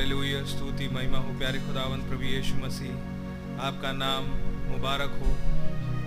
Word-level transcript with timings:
Hallelujah, 0.00 0.44
स्तुति, 0.44 0.88
महिमा 0.88 1.18
हो, 1.18 1.38
प्यारे 1.38 1.58
खुदावंत 1.58 2.08
प्रभु 2.08 2.22
यीशु 2.22 2.54
मसीह। 2.54 2.92
आपका 3.60 3.92
नाम 3.92 4.24
मुबारक 4.72 5.10
हो। 5.10 5.32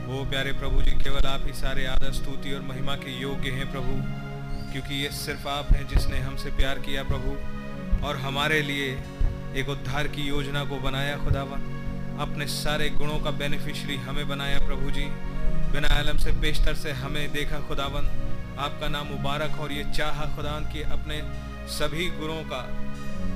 वो 0.08 0.26
प्यारे 0.30 0.54
प्रभु 0.54 0.82
जी, 0.82 0.92
केवल 0.92 1.28
आप 1.28 1.42
ही 1.46 1.54
सारे 1.54 1.86
आदर, 1.86 2.12
स्तुति 2.12 2.54
और 2.54 2.62
महिमा 2.62 2.96
के 2.96 3.12
योग्य 3.22 3.50
हैं 3.50 3.72
प्रभु, 3.72 3.92
क्योंकि 4.72 5.04
ये 5.04 5.10
सिर्फ़ 5.10 5.48
आप 5.48 5.74
हैं 5.74 5.88
जिसने 5.88 6.20
हमसे 6.20 6.50
प्यार 6.50 6.80
किया 6.80 7.04
प्रभु, 7.04 7.36
और 8.08 8.18
हमारे 8.18 8.62
लिए 8.62 8.90
एक 9.56 9.70
उद्धार 9.70 10.08
की 10.08 10.22
योजना 10.22 10.66
को 10.66 10.80
बनाया 10.80 11.18
खुदावन 11.18 12.18
अपने 12.20 12.48
सारे 12.48 12.90
गुणों 12.90 13.20
का 13.20 13.32
बेनिफिशरी 13.32 13.96
हमें 13.96 14.28
बनाया 14.28 14.60
प्रभु 14.60 14.92
जी। 14.92 15.06
बिना 15.72 15.88
आलम 15.88 16.18
से 16.18 16.32
पेशतर 16.32 16.76
से 16.76 16.92
हमें 16.92 17.32
देखा 17.32 17.60
खुदावन 17.60 18.10
आपका 18.60 18.88
नाम 18.88 19.08
मुबारक 19.08 19.60
और 19.60 19.72
ये 19.72 19.84
चाह 19.84 20.36
खुदावन 20.36 20.72
कि 20.74 20.82
अपने 20.82 21.22
सभी 21.68 22.10
गुणों 22.10 22.44
का 22.44 22.80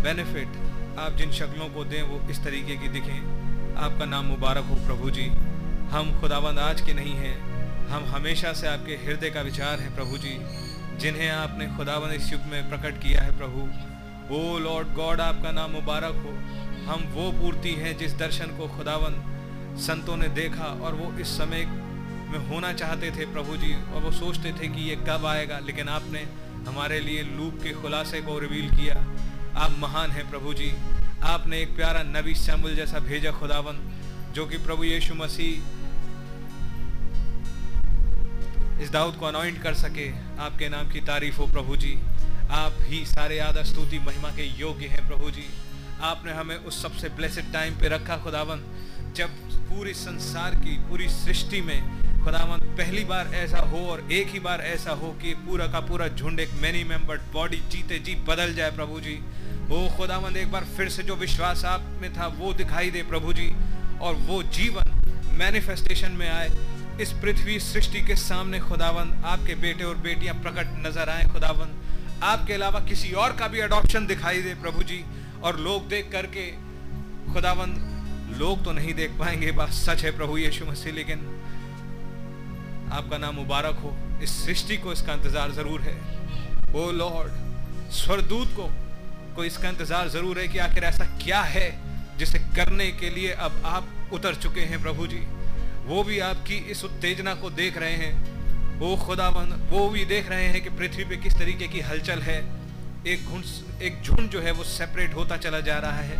बेनिफिट 0.07 0.99
आप 0.99 1.15
जिन 1.17 1.31
शक्लों 1.31 1.67
को 1.69 1.83
दें 1.83 2.01
वो 2.01 2.19
इस 2.29 2.37
तरीके 2.43 2.75
की 2.75 2.87
दिखें। 2.87 3.75
आपका 3.77 4.05
नाम 4.05 4.25
मुबारक 4.25 4.63
हो 4.63 4.75
प्रभु 4.75 5.09
जी। 5.09 5.25
हम 5.91 6.11
खुदावंद 6.21 6.59
आज 6.59 6.81
के 6.81 6.93
नहीं 6.93 7.15
हैं। 7.15 7.87
हम 7.87 8.05
हमेशा 8.05 8.53
से 8.53 8.67
आपके 8.67 8.95
हृदय 8.95 9.29
का 9.29 9.41
विचार 9.41 9.79
हैं 9.79 9.95
प्रभु 9.95 10.17
जी। 10.17 10.31
जिन्हें 10.97 11.29
आपने 11.31 11.67
खुदावंद 11.77 12.13
इस 12.13 12.31
युग 12.33 12.41
में 12.43 12.69
प्रकट 12.69 13.01
किया 13.03 13.21
है 13.21 13.37
प्रभु। 13.37 13.67
ओ 14.35 14.57
लॉर्ड 14.59 14.93
गॉड, 14.93 15.21
आपका 15.21 15.51
नाम 15.51 15.71
मुबारक 15.71 16.23
हो। 16.23 16.33
हम 16.87 17.03
वो 17.11 17.31
पूर्ति 17.41 17.73
हैं 17.75 17.97
जिस 17.97 18.17
दर्शन 18.17 18.57
को 18.57 18.67
खुदावंद 18.77 19.77
संतों 19.81 20.17
ने 20.17 20.27
देखा 20.35 20.73
और 20.83 20.95
वो 20.95 21.13
इस 21.19 21.37
समय 21.37 21.65
में 22.31 22.39
होना 22.49 22.73
चाहते 22.73 23.11
थे 23.11 23.25
प्रभु 23.33 23.57
जी 23.57 23.75
और 23.75 24.01
वो 24.01 24.11
सोचते 24.15 24.53
थे 24.53 24.67
कि 24.67 24.89
ये 24.89 24.95
कब 25.09 25.25
आएगा, 25.25 25.59
लेकिन 25.65 25.89
आपने 25.89 26.25
हमारे 26.67 26.99
लिए 26.99 27.21
लूप 27.23 27.63
के 27.63 27.81
खुलासे 27.81 28.21
को 28.21 28.39
रिवील 28.39 28.75
किया। 28.75 29.03
आप 29.57 29.75
महान 29.79 30.11
हैं 30.11 30.29
प्रभु 30.29 30.53
जी। 30.53 30.71
आपने 31.25 31.59
एक 31.61 31.75
प्यारा 31.75 32.01
नबी 32.03 32.33
सैमुल 32.35 32.75
जैसा 32.75 32.99
भेजा 32.99 33.31
खुदावन 33.31 33.77
जो 34.33 34.45
कि 34.45 34.57
प्रभु 34.57 34.83
यीशु 34.83 35.15
मसीह 35.15 35.75
इस 38.81 38.89
दाऊद 38.91 39.15
को 39.15 39.25
अनॉइंट 39.25 39.61
कर 39.63 39.73
सके। 39.73 40.07
आपके 40.39 40.69
नाम 40.69 40.89
की 40.89 40.99
तारीफ़ 41.01 41.37
हो 41.37 41.47
प्रभु 41.47 41.75
जी। 41.75 41.93
आप 42.51 42.73
ही 42.81 43.05
सारे 43.05 43.39
आदर, 43.39 43.63
स्तुति, 43.63 43.99
महिमा 43.99 44.29
के 44.29 44.45
योग्य 44.59 44.87
हैं 44.87 45.07
प्रभु 45.07 45.31
जी। 45.31 45.47
आपने 46.01 46.31
हमें 46.31 46.55
उस 46.57 46.81
सबसे 46.83 47.09
ब्लेसेड 47.09 47.51
टाइम 47.53 47.79
पे 47.79 47.87
रखा 47.89 48.17
खुदावन 48.17 48.61
जब 49.15 49.29
पूरे 49.69 49.93
संसार 49.93 50.55
की, 50.55 50.77
पूरी 50.89 51.07
सृष्टि 51.09 51.61
में 51.61 51.79
खुदावन 52.23 52.59
पहली 52.77 53.03
बार 53.05 53.27
ऐसा 53.35 53.59
हो 53.63 53.79
और 53.87 54.11
एक 54.11 54.27
ही 54.27 54.39
बार 54.39 54.61
ऐसा 54.61 54.91
हो 54.91 55.11
कि 55.21 55.33
पूरा 55.45 55.67
का 55.67 55.79
पूरा 55.79 56.07
झुंड 56.07 56.39
एक 56.39 56.53
मैनी 56.61 56.83
मेंबर्ड 56.83 57.21
बॉडी 57.33 57.57
जीते 57.71 57.99
जी 57.99 58.15
बदल 58.27 58.53
जाए 58.53 58.71
प्रभु 58.71 58.99
जी। 58.99 59.19
वो 59.67 59.87
खुदावन 59.97 60.35
एक 60.37 60.51
बार 60.51 60.65
फिर 60.77 60.89
से 60.89 61.03
जो 61.03 61.15
विश्वास 61.15 61.63
आप 61.65 61.85
में 62.01 62.13
था, 62.13 62.27
वो 62.29 62.53
दिखाई 62.53 62.91
दे 62.91 63.01
प्रभु 63.03 63.33
जी, 63.33 63.49
और 64.01 64.13
वो 64.27 64.41
जीवन 64.43 64.93
मैनिफेस्टेशन 65.37 66.11
में 66.11 66.29
आए। 66.29 66.51
इस 67.01 67.11
पृथ्वी 67.13 67.59
सृष्टि 67.59 68.01
के 68.01 68.15
सामने 68.15 68.59
खुदावंद, 68.59 69.23
आपके 69.25 69.55
बेटे 69.55 69.83
और 69.83 69.97
बेटियाँ 69.97 70.35
प्रकट 70.35 70.67
नज़र 70.87 71.09
आए 71.09 71.23
खुदावंद। 71.23 72.23
आपके 72.23 72.53
अलावा 72.53 72.79
किसी 72.79 73.11
और 73.13 73.35
का 73.35 73.47
भी 73.47 73.59
अडॉप्शन 73.59 74.07
दिखाई 74.07 74.41
दे 74.41 74.53
प्रभु 74.61 74.83
जी, 74.83 75.03
और 75.43 75.59
लोग 75.59 75.87
देख 75.89 76.11
करके, 76.11 76.47
खुदावंद, 77.33 78.37
लोग 78.39 78.63
तो 78.65 78.71
नहीं 78.71 78.93
देख 78.93 79.11
पाएँगे 79.19 79.51
बात 79.51 79.69
सच 79.73 80.03
है 80.03 80.15
प्रभु 80.17 80.37
यीशु 80.37 80.65
मसीह, 80.65 80.93
लेकिन 80.93 81.19
आपका 82.93 83.17
नाम 83.17 83.35
मुबारक 83.35 83.79
हो। 83.83 83.95
इस 84.23 84.31
सृष्टि 84.45 84.77
को 84.77 84.91
इसका 84.93 85.13
इंतज़ार 85.13 85.51
ज़रूर 85.51 85.81
है। 85.81 85.95
ओ 86.75 86.91
लॉर्ड 86.91 87.91
स्वरदूत 87.93 88.47
को 88.49 88.69
को 89.37 89.43
इसका 89.45 89.69
इंतज़ार 89.69 90.09
ज़रूर 90.09 90.39
है 90.39 90.47
कि 90.47 90.57
आखिर 90.59 90.83
ऐसा 90.85 91.05
क्या 91.17 91.41
है 91.45 91.69
जिसे 92.19 92.39
करने 92.55 92.91
के 92.93 93.09
लिए 93.09 93.31
अब 93.39 93.61
आप 93.67 94.13
उतर 94.13 94.35
चुके 94.37 94.61
हैं 94.63 94.81
प्रभु 94.83 95.07
जी। 95.07 95.19
वो 95.85 96.03
भी 96.03 96.19
आपकी 96.21 96.55
इस 96.71 96.83
उत्तेजना 96.83 97.33
को 97.35 97.49
देख 97.53 97.77
रहे 97.77 97.95
हैं। 97.95 98.79
वो 98.79 98.95
खुदावन 98.97 99.51
वो 99.69 99.87
भी 99.89 100.05
देख 100.05 100.29
रहे 100.29 100.45
हैं 100.45 100.61
कि 100.63 100.69
पृथ्वी 100.71 101.03
पे 101.05 101.17
किस 101.17 101.33
तरीके 101.33 101.67
की 101.67 101.79
हलचल 101.81 102.21
है। 102.21 102.37
एक 103.07 103.23
झुंड 103.23 103.81
एक 103.81 104.01
झुंड 104.03 104.29
जो 104.29 104.41
है 104.41 104.51
वो 104.51 104.63
सेपरेट 104.65 105.13
होता 105.15 105.37
चला 105.37 105.59
जा 105.61 105.77
रहा 105.79 106.01
है, 106.01 106.17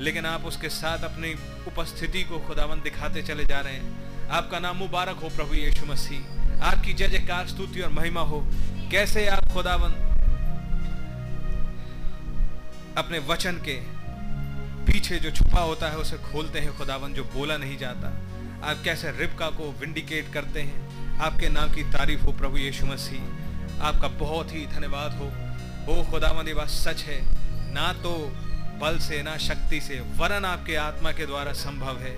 लेकिन 0.00 0.26
आप 0.26 0.44
उसके 0.44 0.68
साथ 0.70 1.04
अपनी 1.04 1.32
उपस्थिति 1.68 2.22
को 2.24 2.38
खुदावन 2.46 2.80
दिखाते 2.80 3.22
चले 3.22 3.44
जा 3.44 3.60
रहे 3.60 3.74
हैं। 3.74 4.28
आपका 4.30 4.58
नाम 4.58 4.76
मुबारक 4.76 5.20
हो 5.22 5.28
प्रभु 5.36 5.54
यीशु 5.54 5.86
मसीह। 5.86 6.62
आपकी 6.64 6.92
जय 6.92 7.08
जयकार, 7.08 7.46
स्तुति 7.48 7.80
और 7.80 7.92
महिमा 7.92 8.20
हो। 8.22 8.40
कैसे 8.90 9.26
आप 9.28 9.52
खुदावन 9.52 9.92
अपने 12.98 13.18
वचन 13.18 13.52
के 13.52 14.00
पीछे 14.92 15.16
जो 15.16 15.30
छुपा 15.30 15.60
होता 15.60 15.88
है, 15.88 15.96
उसे 15.96 16.16
खोलते 16.16 16.58
हैं। 16.58 16.78
खुदावन 16.78 17.12
जो 17.12 17.24
बोला 17.24 17.56
नहीं 17.56 17.78
जाता। 17.78 18.08
आप 18.70 18.82
कैसे 18.84 19.10
रिबका 19.10 19.46
को 19.46 19.74
विंडिकेट 19.80 20.32
करते 20.32 20.62
हैं? 20.62 20.90
आपके 21.18 21.48
नाम 21.48 21.72
की 21.72 21.82
तारीफ़ 21.82 22.20
हो 22.20 22.32
प्रभु 22.32 22.56
यीशु 22.56 22.86
मसीह। 22.86 23.20
आपका 23.82 24.08
बहुत 24.08 24.54
ही 24.54 24.66
धन्यवाद 24.66 25.12
हो। 25.12 25.24
ओ 25.92 26.04
खुदावन, 26.10 26.48
ये 26.48 26.54
बात 26.54 26.68
सच 26.68 27.02
है। 27.02 27.20
ना 27.74 27.92
तो 27.92 28.32
बल 28.80 28.98
से, 28.98 29.22
ना 29.22 29.36
शक्ति 29.36 29.80
से, 29.80 30.00
वरन 30.00 30.44
आपके 30.44 30.76
आत्मा 30.76 31.12
के 31.12 31.26
द्वारा 31.26 31.52
संभव 31.52 31.98
है। 31.98 32.16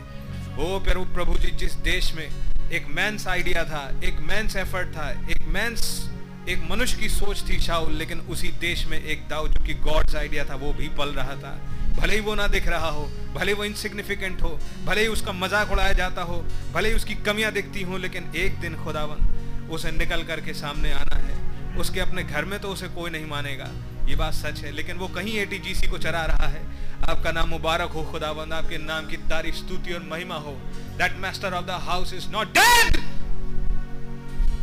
ओ 0.58 0.80
प्रभु 0.80 1.14
प्रभु 1.14 1.38
जी, 1.38 1.50
जिस 1.50 1.74
देश 1.74 2.14
में 2.14 2.32
एक 2.72 2.86
मैंस 2.86 3.28
आइडिया 3.28 3.64
था, 3.64 4.00
एक 4.04 4.18
मैंस 4.20 4.56
एफर्ट 4.56 4.88
था, 4.96 5.10
एक 5.10 5.44
मैंस 5.48 6.11
एक 6.48 6.62
मनुष्य 6.70 6.98
की 7.00 7.08
सोच 7.08 7.42
थी 7.48 7.58
शाहुल 7.60 7.92
लेकिन 7.92 8.20
उसी 8.20 8.48
देश 8.60 8.86
में 8.86 8.98
एक 8.98 9.28
दाऊ 9.28 9.48
जो 9.48 9.64
कि 9.64 9.74
गॉड्स 9.74 10.14
आइडिया 10.16 10.44
था, 10.44 10.54
वो 10.54 10.72
भी 10.72 10.88
पल 10.88 11.08
रहा 11.08 11.34
था। 11.36 11.52
भले 11.98 12.14
ही 12.14 12.20
वो 12.20 12.34
ना 12.34 12.46
दिख 12.46 12.66
रहा 12.68 12.88
हो, 12.88 13.04
भले 13.34 13.52
वो 13.52 13.64
इनसिग्निफिकेंट 13.64 14.42
हो, 14.42 14.58
भले 14.84 15.00
ही 15.00 15.06
उसका 15.06 15.32
मज़ाक 15.32 15.70
उड़ाया 15.72 15.92
जाता 15.92 16.22
हो, 16.22 16.36
भले 16.72 16.88
ही 16.88 16.94
उसकी 16.94 17.14
कमियाँ 17.14 17.52
दिखती 17.52 17.82
हों, 17.82 18.00
लेकिन 18.00 18.32
एक 18.36 18.58
दिन 18.60 18.74
खुदावन 18.84 19.68
उसे 19.70 19.90
निकल 19.90 20.22
करके 20.22 20.54
सामने 20.54 20.92
आना 20.92 21.16
है। 21.16 21.76
उसके 21.78 22.00
अपने 22.00 22.24
घर 22.24 22.44
में 22.44 22.58
तो 22.60 22.68
उसे 22.68 22.88
कोई 22.88 23.10
नहीं 23.10 23.26
मानेगा, 23.26 23.70
ये 24.08 24.16
बात 24.16 24.34
सच 24.34 24.58
है, 24.58 24.72
लेकिन 24.72 24.96
वो 24.96 25.08
कहीं 25.08 25.36
एटीजीसी 25.38 25.86
को 25.86 25.98
चरा 25.98 26.24
रहा 26.24 26.48
है। 26.48 26.64
आपका 27.10 27.32
नाम 27.32 27.48
मुबारक 27.48 27.90
हो 27.90 28.02
खुदावंद, 28.02 28.52
आपके 28.52 28.78
नाम 28.78 29.06
की 29.06 29.16
तारीफ़, 29.30 29.54
स्तुति 29.54 29.92
और 29.92 30.02
महिमा 30.02 30.36
हो। 30.38 30.52
That 30.98 31.16
master 31.20 31.54
of 31.54 31.66
the 31.66 31.78
house 31.86 32.12
is 32.14 32.28
not 32.30 32.58
dead 32.58 33.00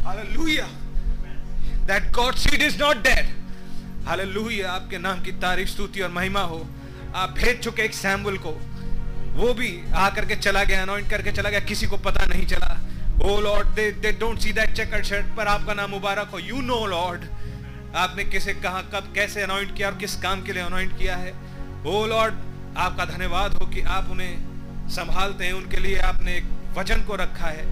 hallelujah 0.05 0.67
that 1.89 2.11
God 2.11 2.35
seed 2.35 2.61
is 2.61 2.77
not 2.79 2.97
dead 2.97 3.29
hallelujah 4.07 4.71
आपके 4.71 4.97
नाम 4.97 5.21
की 5.23 5.31
तारीफ़, 5.31 5.69
स्तुति 5.69 6.01
और 6.01 6.09
महिमा 6.09 6.41
हो। 6.41 6.67
आप 7.15 7.29
भेज 7.29 7.59
चुके 7.59 7.81
एक 7.81 7.93
सैम्बल 7.93 8.37
को। 8.37 8.51
वो 9.33 9.53
भी 9.53 9.91
आकर 9.95 10.25
के 10.25 10.35
चला 10.35 10.63
गया 10.63 10.81
अनॉइंट 10.81 11.09
करके 11.09 11.31
चला 11.31 11.49
गया, 11.49 11.59
किसी 11.59 11.87
को 11.87 11.97
पता 11.97 12.25
नहीं 12.25 12.45
चला। 12.47 12.69
ओ 13.23 13.39
lord 13.41 13.67
they 13.67 13.91
they 13.91 14.11
don't 14.11 14.39
see 14.39 14.53
that 14.53 14.73
checker 14.73 15.03
shirt 15.03 15.35
पर 15.37 15.47
आपका 15.47 15.73
नाम 15.73 15.89
मुबारक 15.89 16.27
हो। 16.27 16.39
यू 16.39 16.61
नो 16.61 16.85
लॉर्ड 16.85 17.25
आपने 17.95 18.23
किसे 18.23 18.53
कहा, 18.53 18.81
कब, 18.81 19.11
कैसे 19.15 19.41
अनॉइंट 19.41 19.75
किया 19.77 19.89
और 19.89 19.97
किस 19.97 20.15
काम 20.15 20.43
के 20.43 20.53
लिए 20.53 20.63
अनॉइंट 20.63 20.97
किया 20.97 21.15
है। 21.15 21.33
ओ 21.85 22.05
लॉर्ड 22.05 22.33
आपका 22.77 23.05
धन्यवाद 23.05 23.53
हो 23.53 23.65
कि 23.65 23.81
आप 23.81 24.09
उन्हें 24.11 24.89
संभालते 24.89 25.45
हैं, 25.45 25.53
उनके 25.53 25.77
लिए 25.77 25.99
आपने 25.99 26.37
एक 26.37 26.77
वचन 26.77 27.01
को 27.01 27.15
रखा 27.15 27.47
है। 27.47 27.65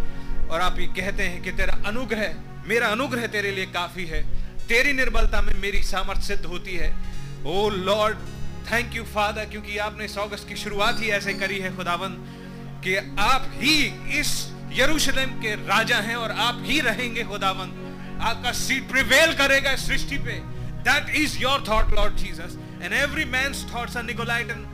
और 0.47 0.61
आप 0.61 0.79
ये 0.79 0.87
कहते 0.87 1.23
हैं 1.23 1.41
कि 1.43 1.51
तेरा 1.51 1.77
अनुग्रह 1.85 2.46
मेरा 2.67 2.87
अनुग्रह 2.87 3.27
तेरे 3.27 3.51
लिए 3.51 3.65
काफ़ी 3.73 4.05
है। 4.05 4.21
तेरी 4.67 4.93
निर्बलता 4.93 5.41
में 5.41 5.53
मेरी 5.61 5.83
सामर्थ 5.83 6.21
सिद्ध 6.21 6.45
होती 6.45 6.75
है। 6.75 6.89
ओ 7.45 7.69
लॉर्ड 7.69 8.17
थैंक 8.71 8.95
यू 8.95 9.03
फादर 9.05 9.45
क्योंकि 9.45 9.77
आपने 9.79 10.05
इस 10.05 10.17
अगस्त 10.17 10.47
की 10.49 10.55
शुरुआत 10.55 10.99
ही 11.01 11.09
ऐसे 11.11 11.33
करी 11.33 11.59
है 11.59 11.75
खुदावन 11.75 12.15
कि 12.83 12.95
आप 13.21 13.49
ही 13.55 13.75
इस 14.19 14.31
यरूशलेम 14.73 15.39
के 15.41 15.53
राजा 15.67 15.97
हैं 15.99 16.15
और 16.15 16.31
आप 16.41 16.61
ही 16.65 16.79
रहेंगे 16.81 17.23
खुदावन 17.23 17.71
आपका 18.21 18.51
सीट 18.59 18.89
प्रिवेल 18.89 19.33
करेगा 19.33 19.75
सृष्टि 19.77 20.17
पे। 20.17 20.39
That 20.87 21.15
is 21.15 21.37
your 21.39 21.63
thought 21.67 21.93
lord 21.93 22.15
Jesus 22.15 22.57
and 22.83 22.93
every 22.93 23.25
man's 23.27 23.65
thoughts 23.73 23.97
are 23.97 24.03
Nicolaitan 24.03 24.65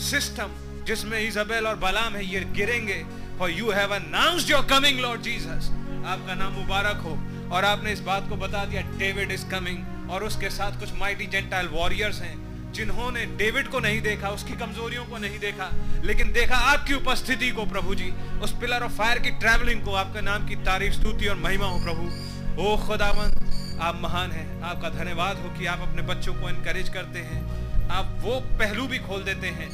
system 0.00 0.50
जिसमें 0.86 1.18
इजाबेल 1.20 1.66
और 1.66 1.76
बलाम 1.78 2.14
है, 2.14 2.24
ये 2.24 2.40
गिरेंगे। 2.56 3.02
For 3.38 3.50
you 3.50 3.70
have 3.70 3.94
announced 3.94 4.50
your 4.50 4.66
coming 4.66 5.00
lord 5.00 5.22
Jesus 5.22 5.68
आपका 6.06 6.34
नाम 6.34 6.52
मुबारक 6.52 7.00
हो। 7.02 7.16
और 7.52 7.64
आपने 7.64 7.92
इस 7.92 8.00
बात 8.00 8.28
को 8.28 8.36
बता 8.36 8.64
दिया 8.64 8.82
डेविड 8.98 9.32
इज़ 9.32 9.46
कमिंग 9.48 10.10
और 10.10 10.24
उसके 10.24 10.50
साथ 10.50 10.78
कुछ 10.80 10.92
माइटी 10.92 11.26
जेंटाइल 11.26 11.68
वॉरियर्स 11.68 12.20
हैं, 12.20 12.72
जिन्होंने 12.72 13.24
डेविड 13.26 13.68
को 13.68 13.78
नहीं 13.78 14.00
देखा, 14.00 14.28
उसकी 14.28 14.52
कमजोरियों 14.52 15.04
को 15.06 15.18
नहीं 15.18 15.38
देखा, 15.38 15.70
लेकिन 16.04 16.32
देखा 16.32 16.56
आपकी 16.56 16.94
उपस्थिति 16.94 17.50
को, 17.50 17.66
प्रभु 17.66 17.94
जी। 17.94 18.10
उस 18.42 18.52
पिलर 18.52 18.82
ऑफ़ 18.82 18.92
फायर 18.92 19.18
की 19.18 19.30
ट्रैवलिंग 19.30 19.84
को, 19.84 19.94
आपके 19.94 20.20
नाम 20.20 20.46
की 20.46 20.56
तारीफ़, 20.56 20.94
स्तुति 20.94 21.26
और 21.26 21.36
महिमा 21.36 21.66
हो, 21.66 21.78
प्रभु। 21.78 22.62
ओ 22.62 22.76
खुदावन 22.76 23.78
आप 23.82 24.00
महान 24.02 24.30
हैं। 24.32 24.62
आपका 24.62 24.88
धन्यवाद 24.90 25.36
हो 25.36 25.50
कि 25.50 25.66
आप 25.66 25.80
अपने 25.80 26.02
बच्चों 26.02 26.34
को 26.34 26.48
इनकरेज 26.48 26.88
करते 26.88 27.18
हैं। 27.18 27.88
आप 27.88 28.16
वो 28.20 28.40
पहलू 28.58 28.86
भी 28.86 28.98
खोल 28.98 29.22
देते 29.22 29.46
हैं, 29.46 29.68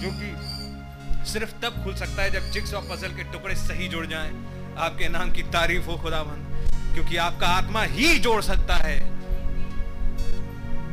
जो 0.00 0.10
कि 0.12 1.30
सिर्फ़ 1.30 1.52
तब 1.62 1.82
खुल 1.84 1.94
सकता 1.94 2.22
है 2.22 2.30
जब 2.30 2.50
जिक्स 2.50 2.74
और 2.74 2.88
पजल 2.90 3.08
के 3.08 3.24
टुकड़े 3.24 3.54
सही 3.54 3.88
जुड़ 3.88 4.06
जाएँ। 4.06 4.30
आपके 4.78 5.08
नाम 5.08 5.32
की 5.32 5.42
तारीफ़ 5.42 5.86
हो 5.86 5.96
खुदावन 5.96 6.46
क्योंकि 6.92 7.16
आपका 7.16 7.46
आत्मा 7.46 7.82
ही 7.82 8.18
जोड़ 8.18 8.42
सकता 8.42 8.76
है। 8.76 9.00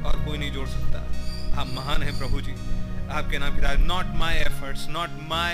और 0.03 0.25
कोई 0.27 0.38
नहीं 0.38 0.51
जोड़ 0.51 0.67
सकता। 0.67 0.99
आप 1.62 1.67
महान 1.73 2.03
हैं 2.03 2.19
प्रभु 2.19 2.41
जी। 2.41 2.51
आपके 3.12 3.38
नाम 3.38 3.55
की 3.55 3.62
तारीफ़ 3.62 3.86
not 3.86 4.05
my 4.15 4.36
efforts 4.36 4.88
not 4.88 5.10
my 5.10 5.53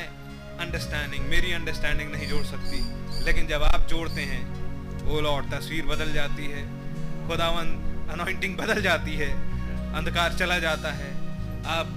understanding 0.60 1.26
मेरी 1.26 1.54
अंडरस्टैंडिंग 1.54 2.12
नहीं 2.12 2.28
जोड़ 2.28 2.46
सकती। 2.46 3.04
लेकिन 3.24 3.48
जब 3.48 3.64
आप 3.64 3.82
जोड़ते 3.82 4.22
हैं 4.22 4.64
वो 5.04 5.22
लॉर्ड, 5.22 5.52
तस्वीर 5.54 5.86
बदल 5.86 6.14
जाती 6.14 6.46
है। 6.46 6.68
खुदावन 7.30 7.68
अनॉइंटिंग 8.14 8.58
बदल 8.58 8.82
जाती 8.82 9.16
है। 9.16 9.30
अंधकार 9.96 10.34
चला 10.34 10.60
जाता 10.60 10.92
है। 10.92 11.12
आप 11.66 11.88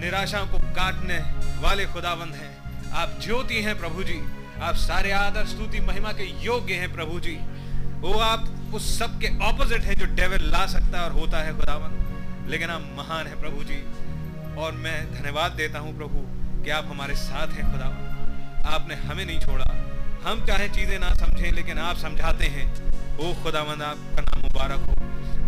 निराशाओं 0.00 0.46
को 0.46 0.58
काटने 0.58 1.18
वाले 1.60 1.86
खुदावंद 1.86 2.34
हैं। 2.34 2.64
आप 2.92 3.18
ज्योति 3.22 3.62
हैं 3.62 3.78
प्रभु 3.78 4.02
जी। 4.02 4.22
आप 4.62 4.74
सारे 4.74 5.12
आदर, 5.12 5.46
स्तुति, 5.46 5.80
महिमा 5.80 6.12
के 6.12 6.44
योग्य 6.44 6.74
हैं 6.74 6.94
प्रभु 6.94 7.20
जी। 7.20 7.38
वो 8.04 8.12
आप 8.20 8.72
उस 8.74 8.86
सब 8.98 9.12
के 9.20 9.28
ऑपोजिट 9.44 9.82
है 9.82 9.94
जो 9.94 10.06
डेविल 10.14 10.42
ला 10.52 10.64
सकता 10.68 10.98
है 10.98 11.04
और 11.04 11.12
होता 11.12 11.38
है 11.42 11.52
खुदावन 11.58 12.46
लेकिन 12.50 12.70
आप 12.70 12.82
महान 12.96 13.26
है 13.26 13.40
प्रभु 13.40 13.62
जी। 13.64 13.78
और 14.62 14.72
मैं 14.78 14.96
धन्यवाद 15.12 15.52
देता 15.52 15.78
हूँ 15.78 15.96
प्रभु 15.98 16.24
कि 16.64 16.70
आप 16.70 16.84
हमारे 16.86 17.14
साथ 17.16 17.54
हैं 17.58 17.70
खुदावन 17.72 18.66
आपने 18.66 18.94
हमें 18.96 19.24
नहीं 19.24 19.38
छोड़ा। 19.40 19.70
हम 20.24 20.44
चाहे 20.46 20.68
चीज़ें 20.68 20.98
ना 20.98 21.12
समझें, 21.14 21.50
लेकिन 21.52 21.78
आप 21.78 21.96
समझाते 21.98 22.46
हैं, 22.48 22.66
ओ 23.18 23.32
खुदावंद 23.42 23.82
आपका 23.82 24.22
नाम 24.22 24.40
मुबारक 24.42 24.86
हो। 24.88 24.94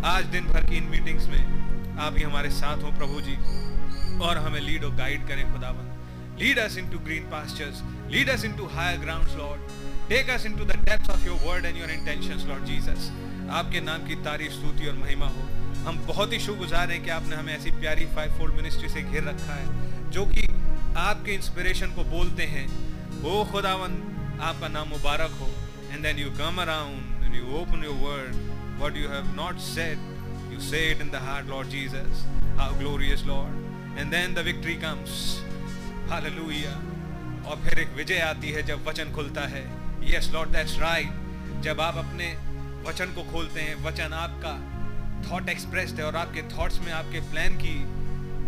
आज 0.07 0.25
दिन 0.33 0.47
भर 0.47 0.67
की 0.67 0.77
इन 0.77 0.89
मीटिंग्स 0.91 1.29
में 1.29 1.99
आप 2.01 2.17
ही 2.17 2.23
हमारे 2.23 2.51
साथ 2.53 2.83
हो 2.83 2.91
प्रभु 2.99 3.21
जी। 3.21 3.37
और 4.21 4.39
हमें 4.39 4.61
लीड 4.61 4.85
और 4.85 4.95
गाइड 4.97 5.27
करें 5.29 5.53
खुदावन 5.53 5.95
lead 6.41 6.59
us 6.59 6.77
into 6.79 6.99
green 7.01 7.31
pastures 7.31 7.83
lead 8.13 8.31
us 8.31 8.45
into 8.45 8.67
higher 8.75 8.99
grounds 9.01 9.37
lord 9.37 9.76
take 10.09 10.31
us 10.31 10.47
into 10.47 10.65
the 10.65 10.77
depths 10.85 11.11
of 11.11 11.25
your 11.27 11.39
word 11.43 11.65
and 11.65 11.77
your 11.77 11.91
intentions 11.91 12.45
lord 12.47 12.65
Jesus 12.65 13.11
आपके 13.51 13.81
नाम 13.81 14.07
की 14.07 14.15
तारीफ़, 14.25 14.53
स्तुति 14.53 14.87
और 14.87 14.95
महिमा 14.95 15.27
हो। 15.27 15.43
हम 15.87 15.99
बहुत 16.07 16.33
ही 16.33 16.39
शुक्रगुजार 16.41 16.91
हैं 16.91 17.03
कि 17.05 17.11
आपने 17.11 17.37
हमें 17.37 17.55
ऐसी 17.55 17.71
प्यारी 17.71 18.07
फाइव 18.15 18.39
फोल्ड 18.39 18.55
मिनिस्ट्री 18.55 18.89
से 18.89 19.03
घेर 19.03 19.25
रखा 19.25 19.55
है, 19.55 20.11
जो 20.11 20.25
कि 20.27 20.47
आपके 20.97 21.33
इंस्पिरेशन 21.33 21.95
को 21.95 22.05
बोलते 22.05 22.43
हैं। 22.43 22.67
ओ 23.23 23.45
खुदावन, 23.53 23.97
आपका 24.43 24.69
नाम 24.69 24.89
मुबारक 24.89 25.39
हो। 25.41 25.51
And 25.93 26.03
then 26.03 26.19
you 26.19 26.31
come 26.39 26.61
around 26.63 27.25
and 27.25 27.35
you 27.35 27.57
open 27.61 27.85
your 27.85 27.97
word 28.09 28.35
what 28.79 28.97
you 28.97 29.09
have 29.09 29.35
not 29.37 29.59
said 29.69 30.15
you 30.51 30.63
say 30.65 30.83
it 30.91 31.01
in 31.05 31.09
the 31.13 31.21
heart, 31.23 31.49
lord 31.49 31.69
jesus. 31.71 32.21
How 32.59 32.67
glorious, 32.75 33.23
lord. 33.27 33.57
And 33.99 34.15
then 34.15 34.37
the 34.37 34.45
victory 34.45 34.77
comes. 34.85 35.17
Hallelujah. 36.13 36.77
और 37.47 37.61
फिर 37.65 37.79
एक 37.79 37.93
विजय 37.97 38.19
आती 38.19 38.51
है 38.51 38.63
जब 38.63 38.87
वचन 38.89 39.13
खुलता 39.13 39.47
है। 39.47 39.65
Yes 40.07 40.31
Lord 40.33 40.51
that's 40.51 40.79
right 40.79 41.63
जब 41.63 41.81
आप 41.81 41.97
अपने 41.97 42.27
वचन 42.89 43.07
को 43.07 43.23
खोलते 43.33 43.61
हैं, 43.61 43.85
वचन 43.85 44.13
आपका 44.13 44.53
थॉट 45.31 45.49
एक्सप्रेस्ड 45.49 46.01
है 46.01 46.05
और 46.05 46.17
आपके 46.17 46.43
थॉट्स 46.43 46.81
में 46.81 46.93
आपके 46.93 47.21
प्लान 47.21 47.57
की 47.57 47.75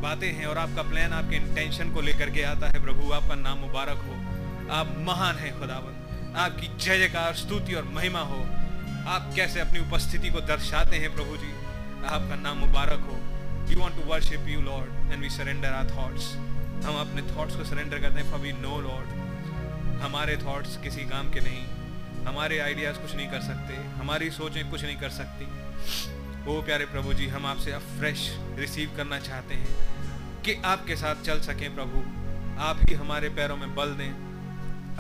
बातें 0.01 0.33
हैं 0.33 0.47
और 0.47 0.59
आपका 0.59 0.83
प्लान 0.83 1.13
आपके 1.13 1.37
इंटेंशन 1.37 1.93
को 1.95 2.01
लेकर 2.01 2.31
के 2.31 2.43
आता 2.43 2.67
है, 2.67 2.83
प्रभु, 2.83 3.13
आपका 3.13 3.35
नाम 3.35 3.59
मुबारक 3.59 3.99
हो। 3.99 4.15
आप 4.75 4.95
महान 4.99 5.37
हैं, 5.37 5.59
खुदावन। 5.61 6.35
आपकी 6.37 6.67
जय 6.67 6.99
जयकार, 6.99 7.35
स्तुति 7.35 7.75
और 7.75 7.85
महिमा 7.85 8.21
हो। 8.21 8.41
आप 9.09 9.33
कैसे 9.37 9.61
अपनी 9.61 9.79
उपस्थिति 9.79 10.31
को 10.31 10.41
दर्शाते 10.41 10.97
हैं, 10.97 11.15
प्रभु 11.15 11.37
जी? 11.37 11.53
आपका 12.07 12.37
नाम 12.37 12.59
मुबारक 12.59 13.01
हो। 13.01 13.19
You 13.73 13.81
want 13.81 13.97
to 13.97 14.03
worship 14.03 14.49
you 14.49 14.61
lord 14.61 15.13
and 15.13 15.23
we 15.23 15.31
surrender 15.31 15.69
our 15.69 15.91
thoughts 15.91 16.35
हम 16.87 16.97
अपने 16.97 17.23
थॉट्स 17.23 17.57
को 17.57 17.65
सरेंडर 17.65 17.99
करते 17.99 18.21
हैं 18.21 18.31
फॉर 18.31 18.41
वी 18.41 18.53
नो 18.53 18.81
लॉर्ड 18.81 19.28
हमारे 20.01 20.37
थॉट्स 20.37 20.77
किसी 20.77 21.05
काम 21.05 21.31
के 21.31 21.41
नहीं, 21.41 21.65
हमारे 22.25 22.59
आइडियाज़ 22.59 22.97
कुछ 22.97 23.15
नहीं 23.17 23.29
कर 23.29 23.41
सकते, 23.41 23.75
हमारी 23.95 24.31
सोचें 24.31 24.71
कुछ 24.71 24.85
नहीं 24.85 24.97
कर 24.97 25.11
सकती। 25.11 25.47
ओ 26.49 26.61
प्यारे 26.63 26.85
प्रभु 26.87 27.15
जी, 27.15 27.27
हम 27.29 27.47
आपसे 27.47 27.73
अब 27.73 27.83
फ्रेश 27.99 28.29
रिसीव 28.59 28.93
करना 28.97 29.19
चाहते 29.21 29.55
हैं 29.55 30.43
कि 30.43 30.55
आपके 30.65 30.97
साथ 30.97 31.25
चल 31.25 31.41
सकें 31.41 31.75
प्रभु। 31.75 32.03
आप 32.61 32.81
ही 32.83 32.95
हमारे 32.95 33.29
पैरों 33.29 33.57
में 33.57 33.75
बल 33.75 33.95
दें, 33.95 34.11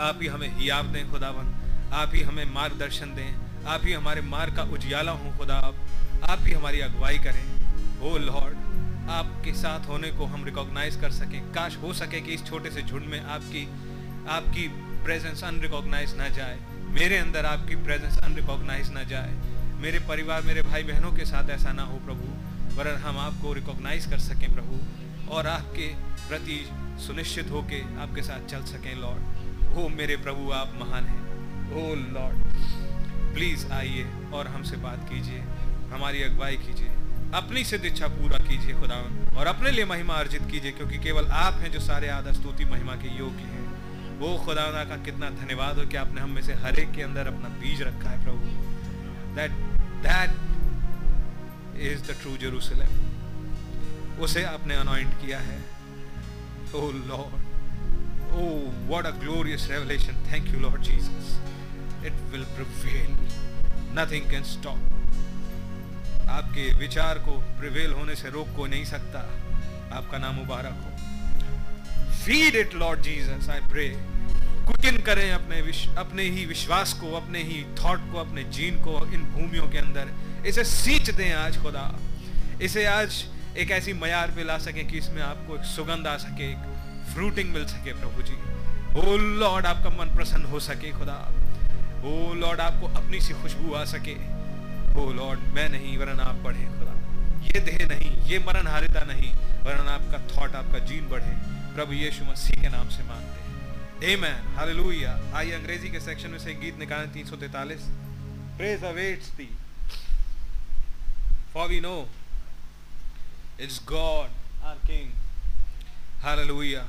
आप 0.01 0.19
ही 0.23 0.27
हमें 0.27 0.49
हियाब 0.57 0.93
दें 0.93 1.11
खुदावन 1.11 1.55
आप 1.93 2.15
ही 2.15 2.23
हमें 2.23 2.45
मार्गदर्शन 2.45 3.15
दें, 3.15 3.65
आप 3.67 3.85
ही 3.85 3.93
हमारे 3.93 4.21
मार्ग 4.23 4.57
का 4.57 4.63
उजियाला 4.73 5.13
हो 5.13 5.31
खुदा 5.39 5.55
आप 5.59 5.75
आप 6.25 6.39
ही 6.43 6.53
हमारी 6.53 6.81
अगुवाई 6.81 7.19
करें। 7.19 7.45
ओ 8.03 8.17
लॉर्ड, 8.19 8.57
आपके 9.11 9.53
साथ 9.53 9.89
होने 9.89 10.11
को 10.13 10.25
हम 10.27 10.45
रिकॉग्नाइज 10.45 10.97
कर 10.97 11.11
सकें। 11.13 11.41
काश 11.53 11.77
हो 11.77 11.93
सके 11.93 12.21
कि 12.21 12.35
इस 12.35 12.45
छोटे 12.47 12.71
से 12.71 12.83
झुंड 12.83 13.05
में 13.05 13.21
आपकी 13.21 13.65
आपकी 14.29 14.67
प्रेजेंस 15.09 15.43
अनरिकॉग्नाइज 15.45 16.13
ना 16.17 16.29
जाए। 16.29 16.57
मेरे 16.93 17.19
अंदर 17.19 17.47
आपकी 17.47 17.77
प्रेजेंस 17.77 18.17
अनरिकॉग्नाइज 18.19 18.91
ना 18.93 19.03
जाए। 19.03 19.31
मेरे 19.83 19.99
परिवार, 20.09 20.43
मेरे 20.43 20.63
भाई 20.63 20.83
बहनों 20.83 21.13
के 21.13 21.25
साथ 21.25 21.51
ऐसा 21.51 21.73
ना 21.73 21.83
हो 21.83 21.97
प्रभु, 22.07 22.27
वरन 22.77 22.97
हम 23.03 23.19
आपको 23.19 23.53
रिकॉग्नाइज 23.53 24.07
कर 24.07 24.19
सकें 24.21 24.53
प्रभु, 24.55 24.81
और 25.33 25.47
आपके 25.47 25.87
प्रति 26.29 26.59
सुनिश्चित 27.07 27.51
होके 27.51 27.81
आपके 27.99 28.23
साथ 28.23 28.47
चल 28.47 28.65
सकें 28.65 28.95
लॉर्ड 28.97 29.77
ओ 29.77 29.89
मेरे 29.89 30.17
प्रभु, 30.19 30.51
आप 30.53 30.75
महान 30.81 31.05
हैं। 31.05 31.23
ओ 31.73 31.95
लॉर्ड 32.13 33.35
प्लीज़ 33.35 33.67
आइए 33.73 34.05
और 34.35 34.49
हमसे 34.49 34.77
बात 34.79 35.09
कीजिए, 35.09 35.41
हमारी 35.91 36.23
अगुवाई 36.23 36.57
कीजिए, 36.59 36.91
अपनी 37.35 37.65
सिद्ध 37.65 37.85
इच्छा 37.85 38.09
पूरा 38.11 38.45
कीजिए 38.45 38.75
खुदा 38.75 39.01
और 39.39 39.47
अपने 39.47 39.71
लिए 39.71 39.85
महिमा 39.87 40.15
अर्जित 40.17 40.51
कीजिए, 40.51 40.73
क्योंकि 40.73 40.99
केवल 40.99 41.27
आप 41.39 41.61
हैं 41.61 41.73
जो 41.73 41.81
सारे 41.81 42.09
आदर, 42.11 42.33
स्तुति, 42.35 42.65
महिमा 42.67 42.95
के 42.97 43.17
योग्य 43.19 43.49
हैं। 43.49 43.67
वो 44.19 44.29
खुदा 44.45 44.85
का 44.85 44.97
कितना 45.05 45.29
धन्यवाद 45.31 45.79
हो 45.79 45.85
कि 45.87 45.97
आपने 45.97 46.21
हम 46.21 46.31
में 46.31 46.43
से 46.43 46.55
हर 46.63 46.79
एक 46.81 46.91
के 46.93 47.03
अंदर 47.03 47.27
अपना 47.27 47.49
बीज 47.59 47.83
रखा 47.83 48.11
है, 48.11 48.25
प्रभु। 48.25 48.47
That 49.37 49.51
that 50.07 50.31
is 51.83 52.03
the 52.03 52.17
true 52.23 52.37
Jerusalem 52.37 54.21
उसे 54.21 54.43
आपने 54.45 54.75
अनॉइंट 54.77 55.13
किया 55.21 55.39
है। 55.41 55.59
ओ 56.75 56.91
lord 56.93 57.47
oh 58.35 58.49
what 58.89 59.07
a 59.07 59.11
glorious 59.21 59.69
revelation 59.71 60.25
thank 60.33 60.49
you 60.49 60.61
lord 60.61 60.83
Jesus 60.83 61.31
it 62.07 62.15
will 62.33 62.45
prevail 62.57 63.13
nothing 63.99 64.31
can 64.31 64.43
stop 64.45 64.81
आपके 66.31 66.73
विचार 66.79 67.19
को 67.19 67.39
प्रिवेल 67.61 67.93
होने 67.93 68.15
से 68.17 68.31
रोक 68.31 68.49
को 68.57 68.67
नहीं 68.67 68.85
सकता। 68.85 69.21
आपका 69.99 70.19
नाम 70.19 70.35
मुबारक 70.35 70.83
हो। 70.85 70.98
Feed 72.25 72.57
it 72.57 72.75
lord 72.75 73.01
Jesus 73.01 73.49
I 73.51 73.61
pray 73.69 73.89
कुकिन 74.67 74.99
करें 75.03 75.31
अपने 75.33 75.61
विश, 75.63 75.87
अपने 75.99 76.23
ही 76.23 76.45
विश्वास 76.47 76.93
को 76.93 77.13
अपने 77.17 77.43
ही 77.43 77.63
थॉट 77.79 78.11
को 78.13 78.19
अपने 78.19 78.43
जीन 78.45 78.83
को 78.83 79.05
इन 79.15 79.23
भूमियों 79.25 79.69
के 79.69 79.79
अंदर। 79.79 80.11
इसे 80.47 80.65
सींच 80.65 81.11
दें 81.11 81.33
आज 81.35 81.57
खुदा। 81.63 81.85
इसे 82.63 82.85
आज 82.87 83.25
एक 83.59 83.71
ऐसी 83.71 83.93
मयार 83.93 84.31
पे 84.31 84.45
ला 84.45 84.59
सके 84.59 84.85
कि 84.85 84.99
इसमें 84.99 85.23
आपको 85.23 85.57
एक 85.57 85.65
सुगंध 85.65 86.07
आ 86.07 86.17
सके 86.17 86.51
एक 86.51 87.13
फ्रूटिंग 87.15 87.53
मिल 87.55 87.65
सके 87.67 87.93
प्रभु 87.93 88.23
जी। 88.23 88.37
ओ 89.01 89.17
लॉर्ड 89.17 89.67
आपका 89.67 89.91
मन 89.91 90.15
प्रसन्न 90.17 90.45
हो 90.45 90.61
सके 90.61 90.91
खुदा। 90.91 91.19
ओ 92.05 92.35
लॉर्ड 92.35 92.61
आपको 92.61 92.87
अपनी 92.95 93.21
सी 93.21 93.35
खुशबू 93.35 93.75
आ 93.75 93.85
सके। 93.85 94.15
ओ 95.01 95.13
लॉर्ड 95.13 95.41
मैं 95.55 95.69
नहीं 95.69 95.97
वरन 95.99 96.21
आप 96.21 96.43
बढ़े 96.45 96.67
खुदा। 96.69 96.95
ये 97.45 97.61
देह 97.61 97.87
नहीं 97.87 98.11
ये 98.27 98.39
मरण 98.39 98.67
हारिता 98.67 99.05
नहीं 99.05 99.33
वरन 99.65 99.89
आपका 99.89 100.19
थॉट 100.29 100.55
आपका 100.55 100.79
जीन 100.87 101.09
बढ़े। 101.09 101.58
प्रभु 101.75 101.93
यीशु 101.95 102.25
मसीह 102.25 102.63
के 102.63 102.69
नाम 102.69 102.89
से 102.91 103.03
मांगते 103.05 103.39
हैं। 103.39 103.47
आमेन 104.09 104.57
हालेलुया 104.57 105.13
आइए 105.37 105.53
अंग्रेज़ी 105.53 105.89
के 105.91 106.01
सेक्शन 106.01 106.31
में 106.31 106.39
से 106.39 106.55
गीत 106.57 106.79
निकालें 106.79 107.13
343 107.13 107.89
praise 108.59 108.85
awaits 108.85 109.31
thee 109.37 109.49
for 111.55 111.69
we 111.69 111.81
know 111.81 111.97
it's 113.61 113.81
God 113.89 114.29
our 114.65 114.79
king 114.87 115.09
hallelujah 116.23 116.83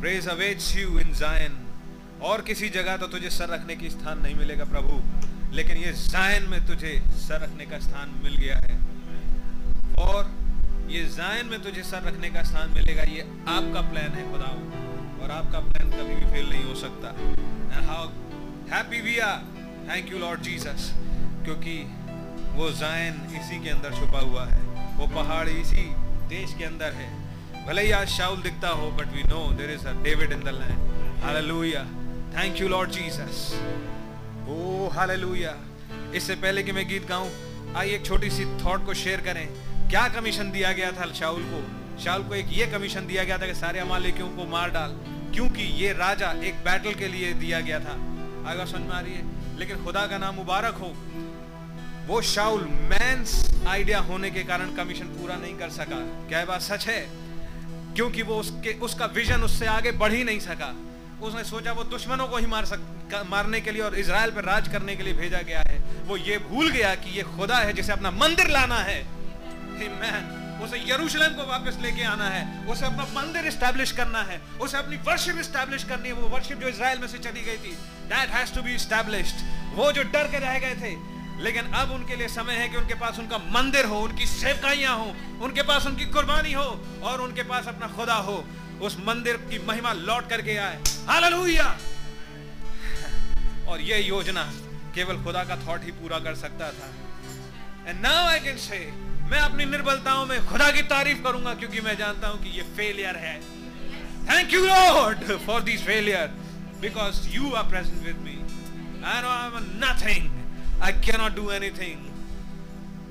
praise 0.00 0.28
awaits 0.28 0.74
you 0.76 0.98
in 1.00 1.12
Zion 1.14 1.58
और 2.22 2.42
किसी 2.42 2.68
जगह 2.70 2.96
तो 2.96 3.06
तुझे 3.08 3.30
सर 3.30 3.48
रखने 3.48 3.76
की 3.76 3.90
स्थान 3.90 4.20
नहीं 4.22 4.34
मिलेगा 4.34 4.64
प्रभु, 4.66 4.96
लेकिन 5.56 5.76
ये 5.76 5.92
जायन 5.94 6.48
में 6.50 6.66
तुझे 6.66 6.92
सर 7.18 7.40
रखने 7.42 7.66
का 7.66 7.78
स्थान 7.80 8.10
मिल 8.24 8.36
गया 8.36 8.56
है। 8.58 8.74
और 10.00 10.28
ये 10.90 11.02
जायन 11.08 11.46
में 11.46 11.62
तुझे 11.62 11.82
सर 11.84 12.02
रखने 12.02 12.28
का 12.30 12.42
स्थान 12.42 12.70
मिलेगा, 12.70 13.02
ये 13.02 13.20
आपका 13.48 13.80
प्लान 13.90 14.14
है 14.14 14.30
खुदा। 14.30 14.46
और 15.22 15.30
आपका 15.30 15.58
प्लान 15.60 15.90
कभी 15.90 16.14
भी 16.14 16.30
फेल 16.32 16.48
नहीं 16.48 16.64
हो 16.64 16.74
सकता। 16.74 17.08
And 17.08 17.84
how 17.88 18.08
happy 18.72 19.00
we 19.00 19.16
are 19.18 19.38
thank 19.90 20.10
you 20.12 20.18
lord 20.18 20.40
Jesus 20.42 20.90
क्योंकि 21.44 21.76
वो 22.56 22.70
जायन 22.80 23.20
इसी 23.40 23.62
के 23.64 23.70
अंदर 23.70 23.94
छुपा 24.00 24.20
हुआ 24.20 24.46
है। 24.46 24.60
वो 24.96 25.06
पहाड़ 25.14 25.48
इसी 25.48 25.86
देश 26.28 26.54
के 26.58 26.64
अंदर 26.64 26.92
है। 26.92 27.08
भले 27.66 27.82
ही 27.82 27.90
आज 27.92 28.08
शाउल 28.08 28.42
दिखता 28.42 28.68
हो 28.74 28.90
but 28.90 29.14
we 29.14 29.22
know 29.28 29.46
there 29.58 29.70
is 29.70 29.86
a 29.86 29.92
David 30.02 30.32
in 30.32 30.44
the 30.44 30.58
land 30.58 31.22
hallelujah 31.22 31.84
thank 32.34 32.60
you 32.60 32.68
lord 32.68 32.90
Jesus 32.90 33.48
oh 34.48 34.88
hallelujah 34.92 35.56
इससे 36.14 36.34
पहले 36.36 36.62
कि 36.62 36.72
मैं 36.72 36.88
गीत 36.88 37.08
गाऊं, 37.08 37.30
आइए 37.76 37.94
एक 37.96 38.06
छोटी 38.06 38.30
सी 38.30 38.44
थॉट 38.64 38.86
को 38.86 38.94
शेयर 38.96 39.20
करें। 39.22 39.46
क्या 39.90 40.08
कमीशन 40.08 40.50
दिया 40.50 40.72
गया 40.72 40.92
था 40.92 41.12
शाउल 41.12 41.42
को? 41.42 41.60
शाउल 42.04 42.22
को 42.22 42.34
एक 42.34 42.46
ये 42.50 42.66
कमीशन 42.66 43.06
दिया 43.06 43.24
गया 43.24 43.38
था 43.38 43.46
कि 43.46 43.54
सारे 43.54 43.80
अमालिकियों 43.80 44.28
को 44.28 44.44
मार 44.44 44.70
डाल, 44.70 44.90
क्योंकि 45.34 45.62
ये 45.62 45.92
राजा 45.92 46.32
एक 46.32 46.54
बैटल 46.54 46.94
के 46.94 47.08
लिए 47.08 47.32
दिया 47.32 47.60
गया 47.60 47.80
था। 47.80 47.92
अगर 48.50 48.66
समझ 48.66 48.80
में 48.80 48.90
आ 48.90 49.00
रही 49.00 49.14
है? 49.14 49.58
लेकिन 49.58 49.84
खुदा 49.84 50.06
का 50.06 50.18
नाम 50.18 50.34
मुबारक 50.34 50.74
हो। 50.74 50.92
वो 52.06 52.22
शाउल 52.22 52.60
मैंस 52.60 53.64
आइडिया 53.68 54.00
होने 54.00 54.30
के 54.30 54.44
कारण 54.44 54.74
कमीशन 54.76 55.04
पूरा 55.04 55.36
नहीं 55.36 55.54
कर 55.54 55.70
सका। 55.70 56.28
क्या 56.28 56.44
बात 56.44 56.60
सच 56.60 56.86
है? 56.86 57.10
क्योंकि 57.94 58.22
वो 58.22 58.34
उसके, 58.34 58.72
उसका 58.72 59.06
विजन 59.06 59.40
उससे 59.40 59.66
आगे 59.66 59.92
बढ़ 59.92 60.12
ही 60.12 60.24
नहीं 60.24 60.40
सका। 60.40 60.74
उसने 61.22 61.44
सोचा 61.44 61.72
वो 61.72 61.84
दुश्मनों 61.84 62.28
को 62.28 62.36
ही 62.36 62.46
मार 62.46 62.64
सक 62.64 63.26
मारने 63.30 63.60
के 63.60 63.70
लिए 63.70 63.82
और 63.82 63.94
इसराइल 63.94 64.30
पर 64.30 64.44
राज 64.44 64.68
करने 64.68 64.96
के 64.96 65.02
लिए 65.02 65.14
भेजा 65.14 65.38
गया 65.38 65.60
है। 65.60 65.82
वो 66.06 66.16
ये 66.16 66.38
भूल 66.38 66.70
गया 66.70 66.94
कि 66.94 67.16
ये 67.16 67.22
खुदा 67.22 67.56
है 67.56 67.72
जिसे 67.72 67.92
अपना 67.92 68.10
मंदिर 68.10 68.48
लाना 68.48 68.78
है। 68.78 69.19
Amen. 69.80 70.38
उसे 70.60 70.78
यरूशलेम 70.86 71.34
को 71.34 71.44
वापस 71.46 71.78
लेके 71.82 72.02
आना 72.04 72.28
है, 72.28 72.42
उसे 72.66 72.84
अपना 72.86 73.04
मंदिर 73.12 73.50
स्टैब्लिश 73.50 73.92
करना 73.92 74.22
है, 74.22 74.40
उसे 74.60 74.76
अपनी 74.78 74.96
वर्शिप 75.06 75.38
स्टैब्लिश 75.42 75.84
करनी 75.84 76.08
है। 76.08 76.14
वो 76.14 76.28
वर्शिप 76.28 76.60
जो 76.60 76.68
इसराइल 76.68 76.98
में 76.98 77.08
से 77.08 77.18
चली 77.18 77.40
गई 77.40 77.56
थी 77.56 77.72
that 78.10 78.28
has 78.30 78.54
to 78.54 78.62
be 78.62 78.78
established 78.78 79.44
वो 79.74 79.90
जो 79.92 80.02
डर 80.12 80.28
के 80.30 80.38
रह 80.38 80.58
गए 80.58 80.74
थे, 80.74 80.92
लेकिन 81.42 81.72
अब 81.72 81.90
उनके 81.90 82.16
लिए 82.16 82.28
समय 82.28 82.54
है 82.54 82.68
कि 82.68 82.76
उनके 82.76 82.94
पास 82.94 83.18
उनका 83.18 83.38
मंदिर 83.50 83.84
हो, 83.84 84.00
उनकी 84.00 84.26
सेवकाइयाँ 84.26 84.96
हो, 84.96 85.14
उनके 85.44 85.62
पास 85.62 85.86
उनकी 85.86 86.04
कुर्बानी 86.10 86.52
हो 86.52 86.68
और 87.02 87.20
उनके 87.20 87.42
पास 87.42 87.68
अपना 87.68 87.86
खुदा 87.96 88.14
हो। 88.28 88.44
उस 88.82 88.96
मंदिर 89.06 89.36
की 89.50 89.58
महिमा 89.66 89.92
लौट 89.92 90.28
करके 90.28 90.56
आए। 90.56 90.80
हालेलुया! 91.08 91.66
और 93.68 93.80
ये 93.80 93.98
योजना 93.98 94.42
केवल 94.94 95.22
खुदा 95.24 95.44
का 95.44 95.56
थॉट 95.56 95.84
ही 95.84 95.92
पूरा 95.92 96.18
कर 96.18 96.34
सकता 96.34 96.70
था। 96.70 96.88
And 97.86 98.00
now 98.00 98.26
I 98.26 98.40
can 98.40 98.56
say 98.58 98.78
मैं 99.30 99.38
अपनी 99.38 99.64
निर्बलताओं 99.64 100.24
में 100.26 100.38
खुदा 100.46 100.70
की 100.72 100.82
तारीफ़ 100.92 101.22
करूँगा 101.24 101.54
क्योंकि 101.54 101.80
मैं 101.80 101.96
जानता 101.98 102.28
हूँ 102.28 102.42
कि 102.42 102.48
ये 102.56 102.62
फेलियर 102.76 103.16
है। 103.24 103.34
Thank 104.30 104.52
you 104.52 104.64
lord 104.66 105.32
for 105.46 105.60
this 105.70 105.82
failure 105.86 106.26
because 106.80 107.28
you 107.34 107.50
are 107.60 107.68
present 107.70 108.02
with 108.06 108.16
me 108.24 108.36
I 109.12 109.22
know 109.22 109.28
I 109.28 109.46
am 109.46 109.58
nothing 109.84 110.82
I 110.82 110.92
can 111.06 111.20
not 111.22 111.36
do 111.36 111.50
anything 111.58 112.08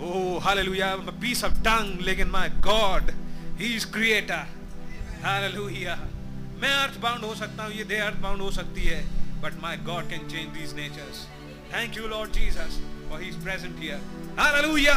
Oh, 0.01 0.39
hallelujah. 0.39 0.89
I'm 0.97 1.09
a 1.09 1.13
piece 1.23 1.41
of 1.45 1.55
dung, 1.63 1.87
लेकिन 2.01 2.29
my 2.31 2.43
God, 2.65 3.09
He 3.57 3.71
is 3.77 3.85
creator. 3.95 4.37
Hallelujah. 5.23 5.95
मैं 6.61 6.71
earth 6.73 6.99
bound 7.01 7.23
हो 7.25 7.33
सकता 7.35 7.63
हूँ 7.63 7.73
ये 7.73 7.83
देह 7.89 8.03
earth 8.05 8.17
bound 8.21 8.41
हो 8.41 8.51
सकती 8.51 8.85
है 8.85 9.01
but 9.41 9.59
my 9.61 9.77
God 9.89 10.09
can 10.09 10.27
change 10.29 10.47
these 10.57 10.73
natures 10.75 11.19
thank 11.73 11.97
you 11.97 12.07
lord 12.13 12.31
Jesus 12.37 12.79
for 13.09 13.21
he 13.21 13.27
is 13.29 13.43
present 13.43 13.79
here 13.79 13.99
hallelujah 14.39 14.95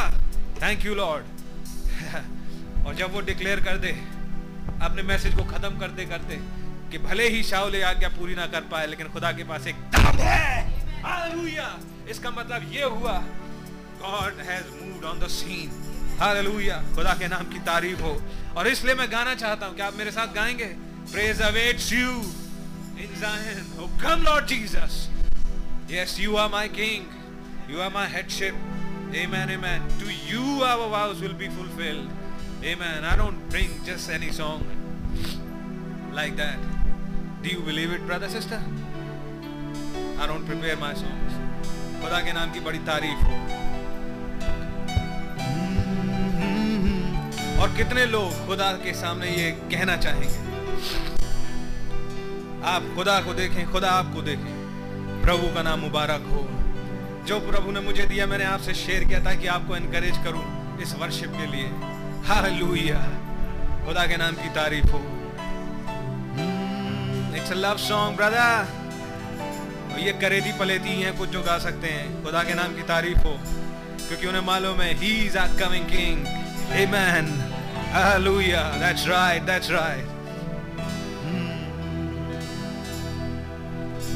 thank 0.63 0.85
you 0.87 0.95
lord 0.95 1.25
और 2.87 2.95
जब 2.95 3.13
वो 3.13 3.21
डिक्लेयर 3.21 3.61
कर 3.61 3.77
दे, 3.77 3.91
अपने 4.83 5.03
मैसेज 5.03 5.35
को 5.35 5.45
खत्म 5.45 5.79
करते 5.79 6.05
करते 6.07 6.37
कि 6.91 6.99
भले 7.01 7.29
ही 7.29 7.43
शाओले 7.43 7.83
आज्ञा 7.83 8.09
पूरी 8.09 8.35
ना 8.35 8.47
कर 8.47 8.61
पाए, 8.71 8.87
लेकिन 8.87 9.09
खुदा 9.09 9.33
के 9.33 9.45
पास 9.45 9.67
एक 9.67 9.77
दाम 9.95 10.19
है। 10.19 10.41
इसका 12.11 12.31
मतलब 12.31 12.73
ये 12.73 12.85
हुआ 12.85 13.13
God 14.03 14.41
has 14.49 14.67
moved 14.75 15.05
on 15.05 15.21
the 15.21 15.29
scene 15.31 15.71
hallelujah 16.21 16.77
खुदा 16.95 17.15
के 17.21 17.29
नाम 17.29 17.49
की 17.53 17.59
तारीफ़ 17.67 18.03
हो। 18.03 18.15
और 18.57 18.69
इसलिए 18.69 18.95
मैं 18.95 19.11
गाना 19.13 19.35
चाहता 19.35 19.67
हूँ 19.67 19.75
कि 19.77 19.83
आप 19.83 19.95
मेरे 19.95 20.11
साथ 20.11 20.35
गाएँगे? 20.35 20.71
Praise 21.13 21.41
awaits 21.43 21.93
you 21.93 22.11
in 23.01 23.21
Zion 23.21 23.59
oh 23.79 23.89
come 24.03 24.23
lord 24.25 24.47
Jesus 24.47 25.09
yes 25.91 26.19
you 26.21 26.37
are 26.37 26.49
my 26.51 26.69
king 26.79 27.71
you 27.71 27.81
are 27.81 27.91
my 27.95 28.09
headship 28.15 28.55
Amen, 29.15 29.51
amen. 29.51 29.83
To 30.01 30.07
you 30.27 30.63
our 30.63 30.89
vows 30.89 31.21
will 31.21 31.35
be 31.35 31.49
fulfilled. 31.49 32.09
Amen. 32.65 33.05
I 33.05 33.15
don't 33.17 33.49
bring 33.51 33.71
just 33.85 34.09
any 34.09 34.31
song 34.31 34.65
like 36.13 36.37
that. 36.37 36.59
Do 37.43 37.51
you 37.51 37.61
believe 37.61 37.93
it, 37.93 38.07
brother, 38.07 38.29
sister? 38.29 38.61
I 40.19 40.27
don't 40.27 40.47
prepare 40.47 40.77
my 40.77 40.95
songs. 40.95 41.33
खुदा 42.03 42.21
के 42.21 42.33
नाम 42.33 42.53
की 42.53 42.61
बड़ी 42.61 42.79
तारीफ़ 42.87 43.21
हो 43.27 43.35
और 47.63 47.77
कितने 47.77 48.07
लोग 48.07 48.47
खुदा 48.47 48.71
के 48.85 48.95
सामने 49.01 49.29
ये 49.37 49.51
कहना 49.73 49.97
चाहेंगे 50.05 50.41
आप 52.73 52.91
खुदा 52.97 53.21
को 53.27 53.35
देखें 53.35 53.71
खुदा 53.73 53.91
आपको 54.01 54.23
देखें 54.31 54.51
प्रभु 55.23 55.55
का 55.55 55.63
नाम 55.63 55.81
मुबारक 55.81 56.27
हो 56.33 56.43
जो 57.27 57.39
प्रभु 57.41 57.71
ने 57.71 57.81
मुझे 57.81 58.05
दिया, 58.07 58.27
मैंने 58.27 58.45
आपसे 58.45 58.75
शेयर 58.75 59.05
किया 59.05 59.21
था 59.25 59.35
कि 59.35 59.47
आपको 59.49 59.77
एनकरेज 59.77 60.17
करूँ 60.25 60.45
इस 60.83 60.95
वर्शिप 61.01 61.33
के 61.33 61.47
लिए। 61.47 61.67
हालेलुया 62.29 63.01
खुदा 63.87 64.07
के 64.07 64.17
नाम 64.17 64.35
की 64.37 64.49
तारीफ़ 64.55 64.87
हो। 64.87 65.01
It's 67.37 67.53
a 67.53 67.55
love 67.57 67.77
song 67.81 68.17
brother 68.17 70.01
ये 70.01 70.13
करेदी 70.21 70.53
पलेती 70.59 71.01
हैं 71.01 71.17
कुछ 71.19 71.29
जो 71.31 71.43
गा 71.43 71.57
सकते 71.61 71.89
हैं। 71.89 72.07
खुदा 72.25 72.43
के 72.43 72.55
नाम 72.55 72.75
की 72.77 72.83
तारीफ़ 72.89 73.19
हो, 73.19 73.35
क्योंकि 74.09 74.27
उन्हें 74.27 74.43
मालूम 74.43 74.81
है 74.81 74.93
he 75.01 75.13
is 75.27 75.39
a 75.39 75.47
coming 75.59 75.87
king 75.87 76.27
amen 76.81 77.27
hallelujah 77.95 78.63
that's 78.79 79.07
right 79.09 79.43
that's 79.45 79.71
right 79.71 80.12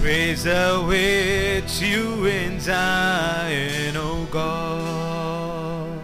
Praise 0.00 0.46
awaits 0.46 1.80
you 1.80 2.26
in 2.26 2.60
Zion, 2.60 3.96
O 3.96 4.26
God. 4.30 6.00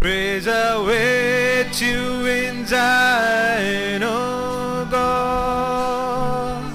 Praise 0.00 0.46
awaits 0.46 1.80
you 1.80 2.26
in 2.26 2.66
Zion, 2.66 4.02
O 4.02 4.88
God. 4.90 6.72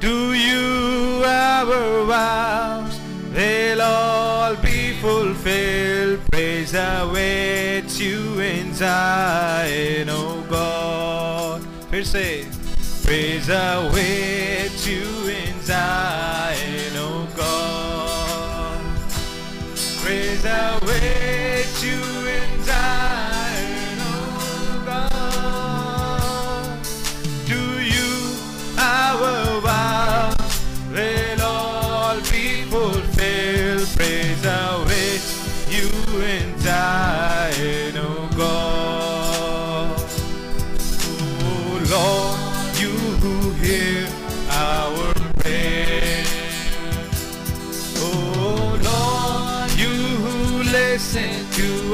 To 0.00 0.34
you 0.34 1.22
our 1.24 2.04
vows, 2.04 3.00
they'll 3.32 3.82
all 3.82 4.56
be 4.56 4.92
fulfilled. 5.00 6.20
Praise 6.30 6.74
awaits 6.74 7.98
you 7.98 8.40
in 8.40 8.74
Zion, 8.74 10.08
O 10.10 10.44
God. 10.48 11.66
Here 11.90 12.04
say, 12.04 12.46
Praise 13.04 13.48
awaits 13.48 14.86
you 14.86 15.17
Praise 20.40 20.80
awaits 20.82 21.82
you 21.82 22.00
in 22.28 22.62
Zion, 22.62 23.98
O 24.00 24.82
God. 24.86 26.84
To 27.46 27.60
you 27.82 28.36
our 28.78 29.60
all 31.40 32.20
awaits 34.44 35.28
you 35.68 35.90
in 36.22 36.58
Zion, 36.60 37.96
O 37.96 38.28
God. 38.36 40.00
Oh 41.02 41.86
Lord 41.90 42.27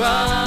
run. 0.05 0.44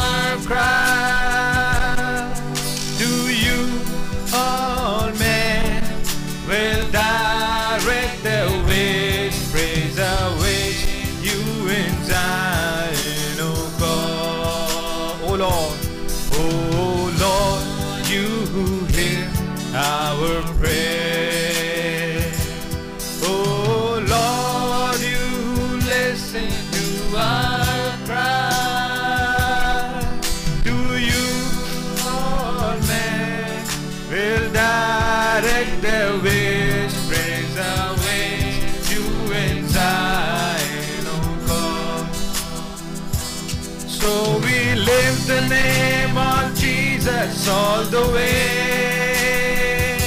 All 47.49 47.83
the 47.85 48.01
way. 48.13 49.97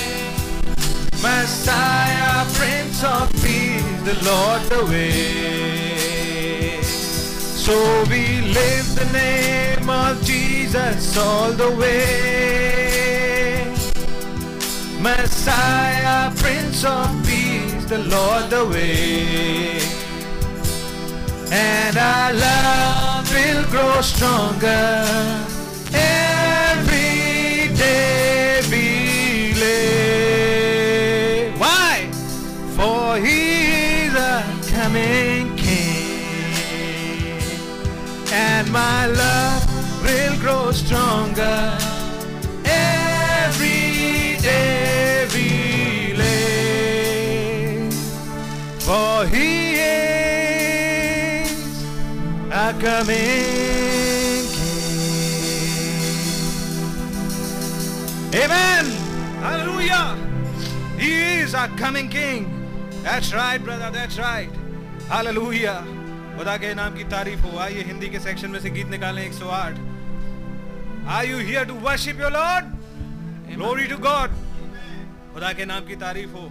Messiah, 1.22 2.44
Prince 2.52 3.02
of 3.02 3.32
Peace, 3.42 4.02
the 4.04 4.14
Lord 4.24 4.60
the 4.68 4.84
way. 4.84 6.82
So 6.82 8.04
we 8.10 8.42
lift 8.42 8.96
the 8.96 9.06
name 9.12 9.88
of 9.88 10.22
Jesus 10.22 11.16
all 11.16 11.52
the 11.52 11.70
way. 11.70 13.64
Messiah, 15.00 16.30
Prince 16.36 16.84
of 16.84 17.08
Peace, 17.24 17.86
the 17.86 17.98
Lord 17.98 18.50
the 18.50 18.66
way. 18.66 19.80
And 21.50 21.96
our 21.96 22.34
love 22.34 23.32
will 23.32 23.64
grow 23.70 24.02
stronger 24.02 25.49
coming 34.92 35.56
King, 35.56 37.38
and 38.32 38.72
my 38.72 39.06
love 39.06 39.64
will 40.02 40.36
grow 40.40 40.72
stronger 40.72 41.78
every 42.64 44.36
day 44.42 45.28
we 45.32 46.14
live. 46.16 47.94
For 48.82 49.26
He 49.26 49.74
is 49.74 51.52
a 52.50 52.74
coming 52.80 54.42
King. 54.56 54.90
Amen. 58.34 58.86
Hallelujah. 59.40 60.16
He 60.98 61.12
is 61.42 61.54
our 61.54 61.68
coming 61.78 62.08
King. 62.08 62.48
That's 63.04 63.32
right, 63.32 63.62
brother. 63.62 63.90
That's 63.92 64.18
right. 64.18 64.50
Hallelujah. 65.10 65.78
खुदा 66.38 66.56
के 66.56 66.74
नाम 66.74 66.94
की 66.94 67.04
तारीफ़ 67.04 67.40
हो। 67.40 67.58
आइए 67.58 67.82
हिंदी 67.82 68.08
के 68.08 68.20
section 68.20 68.50
में 68.50 68.60
से 68.60 68.70
गीत 68.70 68.88
निकालें 68.88 69.30
108 69.30 69.74
Are 71.06 71.24
you 71.30 71.38
here 71.48 71.64
to 71.68 71.74
worship 71.86 72.20
your 72.20 72.30
Lord? 72.30 72.68
Glory 73.56 73.88
to 73.88 73.98
God. 73.98 74.30
खुदा 75.34 75.52
के 75.52 75.64
नाम 75.64 75.86
की 75.86 75.96
तारीफ़ 75.96 76.30
हो। 76.30 76.46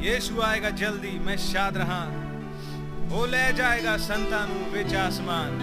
यीशु 0.00 0.40
आएगा 0.40 0.70
जल्दी 0.70 1.18
मैं 1.18 1.36
शाद 1.36 1.76
रहा। 1.76 2.04
वो 3.08 3.26
ले 3.26 3.52
जाएगा 3.52 3.96
संतानु 3.96 4.72
विच 4.72 4.94
आसमान। 4.94 5.60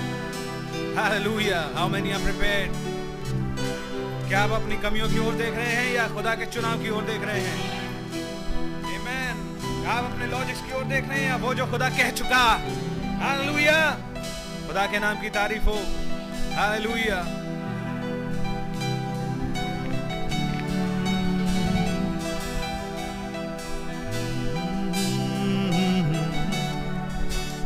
Hallelujah. 0.97 1.69
How 1.75 1.89
many 1.89 2.11
are 2.11 2.19
prepared 2.19 2.96
क्या 4.28 4.43
आप 4.43 4.51
अपनी 4.51 4.75
कमियों 4.75 5.09
की 5.09 5.19
ओर 5.19 5.34
देख 5.34 5.55
रहे 5.55 5.65
हैं 5.65 5.93
या 5.93 6.07
खुदा 6.07 6.36
के 6.36 6.45
चुनाव 6.45 6.84
की 6.84 6.89
ओर 6.89 7.03
देख 7.03 7.21
रहे 7.21 7.41
हैं? 7.41 7.57
Amen. 8.82 9.38
क्या 9.82 9.91
आप 9.91 10.11
अपने 10.11 10.28
लॉजिक्स 10.28 10.61
की 10.61 10.73
ओर 10.73 10.84
देख 10.84 11.09
रहे 11.09 11.19
हैं 11.19 11.30
या 11.30 11.36
वो 11.36 11.53
जो 11.53 11.65
खुदा 11.65 11.89
कह 11.89 12.11
चुका? 12.11 12.61
हालेलुया 13.23 13.91
खुदा 14.67 14.86
के 14.86 14.99
नाम 14.99 15.21
की 15.21 15.30
तारीफ़ 15.30 15.63
हो। 15.63 15.80
हालेलुया 16.55 17.19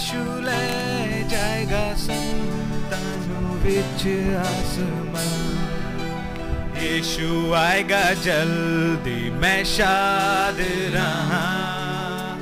यीशु 0.04 0.42
ले 0.42 1.30
जाएगा 1.30 1.94
संतानों 1.94 3.56
विच 3.56 4.02
आसमान। 4.36 5.70
यीशु 6.78 7.54
आएगा 7.54 8.14
जल्दी, 8.14 9.30
मैं 9.30 9.66
शाद 9.66 10.58
रहा। 10.96 12.38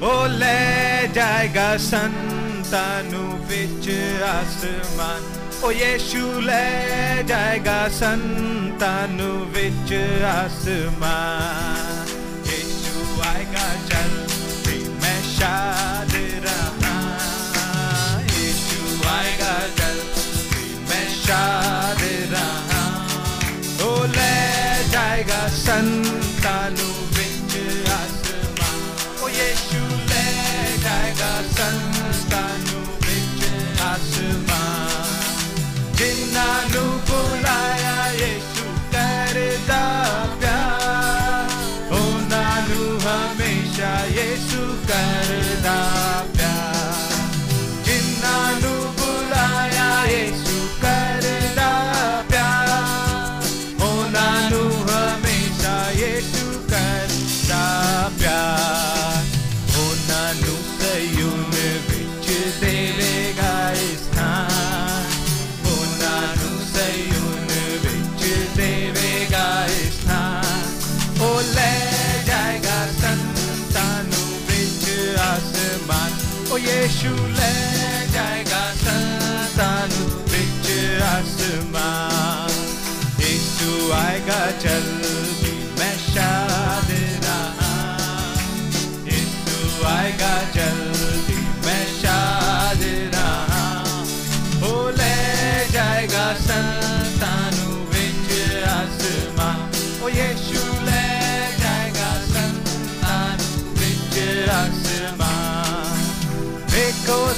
ओ, 0.08 0.26
ले 0.26 1.08
जाएगा 1.08 1.76
संतानों 1.76 3.46
विच 3.46 3.88
आसमान। 4.22 5.37
ओ 5.64 5.70
यीशु 5.70 6.24
ले 6.40 6.66
जाएगा 7.28 7.78
संतानु 7.98 9.30
विच 9.54 9.90
आसमान। 10.24 12.06
यीशु 12.46 12.98
आएगा 13.28 13.66
जल्दी 13.90 14.78
मैं 15.02 15.20
शाद 15.34 16.12
रहा। 16.46 16.94
यीशु 18.36 19.08
आएगा 19.08 19.56
जल्दी 19.80 20.66
मैं 20.88 21.08
शाद 21.26 22.02
रहा। 22.34 22.84
ओ 23.82 23.90
ले 24.14 24.34
जाएगा 24.88 25.42
संतानु 25.58 26.97
shoes. 76.98 77.37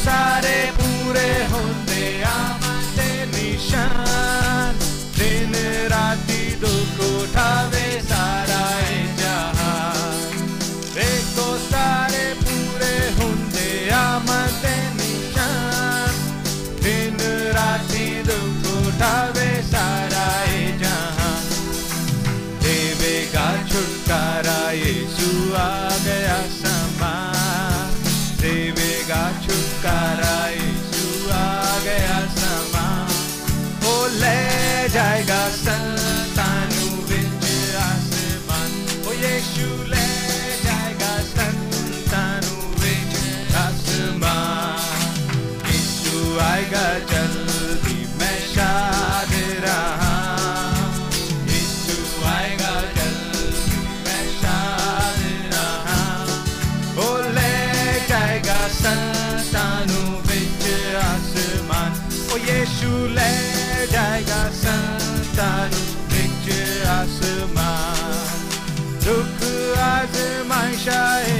side. 0.01 0.40
sky. 70.91 71.40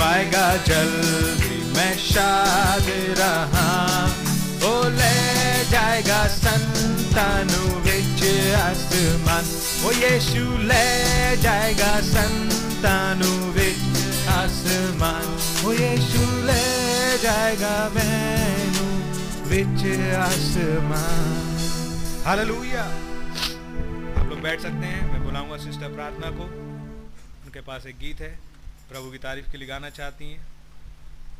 आएगा 0.00 0.56
जल्दी। 0.56 1.72
मैं 1.76 1.98
शाद 1.98 2.86
रहा। 3.18 4.06
ओ, 4.68 4.88
ले 4.88 5.64
जाएगा 5.64 6.26
संतानु 6.26 7.66
बिच 7.66 8.54
आसमान। 8.54 9.44
ओ, 9.86 9.90
यीशु, 9.90 10.58
ले 10.58 11.36
जाएगा 11.36 12.00
संतानु 12.00 13.52
बिच 13.52 14.28
आसमान। 14.28 15.38
ओ, 15.66 15.72
यीशु, 15.72 16.46
ले 16.46 16.90
जाएगा 17.18 17.88
मैनू 17.88 18.90
बिच 19.48 20.00
आसमान। 20.14 21.46
हालेलुया। 22.26 22.82
आप 24.22 24.28
लोग 24.30 24.40
बैठ 24.40 24.60
सकते 24.60 24.86
हैं। 24.86 25.12
मैं 25.12 25.24
बुलाऊँगा 25.24 25.56
सिस्टर 25.56 25.88
प्रार्थना 25.88 26.30
को। 26.30 26.44
उनके 27.44 27.60
पास 27.60 27.86
एक 27.86 27.94
गीत 27.94 28.20
है। 28.20 28.49
प्रभु 28.90 29.10
की 29.10 29.18
तारीफ़ 29.18 29.50
के 29.50 29.58
लिए 29.58 29.68
गाना 29.68 29.88
चाहती 29.90 30.30
हैं। 30.32 30.46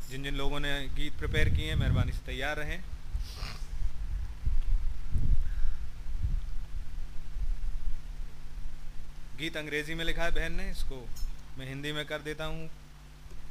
जिन 0.09 0.23
जिन 0.23 0.35
लोगों 0.35 0.59
ने 0.59 0.71
गीत 0.95 1.17
प्रिपेयर 1.17 1.49
किए 1.49 1.67
हैं, 1.67 1.75
मेहरबानी 1.75 2.11
से 2.11 2.25
तैयार 2.25 2.57
रहें। 2.57 2.79
गीत 9.37 9.57
अंग्रेज़ी 9.57 9.95
में 9.95 10.03
लिखा 10.05 10.23
है 10.23 10.31
बहन 10.31 10.53
ने, 10.53 10.69
इसको 10.71 11.07
मैं 11.57 11.67
हिंदी 11.67 11.91
में 11.91 12.05
कर 12.05 12.21
देता 12.21 12.45
हूँ, 12.45 12.67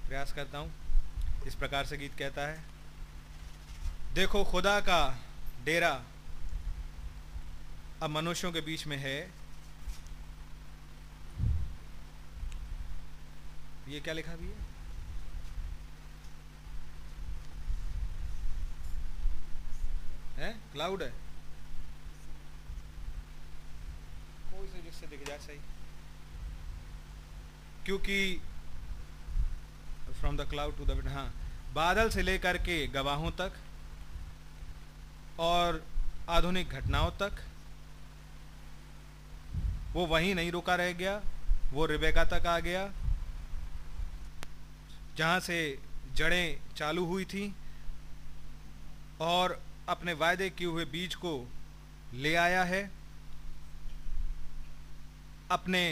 प्रयास 0.08 0.32
करता 0.32 0.58
हूँ। 0.58 0.72
इस 1.46 1.54
प्रकार 1.54 1.86
से 1.86 1.96
गीत 1.96 2.14
कहता 2.18 2.46
है, 2.48 2.58
देखो 4.14 4.44
खुदा 4.44 4.78
का 4.80 5.02
डेरा 5.64 5.92
अब 8.02 8.10
मनुष्यों 8.10 8.52
के 8.52 8.60
बीच 8.60 8.86
में 8.86 8.96
है 8.96 9.18
ये 13.90 14.00
क्या 14.00 14.14
लिखा 14.14 14.34
भी 14.36 14.46
है? 14.46 14.68
है? 20.38 20.52
क्लाउड 20.72 21.02
है? 21.02 21.08
कोई 24.52 24.68
से 24.68 24.82
जिससे 24.82 25.06
दिख 25.06 25.26
जाए 25.26 25.38
सही। 25.38 25.58
क्योंकि 27.84 28.40
from 30.20 30.36
the 30.36 30.48
cloud 30.50 30.76
to 30.76 30.84
the 30.84 31.06
हाँ। 31.08 31.32
बादल 31.74 32.10
से 32.10 32.22
लेकर 32.22 32.56
के 32.58 32.86
गवाहों 32.94 33.30
तक 33.40 33.52
और 35.40 35.82
आधुनिक 36.28 36.68
घटनाओं 36.68 37.10
तक 37.20 37.42
वो 39.92 40.06
वहीं 40.06 40.34
नहीं 40.34 40.50
रुका 40.52 40.74
रह 40.74 40.92
गया 40.92 41.20
वो 41.72 41.86
रिबेका 41.86 42.24
तक 42.24 42.46
आ 42.46 42.58
गया 42.60 42.90
जहाँ 45.16 45.40
से 45.40 45.78
जड़ें 46.14 46.58
चालू 46.76 47.04
हुई 47.06 47.24
थी 47.24 47.54
और 49.20 49.60
अपने 49.88 50.12
वायदे 50.12 50.48
किए 50.50 50.66
हुए 50.66 50.84
बीज 50.86 51.14
को 51.14 51.32
ले 52.14 52.34
आया 52.36 52.62
है। 52.64 52.82
अपने 55.50 55.82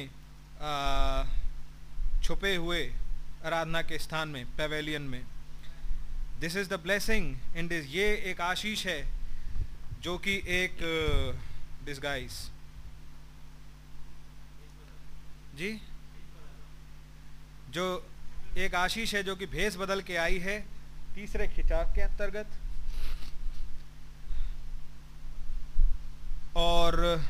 छुपे 2.24 2.54
हुए 2.56 2.82
आराधना 3.46 3.82
के 3.82 3.98
स्थान 3.98 4.28
में 4.28 4.44
पेवेलियन 4.56 5.02
में। 5.02 5.22
This 6.40 6.56
is 6.56 6.68
the 6.70 6.80
blessing 6.80 7.56
in 7.56 7.68
this 7.68 7.86
ये 7.86 8.06
एक 8.30 8.40
आशीष 8.40 8.86
है 8.86 9.00
जो 10.02 10.16
कि 10.18 10.36
एक 10.56 10.78
डिस्गाइज 11.84 12.32
जी? 15.54 15.70
जो 17.70 17.86
एक 18.58 18.74
आशीष 18.74 19.14
है 19.14 19.22
जो 19.22 19.34
कि 19.36 19.46
भेस 19.46 19.76
बदल 19.76 20.00
के 20.02 20.16
आई 20.16 20.38
है। 20.38 20.58
तीसरे 21.14 21.46
खिंचाव 21.48 21.92
के 21.94 22.00
अंतर्गत। 22.02 22.46
और 26.56 27.24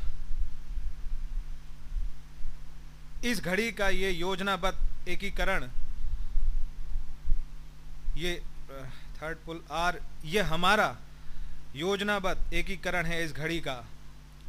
इस 3.24 3.40
घड़ी 3.40 3.70
का 3.72 3.88
ये 3.88 4.10
योजनाबद्ध 4.10 5.08
एकीकरण, 5.08 5.68
ये 8.16 8.34
थर्ड 9.16 9.36
पुल 9.46 9.60
आर 9.72 9.98
ये 10.24 10.42
हमारा 10.44 10.96
योजनाबद्ध 11.76 12.52
एकीकरण 12.54 13.06
है 13.06 13.22
इस 13.24 13.32
घड़ी 13.32 13.60
का, 13.60 13.84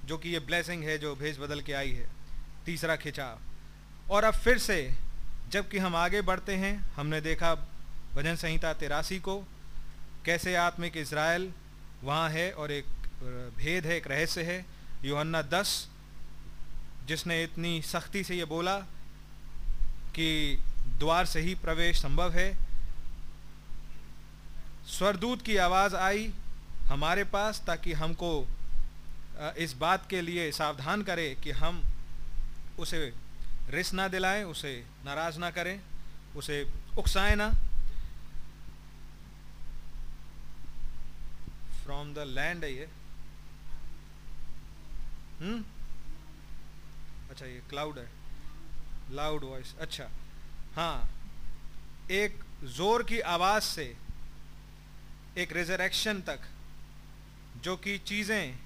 जो 0.05 0.17
कि 0.17 0.29
ये 0.29 0.39
ब्लेसिंग 0.41 0.83
है 0.83 0.97
जो 0.97 1.15
भेज 1.15 1.39
बदल 1.39 1.61
के 1.61 1.73
आई 1.73 1.91
है। 1.91 2.07
तीसरा 2.65 2.95
खिंचाव 2.95 4.11
और 4.13 4.23
अब 4.23 4.33
फिर 4.35 4.57
से 4.59 4.81
जबकि 5.49 5.77
हम 5.77 5.95
आगे 5.95 6.21
बढ़ते 6.21 6.55
हैं, 6.55 6.75
हमने 6.95 7.21
देखा 7.21 7.53
भजन 8.15 8.35
संहिता 8.35 8.73
तिरासी 8.73 9.19
को, 9.19 9.37
कैसे 10.25 10.55
आत्मिक 10.57 10.97
इसराइल 10.97 11.51
वहाँ 12.03 12.29
है 12.29 12.51
और 12.53 12.71
एक 12.71 12.85
भेद 13.57 13.85
है, 13.85 13.95
एक 13.97 14.07
रहस्य 14.07 14.43
है। 14.43 14.65
योहन्ना 15.05 15.41
दस, 15.43 15.87
जिसने 17.07 17.43
इतनी 17.43 17.81
सख्ती 17.81 18.23
से 18.23 18.35
ये 18.35 18.45
बोला 18.45 18.77
कि 20.15 20.57
द्वार 20.99 21.25
से 21.25 21.39
ही 21.39 21.55
प्रवेश 21.55 22.01
संभव 22.01 22.33
है। 22.33 22.51
स्वरदूत 24.89 25.41
की 25.41 25.57
आवाज़ 25.57 25.95
आई 25.95 26.31
हमारे 26.85 27.23
पास 27.23 27.61
ताकि 27.67 27.93
हमको 27.93 28.31
इस 29.57 29.73
बात 29.79 30.07
के 30.09 30.21
लिए 30.21 30.51
सावधान 30.51 31.01
करे 31.03 31.29
कि 31.43 31.51
हम 31.51 31.81
उसे 32.79 33.11
रिस 33.69 33.93
ना 33.93 34.07
दिलाएँ, 34.07 34.43
उसे 34.43 34.85
नाराज़ 35.05 35.39
ना 35.39 35.49
करें, 35.51 35.79
उसे 36.35 36.65
उकसाएँ 36.97 37.35
ना। 37.35 37.49
फ्रॉम 41.83 42.13
द 42.13 42.23
लैंड 42.27 42.63
है 42.63 42.71
ये। 42.73 42.89
हम्म? 45.41 45.63
अच्छा 47.29 47.45
ये 47.45 47.61
क्लाउड 47.69 47.97
है। 47.97 48.07
लाउड 49.11 49.43
वॉइस 49.43 49.75
अच्छा। 49.79 50.09
हाँ 50.75 51.09
एक 52.11 52.39
ज़ोर 52.63 53.03
की 53.03 53.19
आवाज़ 53.19 53.63
से, 53.63 53.85
एक 55.37 55.53
रिजरेक्शन 55.53 56.21
तक, 56.21 56.39
जो 57.63 57.75
कि 57.77 57.97
चीज़ें 57.97 58.57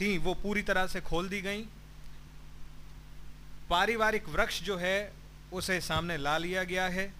थी, 0.00 0.16
वो 0.18 0.34
पूरी 0.34 0.62
तरह 0.62 0.86
से 0.86 1.00
खोल 1.00 1.28
दी 1.28 1.40
गई। 1.40 1.66
पारिवारिक 3.70 4.28
वृक्ष 4.28 4.62
जो 4.62 4.76
है 4.76 5.12
उसे 5.52 5.80
सामने 5.80 6.16
ला 6.16 6.36
लिया 6.38 6.64
गया 6.64 6.86
है 6.88 7.12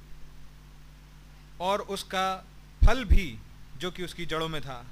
और 1.60 1.80
उसका 1.80 2.26
फल 2.86 3.04
भी 3.04 3.38
जो 3.76 3.90
कि 3.90 4.04
उसकी 4.04 4.26
जड़ों 4.26 4.48
में 4.48 4.60
था। 4.62 4.84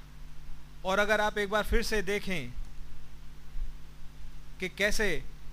और 0.85 0.99
अगर 0.99 1.21
आप 1.21 1.37
एक 1.37 1.49
बार 1.49 1.63
फिर 1.63 1.83
से 1.83 2.01
देखें 2.01 2.51
कि 4.59 4.69
कैसे 4.69 5.07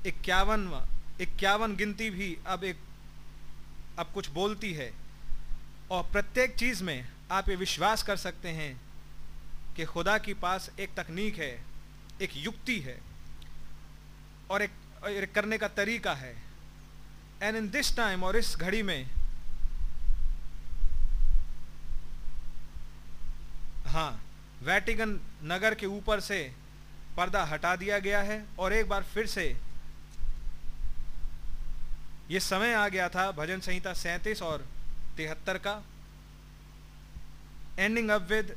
इक्यावन 0.07 0.69
इक्यावन 1.21 1.77
गिनती 1.77 2.11
भी 2.11 2.37
अब 2.47 2.65
एक 2.65 2.79
अब 3.99 4.11
कुछ 4.15 4.29
बोलती 4.31 4.73
है 4.73 4.93
और 5.91 6.03
प्रत्येक 6.13 6.55
चीज़ 6.57 6.83
में 6.85 7.09
आप 7.31 7.49
ये 7.49 7.57
विश्वास 7.57 8.03
कर 8.03 8.17
सकते 8.17 8.49
हैं 8.49 8.73
कि 9.77 9.85
खुदा 9.85 10.17
के 10.19 10.35
पास 10.35 10.71
एक 10.81 10.95
तकनीक 10.95 11.39
है 11.39 11.55
एक 12.23 12.31
युक्ति 12.37 12.79
है 12.81 12.99
और 14.51 14.63
एक, 14.63 14.71
करने 15.07 15.59
का 15.59 15.69
तरीका 15.69 16.13
है। 16.15 16.35
एंड 17.43 17.57
इन 17.57 17.69
दिस 17.71 17.97
टाइम 17.97 18.25
और 18.25 18.37
इस 18.37 18.57
घड़ी 18.57 18.83
में 18.83 19.11
हाँ 23.87 24.11
वैटिकन 24.63 25.19
नगर 25.45 25.75
के 25.75 25.87
ऊपर 25.87 26.21
से 26.21 26.41
पर्दा 27.17 27.43
हटा 27.45 27.75
दिया 27.77 27.99
गया 27.99 28.21
है 28.23 28.45
और 28.59 28.73
एक 28.73 28.89
बार 28.89 29.03
फिर 29.03 29.27
से 29.27 29.45
ये 32.31 32.41
समय 32.41 32.75
आ 32.75 32.89
गया 32.89 33.09
था 33.09 33.31
भजन 33.33 33.61
संहिता 33.61 33.93
सैंतीस 33.93 34.43
और 34.43 34.67
तिहत्तर 35.17 35.59
का। 35.59 35.83
एंडिंग 37.79 38.11
अप 38.11 38.23
विद 38.23 38.57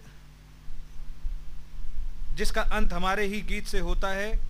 जिसका 2.36 2.62
अंत 2.62 2.93
हमारे 2.93 3.26
ही 3.26 3.41
गीत 3.41 3.68
से 3.68 3.80
होता 3.80 4.08
है। 4.08 4.49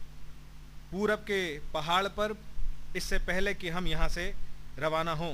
पूरब 0.91 1.19
के 1.19 1.59
पहाड़ 1.73 2.07
पर 2.07 2.35
इससे 2.95 3.17
पहले 3.17 3.53
कि 3.53 3.69
हम 3.69 3.87
यहाँ 3.87 4.09
से 4.09 4.33
रवाना 4.79 5.11
हों। 5.11 5.33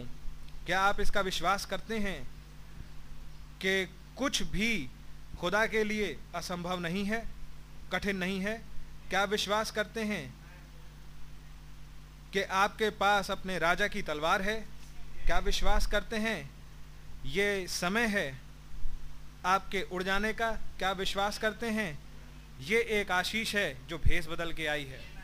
क्या 0.65 0.81
आप 0.81 0.99
इसका 0.99 1.21
विश्वास 1.21 1.65
करते 1.65 1.99
हैं 1.99 2.21
कि 3.61 3.85
कुछ 4.17 4.41
भी 4.43 4.89
खुदा 5.39 5.65
के 5.65 5.83
लिए 5.83 6.17
असंभव 6.35 6.79
नहीं 6.79 7.05
है, 7.05 7.25
कठिन 7.91 8.17
नहीं 8.17 8.39
है? 8.39 8.61
क्या 9.09 9.23
विश्वास 9.23 9.71
करते 9.71 10.01
हैं 10.01 10.33
कि 12.33 12.41
आपके 12.41 12.89
पास 12.89 13.31
अपने 13.31 13.59
राजा 13.59 13.87
की 13.87 14.01
तलवार 14.01 14.41
है? 14.41 14.65
क्या 15.25 15.39
विश्वास 15.39 15.85
करते 15.87 16.15
हैं 16.15 16.49
ये 17.25 17.67
समय 17.67 18.05
है 18.07 18.41
आपके 19.45 19.81
उड़ 19.81 20.03
जाने 20.03 20.33
का? 20.33 20.51
क्या 20.51 20.91
विश्वास 20.91 21.37
करते 21.37 21.69
हैं 21.69 21.99
ये 22.61 22.81
एक 22.99 23.11
आशीष 23.11 23.55
है 23.55 23.87
जो 23.87 23.97
भेस 23.97 24.27
बदल 24.27 24.53
के 24.53 24.67
आई 24.67 24.83
है? 24.83 25.14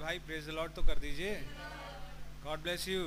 भाई 0.00 0.18
प्रेज 0.26 0.48
लॉर्ड 0.56 0.72
तो 0.74 0.82
कर 0.86 0.98
दीजिए। 0.98 1.34
गॉड 2.44 2.62
ब्लेस 2.62 2.88
यू 2.88 3.02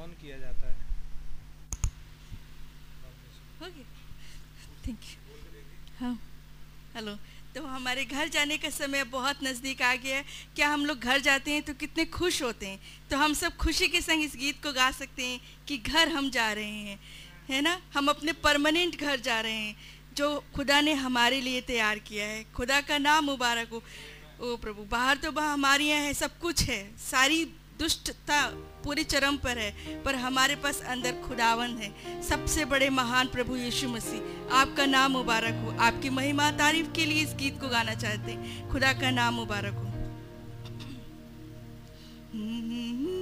ऑन 0.00 0.12
किया 0.20 0.36
जाता 0.38 0.70
है 0.70 0.88
हो 3.60 3.66
गया 3.66 3.84
थैंक 4.86 5.00
यू 5.10 5.16
हाँ 6.00 6.14
हेलो 6.94 7.14
तो 7.54 7.66
हमारे 7.90 8.04
घर 8.06 8.28
जाने 8.28 8.56
का 8.56 8.68
समय 8.70 9.02
बहुत 9.04 9.38
नज़दीक 9.42 9.80
आ 9.82 9.94
गया 9.94 10.16
है। 10.16 10.24
क्या 10.56 10.68
हम 10.68 10.84
लोग 10.86 10.98
घर 11.00 11.20
जाते 11.20 11.50
हैं 11.50 11.62
तो 11.62 11.72
कितने 11.74 12.04
खुश 12.06 12.42
होते 12.42 12.66
हैं? 12.66 12.78
तो 13.10 13.16
हम 13.16 13.32
सब 13.34 13.56
खुशी 13.56 13.88
के 13.88 14.00
संग 14.00 14.22
इस 14.22 14.36
गीत 14.36 14.62
को 14.62 14.72
गा 14.72 14.90
सकते 14.90 15.22
हैं 15.22 15.40
कि 15.68 15.78
घर 15.78 16.08
हम 16.08 16.28
जा 16.30 16.52
रहे 16.52 16.78
हैं, 16.84 16.98
है 17.48 17.60
ना? 17.60 17.80
हम 17.94 18.08
अपने 18.08 18.32
परमानेंट 18.38 19.00
घर 19.00 19.20
जा 19.20 19.40
रहे 19.40 19.52
हैं, 19.52 19.76
जो 20.14 20.28
खुदा 20.54 20.80
ने 20.80 20.92
हमारे 20.94 21.40
लिए 21.40 21.60
तैयार 21.60 21.98
किया 21.98 22.26
है। 22.26 22.44
खुदा 22.54 22.80
का 22.80 22.98
नाम 23.00 23.24
मुबारक 23.24 23.70
हो। 23.70 23.82
ओ 24.40 24.56
प्रभु, 24.56 24.82
बाहर 24.86 25.16
तो 25.16 25.30
हमारे 25.32 25.84
यहाँ 25.84 26.00
है, 26.00 26.14
सब 26.14 26.38
कुछ 26.38 26.62
है। 26.62 26.82
सारी 27.10 27.44
दुष्टता 27.80 28.46
पूरी 28.84 29.04
चरम 29.04 29.36
पर 29.36 29.58
है, 29.58 30.02
पर 30.02 30.14
हमारे 30.14 30.56
पास 30.56 30.82
अंदर 30.82 31.12
खुदावन 31.12 31.68
है। 31.68 32.22
सबसे 32.22 32.64
बड़े 32.64 32.90
महान 32.90 33.26
प्रभु 33.26 33.56
यीशु 33.56 33.88
मसीह, 33.88 34.54
आपका 34.54 34.86
नाम 34.86 35.12
मुबारक 35.12 35.54
हो। 35.64 35.76
आपकी 35.80 36.10
महिमा, 36.10 36.50
तारीफ़ 36.50 36.92
के 36.92 37.04
लिए 37.04 37.22
इस 37.22 37.34
गीत 37.34 37.60
को 37.60 37.68
गाना 37.68 37.94
चाहते 37.94 38.32
हैं। 38.32 38.70
खुदा 38.70 38.92
का 38.92 39.10
नाम 39.10 39.34
मुबारक 39.34 39.72
हो। 39.72 39.90
घर 42.32 43.19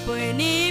अपने 0.00 0.69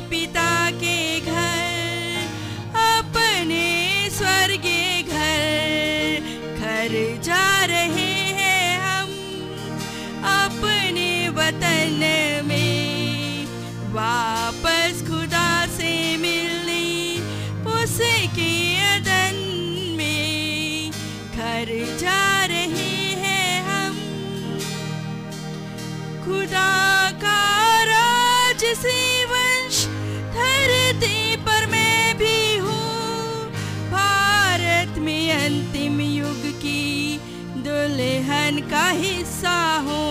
दुल्हन 38.30 38.60
का 38.70 38.88
हिस्सा 38.90 39.58
हूँ। 39.86 40.09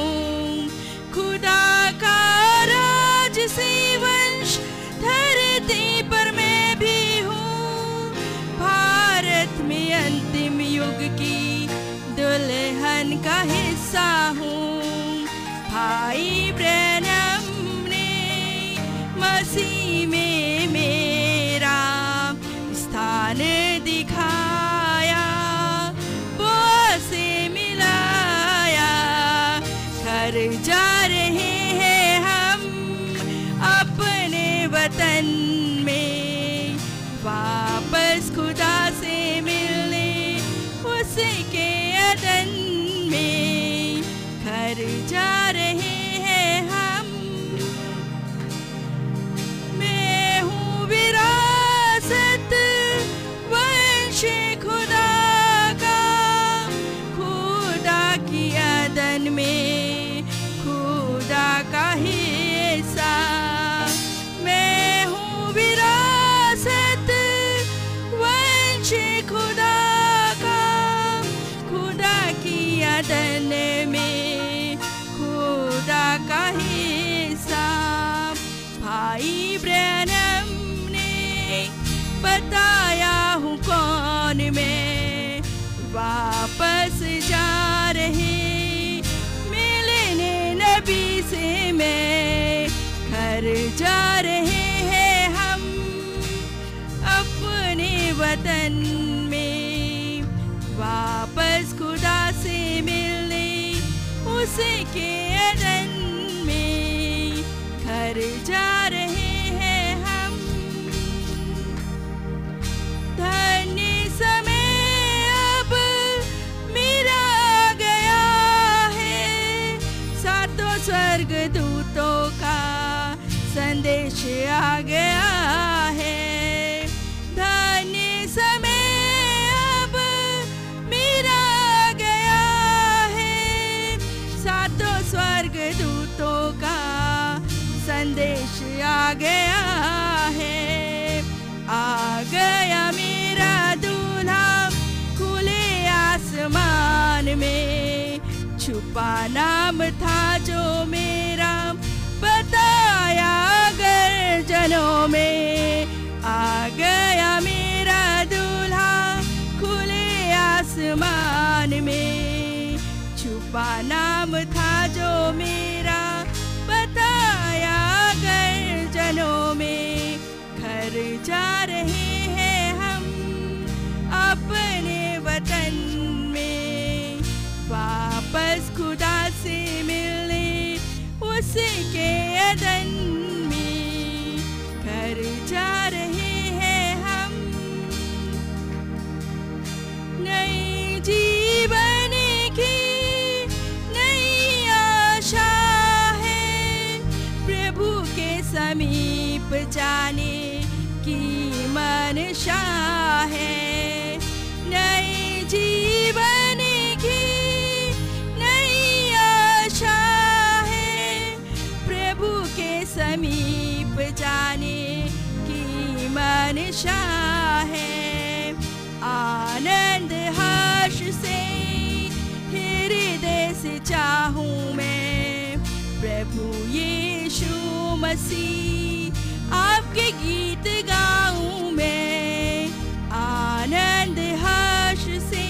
मसीह, 228.09 229.55
आपके 229.55 230.13
गीत 230.13 230.87
गाऊं 230.87 231.71
मैं। 231.71 232.71
आनंद 233.11 234.19
हर्ष 234.19 235.05
से 235.23 235.43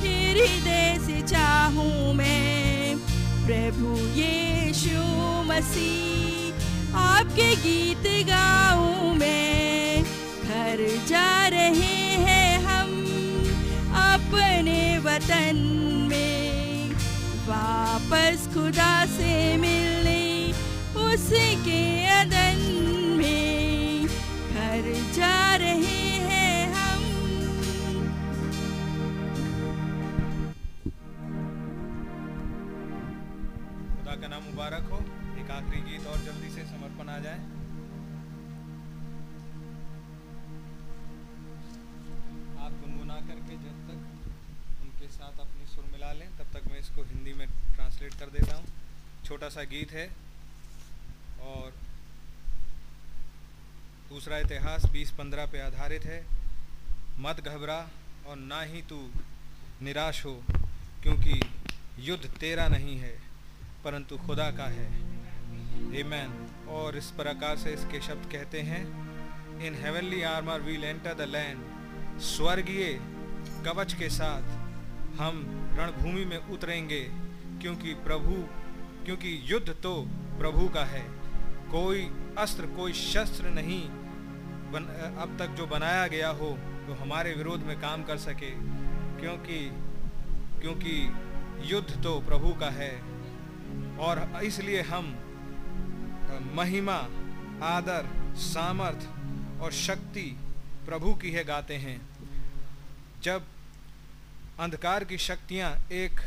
हृदय 0.00 0.98
से 1.06 1.22
चाहूँ 1.22 2.14
मैं। 2.14 2.96
प्रभु 3.46 3.98
यीशु 4.18 5.02
मसीह, 5.42 6.96
आपके 6.96 7.56
गीत 7.56 8.26
गाऊं 8.26 9.14
मैं। 9.14 10.02
घर 10.02 11.06
जा 11.08 11.48
रहे 11.48 11.94
हैं 12.24 12.58
हम 12.58 12.90
अपने 13.94 14.98
वतन 14.98 15.56
में। 16.10 16.90
वापस 17.44 18.48
खुदा 18.54 19.06
से 19.06 19.56
मिलने 19.56 19.81
उसके 21.32 21.82
अदन 22.12 22.58
में 23.16 24.06
घर 24.06 24.86
जा 25.12 25.56
रहे 25.56 26.08
हैं 26.22 26.56
हम। 26.72 27.04
खुदा 33.92 34.14
का 34.16 34.28
नाम 34.28 34.42
मुबारक 34.44 34.90
हो। 34.92 34.98
एक 35.40 35.50
आखिरी 35.50 35.80
गीत 35.82 36.06
और 36.06 36.18
जल्दी 36.18 36.50
से 36.50 36.64
समर्पण 36.64 37.08
आ 37.08 37.18
जाए। 37.18 37.38
आप 42.58 42.72
गुनगुना 42.82 43.16
करके 43.22 43.56
जब 43.62 43.78
तक 43.86 44.00
उनके 44.82 45.08
साथ 45.08 45.40
अपनी 45.40 45.64
सुर 45.66 45.88
मिला 45.92 46.12
लें, 46.12 46.28
तब 46.38 46.52
तक 46.54 46.68
मैं 46.70 46.78
इसको 46.80 47.02
हिंदी 47.04 47.32
में 47.32 47.46
ट्रांसलेट 47.48 48.20
कर 48.20 48.36
देता 48.36 48.56
हूँ। 48.56 48.66
छोटा 49.24 49.48
सा 49.48 49.64
गीत 49.72 49.92
है। 49.92 50.06
और 51.42 51.70
दूसरा 54.08 54.38
इतिहास 54.38 54.84
20-15 54.84 55.46
पे 55.46 55.60
आधारित 55.60 56.04
है। 56.04 56.24
मत 57.18 57.40
घबरा 57.40 57.88
और 58.26 58.36
ना 58.36 58.60
ही 58.62 58.82
तू 58.82 59.10
निराश 59.82 60.24
हो, 60.24 60.42
क्योंकि 61.02 61.40
युद्ध 61.98 62.24
तेरा 62.40 62.68
नहीं 62.68 62.98
है, 62.98 63.18
परंतु 63.84 64.16
खुदा 64.16 64.50
का 64.50 64.64
है। 64.64 65.12
Amen. 65.92 66.30
और 66.68 66.96
इस 66.96 67.10
प्रकार 67.10 67.56
से 67.56 67.72
इसके 67.72 68.00
शब्द 68.00 68.32
कहते 68.32 68.60
हैं 68.60 68.82
in 69.62 69.74
heavenly 69.74 70.22
armour 70.22 70.60
we'll 70.60 70.84
enter 70.84 71.14
the 71.14 71.20
land 71.20 72.20
स्वर्गीय 72.20 72.92
कवच 73.64 73.94
के 73.94 74.08
साथ 74.10 74.42
हम 75.20 75.42
रणभूमि 75.78 76.24
में 76.24 76.36
उतरेंगे, 76.36 77.00
क्योंकि 77.60 77.94
प्रभु, 77.94 78.34
क्योंकि 79.04 79.40
युद्ध 79.44 79.68
तो 79.82 80.02
प्रभु 80.38 80.68
का 80.68 80.84
है। 80.84 81.21
कोई 81.72 82.00
अस्त्र 82.38 82.66
कोई 82.76 82.92
शस्त्र 82.92 83.50
नहीं 83.50 83.82
बन, 84.72 84.84
अब 85.18 85.36
तक 85.38 85.54
जो 85.56 85.66
बनाया 85.66 86.06
गया 86.06 86.28
हो 86.30 86.56
जो 86.86 86.94
हमारे 86.94 87.32
विरोध 87.34 87.60
में 87.60 87.80
काम 87.80 88.02
कर 88.04 88.18
सके। 88.18 88.50
क्योंकि 89.20 89.58
क्योंकि 90.60 90.94
युद्ध 91.64 92.02
तो 92.02 92.18
प्रभु 92.20 92.52
का 92.52 92.70
है 92.70 92.92
और 93.98 94.40
इसलिए 94.44 94.82
हम 94.82 95.14
महिमा 96.54 96.96
आदर 97.66 98.08
सामर्थ 98.42 99.08
और 99.62 99.72
शक्ति 99.72 100.24
प्रभु 100.86 101.14
की 101.14 101.30
है 101.30 101.44
गाते 101.44 101.76
हैं। 101.76 102.00
जब 103.22 103.44
अंधकार 104.60 105.04
की 105.04 105.18
शक्तियाँ 105.18 105.70
एक 105.92 106.20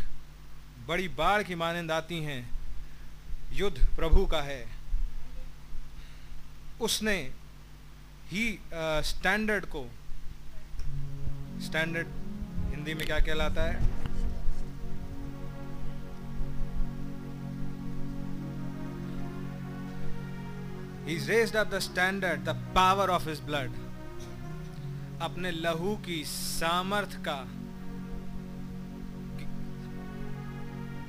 बड़ी 0.87 1.07
बाढ़ 1.07 1.43
की 1.43 1.55
मानंद 1.55 1.91
आती 1.91 2.21
हैं 2.23 2.41
युद्ध 3.53 3.85
प्रभु 3.95 4.25
का 4.25 4.41
है। 4.41 4.74
उसने 6.81 7.31
ही 8.31 8.59
स्टैंडर्ड 8.73 9.65
को 9.65 9.85
स्टैंडर्ड 11.61 12.07
हिंदी 12.69 12.93
में 12.93 13.05
क्या 13.07 13.19
कहलाता 13.19 13.63
है? 13.63 13.95
He's 21.07 21.27
raised 21.29 21.55
up 21.55 21.69
the 21.69 21.81
standard, 21.81 22.45
the 22.45 22.55
power 22.75 23.09
of 23.09 23.25
his. 23.27 23.39
अपने 25.21 25.51
लहू 25.51 25.95
की 25.95 26.23
सामर्थ 26.25 27.15
का 27.27 27.47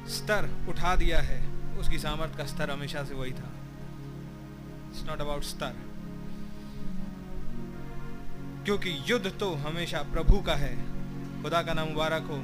स्तर 0.09 0.49
उठा 0.69 0.97
दिया 0.97 1.21
है। 1.21 1.41
उसकी 1.79 1.99
सामर्थ 1.99 2.37
का 2.37 2.47
स्तर 2.47 2.71
हमेशा 2.71 3.05
से 3.05 3.15
वही 3.15 3.33
था। 3.33 3.56
इट्स 4.97 5.09
नॉट 5.09 5.21
अबाउट 5.21 5.43
स्तर 5.43 5.75
क्योंकि 8.65 8.91
युद्ध 9.07 9.33
तो 9.41 9.53
हमेशा 9.55 9.99
प्रभु 10.13 10.39
का 10.43 10.55
है। 10.55 10.75
खुदा 11.43 11.63
का 11.63 11.73
नाम 11.73 11.89
मुबारक 11.89 12.23
हो। 12.23 12.37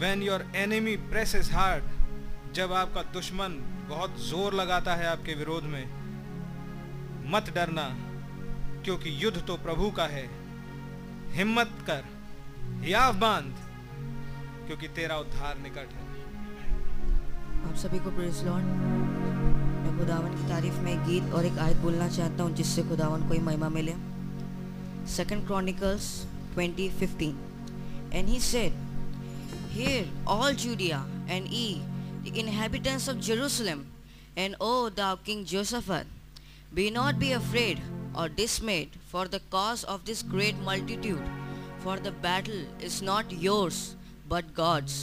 When 0.00 0.22
your 0.22 0.44
enemy 0.56 0.96
press 1.10 1.34
is 1.34 1.50
hard 1.52 2.54
जब 2.54 2.72
आपका 2.72 3.02
दुश्मन 3.12 3.58
बहुत 3.88 4.20
ज़ोर 4.20 4.54
लगाता 4.54 4.94
है 4.94 5.06
आपके 5.06 5.34
विरोध 5.34 5.64
में, 5.64 5.84
मत 7.30 7.50
डरना, 7.54 7.88
क्योंकि 8.84 9.12
युद्ध 9.24 9.46
तो 9.46 9.56
प्रभु 9.56 9.90
का 9.90 10.06
है। 10.06 10.26
हिम्मत 11.32 11.74
कर, 11.86 12.04
हियाव 12.82 13.18
बाँध, 13.18 13.54
क्योंकि 14.66 14.88
तेरा 14.96 15.16
उद्धार 15.16 15.58
निकट 15.58 15.92
है। 15.92 16.06
आप 17.68 17.74
सभी 17.76 17.98
को 17.98 18.10
प्रेज 18.10 18.44
लॉर्ड 18.44 19.47
खुदावन 19.98 20.36
की 20.36 20.48
तारीफ़ 20.48 20.78
में 20.82 21.06
गीत 21.06 21.32
और 21.34 21.46
एक 21.46 21.58
आयत 21.58 21.76
बोलना 21.76 22.08
चाहता 22.08 22.42
हूँ, 22.42 22.54
जिससे 22.54 22.82
खुदावन 22.88 23.28
कोई 23.28 23.38
महिमा 23.48 23.68
मिले। 23.68 23.94
Second 25.08 25.46
Chronicles 25.46 26.06
2015 26.56 28.14
and 28.14 28.28
he 28.28 28.40
said 28.40 28.72
hear 29.72 30.26
all 30.28 30.54
Judea 30.64 31.04
and 31.30 31.46
ye 31.46 31.68
the 32.24 32.36
inhabitants 32.36 33.08
of 33.08 33.16
Jerusalem 33.28 33.84
and 34.38 34.54
oh 34.60 34.88
the 34.98 35.16
king 35.26 35.44
Jehoshaphat 35.46 36.04
be 36.74 36.90
not 36.90 37.14
be 37.14 37.30
afraid 37.32 37.80
or 38.16 38.28
dismayed 38.36 38.98
for 39.12 39.28
the 39.28 39.40
cause 39.52 39.84
of 39.94 40.04
this 40.06 40.24
great 40.30 40.66
multitude 40.66 41.24
for 41.84 41.98
the 42.00 42.12
battle 42.22 42.66
is 42.86 43.02
not 43.04 43.32
yours 43.42 43.80
but 44.28 44.54
God's 44.56 44.98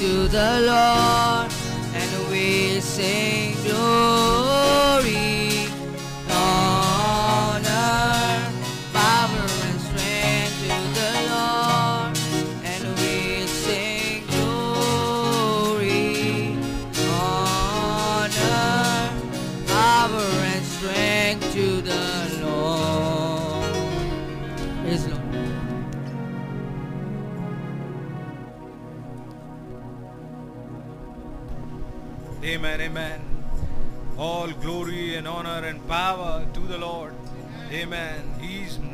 to 0.00 0.28
the 0.28 0.50
Lord. 0.64 1.52
And 1.92 2.30
we 2.30 2.80
sing 2.80 3.39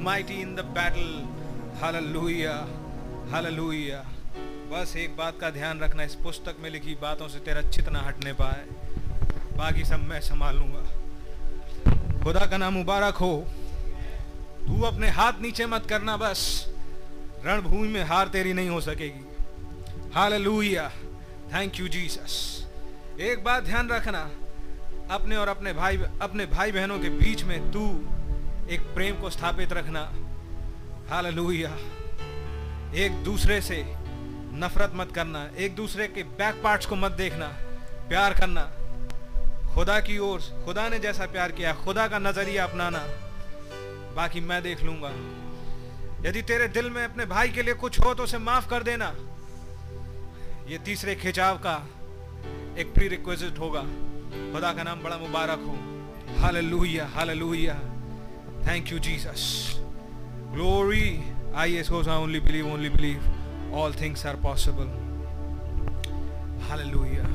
mighty 0.07 0.40
in 0.40 0.54
the 0.54 0.62
battle. 0.62 1.14
Hallelujah. 1.80 2.59
Hallelujah. 3.30 4.02
बस 4.70 4.94
एक 4.96 5.16
बात 5.16 5.38
का 5.40 5.50
ध्यान 5.50 5.80
रखना, 5.80 6.02
इस 6.02 6.14
पुस्तक 6.14 6.57
में 6.62 6.68
लिखी 6.70 6.94
बातों 6.94 7.28
से 7.28 7.38
तेरा 7.38 7.62
चित 7.70 7.88
ना 7.88 8.00
हटने 8.00 8.32
पाए। 8.32 8.64
बाकी 9.59 9.84
सब 9.84 10.07
मैं 10.09 10.20
संभाल 10.20 10.57
लूँगा 10.57 12.22
खुदा 12.24 12.46
का 12.46 12.57
नाम 12.57 12.74
मुबारक 12.74 13.14
हो। 13.16 13.32
तू 14.66 14.80
अपने 14.82 15.09
हाथ 15.11 15.42
नीचे 15.42 15.66
मत 15.66 15.86
करना 15.86 16.16
बस। 16.16 16.42
रणभूमि 17.44 17.88
में 17.88 18.04
हार 18.04 18.28
तेरी 18.28 18.52
नहीं 18.52 18.68
हो 18.68 18.80
सकेगी। 18.80 20.11
हालेलुया 20.14 20.88
थैंक 21.52 21.80
यू 21.80 21.88
जीसस 21.88 22.34
एक 23.20 23.44
बात 23.44 23.64
ध्यान 23.64 23.88
रखना। 23.88 24.28
अपने 25.11 25.36
और 25.36 25.48
अपने 25.48 25.72
भाई 25.72 25.98
अपने 26.22 26.46
भाई 26.46 26.72
बहनों 26.72 26.98
के 26.98 27.09
बीच 27.18 27.44
में 27.44 27.61
तू 27.72 27.86
एक 28.70 28.80
प्रेम 28.80 29.20
को 29.20 29.30
स्थापित 29.30 29.72
रखना। 29.72 30.12
हालेलुया। 31.10 31.76
एक 32.94 33.24
दूसरे 33.24 33.60
से 33.60 33.84
नफरत 34.52 34.92
मत 34.94 35.12
करना। 35.14 35.50
एक 35.58 35.74
दूसरे 35.74 36.08
के 36.08 36.22
बैक 36.22 36.62
पार्ट्स 36.62 36.86
को 36.86 36.96
मत 36.96 37.12
देखना। 37.12 37.48
प्यार 38.08 38.34
करना। 38.34 38.62
खुदा 39.74 40.00
की 40.00 40.18
ओर, 40.18 40.62
खुदा 40.64 40.88
ने 40.88 40.98
जैसा 40.98 41.26
प्यार 41.26 41.52
किया, 41.52 41.74
खुदा 41.74 42.08
का 42.08 42.18
नज़रिया 42.18 42.64
अपनाना। 42.64 42.98
बाकी 44.14 44.40
मैं 44.40 44.62
देख 44.62 44.82
लूँगा। 44.82 45.08
यदि 46.28 46.42
तेरे 46.42 46.68
दिल 46.68 46.90
में 46.90 47.04
अपने 47.04 47.26
भाई 47.26 47.48
के 47.48 47.62
लिए 47.62 47.74
कुछ 47.74 48.00
हो 48.00 48.14
तो 48.14 48.22
उसे 48.22 48.38
माफ़ 48.38 48.68
कर 48.68 48.82
देना। 48.82 49.14
ये 50.68 50.78
तीसरे 50.78 51.14
खिंचाव 51.14 51.56
का 51.58 51.88
एक 52.78 52.92
प्री 52.94 53.08
रिक्वेस्ट 53.08 53.58
होगा। 53.58 53.82
खुदा 54.52 54.72
का 54.72 54.82
नाम 54.82 55.00
बड़ा 55.00 55.18
मुबारक 55.18 55.58
हो। 55.58 55.78
Hallelujah 56.42 57.06
hallelujah. 57.06 57.80
Thank 58.66 58.90
you, 58.90 58.98
Jesus. 58.98 59.78
Glory. 60.52 61.22
I, 61.54 61.66
yes, 61.66 61.88
I 62.08 62.16
only 62.16 62.40
believe, 62.40 62.66
only 62.66 62.88
believe. 62.88 63.22
All 63.72 63.92
things 63.92 64.24
are 64.24 64.36
possible. 64.36 64.88
Hallelujah. 66.68 67.28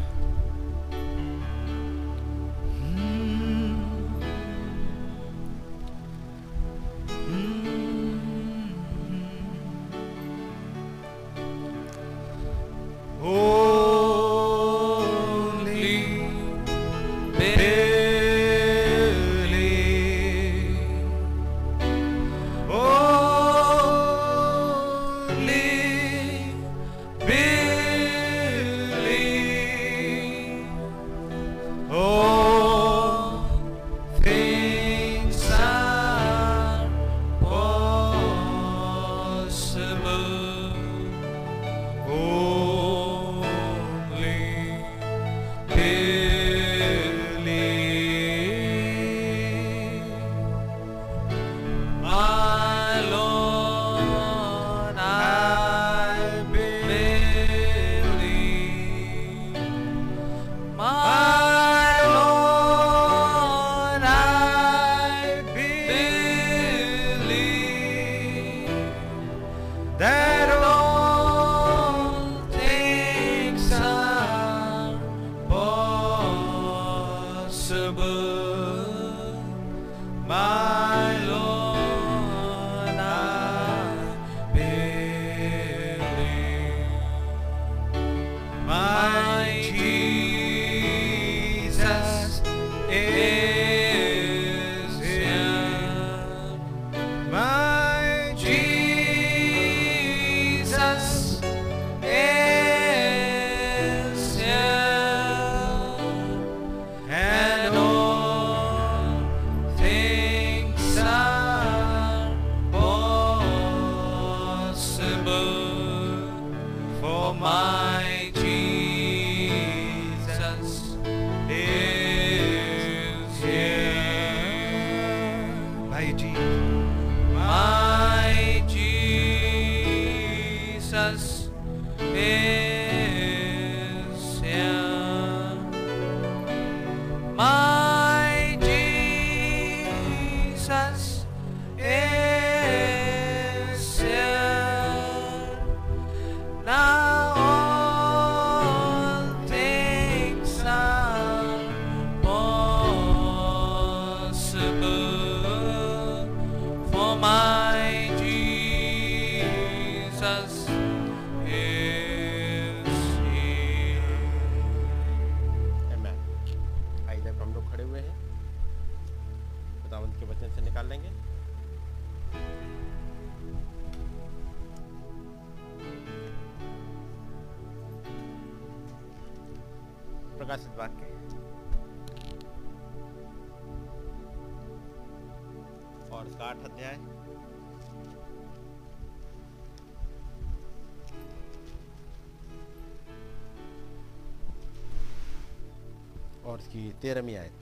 तेरहवीं 197.01 197.35
आयत 197.37 197.57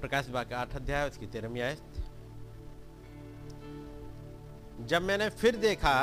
प्रकाश 0.00 0.28
बाग 0.28 0.48
का 0.50 0.58
आठ 0.58 0.74
अध्याय, 0.76 1.08
उसकी 1.08 1.26
तेरहवीं 1.26 1.62
आयत 1.62 1.82
जब 4.86 5.02
मैंने 5.02 5.28
फिर 5.32 5.56
देखा 5.58 5.96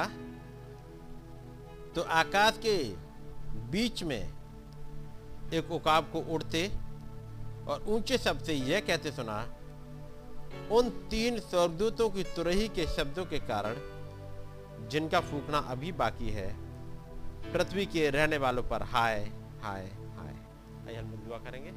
तो 1.95 2.02
आकाश 2.14 2.57
के 2.57 2.77
बीच 3.72 4.03
में 4.03 4.22
एक 5.53 5.72
उकाब 5.72 6.10
को 6.14 6.19
उड़ते 6.34 6.68
और 7.68 7.84
ऊँचे 7.88 8.18
शब्द 8.18 8.44
से 8.44 8.53
यह 8.53 8.80
कहते 8.80 9.11
सुना, 9.11 9.38
उन 10.72 10.90
तीन 11.11 11.40
स्वर्गदूतों 11.41 12.10
की 12.10 12.23
तुरही 12.35 12.68
के 12.69 12.85
शब्दों 12.88 13.26
के 13.26 13.40
कारण, 13.41 13.76
जिनका 14.90 15.19
फूकना 15.22 15.57
अभी 15.72 15.91
बाकी 15.94 16.30
है, 16.31 16.49
पृथ्वी 17.53 17.85
के 17.88 18.10
रहने 18.10 18.38
वालों 18.38 18.64
पर 18.64 18.84
हाय 18.91 19.19
हाय। 19.64 19.90
आइए 20.88 20.98
हम 20.98 21.12
लोग 21.12 21.26
दुआ 21.26 21.38
करेंगे। 21.38 21.72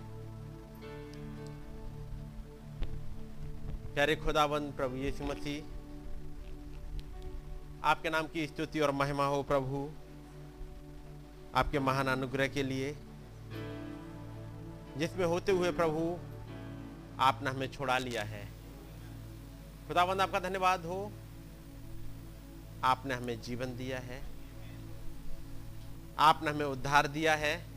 प्यारे 3.95 4.17
खुदाबंद 4.17 4.73
प्रभु 4.73 4.97
यीशु 4.97 5.25
मसीह, 5.25 5.77
आपके 7.85 8.11
नाम 8.11 8.27
की 8.27 8.47
स्तुति 8.47 8.81
और 8.81 8.91
महिमा 8.91 9.27
हो 9.27 9.43
प्रभु। 9.43 9.91
आपके 11.55 11.79
महान 11.79 12.07
अनुग्रह 12.07 12.49
के 12.49 12.63
लिए, 12.63 12.97
जिसमें 14.97 15.27
होते 15.27 15.53
हुए 15.53 15.73
प्रभु, 15.73 16.19
आपने 17.21 17.51
हमें 17.51 17.67
छोड़ा 17.67 17.99
लिया 17.99 18.23
है। 18.23 18.49
खुदाबंद 19.89 20.21
आपका 20.21 20.41
धन्यवाद 20.41 20.85
हो। 20.85 21.13
आपने 22.85 23.15
हमें 23.15 23.41
जीवन 23.41 23.77
दिया 23.77 23.99
है। 23.99 24.23
आपने 26.19 26.51
हमें 26.51 26.67
उद्धार 26.67 27.07
दिया 27.07 27.35
है। 27.35 27.76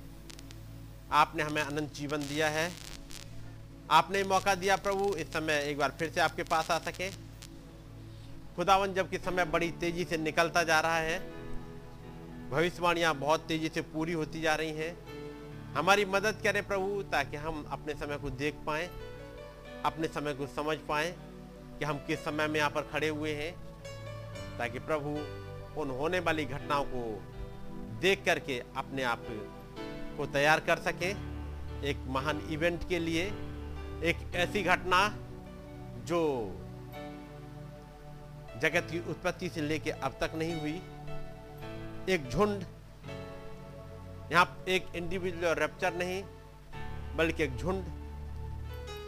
आपने 1.12 1.44
हमें 1.44 1.62
अनंत 1.62 1.94
जीवन 1.94 2.20
दिया 2.20 2.48
है। 2.48 2.72
आपने 3.92 4.24
मौका 4.24 4.56
दिया 4.56 4.76
प्रभु, 4.76 5.14
इस 5.16 5.34
समय 5.34 5.64
एक 5.64 5.78
बार 5.78 5.92
फिर 6.00 6.10
से 6.10 6.22
आपके 6.22 6.44
पास 6.44 6.72
आ 6.72 6.78
सके। 6.80 7.10
खुदावन, 8.56 8.94
जबकि 8.94 9.18
समय 9.18 9.46
बड़ी 9.46 9.72
तेज़ी 9.72 10.06
से 10.06 10.18
निकलता 10.18 10.64
जा 10.64 10.80
रहा 10.80 10.98
है, 10.98 11.20
भविष्यवाणियाँ 12.50 13.16
बहुत 13.16 13.46
तेज़ी 13.48 13.70
से 13.70 13.82
पूरी 13.82 14.14
होती 14.14 14.42
जा 14.42 14.56
रही 14.56 14.72
हैं। 14.72 14.98
हमारी 15.74 16.06
मदद 16.06 16.42
करें 16.44 16.68
प्रभु, 16.68 17.02
ताकि 17.04 17.38
हम 17.38 17.66
अपने 17.72 17.94
समय 17.94 18.18
को 18.18 18.30
देख 18.30 18.56
पाएँ, 18.68 18.90
अपने 19.86 20.08
समय 20.08 20.34
को 20.34 20.48
समझ 20.48 20.78
पाएँ 20.78 21.12
कि 21.80 21.86
हम 21.86 21.98
किस 21.98 22.20
समय 22.20 22.48
में 22.48 22.60
यहाँ 22.60 22.70
पर 22.70 22.82
खड़े 22.82 23.08
हुए 23.08 23.34
हैं, 23.34 23.52
ताकि 24.58 24.80
प्रभु 24.80 25.10
उन 25.82 25.90
होने 25.90 26.20
वाली 26.20 26.46
घटनाओं 26.46 26.84
को 26.84 27.02
देख 28.02 28.24
करके 28.26 28.62
अपने 28.78 29.04
आप 29.04 29.26
को 30.20 30.26
तैयार 30.28 30.60
कर 30.68 30.78
सके 30.82 31.10
एक 31.90 31.98
महान 32.10 32.42
इवेंट 32.52 32.88
के 32.90 33.00
लिए, 33.00 33.26
एक 34.04 34.18
ऐसी 34.36 34.64
घटना 34.64 34.98
जो 36.08 36.20
जगत 38.62 38.88
की 38.92 39.00
उत्पत्ति 39.10 39.50
से 39.50 39.62
लेकर 39.62 40.00
अब 40.04 40.18
तक 40.22 40.32
नहीं 40.36 40.60
हुई। 40.60 40.82
एक 42.14 42.30
झुंड, 42.30 42.64
यहाँ 44.32 44.64
एक 44.68 44.96
इंडिविजुअल 44.96 45.54
रैप्चर 45.56 45.94
नहीं, 45.94 46.22
बल्कि 47.18 47.44
एक 47.44 47.56
झुंड 47.58 47.84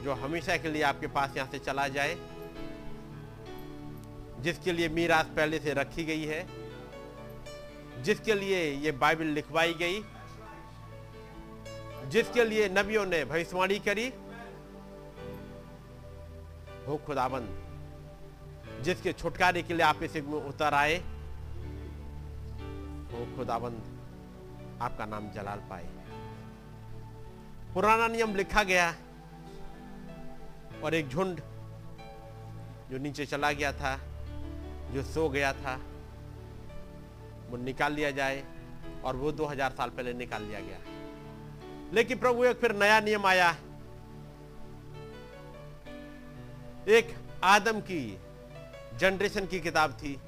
जो 0.03 0.13
हमेशा 0.15 0.57
के 0.57 0.69
लिए 0.69 0.81
आपके 0.83 1.07
पास 1.09 1.35
यहाँ 1.37 1.49
से 1.51 1.59
चला 1.59 1.87
जाए, 1.89 2.15
जिसके 4.39 4.71
लिए 4.71 4.89
मीरास 4.91 5.25
पहले 5.35 5.59
से 5.59 5.73
रखी 5.73 6.03
गई 6.05 6.25
है, 6.25 6.45
जिसके 8.03 8.33
लिए 8.35 8.63
ये 8.77 8.91
बाइबल 9.03 9.35
लिखवाई 9.35 9.73
गई। 9.79 10.01
जिसके 12.11 12.43
लिए 12.43 12.69
नबियों 12.69 13.05
ने 13.05 13.25
भविष्यवाणी 13.25 13.79
करी। 13.79 14.07
हो 16.87 16.97
खुदाबंद 16.97 18.81
जिसके 18.83 19.13
छुटकारे 19.13 19.61
के 19.61 19.73
लिए 19.73 19.85
आप 19.85 20.03
इस 20.03 20.15
में 20.15 20.41
उतर 20.47 20.73
आए। 20.73 20.97
हो 23.11 23.25
खुदाबंद, 23.37 23.81
आपका 24.81 25.05
नाम 25.05 25.31
जलाल 25.31 25.59
पाए। 25.59 25.85
पुराना 27.73 28.07
नियम 28.07 28.35
लिखा 28.35 28.63
गया 28.63 28.95
और 30.83 30.93
एक 30.93 31.09
झुंड 31.09 31.41
जो 32.91 32.97
नीचे 32.97 33.25
चला 33.25 33.51
गया 33.51 33.71
था, 33.73 33.95
जो 34.93 35.03
सो 35.03 35.29
गया 35.29 35.53
था, 35.53 35.75
वो 37.49 37.57
निकाल 37.57 37.93
लिया 37.93 38.11
जाए 38.11 38.43
और 39.03 39.15
वो 39.15 39.31
2000 39.31 39.71
साल 39.71 39.89
पहले 39.89 40.13
निकाल 40.13 40.43
लिया 40.43 40.59
गया। 40.59 40.90
लेकिन 41.93 42.17
प्रभु, 42.17 42.45
एक 42.45 42.57
फिर 42.57 42.75
नया 42.75 42.99
नियम 42.99 43.25
आया। 43.25 43.55
है 46.87 46.87
एक 46.87 47.15
आदम 47.43 47.79
की 47.79 48.19
जनरेशन 48.97 49.45
की 49.45 49.59
किताब 49.59 49.91
थी 49.91 50.21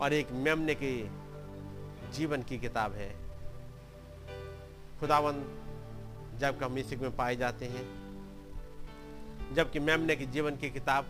और 0.00 0.12
एक 0.12 0.32
मेमने 0.32 0.74
के 0.74 1.08
जीवन 2.12 2.42
की 2.42 2.58
किताब 2.58 2.92
है। 2.92 3.10
खुदावन, 5.00 5.34
जब 6.38 6.62
हम 6.62 6.78
इस 6.78 6.92
में 6.92 7.16
पाए 7.16 7.36
जाते 7.36 7.66
हैं 7.66 8.00
जबकि 9.54 9.78
मेमने 9.78 10.16
की 10.16 10.26
जीवन 10.26 10.56
की 10.56 10.70
किताब 10.70 11.06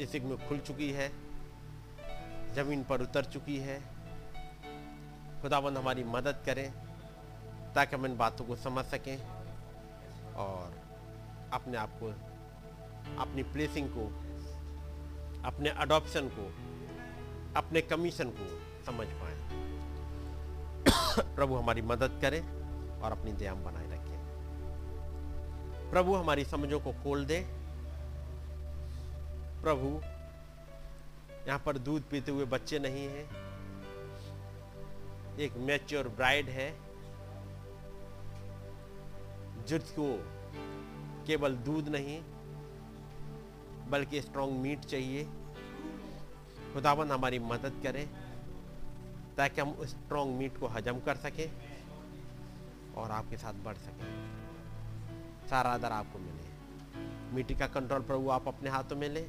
इस 0.00 0.14
में 0.14 0.48
खुल 0.48 0.58
चुकी 0.58 0.90
है, 0.90 1.12
ज़मीन 2.54 2.84
पर 2.84 3.02
उतर 3.02 3.24
चुकी 3.24 3.56
है, 3.56 3.80
खुदावन 5.42 5.76
हमारी 5.76 6.04
मदद 6.04 6.42
करें। 6.46 6.85
ताकि 7.76 7.96
हम 7.96 8.06
इन 8.06 8.16
बातों 8.16 8.44
को 8.44 8.56
समझ 8.56 8.84
सकें 8.84 9.16
और 10.34 10.74
अपने 11.52 11.76
आप 11.76 11.90
को, 12.02 12.06
अपनी 13.22 13.42
प्लेसिंग 13.42 13.88
को, 13.88 14.06
अपने 15.44 15.68
अडॉप्शन 15.68 16.28
को, 16.28 16.46
अपने 17.56 17.80
कमीशन 17.80 18.30
को 18.30 18.46
समझ 18.84 19.06
पाए। 19.06 19.36
प्रभु 21.34 21.54
हमारी 21.54 21.82
मदद 21.82 22.18
करें 22.22 22.40
और 23.00 23.12
अपनी 23.12 23.32
दयाम 23.32 23.64
बनाए 23.64 23.86
रखें। 23.86 24.16
प्रभु 25.90 26.14
हमारी 26.14 26.44
समझों 26.44 26.80
को 26.80 26.92
खोल 26.92 27.24
दे। 27.26 27.40
प्रभु, 29.62 29.88
यहाँ 31.48 31.58
पर 31.58 31.78
दूध 31.78 32.02
पीते 32.02 32.32
हुए 32.32 32.44
बच्चे 32.44 32.78
नहीं 32.78 33.06
हैं। 33.06 33.28
एक 35.38 35.56
मैच्योर 35.56 36.08
ब्राइड 36.08 36.48
है। 36.48 36.85
जिसको 39.66 40.24
केवल 41.26 41.56
दूध 41.56 41.88
नहीं, 41.88 42.22
बल्कि 43.88 44.22
स्ट्रॉन्ग 44.22 44.52
मीट 44.52 44.80
चाहिए। 44.80 45.24
खुदाबंद 46.74 47.12
हमारी 47.12 47.38
मदद 47.38 47.80
करे, 47.82 48.10
ताकि 49.36 49.60
हम 49.60 49.70
उस 49.70 49.88
स्ट्रॉन्ग 49.88 50.36
मीट 50.36 50.58
को 50.58 50.66
हजम 50.66 51.00
कर 51.00 51.16
सकें 51.16 51.52
और 52.96 53.10
आपके 53.10 53.36
साथ 53.36 53.54
बढ़ 53.54 53.76
सकें। 53.76 54.36
सारा 55.50 55.70
आदर 55.70 55.92
आपको 55.92 56.18
मिले। 56.18 56.46
मिट्टी 57.34 57.54
का 57.54 57.66
कंट्रोल 57.66 58.02
प्रभु, 58.02 58.30
आप 58.30 58.48
अपने 58.48 58.70
हाथों 58.70 58.96
में 58.96 59.08
ले। 59.08 59.28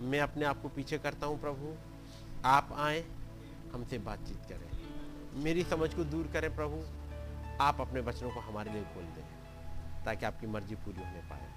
मैं 0.00 0.20
अपने 0.20 0.44
आप 0.44 0.62
को 0.62 0.68
पीछे 0.68 0.98
करता 0.98 1.26
हूँ 1.26 1.40
प्रभु। 1.40 1.74
आप 2.44 2.68
आए, 2.72 3.04
हमसे 3.72 3.98
बातचीत 3.98 4.38
करें। 4.48 4.70
मेरी 5.42 5.64
समझ 5.64 5.94
को 5.94 6.04
दूर 6.04 6.26
करें 6.26 6.56
प्रभु। 6.56 6.84
आप 7.60 7.80
अपने 7.80 8.00
बचनों 8.00 8.30
को 8.30 8.40
हमारे 8.40 8.72
लिए 8.72 8.82
खोल 8.82 9.04
दें। 9.04 9.25
ताकि 10.06 10.26
आपकी 10.26 10.46
मर्ज़ी 10.46 10.74
पूरी 10.74 10.98
होने 10.98 11.20
पाए। 11.20 11.52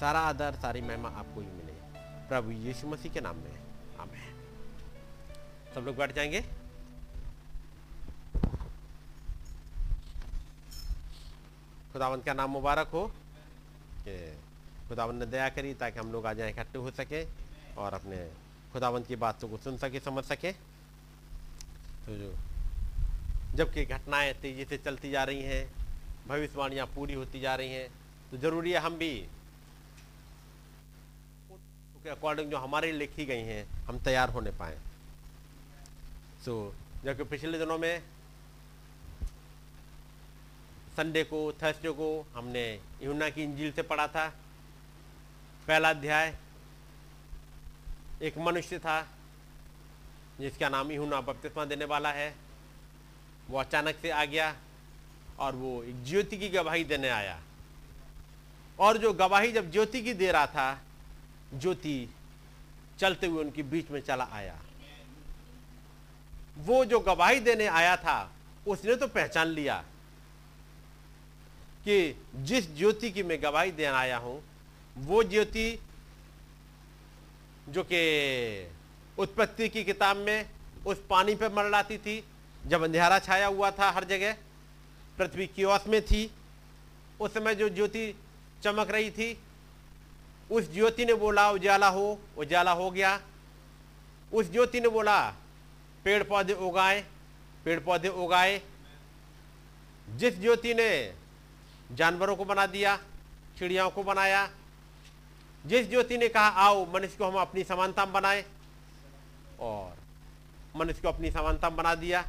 सारा 0.00 0.20
आदर, 0.20 0.54
सारी 0.54 0.80
महिमा 0.80 1.08
आपको 1.08 1.40
ही 1.40 1.46
मिले। 1.46 1.72
प्रभु 2.28 2.50
यीशु 2.50 2.86
मसीह 2.86 3.12
के 3.12 3.20
नाम 3.20 3.36
में। 3.36 3.60
आमेन। 4.00 4.34
सब 5.74 5.80
लोग 5.80 5.96
बैठ 5.96 6.12
जाएँगे। 6.12 6.40
खुदावंत 11.92 12.24
का 12.24 12.32
नाम 12.32 12.50
मुबारक 12.50 12.86
हो? 12.86 13.12
कि 14.08 14.38
खुदावंत 14.88 15.20
ने 15.20 15.26
दया 15.26 15.48
करी 15.48 15.74
ताकि 15.74 15.98
हम 15.98 16.12
लोग 16.12 16.26
आ 16.26 16.32
जाए 16.32 16.50
इकट्ठे 16.50 16.78
हो 16.78 16.90
सके 16.90 17.26
और 17.78 17.94
अपने 17.94 18.30
खुदावंत 18.72 19.06
की 19.06 19.16
बातों 19.16 19.48
को 19.48 19.56
सुन 19.56 19.78
सके, 19.78 20.00
समझ 20.00 20.24
सके। 20.24 20.52
तो 22.06 22.16
जो 22.16 22.34
जबकि 23.54 23.84
घटनाएँ 23.84 24.34
तेज़ी 24.34 24.64
से 24.64 24.78
चलती 24.78 25.10
जा 25.10 25.24
रही 25.24 25.42
हैं 25.42 25.87
भविष्यवाणियाँ 26.28 26.86
पूरी 26.86 27.14
होती 27.14 27.40
जा 27.40 27.54
रही 27.54 27.72
हैं 27.72 27.88
तो 28.30 28.36
ज़रूरी 28.36 28.72
है 28.72 28.78
हम 28.78 28.96
भी 28.98 29.10
के 32.04 32.10
अकॉर्डिंग 32.10 32.50
जो 32.50 32.58
हमारे 32.58 32.90
लिखी 32.92 33.24
गई 33.24 33.42
हैं 33.42 33.64
हम 33.86 33.98
तैयार 34.04 34.30
होने 34.30 34.50
पाए। 34.50 34.76
सो 36.44 36.52
so, 36.70 37.04
जबकि 37.04 37.24
पिछले 37.24 37.58
दिनों 37.58 37.78
में 37.78 38.02
संडे 40.96 41.22
को 41.24 41.40
थर्सडे 41.52 41.90
को 41.90 42.10
हमने 42.34 42.64
यूना 43.02 43.28
की 43.30 43.42
इंजील 43.42 43.72
से 43.72 43.82
पढ़ा 43.82 44.06
था। 44.08 44.28
पहला 45.68 45.90
अध्याय 45.90 46.36
एक 48.22 48.38
मनुष्य 48.38 48.78
था 48.78 49.00
जिसका 50.40 50.68
नाम 50.68 50.90
यूना 50.92 51.20
बपतिस्मा 51.20 51.64
देने 51.64 51.84
वाला 51.84 52.12
है। 52.12 52.34
वो 53.50 53.58
अचानक 53.58 53.96
से 54.02 54.10
आ 54.10 54.24
गया। 54.24 54.54
और 55.38 55.54
वो 55.54 55.82
एक 55.82 56.04
ज्योति 56.04 56.36
की 56.36 56.48
गवाही 56.48 56.84
देने 56.84 57.08
आया। 57.08 57.38
और 58.78 58.98
जो 58.98 59.12
गवाही 59.12 59.52
जब 59.52 59.70
ज्योति 59.70 60.02
की 60.02 60.14
दे 60.14 60.32
रहा 60.32 60.46
था, 60.46 60.80
ज्योति 61.54 62.08
चलते 62.98 63.26
हुए 63.26 63.44
उनके 63.44 63.62
बीच 63.62 63.90
में 63.90 64.00
चला 64.00 64.28
आया। 64.32 64.58
वो 66.58 66.84
जो 66.84 67.00
गवाही 67.00 67.40
देने 67.40 67.66
आया 67.66 67.96
था, 67.96 68.32
उसने 68.66 68.94
तो 68.94 69.06
पहचान 69.08 69.46
लिया 69.46 69.84
कि 71.84 72.24
जिस 72.36 72.76
ज्योति 72.76 73.10
की 73.10 73.22
मैं 73.22 73.42
गवाही 73.42 73.70
देने 73.70 73.96
आया 73.96 74.16
हूँ, 74.16 74.42
वो 74.96 75.22
ज्योति 75.22 75.78
जो 77.68 77.82
कि 77.82 78.70
उत्पत्ति 79.18 79.68
की 79.68 79.84
किताब 79.84 80.16
में 80.16 80.50
उस 80.86 81.02
पानी 81.10 81.34
पर 81.34 81.52
मरलाती 81.52 81.98
थी, 81.98 82.24
जब 82.66 82.82
अंधेरा 82.82 83.18
छाया 83.18 83.46
हुआ 83.46 83.70
था 83.70 83.90
हर 83.90 84.04
जगह 84.04 84.36
पृथ्वी 85.18 85.46
कियोस 85.46 85.86
में 85.88 86.00
थी। 86.02 86.30
उस 87.20 87.34
समय 87.34 87.54
जो 87.54 87.68
ज्योति 87.68 88.14
चमक 88.62 88.90
रही 88.90 89.10
थी, 89.10 89.38
उस 90.50 90.72
ज्योति 90.72 91.04
ने 91.04 91.14
बोला, 91.14 91.50
उजाला 91.50 91.88
हो 91.88 92.18
उजाला 92.38 92.72
हो 92.72 92.90
गया। 92.90 93.20
उस 94.32 94.50
ज्योति 94.52 94.80
ने 94.80 94.88
बोला 94.88 95.20
पेड़ 96.04 96.22
पौधे 96.22 96.52
उगाए 96.52 97.04
पेड़ 97.64 97.78
पौधे 97.80 98.08
उगाए। 98.08 98.60
जिस 100.08 100.38
ज्योति 100.40 100.74
ने 100.74 101.14
जानवरों 101.92 102.36
को 102.36 102.44
बना 102.44 102.66
दिया, 102.66 102.96
चिड़ियाओं 103.58 103.90
को 103.90 104.02
बनाया, 104.02 104.48
जिस 105.66 105.88
ज्योति 105.90 106.18
ने 106.18 106.28
कहा, 106.28 106.48
आओ, 106.48 106.84
मनुष्य 106.92 107.16
को 107.18 107.24
हम 107.24 107.38
अपनी 107.40 107.64
समानता 107.64 108.04
में 108.04 108.12
बनाए, 108.12 108.44
और 109.60 109.96
मनुष्य 110.76 111.02
को 111.02 111.08
अपनी 111.08 111.30
समानता 111.30 111.68
में 111.70 111.76
बना 111.76 111.94
दिया 111.94 112.22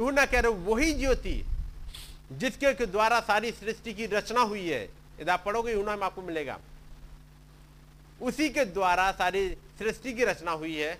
ना 0.00 0.24
कह 0.26 0.40
रहे 0.40 0.52
वही 0.64 0.92
ज्योति 0.94 1.42
जिसके 2.32 2.86
द्वारा 2.86 3.20
सारी 3.20 3.50
सृष्टि 3.52 3.92
की 3.94 4.06
रचना 4.06 4.40
हुई 4.40 4.68
है, 4.68 4.82
यदि 5.20 5.30
आप 5.30 5.42
पढ़ोगे 5.44 5.72
यूना 5.72 5.96
में 5.96 6.02
आपको 6.02 6.22
मिलेगा। 6.22 6.58
उसी 8.20 8.48
के 8.50 8.64
द्वारा 8.64 9.10
सारी 9.12 9.48
सृष्टि 9.78 10.12
की 10.12 10.24
रचना 10.24 10.50
हुई 10.52 10.74
है, 10.76 10.98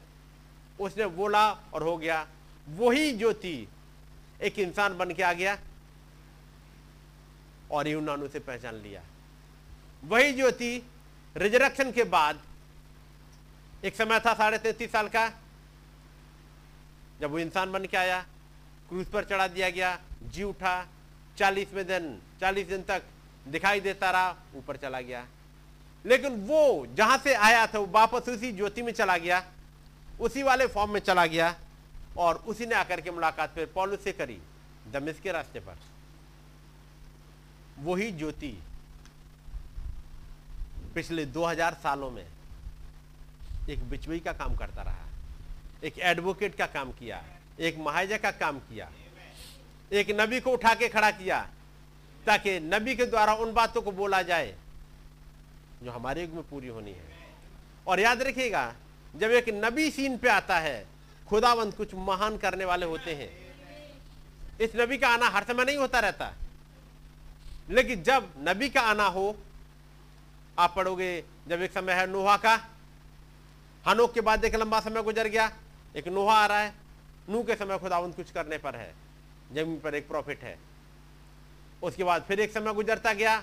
उसने 0.81 1.07
बोला 1.07 1.51
और 1.75 1.83
हो 1.83 1.97
गया। 1.97 2.27
वही 2.67 3.13
ज्योति 3.13 3.69
एक 4.43 4.59
इंसान 4.59 4.97
बन 4.99 5.11
के 5.11 5.23
आ 5.23 5.33
गया 5.33 5.57
और 7.71 7.89
यूनान 7.89 8.23
उसे 8.23 8.39
पहचान 8.41 8.75
लिया। 8.75 9.03
वही 10.05 10.33
ज्योति 10.33 10.83
रिजरक्शन 11.37 11.93
के 11.93 12.05
बाद, 12.07 12.41
एक 13.85 13.97
समय 13.97 14.21
था 14.21 14.35
साढ़े 14.35 14.59
तैतीस 14.59 14.93
साल 14.93 15.09
का, 15.09 15.29
जब 17.21 17.31
वो 17.31 17.39
इंसान 17.39 17.73
बन 17.73 17.85
के 17.85 17.97
आया 17.97 18.25
क्रूज 18.89 19.07
पर 19.07 19.25
चढ़ा 19.25 19.47
दिया 19.49 19.71
गया, 19.71 19.99
जी 20.25 20.43
उठा 20.43 20.87
चालीसवें 21.39 21.87
दिन, 21.87 22.19
चालीस 22.41 22.67
दिन 22.67 22.83
तक 22.83 23.03
दिखाई 23.47 23.81
देता 23.81 24.11
रहा, 24.11 24.35
ऊपर 24.57 24.77
चला 24.77 25.01
गया। 25.01 25.27
लेकिन 26.05 26.41
वो 26.47 26.87
जहाँ 26.97 27.19
से 27.19 27.35
आया 27.35 27.67
था, 27.67 27.79
वो 27.79 27.87
वापस 27.87 28.29
उसी 28.29 28.53
ज्योति 28.53 28.83
में 28.83 28.93
चला 28.93 29.17
गया, 29.17 29.43
उसी 30.21 30.43
वाले 30.43 30.67
फॉर्म 30.67 30.91
में 30.91 31.01
चला 31.01 31.27
गया 31.27 31.55
और 32.19 32.37
उसी 32.47 32.67
ने 32.67 32.75
आकर 32.75 33.01
के 33.01 33.11
मुलाकात 33.11 33.55
फिर 33.55 33.67
पौलुस 33.75 34.05
से 34.05 34.13
करी 34.13 34.39
दमिश 34.93 35.21
के 35.21 35.33
रास्ते 35.33 35.61
पर। 35.61 35.77
वही 37.81 38.11
ज्योति 38.13 38.59
पिछले 40.95 41.25
2000 41.27 41.75
सालों 41.75 42.11
में 42.11 42.27
एक 43.71 43.89
बिचवई 43.91 44.19
का 44.21 44.33
काम 44.33 44.57
करता 44.57 44.83
रहा, 44.83 45.07
एक 45.85 45.99
एडवोकेट 45.99 46.55
का 46.55 46.67
काम 46.67 46.93
किया 46.93 47.17
एक 47.61 47.79
महाजा 47.79 48.17
का 48.17 48.31
काम 48.31 48.59
किया। 48.59 48.91
एक 49.93 50.11
नबी 50.11 50.41
को 50.41 50.51
उठा 50.51 50.75
के 50.75 50.89
खड़ा 50.89 51.11
किया, 51.11 51.49
ताकि 52.27 52.61
नबी 52.61 52.97
के 52.97 53.07
द्वारा 53.07 53.35
उन 53.35 53.53
बातों 53.53 53.83
को 53.83 53.93
बोला 53.93 54.23
जाए 54.23 54.55
जो 55.83 55.91
हमारे 55.91 56.23
युग 56.23 56.31
में 56.31 56.49
पूरी 56.49 56.69
होनी 56.69 56.91
है। 56.91 57.19
और 57.87 58.01
याद 58.01 58.23
रखिएगा, 58.23 58.75
जब 59.17 59.31
एक 59.31 59.49
नबी 59.49 59.91
सीन 59.91 60.19
पे 60.19 60.29
आता 60.29 60.59
है, 60.59 60.87
खुदावंत 61.29 61.77
कुछ 61.77 61.95
महान 61.95 62.37
करने 62.37 62.65
वाले 62.65 62.87
होते 62.87 63.15
हैं। 63.15 63.31
इस 64.61 64.71
नबी 64.77 64.99
का 64.99 65.09
आना 65.09 65.29
हर 65.29 65.45
समय 65.45 65.65
नहीं 65.65 65.77
होता 65.77 66.01
रहता। 66.01 66.33
लेकिन 67.71 68.03
जब 68.03 68.33
नबी 68.39 68.69
का 68.69 68.81
आना 68.81 69.05
हो, 69.05 69.37
आप 70.59 70.75
पढ़ोगे, 70.77 71.25
जब 71.49 71.63
एक 71.63 71.73
समय 71.73 71.93
है 71.93 72.07
नोहा 72.07 72.37
का, 72.37 72.55
हनोक 73.87 74.15
के 74.15 74.21
बाद 74.21 74.45
एक 74.45 74.55
लंबा 74.55 74.81
समय 74.81 75.03
गुजर 75.03 75.29
गया, 75.29 75.53
एक 75.97 76.09
नोहा 76.09 76.35
आ 76.35 76.47
रहा 76.47 76.59
है। 76.59 76.88
नू 77.29 77.43
के 77.43 77.55
समय 77.57 77.79
खुदावंत 77.79 78.17
कुछ 78.17 78.31
करने 78.31 78.59
पर 78.59 78.77
है, 78.77 78.93
ज़मीन 79.53 79.79
पर 79.81 79.95
एक 79.95 80.09
प्रॉफिट 80.09 80.43
है। 80.43 80.57
उसके 81.83 82.05
बाद 82.05 82.23
फिर 82.23 82.41
एक 82.41 82.53
समय 82.53 82.73
गुजरता 82.75 83.13
गया, 83.15 83.43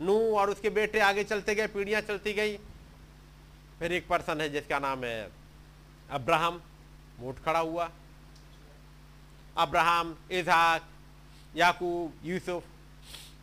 नू 0.00 0.18
और 0.36 0.50
उसके 0.50 0.70
बेटे 0.70 1.00
आगे 1.00 1.24
चलते 1.24 1.54
गए, 1.54 1.66
पीढ़ियाँ 1.68 2.00
चलती 2.02 2.32
गई। 2.32 2.56
फिर 3.78 3.92
एक 3.92 4.08
पर्सन 4.08 4.40
है 4.40 4.48
जिसका 4.48 4.78
नाम 4.78 5.04
है 5.04 5.30
अब्राहम 6.10 6.60
मोट 7.20 7.38
खड़ा 7.44 7.58
हुआ। 7.60 7.90
अब्राहम, 9.56 10.16
इजहाक, 10.30 10.88
याकूब, 11.54 12.12
यूसुफ। 12.24 12.64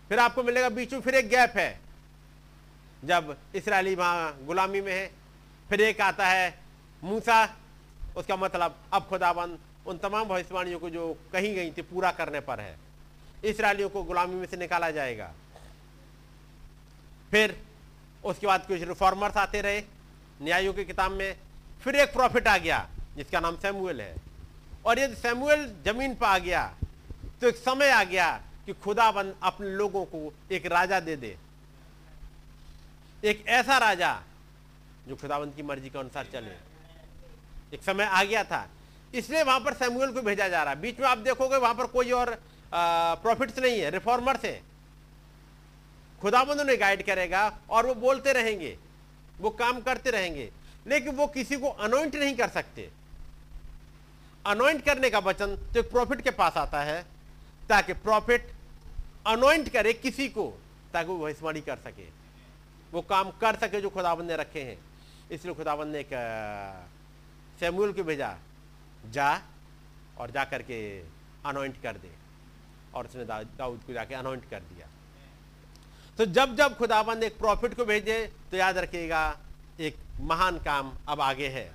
फिर 0.09 0.19
आपको 0.19 0.43
मिलेगा 0.43 0.69
बीच 0.69 0.93
फिर 0.95 1.15
एक 1.15 1.27
गैप 1.29 1.53
है, 1.57 1.79
जब 3.03 3.35
इसराइली 3.55 3.95
वहाँ 3.95 4.45
गुलामी 4.45 4.81
में 4.81 4.93
है। 4.93 5.07
फिर 5.69 5.81
एक 5.81 6.01
आता 6.01 6.27
है 6.27 6.57
मूसा 7.01 7.45
उसका 8.17 8.35
मतलब 8.35 8.75
अब 8.93 9.07
खुदाबंद 9.09 9.57
उन 9.87 9.97
तमाम 9.97 10.27
भविष्यवाणियों 10.27 10.79
को 10.79 10.89
जो 10.89 11.13
कही 11.33 11.53
गई 11.53 11.71
थी, 11.71 11.81
पूरा 11.81 12.11
करने 12.11 12.39
पर 12.39 12.59
है। 12.59 12.77
इसराइलियों 13.45 13.89
को 13.89 14.03
गुलामी 14.03 14.35
में 14.35 14.45
से 14.47 14.57
निकाला 14.57 14.89
जाएगा। 14.91 15.31
फिर 17.31 17.55
उसके 18.23 18.47
बाद 18.47 18.65
कुछ 18.67 18.81
रिफॉर्मर्स 18.83 19.37
आते 19.37 19.61
रहे, 19.61 19.81
न्यायों 20.41 20.73
की 20.73 20.85
किताब 20.85 21.11
में। 21.11 21.35
फिर 21.83 21.95
एक 21.95 22.13
प्रॉफिट 22.13 22.47
आ 22.47 22.57
गया, 22.57 22.87
जिसका 23.15 23.39
नाम 23.39 23.57
सैमुअल 23.57 24.01
है। 24.01 24.15
और 24.85 24.99
यदि 24.99 25.15
सैमुअल 25.15 25.65
ज़मीन 25.85 26.15
पर 26.15 26.25
आ 26.25 26.37
गया 26.39 26.65
तो 27.41 27.47
एक 27.47 27.55
समय 27.55 27.89
आ 27.89 28.03
गया 28.03 28.31
कि 28.65 28.73
खुदाबंद 28.75 29.35
अपने 29.43 29.69
लोगों 29.69 30.03
को 30.05 30.31
एक 30.51 30.65
राजा 30.65 30.99
दे 30.99 31.15
दे। 31.15 31.35
एक 33.23 33.43
ऐसा 33.47 33.77
राजा 33.77 34.11
जो 35.07 35.15
खुदाबंद 35.15 35.53
की 35.55 35.63
मर्ज़ी 35.63 35.89
के 35.89 35.99
अनुसार 35.99 36.27
चले। 36.33 36.55
एक 37.73 37.83
समय 37.83 38.03
आ 38.05 38.23
गया 38.23 38.43
था। 38.43 38.67
इसलिए 39.13 39.43
वहाँ 39.43 39.59
पर 39.59 39.73
सैमुअल 39.73 40.11
को 40.11 40.21
भेजा 40.21 40.47
जा 40.47 40.63
रहा 40.63 40.75
बीच 40.75 40.99
में 40.99 41.07
आप 41.07 41.17
देखोगे 41.19 41.57
वहाँ 41.57 41.75
पर 41.75 41.85
कोई 41.87 42.11
और 42.11 42.37
प्रॉफिट्स 42.73 43.59
नहीं 43.59 43.79
है 43.79 43.89
रिफॉर्मर्स 43.91 44.45
है 44.45 44.61
खुदाबंद 46.21 46.61
उन्हें 46.61 46.79
गाइड 46.79 47.05
करेगा 47.05 47.41
और 47.69 47.85
वो 47.85 47.93
बोलते 47.95 48.33
रहेंगे, 48.33 48.77
वो 49.37 49.49
काम 49.51 49.79
करते 49.81 50.11
रहेंगे, 50.11 50.49
लेकिन 50.87 51.15
वो 51.15 51.27
किसी 51.27 51.57
को 51.57 51.69
अनोइंट 51.69 52.15
नहीं 52.15 52.35
कर 52.35 52.49
सकते। 52.49 52.89
अनोइंट 54.45 54.83
करने 54.85 55.09
का 55.09 55.19
वचन 55.19 55.55
तो 55.73 55.79
एक 55.79 55.89
प्रॉफिट 55.91 56.21
के 56.21 56.31
पास 56.31 56.57
आता 56.57 56.81
है, 56.81 57.01
ताकि 57.69 57.93
प्रॉफिट 57.95 58.51
अनोइंट 59.27 59.69
करे 59.69 59.93
किसी 59.95 60.27
को, 60.29 60.47
ताकि 60.93 61.09
वो 61.09 61.17
भविष्यवाणी 61.19 61.61
कर 61.61 61.77
सके। 61.77 62.07
वो 62.93 63.01
काम 63.03 63.31
कर 63.41 63.55
सके 63.57 63.81
जो 63.81 63.89
खुदाबंद 63.89 64.31
ने 64.31 64.35
रखे 64.37 64.61
हैं। 64.61 64.77
इसलिए 65.31 65.53
खुदाबंद 65.53 65.91
ने 65.93 65.99
एक 65.99 66.13
सैमुअल 67.59 67.91
को 67.93 68.03
भेजा 68.03 68.35
जा 69.11 69.29
और 70.17 70.31
जा 70.31 70.43
करके 70.43 70.77
अनोइंट 71.45 71.81
कर 71.83 71.97
दे। 71.97 72.11
और 72.93 73.05
उसने 73.05 73.25
दाऊद 73.25 73.79
को 73.87 73.93
जाके 73.93 74.15
अनोइंट 74.15 74.49
कर 74.49 74.59
दिया। 74.61 74.87
तो 76.17 76.25
जब 76.27 76.55
जब 76.55 76.77
खुदाबंद 76.77 77.23
एक 77.23 77.37
प्रॉफिट 77.37 77.73
को 77.73 77.85
भेजे 77.85 78.19
तो 78.51 78.57
याद 78.57 78.77
रखिएगा, 78.77 79.37
एक 79.79 79.95
महान 80.21 80.57
काम 80.59 80.91
अब 81.07 81.21
आगे 81.21 81.47
है। 81.47 81.65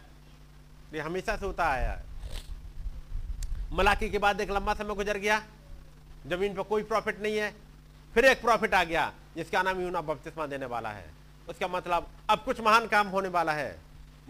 ये 0.94 1.00
हमेशा 1.00 1.36
से 1.36 1.46
होता 1.46 1.64
आया 1.64 2.00
मलाकी 3.72 4.08
के 4.10 4.18
बाद 4.18 4.40
एक 4.40 4.50
लंबा 4.50 4.74
समय 4.74 4.94
गुजर 4.94 5.18
गया। 5.18 5.42
ज़मीन 6.26 6.54
पर 6.54 6.62
कोई 6.62 6.82
प्रॉफिट 6.84 7.20
नहीं 7.22 7.36
है। 7.36 7.52
फिर 8.14 8.24
एक 8.24 8.40
प्रॉफिट 8.42 8.74
आ 8.74 8.82
गया, 8.84 9.12
जिसका 9.36 9.62
नाम 9.62 9.80
यूना 9.80 10.00
बपतिस्मा 10.00 10.46
देने 10.46 10.66
वाला 10.66 10.90
है। 10.90 11.06
उसका 11.48 11.68
मतलब 11.68 12.08
अब 12.30 12.42
कुछ 12.44 12.60
महान 12.60 12.86
काम 12.88 13.08
होने 13.08 13.28
वाला 13.28 13.52
है। 13.52 13.70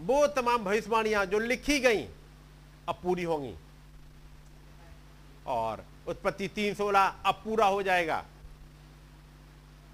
वो 0.01 0.27
तमाम 0.27 0.63
भविष्यवाणियाँ 0.63 1.25
जो 1.25 1.39
लिखी 1.39 1.79
गई, 1.79 2.03
अब 2.89 2.95
पूरी 3.03 3.23
होंगी। 3.23 3.55
और 5.47 5.85
उत्पत्ति 6.07 6.47
तीन 6.47 6.73
सोलह 6.75 7.15
अब 7.25 7.35
पूरा 7.35 7.65
हो 7.65 7.83
जाएगा। 7.83 8.25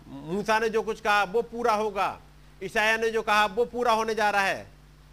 मूसा 0.08 0.60
ने 0.60 0.70
जो 0.70 0.82
कुछ 0.82 1.02
कहा, 1.02 1.24
वो 1.24 1.42
पूरा 1.42 1.74
होगा। 1.74 2.20
ईसाया 2.64 2.98
ने 2.98 3.10
जो 3.10 3.22
कहा, 3.22 3.46
वो 3.46 3.66
पूरा 3.66 3.92
होने 3.92 4.16
जा 4.16 4.30
रहा 4.30 4.42
है। 4.42 4.68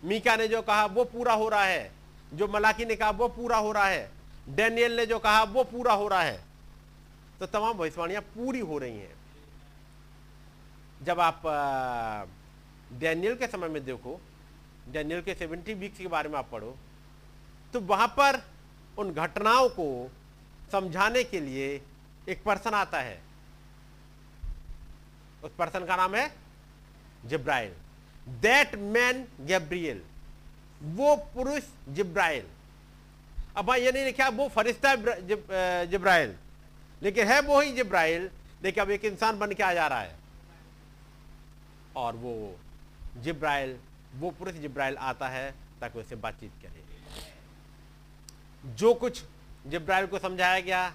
मीका 0.05 0.37
ने 0.37 0.49
जो 0.49 0.62
कहा, 0.62 0.87
वो 0.87 1.05
पूरा 1.05 1.33
हो 1.33 1.49
रहा 1.49 1.65
है। 1.65 1.93
जो 2.35 2.49
मलाकी 2.49 2.85
ने 2.85 2.97
कहा, 2.97 3.11
वो 3.11 3.29
पूरा 3.29 3.57
हो 3.57 3.73
रहा 3.73 3.87
है। 3.87 4.11
डैनियल 4.49 4.97
ने 4.97 5.07
जो 5.07 5.19
कहा, 5.19 5.43
वो 5.43 5.65
पूरा 5.65 5.93
हो 5.93 6.09
रहा 6.09 6.23
है। 6.23 6.45
तो 7.41 7.47
तमाम 7.47 7.73
भविष्यवाणियाँ 7.73 8.23
पूरी 8.23 8.61
हो 8.61 8.79
रही 8.79 8.99
हैं। 8.99 9.15
जब 11.03 11.21
आप 11.21 11.43
डैनियल 12.93 13.37
के 13.37 13.47
समय 13.47 13.69
में 13.69 13.85
देखो 13.85 14.21
डैनियल 14.93 15.20
के 15.23 15.35
सेवेंटी 15.35 15.74
वीक्स 15.74 15.98
के 15.98 16.06
बारे 16.09 16.28
में 16.28 16.39
आप 16.39 16.48
पढ़ो 16.52 16.77
तो 17.73 17.81
वहाँ 17.82 18.06
पर 18.19 18.43
उन 18.98 19.12
घटनाओं 19.12 19.69
को 19.70 19.86
समझाने 20.73 21.23
के 21.24 21.40
लिए 21.40 21.81
एक 22.28 22.43
पर्सन 22.44 22.74
आता 22.74 23.01
है। 23.01 23.20
उस 25.44 25.51
पर्सन 25.59 25.85
का 25.85 25.97
नाम 25.97 26.15
है 26.15 26.31
जिब्राइल। 27.27 27.73
दैट 28.43 28.74
मैन 28.74 29.27
गैब्रियल 29.40 30.02
वो 30.94 31.15
पुरुष 31.35 31.62
जिब्राइल। 31.89 32.47
अब 33.56 33.65
भाई 33.66 33.82
ये 33.82 33.93
नहीं 33.93 34.05
लिखा, 34.05 34.28
वो 34.28 34.48
फरिश्ता 34.48 34.94
जिब्राइल। 35.86 36.35
लेकिन 37.02 37.27
है 37.27 37.40
वो 37.40 37.61
ही 37.61 37.73
जिब्राइल। 37.73 38.31
लेकिन 38.62 38.85
अब 38.85 38.90
एक 38.90 39.05
इंसान 39.05 39.39
बन 39.39 39.52
के 39.52 39.62
आ 39.62 39.73
जा 39.74 39.86
रहा 39.86 40.01
है। 40.01 40.16
और 41.97 42.16
वो 42.16 42.35
जिब्राइल 43.23 43.77
वो 44.15 44.31
पुरुष 44.31 44.55
जिब्राइल 44.55 44.97
आता 44.97 45.28
है 45.28 45.51
ताकि 45.81 45.99
उससे 45.99 46.16
बातचीत 46.16 46.53
करे। 46.62 46.82
जो 48.65 48.93
कुछ 48.95 49.23
जिब्राइल 49.66 50.07
को 50.07 50.19
समझाया 50.19 50.61
गया, 50.61 50.89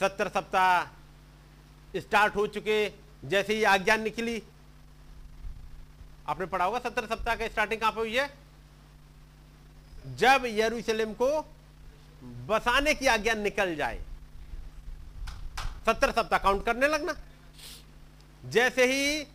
सत्तर 0.00 0.28
सप्ताह 0.28 1.98
स्टार्ट 1.98 2.36
हो 2.36 2.46
चुके, 2.46 2.88
जैसे 3.24 3.54
ही 3.54 3.64
आज्ञा 3.64 3.96
निकली। 3.96 4.42
आपने 6.28 6.46
पढ़ा 6.46 6.64
होगा 6.64 6.78
सत्तर 6.78 7.06
सप्ताह 7.06 7.34
का 7.36 7.48
स्टार्टिंग 7.48 7.80
कहाँ 7.80 7.92
पर 7.92 7.98
हुई 7.98 8.16
है? 8.16 8.28
जब 10.16 10.42
यरूशलेम 10.46 11.12
को 11.12 11.28
बसाने 12.48 12.94
की 12.94 13.06
आज्ञा 13.06 13.34
निकल 13.34 13.74
जाए, 13.76 14.00
सत्तर 15.86 16.10
सप्ताह 16.12 16.38
काउंट 16.38 16.64
करने 16.64 16.88
लगना। 16.88 17.14
जैसे 18.44 18.84
ही 18.86 19.26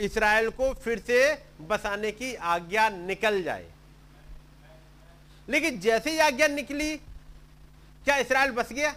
इसराइल 0.00 0.50
को 0.50 0.72
फिर 0.74 0.98
से 0.98 1.18
बसाने 1.60 2.10
की 2.12 2.34
आज्ञा 2.34 2.88
निकल 2.88 3.42
जाए। 3.42 3.66
लेकिन 5.48 5.78
जैसे 5.80 6.10
ही 6.10 6.18
आज्ञा 6.18 6.48
निकली, 6.48 6.96
क्या 6.96 8.16
इसराइल 8.16 8.50
बस 8.50 8.72
गया? 8.72 8.94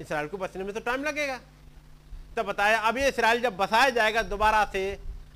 इसराइल 0.00 0.28
को 0.28 0.36
बसने 0.36 0.64
में 0.64 0.72
तो 0.74 0.80
टाइम 0.80 1.04
लगेगा। 1.04 1.38
तब 2.36 2.46
बताया, 2.46 2.78
अब 2.78 2.98
ये 2.98 3.08
इसराइल 3.08 3.40
जब 3.42 3.56
बसाया 3.56 3.90
जाएगा 3.90 4.22
दोबारा 4.22 4.64
से, 4.64 4.90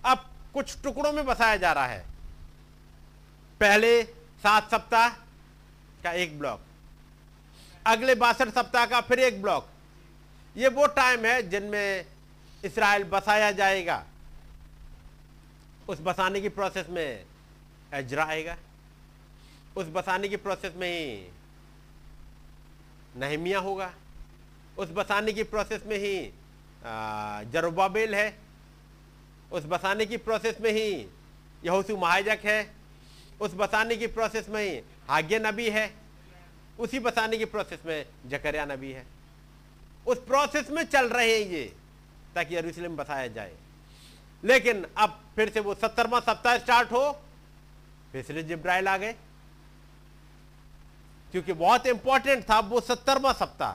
अब 0.04 0.30
कुछ 0.54 0.76
टुकड़ों 0.82 1.12
में 1.12 1.24
बसाया 1.26 1.56
जा 1.56 1.72
रहा 1.72 1.86
है। 1.86 2.04
पहले 3.60 4.02
सात 4.02 4.70
सप्ताह 4.70 5.08
का 6.02 6.12
एक 6.12 6.38
ब्लॉक, 6.38 6.60
अगले 7.86 8.14
बासठ 8.14 8.48
सप्ताह 8.48 8.86
का 8.86 9.00
फिर 9.00 9.18
एक 9.18 9.42
ब्लॉक। 9.42 9.68
ये 10.56 10.68
वो 10.68 10.86
टाइम 10.86 11.24
है 11.24 11.42
जिनमें 11.48 12.04
इसराइल 12.64 13.04
बसाया 13.04 13.50
जाएगा, 13.52 14.04
उस 15.88 16.00
बसाने 16.00 16.40
की 16.40 16.48
प्रोसेस 16.48 16.86
में 16.90 17.24
एजरा 17.94 18.24
आएगा, 18.24 18.56
उस 19.76 19.86
बसाने 19.86 20.28
की 20.28 20.36
प्रोसेस 20.36 20.72
में 20.76 20.88
ही 20.88 21.30
नहमिया 23.16 23.58
होगा, 23.58 23.92
उस 24.78 24.90
बसाने 24.90 25.32
की 25.32 25.42
प्रोसेस 25.42 25.82
में 25.86 25.96
ही 25.98 26.32
जरुबाबेल 27.52 28.14
है, 28.14 28.38
उस 29.52 29.64
बसाने 29.64 30.06
की 30.06 30.16
प्रोसेस 30.16 30.60
में 30.60 30.70
ही 30.70 30.88
यहोसू 31.64 31.96
महाजक 31.96 32.38
है, 32.44 32.74
उस 33.40 33.54
बसाने 33.54 33.96
की 33.96 34.06
प्रोसेस 34.06 34.48
में 34.48 34.62
ही 34.62 34.78
हाग्य 35.08 35.38
नबी 35.38 35.68
है, 35.70 35.90
उसी 36.78 36.98
बसाने 36.98 37.38
की 37.38 37.44
प्रोसेस 37.44 37.80
में 37.86 38.04
जकरिया 38.26 38.64
नबी 38.64 38.92
है। 38.92 39.04
उस 40.06 40.18
प्रोसेस 40.18 40.70
में 40.70 40.82
चल 40.84 41.08
रहे 41.08 41.32
हैं 41.32 41.50
ये। 41.50 41.72
ताकि 42.34 42.56
यरूशलेम 42.56 42.96
बसाया 42.96 43.26
जाए। 43.26 43.56
लेकिन 44.44 44.86
अब 44.98 45.24
फिर 45.36 45.50
से 45.50 45.60
वो 45.60 45.74
सत्तरवा 45.74 46.20
सप्ताह 46.20 46.58
स्टार्ट 46.58 46.92
हो, 46.92 47.22
फिर 48.12 48.24
से 48.24 48.42
जिब्राइल 48.42 48.88
आ 48.88 48.96
गए। 48.96 49.12
क्योंकि 51.32 51.52
बहुत 51.52 51.86
इंपॉर्टेंट 51.86 52.50
था 52.50 52.60
वो 52.60 52.80
सत्तरवा 52.80 53.32
सप्ताह। 53.32 53.72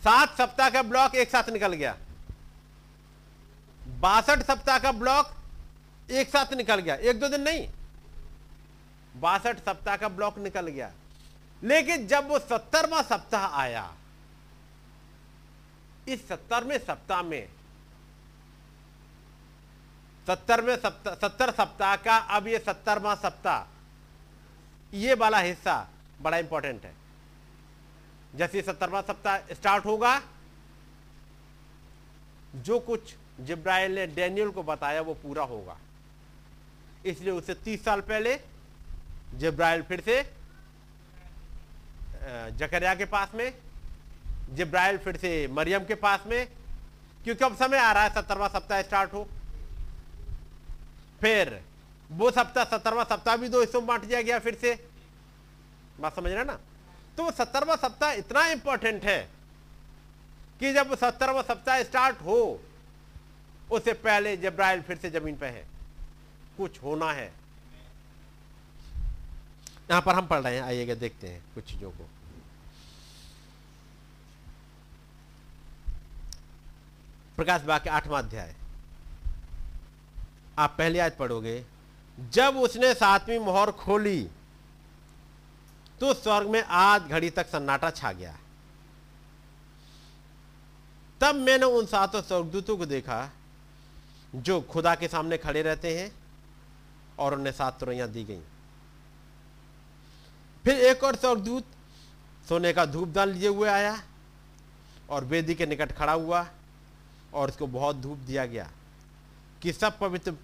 सात 0.00 0.38
सप्ताह 0.38 0.70
का 0.70 0.82
ब्लॉक 0.82 1.14
एक 1.14 1.30
साथ 1.30 1.48
निकल 1.48 1.72
गया। 1.72 1.96
बासठ 3.88 4.38
सप्ताह 4.38 4.78
का 4.78 4.92
ब्लॉक 4.92 5.30
एक 6.10 6.28
साथ 6.28 6.52
निकल 6.52 6.80
गया। 6.80 6.94
एक 6.94 7.20
दो 7.20 7.28
दिन 7.28 7.40
नहीं। 7.40 7.70
बासठ 9.16 9.58
सप्ताह 9.58 9.96
का 9.96 10.08
ब्लॉक 10.08 10.38
निकल 10.38 10.66
गया। 10.66 10.92
लेकिन 11.62 12.06
जब 12.06 12.28
वो 12.28 12.38
सत्तरवा 12.38 13.02
सप्ताह 13.02 13.46
आया 13.46 13.94
इस 16.12 16.26
सत्तरवें 16.28 16.78
सप्ताह 16.78 17.22
में। 17.22 17.48
सत्तरवें 20.26 20.76
सप्ताह 20.76 21.14
सत्तर 21.16 21.50
सप्ताह 21.52 21.96
का, 21.96 22.16
अब 22.16 22.46
ये 22.48 22.58
सत्तरवा 22.58 23.14
सप्ताह। 23.16 24.96
ये 24.96 25.14
वाला 25.14 25.38
हिस्सा 25.38 25.88
बड़ा 26.20 26.38
इंपॉर्टेंट 26.38 26.84
है। 26.84 26.94
जैसे 28.34 28.62
सत्तरवा 28.62 29.00
सप्ताह 29.02 29.54
स्टार्ट 29.54 29.84
होगा, 29.84 30.20
जो 32.56 32.78
कुछ 32.80 33.14
जिब्राइल 33.40 33.94
ने 33.94 34.06
डैनियल 34.08 34.50
को 34.50 34.62
बताया 34.62 35.00
वो 35.00 35.14
पूरा 35.14 35.42
होगा। 35.44 35.76
इसलिए 37.06 37.32
उससे 37.32 37.54
तीस 37.56 37.84
साल 37.84 38.00
पहले 38.02 38.38
जिब्राइल 39.34 39.82
फिर 39.82 40.00
से 40.00 40.22
जकरिया 42.58 42.94
के 42.94 43.04
पास 43.06 43.34
में 43.34 43.52
जिब्राइल 44.50 44.98
फिर 44.98 45.16
से 45.16 45.30
मरियम 45.52 45.84
के 45.84 45.94
पास 45.96 46.20
में, 46.26 46.46
क्योंकि 47.24 47.44
अब 47.44 47.56
समय 47.56 47.78
आ 47.78 47.92
रहा 47.92 48.02
है 48.02 48.14
सत्तरवा 48.14 48.48
सप्ताह 48.48 48.82
स्टार्ट 48.82 49.12
हो। 49.12 49.26
फिर 51.20 51.60
वो 52.10 52.30
सप्ताह 52.30 52.64
सत्तरवा 52.66 53.04
सप्ताह 53.04 53.36
भी 53.36 53.48
दो 53.48 53.60
हिस्सों 53.60 53.80
में 53.80 53.86
बांट 53.86 54.04
दिया 54.04 54.22
गया 54.22 54.38
फिर 54.38 54.54
से। 54.54 54.74
बात 56.00 56.16
समझ 56.16 56.32
रहे 56.32 56.44
ना? 56.44 56.58
तो 57.16 57.24
वो 57.24 57.30
सत्तरवा 57.30 57.76
सप्ताह 57.76 58.12
इतना 58.12 58.46
इंपॉर्टेंट 58.46 59.04
है 59.04 59.18
कि 60.60 60.72
जब 60.72 60.94
सत्तरवा 60.94 61.42
सप्ताह 61.42 61.82
स्टार्ट 61.82 62.20
हो, 62.22 62.60
उससे 63.72 63.92
पहले 63.94 64.36
जब्राइल 64.36 64.80
फिर 64.82 64.96
से 64.96 65.10
ज़मीन 65.10 65.36
पे 65.36 65.46
है। 65.46 65.64
कुछ 66.56 66.82
होना 66.82 67.12
है। 67.12 67.32
यहाँ 69.90 70.00
पर 70.02 70.14
हम 70.14 70.26
पढ़ 70.26 70.40
रहे 70.40 70.54
हैं 70.54 70.62
आइएगा 70.62 70.94
देखते 70.94 71.28
हैं 71.28 71.42
कुछ 71.54 71.64
चीज़ों 71.64 71.90
को। 71.90 72.08
प्रकाश 77.40 77.62
वाक्य 77.64 77.90
आठवां 77.90 78.22
अध्याय। 78.22 78.54
आप 80.58 80.74
पहले 80.78 80.98
आज 81.00 81.12
पढ़ोगे, 81.16 81.64
जब 82.32 82.56
उसने 82.58 82.92
सातवीं 82.94 83.38
मोहर 83.38 83.70
खोली 83.74 84.20
तो 86.00 86.12
स्वर्ग 86.14 86.48
में 86.48 86.62
आध 86.62 87.08
घड़ी 87.08 87.30
तक 87.30 87.46
सन्नाटा 87.48 87.90
छा 87.92 88.12
गया। 88.12 88.34
तब 91.20 91.34
मैंने 91.36 91.66
उन 91.70 91.86
सातों 91.86 92.22
स्वर्गदूतों 92.22 92.76
को 92.76 92.86
देखा, 92.86 93.30
जो 94.34 94.60
खुदा 94.62 94.94
के 94.94 95.08
सामने 95.08 95.38
खड़े 95.38 95.62
रहते 95.62 95.96
हैं 95.98 96.12
और 97.18 97.34
उन्हें 97.34 97.52
सात 97.54 97.80
तुरैयां 97.80 98.12
दी 98.12 98.24
गई। 98.24 98.40
फिर 100.64 100.86
एक 100.86 101.04
और 101.04 101.16
स्वर्गदूत 101.16 101.64
सोने 102.48 102.72
का 102.72 102.86
धूप 102.86 103.08
दान 103.08 103.28
लिए 103.30 103.48
हुए 103.48 103.68
आया 103.70 104.00
और 105.10 105.24
वेदी 105.24 105.54
के 105.54 105.66
निकट 105.66 105.92
खड़ा 105.92 106.12
हुआ। 106.14 106.46
और 107.34 107.48
उसको 107.48 107.66
बहुत 107.66 107.96
धूप 107.96 108.18
दिया 108.18 108.46
गया 108.46 108.70
कि 109.62 109.72
सब 109.72 109.98
पवित्र 109.98 110.34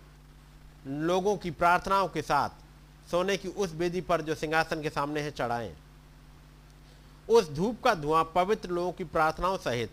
लोगों 0.86 1.36
की 1.36 1.50
प्रार्थनाओं 1.50 2.08
के 2.08 2.22
साथ 2.22 2.64
सोने 3.10 3.36
की 3.36 3.48
उस 3.48 3.72
वेदी 3.72 4.00
पर 4.00 4.20
जो 4.20 4.34
सिंहासन 4.34 4.82
के 4.82 4.90
सामने 4.90 5.20
है 5.20 5.30
चढ़ाएँ। 5.30 5.74
उस 7.28 7.50
धूप 7.50 7.82
का 7.82 7.94
धुआँ 7.94 8.24
पवित्र 8.34 8.70
लोगों 8.70 8.92
की 8.92 9.04
प्रार्थनाओं 9.04 9.56
सहित 9.58 9.90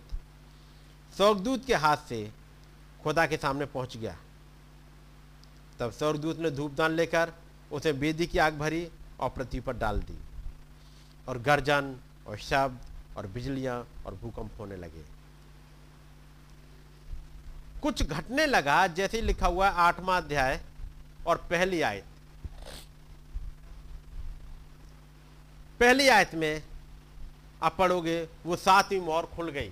स्वर्गदूत 1.18 1.66
के 1.66 1.76
हाथ 1.76 1.98
से 2.10 2.32
खुदा 3.04 3.26
के 3.28 3.38
सामने 3.38 3.66
पहुँच 3.66 3.98
गया। 3.98 4.16
तब 5.80 5.92
स्वर्गदूत 5.92 6.40
ने 6.40 6.52
धूपदान 6.52 6.92
लेकर 6.92 7.34
उसे 7.72 7.92
वेदी 7.92 8.28
की 8.28 8.38
आग 8.38 8.58
भरी 8.60 8.88
और 9.20 9.30
पृथ्वी 9.30 9.60
पर 9.60 9.74
डाल 9.74 10.00
दी 10.00 10.18
और 11.28 11.38
गर्जन 11.40 11.96
और 12.28 12.38
शब्द 12.40 13.18
और 13.18 13.28
बिजलियाँ 13.28 13.78
और 14.06 14.16
भूकंप 14.16 14.60
होने 14.60 14.76
लगे। 14.76 15.13
कुछ 17.84 18.04
घटने 18.04 18.46
लगा, 18.46 18.86
जैसे 18.90 19.22
लिखा 19.22 19.48
हुआ 19.48 19.70
है, 19.70 19.76
आठवां 19.76 20.22
अध्याय 20.22 20.60
और 21.28 21.38
पहली 21.50 21.82
आयत। 21.82 22.06
पहली 25.80 26.08
आयत 26.10 26.36
में 26.36 26.64
आप 27.64 27.76
पढ़ोगे, 27.78 28.22
वो 28.46 28.56
सातवीं 28.56 29.00
मोहर 29.02 29.26
खुल 29.26 29.50
गई। 29.52 29.72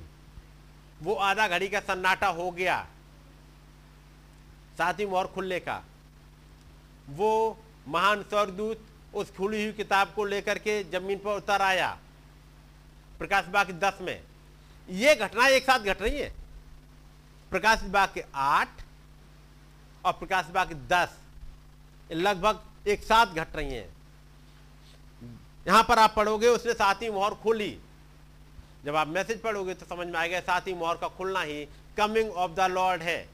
वो 1.01 1.13
आधा 1.15 1.47
घड़ी 1.47 1.67
का 1.69 1.79
सन्नाटा 1.81 2.27
हो 2.29 2.49
गया, 2.51 2.77
सातवीं 4.77 5.07
मोहर 5.07 5.27
खुलने 5.27 5.59
का। 5.59 5.81
वो 7.09 7.57
महान 7.87 8.23
स्वर्गदूत 8.23 8.85
उस 9.13 9.31
खुली 9.37 9.63
हुई 9.63 9.73
किताब 9.73 10.13
को 10.15 10.25
लेकर 10.25 10.57
के 10.57 10.83
ज़मीन 10.91 11.17
पर 11.17 11.37
उतर 11.37 11.61
आया, 11.61 11.97
प्रकाश 13.19 13.45
बाग 13.47 13.71
दस 13.79 13.97
में। 14.01 14.21
ये 14.89 15.15
घटना 15.15 15.47
एक 15.47 15.63
साथ 15.63 15.79
घट 15.81 16.01
रही 16.01 16.19
है? 16.19 16.31
प्रकाश 17.51 17.83
विभाग 17.83 18.09
के 18.13 18.23
आठ 18.35 18.81
और 20.05 20.13
प्रकाश 20.13 20.45
बाग 20.45 20.73
दस 20.89 21.17
लगभग 22.11 22.87
एक 22.87 23.03
साथ 23.03 23.25
घट 23.25 23.55
रही 23.55 23.73
हैं। 23.73 23.89
यहाँ 25.67 25.83
पर 25.83 25.99
आप 25.99 26.13
पढ़ोगे, 26.15 26.47
उसने 26.47 26.73
सातवीं 26.73 27.09
मोहर 27.09 27.33
खोली। 27.33 27.77
जब 28.85 28.95
आप 28.95 29.07
मैसेज 29.07 29.41
पढ़ोगे 29.41 29.73
तो 29.73 29.85
समझ 29.85 30.07
में 30.07 30.19
आएगा, 30.19 30.39
सातवीं 30.39 30.75
मोहर 30.75 30.97
का 30.97 31.07
खुलना 31.07 31.41
ही 31.41 31.65
कमिंग 31.97 32.31
ऑफ़ 32.31 32.51
द 32.51 32.59
लॉर्ड 32.59 33.01
है। 33.01 33.29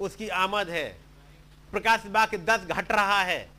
उसकी 0.00 0.28
आमद 0.28 0.68
है। 0.68 0.88
प्रकाश 1.70 2.06
बाग 2.06 2.34
दस 2.34 2.60
घट 2.60 2.92
रहा 2.92 3.22
है। 3.22 3.50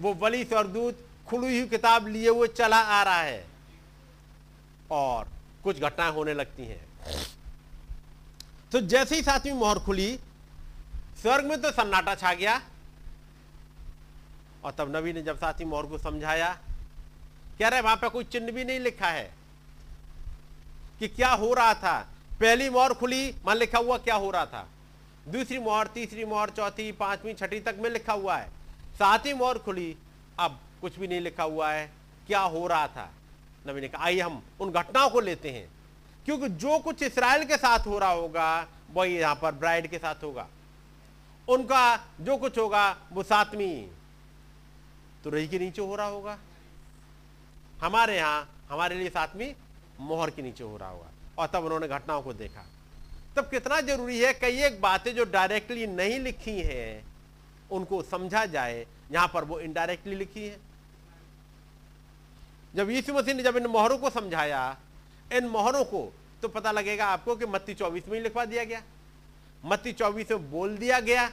वो 0.00 0.14
वली 0.14 0.44
स्वर्गदूत 0.44 1.08
खुली 1.28 1.58
हुई 1.58 1.68
किताब 1.68 2.06
लिए 2.06 2.28
हुए 2.28 2.48
चला 2.48 2.76
आ 2.76 3.02
रहा 3.02 3.20
है। 3.20 3.46
और 4.90 5.28
कुछ 5.64 5.80
घटनाएँ 5.80 6.12
होने 6.12 6.34
लगती 6.34 6.64
हैं। 6.64 6.86
तो 8.74 8.80
जैसे 8.80 9.16
ही 9.16 9.22
सातवीं 9.22 9.52
मोहर 9.52 9.78
खुली, 9.78 10.18
स्वर्ग 11.22 11.44
में 11.44 11.60
तो 11.62 11.70
सन्नाटा 11.70 12.14
छा 12.14 12.32
गया। 12.34 12.54
और 14.64 14.72
तब 14.72 14.96
नबी 14.96 15.12
ने 15.12 15.22
जब 15.22 15.36
सातवीं 15.36 15.66
मोहर 15.66 15.86
को 15.86 15.98
समझाया, 15.98 16.48
कह 17.58 17.68
रहे, 17.68 17.80
वहाँ 17.80 17.96
पर 17.96 18.08
कोई 18.08 18.24
चिन्ह 18.24 18.52
भी 18.52 18.64
नहीं 18.64 18.80
लिखा 18.80 19.06
है 19.06 19.34
कि 20.98 21.08
क्या 21.08 21.30
हो 21.32 21.52
रहा 21.54 21.74
था। 21.74 22.08
पहली 22.40 22.70
मोहर 22.70 22.94
खुली 22.94 23.34
मान 23.46 23.56
लिखा 23.56 23.78
हुआ 23.78 23.98
क्या 23.98 24.14
हो 24.14 24.30
रहा 24.30 24.46
था। 24.46 24.66
दूसरी 25.28 25.58
मोहर, 25.58 25.86
तीसरी 25.86 26.24
मोहर, 26.24 26.50
चौथी, 26.50 26.92
पांचवी, 26.92 27.34
छठी 27.34 27.60
तक 27.60 27.76
में 27.78 27.90
लिखा 27.90 28.12
हुआ 28.12 28.36
है। 28.36 28.48
सातवीं 28.98 29.34
मोहर 29.34 29.58
खुली, 29.58 29.96
अब 30.40 30.60
कुछ 30.80 30.98
भी 30.98 31.08
नहीं 31.08 31.20
लिखा 31.20 31.42
हुआ 31.42 31.72
है। 31.72 31.90
क्या 32.26 32.40
हो 32.40 32.66
रहा 32.66 32.86
था? 32.88 33.10
नबी 33.68 33.80
ने 33.80 33.88
कहा, 33.88 34.04
आइए 34.04 34.20
हम 34.20 34.42
उन 34.60 34.72
घटनाओं 34.72 35.10
को 35.10 35.20
लेते 35.20 35.50
हैं। 35.50 35.68
क्योंकि 36.24 36.48
जो 36.48 36.78
कुछ 36.78 37.02
इसराइल 37.02 37.44
के 37.44 37.56
साथ 37.56 37.78
हो 37.78 37.98
रहा 37.98 38.10
होगा, 38.10 38.66
वही 38.92 39.18
यहाँ 39.18 39.34
पर 39.34 39.52
ब्राइड 39.52 39.86
के 39.86 39.98
साथ 39.98 40.14
होगा। 40.14 40.48
उनका 41.48 41.96
जो 42.20 42.36
कुछ 42.36 42.58
होगा, 42.58 42.96
वो 43.12 43.22
सातवीं। 43.22 43.88
तो 45.24 45.30
रही 45.30 45.48
के 45.48 45.58
नीचे 45.58 45.82
हो 45.82 45.96
रहा 45.96 46.06
होगा। 46.06 46.38
हमारे 47.80 48.16
यहाँ, 48.16 48.66
हमारे 48.70 48.96
लिए 48.96 49.10
सातवीं 49.10 49.54
मोहर 50.00 50.30
के 50.30 50.42
नीचे 50.42 50.64
हो 50.64 50.76
रहा 50.76 50.88
होगा। 50.88 51.06
और 51.38 51.46
तब 51.46 51.64
उन्होंने 51.64 51.88
घटनाओं 51.88 52.22
को 52.22 52.32
देखा। 52.32 52.66
तब 53.36 53.50
कितना 53.50 53.80
ज़रूरी 53.80 54.20
है 54.20 54.34
कई 54.34 54.62
एक 54.62 54.80
बातें 54.80 55.14
जो 55.14 55.24
डायरेक्टली 55.24 55.86
नहीं 55.86 56.20
लिखी 56.20 56.60
हैं, 56.60 57.04
उनको 57.70 58.02
समझा 58.02 58.46
जाए। 58.46 58.86
यहाँ 59.12 59.30
पर 59.34 59.44
वो 59.44 59.60
इनडायरेक्टली 59.60 60.16
लिखी 60.16 60.48
है। 60.48 60.60
जब 62.74 62.90
यीशु 62.90 63.14
मसीह 63.14 63.34
ने 63.34 63.42
जब 63.42 63.56
इन 63.56 63.66
मोहरों 63.66 63.98
को 63.98 64.10
समझाया 64.10 64.76
इन 65.32 65.46
मोहरों 65.46 65.84
को 65.84 66.12
तो 66.42 66.48
पता 66.48 66.72
लगेगा 66.72 67.06
आपको 67.06 67.36
कि 67.36 67.46
मत्ती 67.46 67.74
चौबीस 67.74 68.08
में 68.08 68.14
ही 68.14 68.22
लिखवा 68.22 68.44
दिया 68.44 68.64
गया। 68.64 68.82
मत्ती 69.64 69.92
चौबीस 69.92 70.30
में 70.30 70.50
बोल 70.50 70.76
दिया 70.76 71.00
गया। 71.00 71.28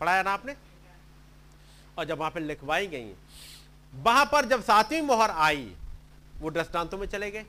पढ़ाया 0.00 0.22
ना 0.22 0.30
आपने? 0.30 0.54
और 1.98 2.04
जब 2.04 2.18
वहाँ 2.18 2.30
पर 2.30 2.40
लिखवाई 2.40 2.86
गई, 2.86 3.12
वहाँ 3.94 4.24
पर 4.26 4.44
जब 4.44 4.62
सातवीं 4.62 5.02
मोहर 5.02 5.30
आई, 5.30 5.74
वो 6.36 6.50
दृष्टांतों 6.50 6.98
में 6.98 7.06
चले 7.06 7.30
गए। 7.30 7.44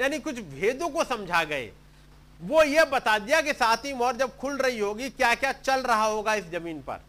यानी 0.00 0.18
कुछ 0.18 0.38
भेदों 0.38 0.88
को 0.88 1.04
समझा 1.04 1.44
गए। 1.44 1.72
वो 2.40 2.62
ये 2.62 2.84
बता 2.84 3.18
दिया 3.18 3.40
कि 3.40 3.52
सातवीं 3.52 3.94
मोहर 3.94 4.16
जब 4.16 4.36
खुल 4.36 4.58
रही 4.58 4.78
होगी 4.78 5.10
क्या 5.10 5.34
क्या 5.34 5.52
चल 5.52 5.82
रहा 5.82 6.04
होगा 6.04 6.34
इस 6.34 6.44
ज़मीन 6.44 6.82
पर? 6.82 7.00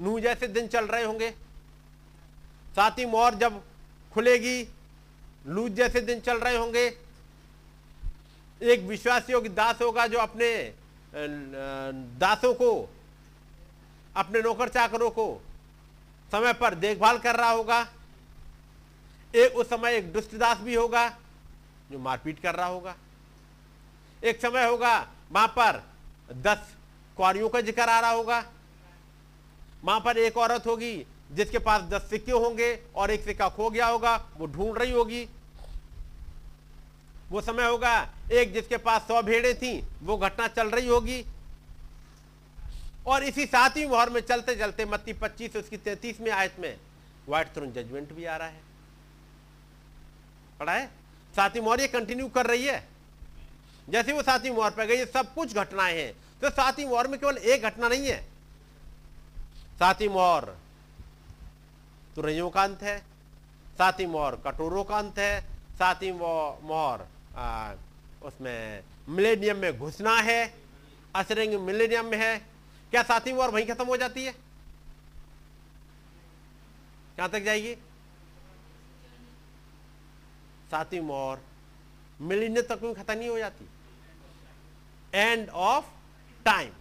नू 0.00 0.20
जैसे 0.20 0.48
दिन 0.48 0.66
चल 0.66 0.86
रहे 0.86 1.04
होंगे। 1.04 1.34
सातवीं 2.78 3.06
मोहर 3.06 3.34
जब 3.34 3.62
खुलेगी, 4.12 4.58
लूज 5.46 5.72
जैसे 5.74 6.00
दिन 6.00 6.20
चल 6.20 6.38
रहे 6.38 6.56
होंगे। 6.56 6.86
एक 8.60 8.80
विश्वास 8.82 9.30
योग्य 9.30 9.48
दास 9.50 9.80
होगा 9.82 10.06
जो 10.06 10.18
अपने 10.18 10.50
दासों 12.20 12.52
को, 12.54 12.70
अपने 14.16 14.42
नौकर 14.42 14.68
चाकरों 14.68 15.10
को 15.10 15.26
समय 16.32 16.52
पर 16.54 16.74
देखभाल 16.76 17.18
कर 17.18 17.36
रहा 17.36 17.50
होगा। 17.50 17.80
एक 19.34 19.56
उस 19.56 19.68
समय 19.70 19.96
एक 19.96 20.12
दुष्ट 20.12 20.34
दास 20.36 20.58
भी 20.60 20.74
होगा 20.74 21.08
जो 21.90 21.98
मारपीट 21.98 22.40
कर 22.40 22.54
रहा 22.54 22.66
होगा। 22.68 22.94
एक 24.22 24.40
समय 24.40 24.66
होगा, 24.66 24.96
वहाँ 25.32 25.48
पर 25.48 25.82
दस 26.38 26.74
कुआरियों 27.16 27.48
का 27.48 27.60
ज़िक्र 27.60 27.82
आ 27.82 28.00
रहा 28.00 28.10
होगा। 28.12 28.44
वहाँ 29.84 30.00
पर 30.00 30.18
एक 30.18 30.36
औरत 30.38 30.66
होगी 30.66 30.96
जिसके 31.32 31.58
पास 31.58 31.82
दस 31.82 32.10
सिक्के 32.10 32.32
होंगे 32.32 32.82
और 32.94 33.10
एक 33.10 33.24
सिक्का 33.24 33.48
खो 33.48 33.70
गया 33.70 33.86
होगा, 33.86 34.28
वो 34.36 34.46
ढूंढ 34.46 34.78
रही 34.78 34.90
होगी। 34.90 35.28
वो 37.30 37.40
समय 37.40 37.66
होगा, 37.66 38.08
एक 38.32 38.52
जिसके 38.52 38.76
पास 38.76 39.02
सौ 39.02 39.22
भेड़े 39.22 39.54
थी, 39.54 39.84
वो 40.02 40.16
घटना 40.16 40.48
चल 40.48 40.70
रही 40.70 40.88
होगी। 40.88 41.24
और 43.06 43.24
इसी 43.24 43.46
सातवीं 43.46 43.86
मोहर 43.86 44.10
में 44.10 44.20
चलते 44.20 44.54
चलते 44.56 44.84
मत्ती 44.84 45.12
पच्चीस, 45.12 45.56
उसकी 45.56 45.76
तैतीस 45.76 46.20
में 46.20 46.30
आयत 46.30 46.56
में 46.58 46.76
व्हाइट 47.28 47.48
थ्रोन 47.54 47.72
जजमेंट 47.72 48.12
भी 48.12 48.24
आ 48.24 48.36
रहा 48.36 48.48
है। 48.48 48.60
पढ़ा 50.60 50.72
है? 50.72 50.86
सातवीं 51.36 51.62
मोहर 51.62 51.80
ये 51.80 51.88
कंटिन्यू 51.88 52.28
कर 52.28 52.46
रही 52.46 52.66
है। 52.66 52.88
जैसे 53.88 54.12
वो 54.12 54.22
सातवीं 54.22 54.50
मोहर 54.50 54.70
पर 54.70 54.84
गई 54.84 55.04
सब 55.04 55.34
कुछ 55.34 55.54
घटनाएँ 55.54 55.96
हैं। 55.96 56.12
तो 56.12 56.50
सातवीं 56.50 56.86
मोहर 56.86 57.06
में 57.06 57.20
केवल 57.20 57.36
एक 57.36 57.62
घटना 57.62 57.88
नहीं 57.88 58.06
है। 58.06 58.24
सातवीं 59.78 60.08
मोहर 60.08 60.56
तुरैयों 62.18 62.48
का 62.50 62.62
अंत 62.62 62.82
है 62.82 62.98
सातवीं 63.78 64.06
मोहर 64.06 64.34
कटोरों 64.44 64.82
का 64.84 64.96
अंत 64.98 65.18
है 65.18 65.40
सातवीं 65.78 66.12
मोहर 66.12 67.02
उसमें 68.26 68.82
मिलेनियम 69.08 69.56
में 69.56 69.78
घुसना 69.78 70.14
है, 70.20 70.54
असरेंग 71.14 71.54
मिलेनियम 71.60 72.06
में 72.06 72.16
है, 72.18 72.38
क्या 72.90 73.02
सातवीं 73.02 73.34
वॉर 73.34 73.50
वहीं 73.50 73.66
खत्म 73.66 73.86
हो 73.86 73.96
जाती 73.96 74.24
है? 74.24 74.32
कहाँ 77.16 77.28
तक 77.30 77.42
जाएगी? 77.44 77.74
सातवीं 80.70 81.00
वॉर 81.02 81.40
मिलेनियम 82.20 82.66
तक 82.66 82.82
में 82.82 82.94
खत्म 82.94 83.18
नहीं 83.18 83.28
हो 83.28 83.38
जाती? 83.38 83.68
एंड 85.12 85.48
ऑफ़ 85.50 85.84
टाइम 86.46 86.72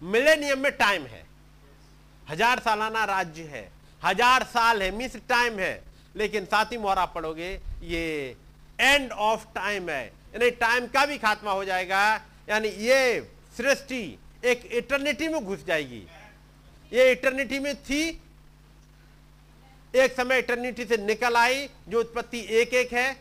मिलेनियम 0.00 0.58
में 0.58 0.72
टाइम 0.76 1.06
है। 1.06 1.24
हज़ार 2.28 2.58
सालाना 2.60 3.04
राज्य 3.06 3.42
है। 3.52 3.75
हज़ार 4.06 4.42
साल 4.46 4.82
है 4.82 4.90
मिस 4.90 5.16
टाइम 5.28 5.58
है। 5.58 5.84
लेकिन 6.16 6.44
सातवीं 6.44 6.78
मोहर 6.78 6.98
आप 6.98 7.12
पढ़ोगे, 7.14 7.48
ये 7.82 8.36
एंड 8.78 9.12
ऑफ़ 9.12 9.44
टाइम 9.54 9.88
है। 9.90 10.04
यानी 10.04 10.50
टाइम 10.52 10.86
का 10.88 11.04
भी 11.06 11.18
खात्मा 11.18 11.52
हो 11.52 11.64
जाएगा। 11.64 12.04
यानी 12.48 12.68
ये 12.68 13.20
सृष्टि 13.56 14.18
एक 14.44 14.64
इटर्निटी 14.74 15.28
में 15.28 15.44
घुस 15.44 15.64
जाएगी। 15.66 16.06
ये 16.92 17.10
इटर्निटी 17.12 17.58
में 17.58 17.74
थी। 17.76 18.02
एक 19.94 20.12
समय 20.12 20.38
इटर्निटी 20.38 20.84
से 20.84 20.96
निकल 20.96 21.36
आई, 21.36 21.68
जो 21.88 22.00
उत्पत्ति 22.00 22.40
एक 22.52 22.74
एक 22.74 22.92
है, 22.92 23.16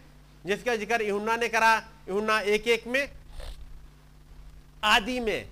जिसका 0.45 0.75
ज़िक्र 0.75 1.01
इहुन्ना 1.01 1.35
ने 1.35 1.47
करा 1.49 1.75
इहुन्ना 2.07 2.39
एक 2.39 2.67
एक 2.67 2.87
में। 2.87 3.07
आदि 4.83 5.19
में 5.19 5.45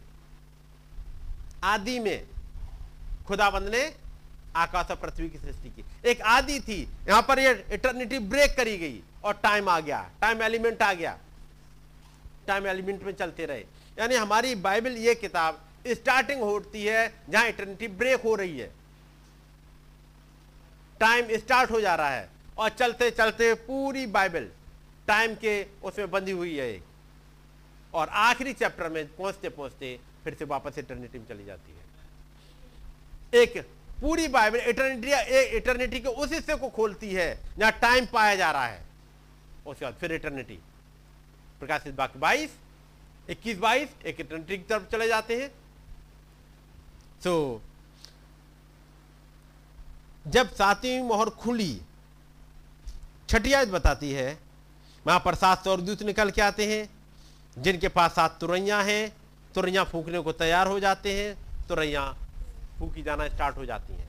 आदि 1.64 2.00
में 2.00 2.26
खुदाबंद 3.28 3.70
ने 3.70 3.84
आकाश 4.56 4.92
और 4.92 4.96
पृथ्वी 4.98 5.30
की 5.30 5.38
सृष्टि 5.38 5.70
की। 5.70 5.84
एक 6.10 6.22
आदि 6.22 6.60
थी, 6.60 6.82
यहाँ 7.08 7.22
पर 7.22 7.40
ये 7.40 7.52
इटर्निटी 7.74 8.20
ब्रेक 8.22 8.56
करी 8.58 8.78
गई 8.78 9.02
और 9.24 9.34
टाइम 9.44 9.70
आ 9.70 9.80
गया 9.80 10.02
टाइम 10.22 10.42
एलिमेंट 10.42 10.82
आ 10.82 10.94
गया। 10.94 11.18
टाइम 12.48 12.68
एलिमेंट 12.68 13.04
में 13.04 13.14
चलते 13.14 13.46
रहे। 13.46 13.66
यानी 14.00 14.16
हमारी 14.16 14.56
बाइबल 14.58 14.98
ये 14.98 15.16
किताब 15.16 15.62
स्टार्टिंग 15.88 16.42
होती 16.42 16.86
है, 16.86 17.14
जहाँ 17.30 17.48
इटर्निटी 17.48 17.88
ब्रेक 17.90 18.22
हो 18.22 18.36
रही 18.36 18.60
है। 18.60 18.72
टाइम 21.02 21.38
स्टार्ट 21.38 21.72
हो 21.72 21.80
जा 21.82 21.96
रहा 21.96 22.10
है 22.10 22.30
और 22.58 22.70
चलते 22.72 23.10
चलते 23.12 23.54
पूरी 23.68 24.06
बाइबल 24.08 24.50
टाइम 25.08 25.36
के 25.36 25.66
उसमें 25.84 26.12
बंधी 26.12 26.32
हुई 26.32 26.56
है 26.58 26.82
और 27.94 28.10
आखिरी 28.10 28.54
चैप्टर 28.54 28.90
में 28.90 29.06
पहुँचते 29.08 29.50
पहुँचते 29.50 30.00
फिर 30.24 30.36
से 30.40 30.46
वापस 30.46 30.78
इटर्निटी 30.78 31.20
में 31.20 31.26
चली 31.28 31.46
जाती 31.46 31.72
है। 31.72 33.42
एक 33.42 33.58
पूरी 34.04 34.28
बाइबल 34.28 34.60
इटर्निटी 34.60 35.12
इटर्निटी 35.58 36.00
के 36.00 36.10
उस 36.10 36.32
हिस्से 36.34 36.56
को 36.56 36.70
खोलती 36.70 37.10
है 37.14 37.28
जहाँ 37.58 37.72
टाइम 37.82 38.06
पाया 38.06 38.36
जा 38.36 38.52
रहा 38.52 38.66
है। 38.66 38.82
उसके 39.68 39.86
बाद 39.86 39.94
फिर 40.00 40.12
इटर्निटी। 40.12 40.58
प्रकाशित 41.60 41.94
बाकी 41.96 42.20
बाईस 42.20 42.50
इक्कीस 43.30 43.58
बाईस 43.58 43.90
एक 44.06 44.20
इटर्निटी 44.20 44.58
की 44.58 44.64
तरफ़ 44.64 44.90
चले 44.92 45.08
जाते 45.08 45.36
हैं। 45.42 45.50
सो 47.24 47.36
so, 47.56 47.62
जब 50.28 50.50
सातवीं 50.56 51.02
मोहर 51.02 51.30
खुली 51.30 51.82
छठी 53.30 53.54
आयत 53.54 53.70
बताती 53.70 54.12
है 54.12 54.38
वहाँ 55.06 55.20
पर 55.20 55.36
सात 55.36 55.64
स्वर्गदूत 55.64 56.04
निकल 56.04 56.32
के 56.32 56.42
आते 56.42 56.66
हैं 56.68 56.90
जिनके 57.58 57.88
पास 57.88 58.12
सात 58.12 58.38
तुरैया 58.42 58.82
हैं। 58.82 59.14
तुरैया 59.56 59.84
फूकने 59.84 60.20
को 60.20 60.32
तैयार 60.34 60.68
हो 60.68 60.80
जाते 60.80 61.14
हैं। 61.14 61.36
तुरैया 61.68 62.04
फूकी 62.80 63.04
जाना 63.04 63.28
स्टार्ट 63.28 63.58
हो 63.58 63.66
जाती 63.66 63.94
हैं। 63.94 64.08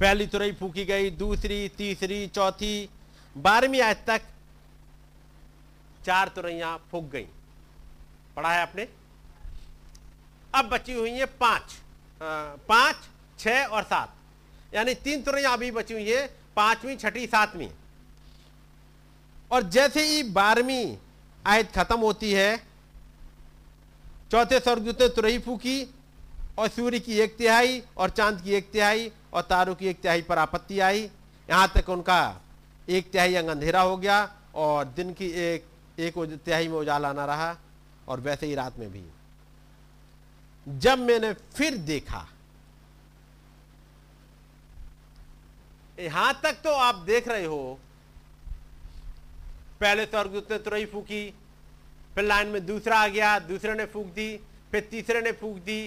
पहली 0.00 0.26
तुरई 0.26 0.52
फूकी 0.52 0.84
गई, 0.84 1.10
दूसरी, 1.10 1.68
तीसरी, 1.68 2.26
चौथी, 2.26 2.88
बारहवीं 3.36 3.80
आयत 3.80 4.04
तक 4.06 4.22
चार 6.06 6.28
तुरैया 6.28 6.76
फूक 6.90 7.04
गई। 7.04 7.26
पढ़ा 8.36 8.52
है 8.52 8.60
आपने? 8.62 8.88
अब 10.54 10.68
बची 10.68 10.92
हुई 10.92 11.10
है 11.10 11.26
पाँच। 11.40 11.76
पाँच 12.68 13.08
छ 13.38 13.48
और 13.70 13.82
सात। 13.82 14.14
यानी 14.74 14.94
तीन 14.94 15.22
तुरैया 15.22 15.50
अभी 15.50 15.70
बची 15.70 15.94
हुई 15.94 16.10
है, 16.10 16.26
पांचवी, 16.56 16.96
छठी, 16.96 17.26
सातवीं। 17.26 17.68
और 19.50 19.62
जैसे 19.70 20.02
ही 20.04 20.22
बारहवीं 20.30 20.96
आयत 21.44 21.70
खत्म 21.72 21.98
होती 21.98 22.32
है, 22.32 22.56
चौथे 24.30 24.58
स्वर्गदूत 24.60 25.00
ने 25.02 25.08
तुरही 25.08 25.38
फूकी 25.38 25.76
और 26.58 26.68
सूर्य 26.68 26.98
की 27.00 27.18
एक 27.20 27.36
तिहाई 27.36 27.82
और 27.96 28.10
चाँद 28.10 28.40
की 28.42 28.52
एक 28.52 28.70
तिहाई 28.70 29.10
और 29.32 29.42
तारों 29.42 29.74
की 29.74 29.86
एक 29.86 30.00
तिहाई 30.00 30.22
पर 30.22 30.38
आपत्ति 30.38 30.78
आई। 30.80 31.02
यहाँ 31.48 31.72
तक 31.74 31.88
उनका 31.88 32.40
एक 32.88 33.10
तिहाई 33.10 33.34
अंग 33.34 33.48
अंधेरा 33.48 33.80
हो 33.80 33.96
गया 33.96 34.22
और 34.54 34.84
दिन 34.86 35.12
की 35.12 35.26
एक 35.44 35.64
एक 35.98 36.14
तिहाई 36.44 36.68
में 36.68 36.76
उजाला 36.76 37.12
ना 37.12 37.24
रहा 37.24 37.56
और 38.08 38.20
वैसे 38.20 38.46
ही 38.46 38.54
रात 38.54 38.78
में 38.78 38.90
भी। 38.92 39.04
जब 40.66 40.98
मैंने 40.98 41.32
फिर 41.56 41.76
देखा, 41.76 42.26
यहाँ 45.98 46.40
तक 46.42 46.60
तो 46.64 46.72
आप 46.72 46.94
देख 47.06 47.28
रहे 47.28 47.44
हो, 47.44 47.78
पहले 49.80 50.04
स्वर्गदूत 50.04 50.52
ने 50.52 50.58
तुरई 50.58 50.84
फूकी, 50.86 51.24
फिर 52.14 52.24
लाइन 52.24 52.48
में 52.48 52.64
दूसरा 52.66 52.98
आ 52.98 53.08
गया, 53.08 53.38
दूसरे 53.38 53.74
ने 53.74 53.86
फूक 53.86 54.06
दी, 54.06 54.36
फिर 54.72 54.88
तीसरे 54.90 55.20
ने 55.20 55.32
फूक 55.32 55.56
दी 55.60 55.80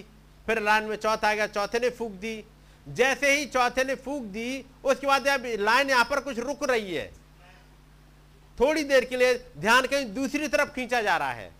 फिर 0.47 0.61
लाइन 0.61 0.83
में 0.83 0.95
चौथा 0.95 1.29
आ 1.29 1.33
गया, 1.33 1.47
चौथे 1.47 1.79
ने 1.79 1.89
फूक 1.89 2.11
दी। 2.11 2.43
जैसे 2.89 3.37
ही 3.37 3.45
चौथे 3.45 3.83
ने 3.83 3.95
फूक 3.95 4.23
दी, 4.23 4.65
उसके 4.83 5.07
बाद 5.07 5.27
अब 5.27 5.43
लाइन 5.45 5.89
यहाँ 5.89 6.05
पर 6.05 6.19
कुछ 6.19 6.39
रुक 6.39 6.63
रही 6.63 6.95
है। 6.95 7.11
थोड़ी 8.59 8.83
देर 8.83 9.05
के 9.05 9.17
लिए 9.17 9.33
ध्यान 9.57 9.85
कहीं 9.85 10.13
दूसरी 10.13 10.47
तरफ़ 10.47 10.69
खींचा 10.69 11.01
जा 11.01 11.17
रहा 11.17 11.31
है। 11.31 11.51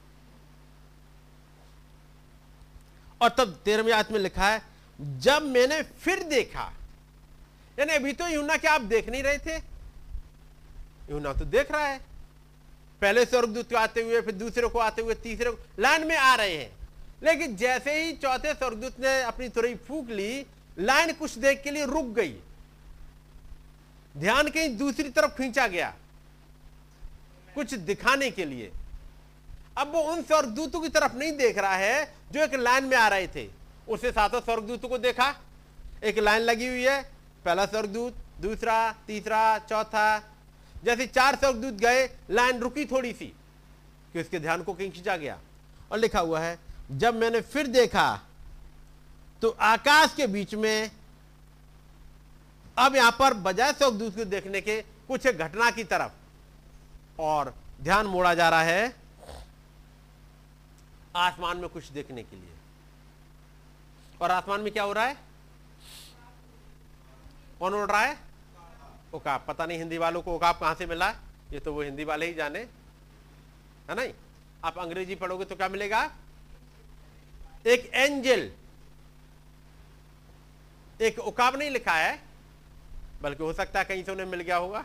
और 3.21 3.29
तब 3.29 3.63
आयत 3.69 4.11
में 4.11 4.19
लिखा 4.19 4.47
है, 4.47 4.61
जब 5.01 5.41
मैंने 5.41 5.81
फिर 5.81 6.23
देखा, 6.23 6.73
यानी 7.79 7.93
अभी 7.93 8.13
तो 8.13 8.27
यूना 8.27 8.57
क्या 8.57 8.73
आप 8.73 8.81
देख 8.81 9.09
नहीं 9.09 9.23
रहे 9.23 9.37
थे। 9.37 9.55
यूना 11.11 11.33
तो 11.33 11.45
देख 11.45 11.71
रहा 11.71 11.87
है। 11.87 11.99
पहले 13.01 13.25
स्वर्गदूत 13.25 13.71
को 13.71 13.77
आते 13.77 14.01
हुए, 14.01 14.21
फिर 14.21 14.33
दूसरे 14.35 14.67
को 14.67 14.79
आते 14.79 15.01
हुए, 15.01 15.15
तीसरे 15.15 15.51
को 15.51 15.57
लाइन 15.79 16.07
में 16.07 16.17
आ 16.17 16.35
रहे 16.35 16.57
हैं। 16.57 16.80
लेकिन 17.21 17.55
जैसे 17.55 17.93
ही 17.95 18.13
चौथे 18.13 18.53
स्वर्गदूत 18.53 18.99
ने 18.99 19.21
अपनी 19.21 19.49
तुरई 19.49 19.75
फूक 19.87 20.09
ली, 20.09 20.45
लाइन 20.79 21.13
कुछ 21.13 21.37
देख 21.37 21.61
के 21.63 21.71
लिए 21.71 21.85
रुक 21.85 22.05
गई। 22.05 22.35
ध्यान 24.15 24.49
कहीं 24.49 24.77
दूसरी 24.77 25.09
तरफ़ 25.09 25.31
खींचा 25.31 25.67
गया, 25.67 25.93
कुछ 27.55 27.73
दिखाने 27.73 28.29
के 28.31 28.45
लिए। 28.45 28.71
अब 29.77 29.91
वो 29.93 30.01
उन 30.03 30.21
स्वर्गदूतों 30.21 30.79
की 30.81 30.89
तरफ़ 30.89 31.15
नहीं 31.15 31.31
देख 31.37 31.57
रहा 31.57 31.75
है 31.75 32.13
जो 32.31 32.39
एक 32.39 32.55
लाइन 32.55 32.85
में 32.85 32.97
आ 32.97 33.07
रहे 33.07 33.27
थे। 33.27 33.47
उसे 33.89 34.11
सातों 34.11 34.41
स्वर्गदूतों 34.41 34.89
को 34.89 34.97
देखा। 34.97 35.33
एक 36.03 36.17
लाइन 36.19 36.41
लगी 36.41 36.67
हुई 36.67 36.83
है, 36.83 37.01
पहला 37.45 37.65
स्वर्गदूत, 37.65 38.15
दूसरा, 38.41 38.91
तीसरा, 39.07 39.57
चौथा। 39.59 40.19
जैसे 40.83 41.07
चार 41.07 41.35
स्वर्गदूत 41.35 41.73
गए, 41.75 42.05
लाइन 42.29 42.59
रुकी 42.59 42.85
थोड़ी 42.85 43.11
सी, 43.13 43.25
कि 44.13 44.21
उसके 44.21 44.39
ध्यान 44.39 44.63
को 44.63 44.73
कहीं 44.73 44.91
खींचा 44.91 45.17
गया। 45.17 45.39
और 45.91 45.97
लिखा 45.97 46.19
हुआ 46.19 46.39
है 46.39 46.57
जब 46.91 47.15
मैंने 47.15 47.41
फिर 47.41 47.67
देखा 47.67 48.19
तो 49.41 49.49
आकाश 49.61 50.13
के 50.13 50.27
बीच 50.27 50.53
में, 50.55 50.91
अब 52.77 52.95
यहाँ 52.95 53.11
पर 53.11 53.33
बजाय 53.35 53.71
स्वर्गदूत 53.73 54.15
को 54.15 54.25
देखने 54.25 54.61
के, 54.61 54.81
कुछ 54.81 55.27
घटना 55.27 55.69
की 55.71 55.83
तरफ़, 55.83 56.11
और 57.19 57.53
ध्यान 57.81 58.05
मोड़ा 58.07 58.33
जा 58.33 58.49
रहा 58.49 58.61
है, 58.61 58.93
आसमान 61.15 61.57
में 61.57 61.69
कुछ 61.69 61.87
देखने 61.89 62.23
के 62.23 62.35
लिए। 62.35 62.49
और 64.21 64.31
आसमान 64.31 64.61
में 64.61 64.71
क्या 64.73 64.83
हो 64.83 64.93
रहा 64.93 65.05
है? 65.05 65.17
कौन 67.59 67.73
उड़ 67.73 67.89
रहा 67.91 68.01
है? 68.01 68.17
उकाब। 69.13 69.43
पता 69.47 69.65
नहीं 69.65 69.77
हिंदी 69.77 69.97
वालों 69.97 70.21
को 70.21 70.35
उकाब 70.35 70.59
कहाँ 70.59 70.75
से 70.75 70.85
मिला 70.85 71.09
ये 71.53 71.59
तो 71.59 71.73
वो 71.73 71.81
हिंदी 71.81 72.03
वाले 72.03 72.25
ही 72.25 72.33
जाने। 72.33 72.59
है 72.59 73.95
नहीं 73.95 74.13
आप 74.63 74.77
अंग्रेज़ी 74.79 75.15
पढ़ोगे 75.15 75.45
तो 75.45 75.55
क्या 75.55 75.69
मिलेगा? 75.69 76.09
एक 77.65 77.89
एंजल, 77.93 78.49
एक 81.01 81.19
उकाब 81.19 81.55
नहीं 81.55 81.69
लिखा 81.69 81.93
है, 81.93 82.19
बल्कि 83.21 83.43
हो 83.43 83.53
सकता 83.53 83.79
है 83.79 83.85
कहीं 83.85 84.03
से 84.03 84.11
उन्हें 84.11 84.25
मिल 84.25 84.41
गया 84.41 84.57
होगा। 84.57 84.83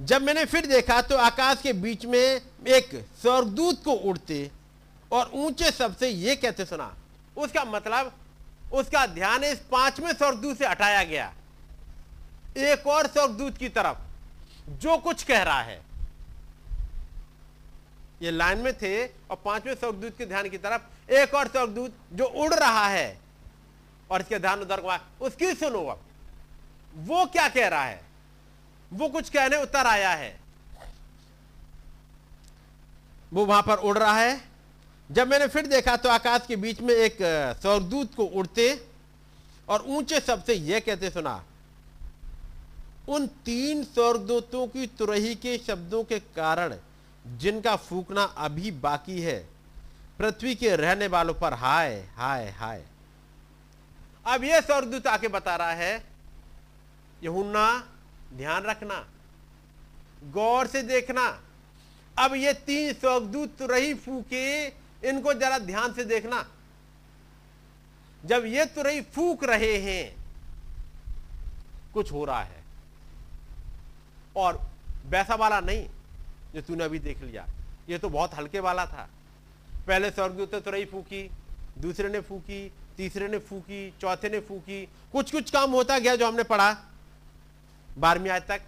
जब 0.00 0.22
मैंने 0.22 0.44
फिर 0.44 0.66
देखा 0.66 1.00
तो 1.02 1.16
आकाश 1.16 1.62
के 1.62 1.72
बीच 1.74 2.04
में 2.06 2.18
एक 2.18 2.90
स्वर्गदूत 3.22 3.82
को 3.84 3.92
उड़ते 3.92 4.50
और 5.12 5.30
ऊँचे 5.34 5.70
शब्द 5.70 5.96
से 5.96 6.08
यह 6.08 6.34
कहते 6.34 6.64
सुना, 6.64 6.94
उसका 7.36 7.64
मतलब 7.64 8.12
उसका 8.72 9.06
ध्यान 9.06 9.44
इस 9.44 9.58
पाँचवें 9.70 10.12
स्वर्गदूत 10.12 10.58
से 10.58 10.66
हटाया 10.66 11.02
गया। 11.04 11.32
एक 12.58 12.86
और 12.86 13.06
स्वर्गदूत 13.06 13.56
की 13.58 13.68
तरफ़, 13.68 13.98
जो 14.70 14.96
कुछ 14.98 15.22
कह 15.22 15.42
रहा 15.42 15.62
है। 15.62 15.80
ये 18.22 18.30
लाइन 18.30 18.58
में 18.58 18.72
थे 18.78 19.06
और 19.06 19.36
पाँचवें 19.44 19.74
स्वर्गदूत 19.74 20.18
के 20.18 20.26
ध्यान 20.26 20.48
की 20.48 20.58
तरफ़ 20.58 21.12
एक 21.12 21.34
और 21.34 21.48
स्वर्गदूत 21.48 21.94
जो 22.12 22.24
उड़ 22.24 22.54
रहा 22.54 22.86
है 22.88 23.18
और 24.10 24.20
इसके 24.20 24.38
ध्यान 24.38 24.60
उधर 24.60 25.00
उसकी 25.20 25.54
सुनो 25.54 25.82
अब। 25.86 26.00
वो 26.98 27.24
क्या 27.26 27.48
कह 27.48 27.68
रहा 27.68 27.84
है? 27.84 28.00
वो 28.92 29.08
कुछ 29.08 29.28
कहने 29.28 29.62
उतर 29.62 29.86
आया 29.86 30.10
है। 30.10 30.40
वो 33.32 33.44
वहाँ 33.46 33.62
पर 33.62 33.76
उड़ 33.78 33.98
रहा 33.98 34.18
है। 34.18 34.40
जब 35.10 35.28
मैंने 35.28 35.46
फिर 35.46 35.66
देखा 35.66 35.96
तो 35.96 36.08
आकाश 36.08 36.44
के 36.48 36.56
बीच 36.56 36.80
में 36.80 36.94
एक 36.94 37.18
स्वर्गदूत 37.62 38.14
को 38.14 38.24
उड़ते 38.24 38.86
और 39.68 39.84
ऊँचे 39.88 40.20
शब्द 40.20 40.44
से 40.44 40.54
यह 40.54 40.80
कहते 40.80 41.10
सुना, 41.10 41.44
उन 43.08 43.26
तीन 43.44 43.84
स्वर्गदूतों 43.84 44.66
की 44.66 44.86
तुरही 44.86 45.34
के 45.34 45.58
शब्दों 45.58 46.02
के 46.04 46.18
कारण 46.36 46.74
जिनका 47.26 47.76
फूकना 47.76 48.22
अभी 48.22 48.70
बाकी 48.70 49.20
है, 49.20 49.48
पृथ्वी 50.18 50.54
के 50.54 50.76
रहने 50.76 51.06
वालों 51.06 51.34
पर 51.34 51.54
हाय 51.54 52.08
हाय 52.14 52.50
हाय। 52.50 52.86
अब 54.26 54.44
यह 54.44 54.60
स्वर्गदूत 54.60 55.06
आके 55.06 55.28
बता 55.28 55.56
रहा 55.56 55.72
है, 55.72 56.04
यहुन्ना, 57.22 57.88
ध्यान 58.34 58.62
रखना, 58.62 59.06
गौर 60.24 60.66
से 60.66 60.82
देखना। 60.82 61.42
अब 62.18 62.34
ये 62.34 62.52
तीन 62.52 62.92
स्वर्गदूत 62.92 63.56
रही 63.62 63.94
फूके, 63.94 64.66
इनको 65.08 65.34
जरा 65.34 65.58
ध्यान 65.58 65.92
से 65.92 66.04
देखना। 66.04 66.48
जब 68.24 68.44
ये 68.44 68.64
तुरई 68.64 69.00
फूक 69.00 69.44
रहे 69.44 69.76
हैं, 69.78 70.24
कुछ 71.94 72.12
हो 72.12 72.24
रहा 72.24 72.42
है। 72.42 72.62
और 74.36 74.70
वैसा 75.06 75.34
वाला 75.34 75.60
नहीं। 75.60 75.88
जो 76.54 76.60
तूने 76.60 76.84
अभी 76.84 76.98
देख 76.98 77.22
लिया। 77.22 77.46
ये 77.88 77.98
तो 77.98 78.08
बहुत 78.08 78.34
हल्के 78.34 78.60
वाला 78.60 78.86
था। 78.86 79.08
पहले 79.86 80.10
स्वर्गदूत 80.10 80.54
तुरई 80.54 80.84
फूकी, 80.84 81.30
दूसरे 81.78 82.08
ने 82.08 82.20
फूकी, 82.20 82.72
तीसरे 82.96 83.28
ने 83.28 83.38
फूकी, 83.38 83.94
चौथे 84.00 84.28
ने 84.28 84.40
फूकी 84.40 84.84
कुछ 85.12 85.32
कुछ 85.32 85.50
काम 85.50 85.70
होता 85.70 85.98
गया 85.98 86.16
जो 86.16 86.26
हमने 86.26 86.42
पढ़ा। 86.42 86.76
बारहवीं 87.98 88.30
आज 88.30 88.42
तक, 88.42 88.60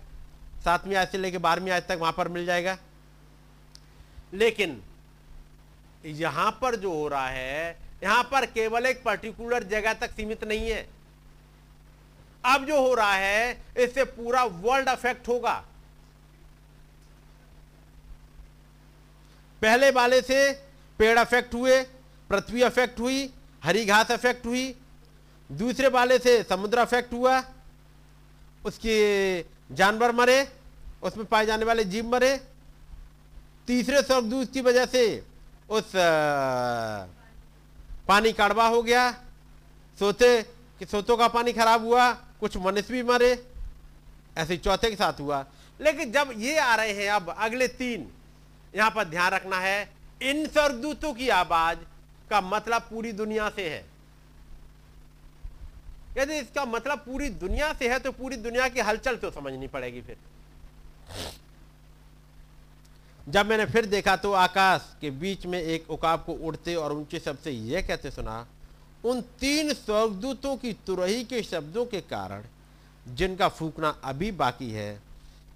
सातवीं 0.64 0.96
आज 0.96 1.08
से 1.08 1.18
लेकर 1.18 1.38
बारहवीं 1.38 1.70
आज 1.70 1.86
तक 1.88 1.98
वहाँ 2.00 2.12
पर 2.12 2.28
मिल 2.28 2.46
जाएगा। 2.46 2.76
लेकिन 4.34 4.82
यहाँ 6.06 6.58
पर 6.62 6.76
जो 6.76 6.92
हो 6.92 7.08
रहा 7.08 7.28
है, 7.28 7.78
यहाँ 8.02 8.22
पर 8.22 8.46
केवल 8.46 8.86
एक 8.86 9.02
पर्टिकुलर 9.02 9.62
जगह 9.62 9.92
तक 9.92 10.10
सीमित 10.10 10.44
नहीं 10.44 10.70
है। 10.70 10.88
अब 12.44 12.64
जो 12.64 12.80
हो 12.80 12.94
रहा 12.94 13.14
है, 13.14 13.62
इससे 13.76 14.04
पूरा 14.04 14.44
वर्ल्ड 14.44 14.88
अफेक्ट 14.88 15.28
होगा। 15.28 15.64
पहले 19.64 19.90
वाले 19.90 20.20
से 20.22 20.52
पेड़ 20.98 21.18
अफेक्ट 21.18 21.54
हुए, 21.54 21.82
पृथ्वी 22.28 22.62
अफेक्ट 22.62 23.00
हुई, 23.00 23.32
हरी 23.64 23.84
घास 23.84 24.10
अफेक्ट 24.12 24.46
हुई। 24.46 24.64
दूसरे 25.52 25.88
वाले 25.88 26.18
से 26.18 26.42
समुद्र 26.42 26.78
अफेक्ट 26.78 27.12
हुआ, 27.12 27.42
उसके 28.64 28.96
जानवर 29.72 30.12
मरे, 30.12 30.52
उसमें 31.02 31.26
पाए 31.26 31.46
जाने 31.46 31.64
वाले 31.64 31.84
जीव 31.84 32.06
मरे। 32.06 32.40
तीसरे 33.66 34.02
स्वर्गदूत 34.02 34.52
की 34.52 34.60
वजह 34.60 34.86
से 34.86 35.24
उस 35.70 35.92
पानी 38.08 38.32
कड़वा 38.32 38.66
हो 38.68 38.82
गया। 38.82 39.10
सोते 39.98 40.42
कि 40.78 40.86
सोतों 40.86 41.16
का 41.16 41.28
पानी 41.28 41.52
खराब 41.52 41.84
हुआ, 41.84 42.12
कुछ 42.12 42.56
मनुष्य 42.56 42.92
भी 42.92 43.02
मरे। 43.02 43.32
ऐसे 44.36 44.56
चौथे 44.56 44.90
के 44.90 44.96
साथ 44.96 45.20
हुआ। 45.20 45.44
लेकिन 45.80 46.12
जब 46.12 46.34
ये 46.36 46.58
आ 46.58 46.74
रहे 46.74 46.92
हैं 46.92 47.10
अब 47.10 47.34
अगले 47.38 47.68
तीन 47.68 48.12
यहाँ 48.74 48.90
पर 48.90 49.04
ध्यान 49.04 49.32
रखना 49.32 49.58
है, 49.60 49.88
इन 50.20 50.46
स्वर्गदूतों 50.46 51.12
की 51.14 51.28
आवाज़ 51.30 51.78
का 52.30 52.40
मतलब 52.42 52.82
पूरी 52.82 53.12
दुनिया 53.14 53.48
से 53.50 53.68
है। 53.70 53.84
यदि 56.18 56.38
इसका 56.38 56.64
मतलब 56.64 56.98
पूरी 56.98 57.28
दुनिया 57.30 57.72
से 57.72 57.88
है 57.88 57.98
तो 57.98 58.12
पूरी 58.12 58.36
दुनिया 58.38 58.68
की 58.68 58.80
हलचल 58.80 59.16
तो 59.16 59.30
समझनी 59.30 59.68
पड़ेगी 59.68 60.00
फिर। 60.00 60.16
जब 63.26 63.46
मैंने 63.46 63.64
फिर 63.66 63.86
देखा 63.86 64.16
तो 64.16 64.32
आकाश 64.34 64.94
के 65.00 65.10
बीच 65.12 65.46
में 65.46 65.60
एक 65.60 65.90
उकाब 65.90 66.22
को 66.26 66.32
उड़ते 66.46 66.74
और 66.74 66.92
ऊँचे 66.92 67.18
शब्द 67.18 67.38
से 67.38 67.50
यह 67.50 67.86
कहते 67.86 68.10
सुना, 68.10 68.46
उन 69.04 69.20
तीन 69.40 69.72
स्वर्गदूतों 69.74 70.56
की 70.56 70.72
तुरही 70.86 71.24
के 71.24 71.42
शब्दों 71.42 71.84
के 71.86 72.00
कारण, 72.02 72.44
जिनका 73.06 73.48
फूकना 73.50 73.88
अभी 74.04 74.30
बाकी 74.34 74.70
है, 74.70 75.00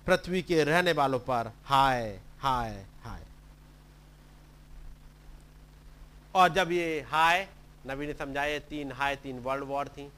पृथ्वी 0.07 0.43
के 0.43 0.63
रहने 0.65 0.93
वालों 0.93 1.19
पर 1.21 1.53
हाय 1.65 2.19
हाय 2.41 2.85
हाय 3.05 3.23
और 6.39 6.49
जब 6.49 6.73
ये 6.73 7.07
हाय, 7.09 7.49
नबी 7.87 8.07
ने 8.07 8.13
समझाए 8.13 8.59
तीन 8.59 8.93
हाय, 8.93 9.17
तीन 9.17 9.39
वर्ल्ड 9.39 9.65
वॉर 9.65 9.89
थी। 9.89 10.13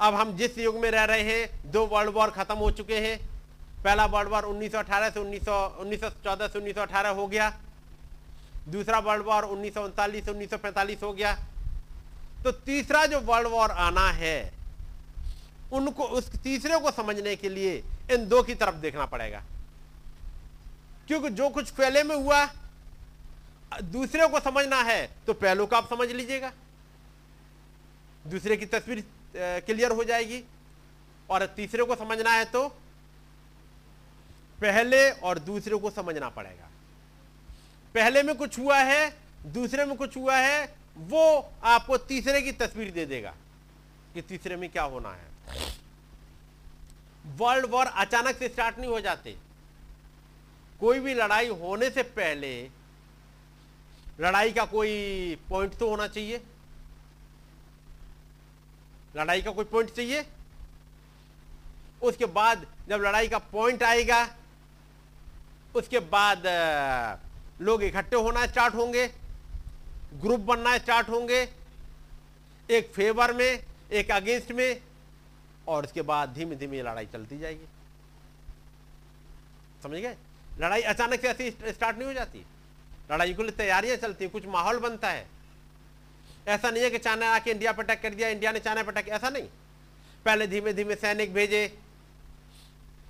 अब 0.00 0.14
हम 0.14 0.36
जिस 0.36 0.58
युग 0.58 0.76
में 0.76 0.90
रह 0.90 1.04
रहे 1.04 1.22
हैं, 1.22 1.70
दो 1.70 1.86
वर्ल्ड 1.86 2.14
वॉर 2.14 2.30
खत्म 2.30 2.54
हो 2.54 2.70
चुके 2.70 3.00
हैं। 3.00 3.28
पहला 3.84 4.06
वर्ल्ड 4.06 4.30
वॉर 4.30 4.44
1918 4.44 5.10
से 5.10 5.20
1914 5.20 6.48
से 6.48 6.58
1918 6.58 7.08
हो 7.08 7.26
गया। 7.26 7.60
दूसरा 8.68 8.98
वर्ल्ड 8.98 9.24
वॉर 9.24 9.42
उन्नीस 9.42 9.74
से 9.74 10.30
उन्नीस 10.30 11.02
हो 11.02 11.12
गया। 11.12 11.34
तो 12.44 12.52
तीसरा 12.52 13.06
जो 13.06 13.20
वर्ल्ड 13.20 13.48
वॉर 13.48 13.70
आना 13.70 14.10
है, 14.10 14.52
उनको, 15.72 16.04
उस 16.04 16.32
तीसरे 16.32 16.78
को 16.78 16.90
समझने 16.90 17.36
के 17.36 17.48
लिए 17.48 17.84
इन 18.10 18.28
दो 18.28 18.42
की 18.42 18.54
तरफ़ 18.54 18.74
देखना 18.74 19.06
पड़ेगा। 19.06 19.42
क्योंकि 21.06 21.30
जो 21.30 21.48
कुछ 21.48 21.70
पहले 21.70 22.02
में 22.02 22.16
हुआ 22.16 22.48
दूसरे 23.72 24.26
को 24.28 24.40
समझना 24.40 24.82
है 24.82 25.06
तो 25.26 25.32
पहलू 25.34 25.66
का 25.66 25.76
आप 25.76 25.88
समझ 25.90 26.08
लीजिएगा। 26.10 26.52
दूसरे 28.24 28.56
की 28.56 28.66
तस्वीर 28.66 29.04
क्लियर 29.36 29.90
हो 29.90 30.04
जाएगी। 30.04 30.42
और 31.28 31.46
तीसरे 31.56 31.84
को 31.84 31.94
समझना 31.96 32.30
है 32.30 32.44
तो 32.44 32.68
पहले 34.58 35.10
और 35.10 35.38
दूसरे 35.40 35.76
को 35.76 35.90
समझना 35.90 36.28
पड़ेगा। 36.28 36.68
पहले 37.94 38.22
में 38.22 38.34
कुछ 38.36 38.58
हुआ 38.58 38.78
है, 38.78 39.16
दूसरे 39.46 39.84
में 39.84 39.96
कुछ 39.96 40.16
हुआ 40.16 40.36
है, 40.36 40.74
वो 40.96 41.52
आपको 41.64 41.96
तीसरे 41.98 42.42
की 42.42 42.52
तस्वीर 42.54 42.90
दे 42.90 43.06
देगा 43.06 43.34
कि 44.14 44.22
तीसरे 44.22 44.56
में 44.56 44.68
क्या 44.70 44.82
होना 44.84 45.10
है। 45.10 45.72
वर्ल्ड 47.36 47.66
वॉर 47.66 47.86
अचानक 47.86 48.36
से 48.36 48.48
स्टार्ट 48.48 48.78
नहीं 48.78 48.90
हो 48.90 49.00
जाते। 49.00 49.36
कोई 50.80 51.00
भी 51.00 51.14
लड़ाई 51.14 51.48
होने 51.50 51.90
से 51.90 52.02
पहले 52.02 52.52
लड़ाई 54.20 54.52
का 54.52 54.64
कोई 54.64 55.34
पॉइंट 55.48 55.74
तो 55.74 55.88
होना 55.90 56.06
चाहिए? 56.08 56.40
लड़ाई 59.16 59.42
का 59.42 59.50
कोई 59.50 59.64
पॉइंट 59.64 59.90
चाहिए? 59.90 60.24
उसके 62.02 62.26
बाद 62.26 62.66
जब 62.88 63.00
लड़ाई 63.00 63.28
का 63.28 63.38
पॉइंट 63.38 63.82
आएगा, 63.82 64.28
उसके 65.74 65.98
बाद 65.98 66.42
लोग 67.60 67.82
इकट्ठे 67.82 68.16
होना 68.16 68.46
स्टार्ट 68.46 68.74
होंगे 68.74 69.06
ग्रुप 70.14 70.40
बनना 70.40 70.76
स्टार्ट 70.78 71.08
होंगे, 71.08 71.40
एक 72.70 72.92
फेवर 72.94 73.32
में, 73.32 73.64
एक 73.92 74.10
अगेंस्ट 74.10 74.52
में, 74.52 74.80
और 75.68 75.84
उसके 75.84 76.02
बाद 76.02 76.32
धीमे 76.34 76.56
धीमे 76.56 76.82
लड़ाई 76.82 77.06
चलती 77.06 77.38
जाएगी। 77.38 77.66
समझ 79.82 79.98
गए? 79.98 80.16
लड़ाई 80.58 80.82
अचानक 80.82 81.20
से 81.20 81.28
ऐसी 81.28 81.50
स्टार्ट 81.50 81.96
नहीं 81.96 82.06
हो 82.08 82.14
जाती। 82.14 82.44
लड़ाई 83.10 83.34
के 83.34 83.42
लिए 83.42 83.52
तैयारियाँ 83.52 83.96
चलती 83.96 84.28
कुछ 84.28 84.46
माहौल 84.46 84.78
बनता 84.78 85.10
है। 85.10 85.26
ऐसा 86.48 86.70
नहीं 86.70 86.82
है 86.82 86.90
कि 86.90 86.98
चाइना 86.98 87.34
आके 87.34 87.50
इंडिया 87.50 87.72
पर 87.72 87.84
अटैक 87.84 88.00
कर 88.02 88.14
दिया, 88.14 88.28
इंडिया 88.28 88.52
ने 88.52 88.60
चाइना 88.60 88.82
पर 88.82 88.92
अटैक, 88.92 89.08
ऐसा 89.08 89.28
नहीं। 89.30 89.48
पहले 90.24 90.46
धीमे 90.46 90.72
धीमे 90.72 90.94
सैनिक 90.94 91.32
भेजे, 91.34 91.66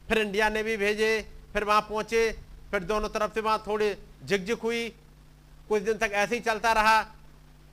फिर 0.09 0.19
इंडिया 0.19 0.49
ने 0.49 0.63
भी 0.63 0.77
भेजे, 0.77 1.11
फिर 1.53 1.65
वहाँ 1.65 1.81
पहुँचे, 1.81 2.31
फिर 2.71 2.83
दोनों 2.85 3.09
तरफ़ 3.09 3.35
से 3.35 3.41
वहाँ 3.41 3.63
थोड़ी 3.67 3.95
झिकझिक 4.25 4.59
हुई। 4.59 4.89
कुछ 5.69 5.83
दिन 5.83 5.99
तक 5.99 6.11
ऐसे 6.15 6.35
ही 6.35 6.41
चलता 6.41 6.73
रहा, 6.73 7.01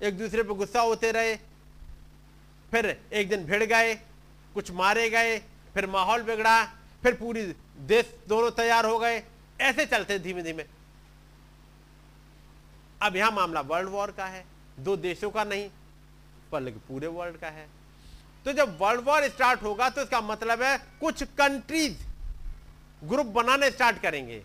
एक 0.02 0.18
दूसरे 0.18 0.44
पर 0.44 0.54
गुस्सा 0.54 0.82
होते 0.82 1.12
रहे, 1.12 1.36
फिर 2.72 2.98
एक 3.14 3.30
दिन 3.30 3.46
भिड़ 3.46 3.64
गए, 3.64 3.96
कुछ 4.54 4.72
मारे 4.72 5.10
गए, 5.10 5.38
फिर 5.74 5.88
माहौल 5.88 6.22
बिगड़ा, 6.22 6.64
फिर 7.04 7.14
पूरी 7.14 7.44
देश 7.88 8.14
दोनों 8.28 8.52
तैयार 8.52 8.86
हो 8.86 9.00
गए। 9.00 9.24
ऐसे 9.62 9.86
चलते 9.86 10.20
धीमे 10.20 10.44
धीमे 10.44 10.64
अब 13.02 13.16
यहाँ 13.16 13.32
मामला 13.32 13.62
वर्ल्ड 13.62 13.90
वॉर 13.90 14.12
का 14.12 14.26
है, 14.26 14.44
दो 14.80 14.96
देशों 14.98 15.30
का 15.32 15.44
नहीं 15.44 15.70
बल्कि 16.52 16.80
पूरे 16.88 17.08
वर्ल्ड 17.08 17.38
का 17.38 17.48
है। 17.48 17.68
तो 18.46 18.54
जब 18.54 18.78
वर्ल्ड 18.82 19.02
वॉर 19.02 19.28
स्टार्ट 19.30 19.64
होगा 19.64 19.90
तो 19.90 20.02
इसका 20.02 20.22
मतलब 20.22 20.62
है 20.62 20.78
कुछ 21.02 21.24
कंट्रीज़ 21.38 22.04
ग्रुप 23.04 23.26
बनाने 23.28 23.70
स्टार्ट 23.72 24.02
करेंगे। 24.02 24.42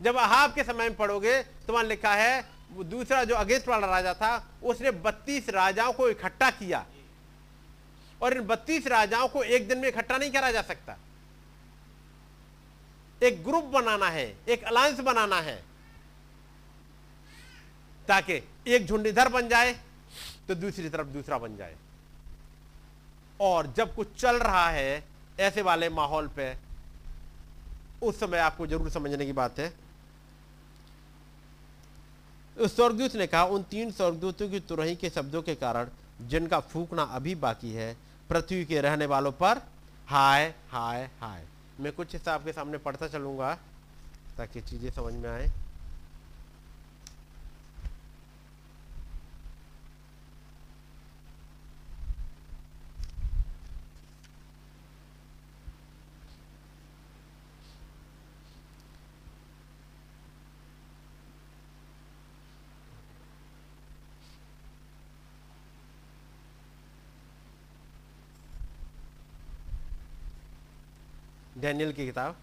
जब 0.00 0.16
अहाब 0.16 0.54
के 0.54 0.64
समय 0.64 0.88
में 0.88 0.96
पढ़ोगे 0.96 1.42
तो 1.42 1.72
वहाँ 1.72 1.84
लिखा 1.84 2.14
है 2.14 2.44
दूसरा 2.70 3.22
जो 3.24 3.34
अगेंस्ट 3.34 3.68
वाला 3.68 3.86
राजा 3.86 4.12
था, 4.14 4.44
उसने 4.62 4.90
32 4.92 5.48
राजाओं 5.50 5.92
को 5.92 6.08
इकट्ठा 6.08 6.50
किया। 6.50 6.84
और 8.20 8.36
इन 8.36 8.46
32 8.46 8.86
राजाओं 8.86 9.28
को 9.28 9.42
एक 9.42 9.68
दिन 9.68 9.78
में 9.78 9.88
इकट्ठा 9.88 10.16
नहीं 10.18 10.30
करा 10.30 10.50
जा 10.50 10.62
सकता। 10.62 10.96
एक 13.22 13.42
ग्रुप 13.44 13.64
बनाना 13.64 14.08
है, 14.08 14.26
एक 14.48 14.64
अलायंस 14.64 15.00
बनाना 15.00 15.40
है। 15.40 15.62
ताकि 18.08 18.40
एक 18.66 18.86
झुंड 18.86 19.06
इधर 19.06 19.28
बन 19.28 19.48
जाए 19.48 19.72
तो 20.48 20.54
दूसरी 20.54 20.88
तरफ़ 20.88 21.06
दूसरा 21.08 21.38
बन 21.38 21.56
जाए। 21.56 21.74
और 23.40 23.72
जब 23.76 23.94
कुछ 23.94 24.14
चल 24.20 24.36
रहा 24.38 24.68
है, 24.68 25.04
ऐसे 25.40 25.62
वाले 25.62 25.88
माहौल 25.88 26.28
पे, 26.28 26.54
उस 28.02 28.18
समय 28.20 28.38
आपको 28.38 28.66
ज़रूर 28.66 28.90
समझने 28.90 29.26
की 29.26 29.32
बात 29.32 29.58
है। 29.58 29.72
उस 32.56 32.76
स्वर्गदूत 32.76 33.14
ने 33.16 33.26
कहा, 33.26 33.44
उन 33.44 33.62
तीन 33.62 33.90
स्वर्गदूतों 33.90 34.48
की 34.48 34.60
तुरही 34.60 34.96
के 34.96 35.10
शब्दों 35.10 35.42
के 35.42 35.54
कारण, 35.54 35.88
जिनका 36.20 36.60
फूकना 36.60 37.02
अभी 37.02 37.34
बाकी 37.36 37.72
है, 37.72 37.96
पृथ्वी 38.30 38.64
के 38.64 38.80
रहने 38.80 39.06
वालों 39.06 39.32
पर, 39.32 39.62
हाय 40.08 40.54
हाय 40.70 41.08
हाय। 41.20 41.44
मैं 41.80 41.92
कुछ 41.92 42.12
हिस्सा 42.12 42.34
आपके 42.34 42.52
सामने 42.52 42.78
पढ़ता 42.78 43.08
चलूँगा, 43.08 43.54
ताकि 44.38 44.60
चीज़ें 44.60 44.90
समझ 44.90 45.14
में 45.14 45.30
आए। 45.30 45.50
डैनियल 71.68 71.92
की 71.92 72.04
किताब। 72.06 72.36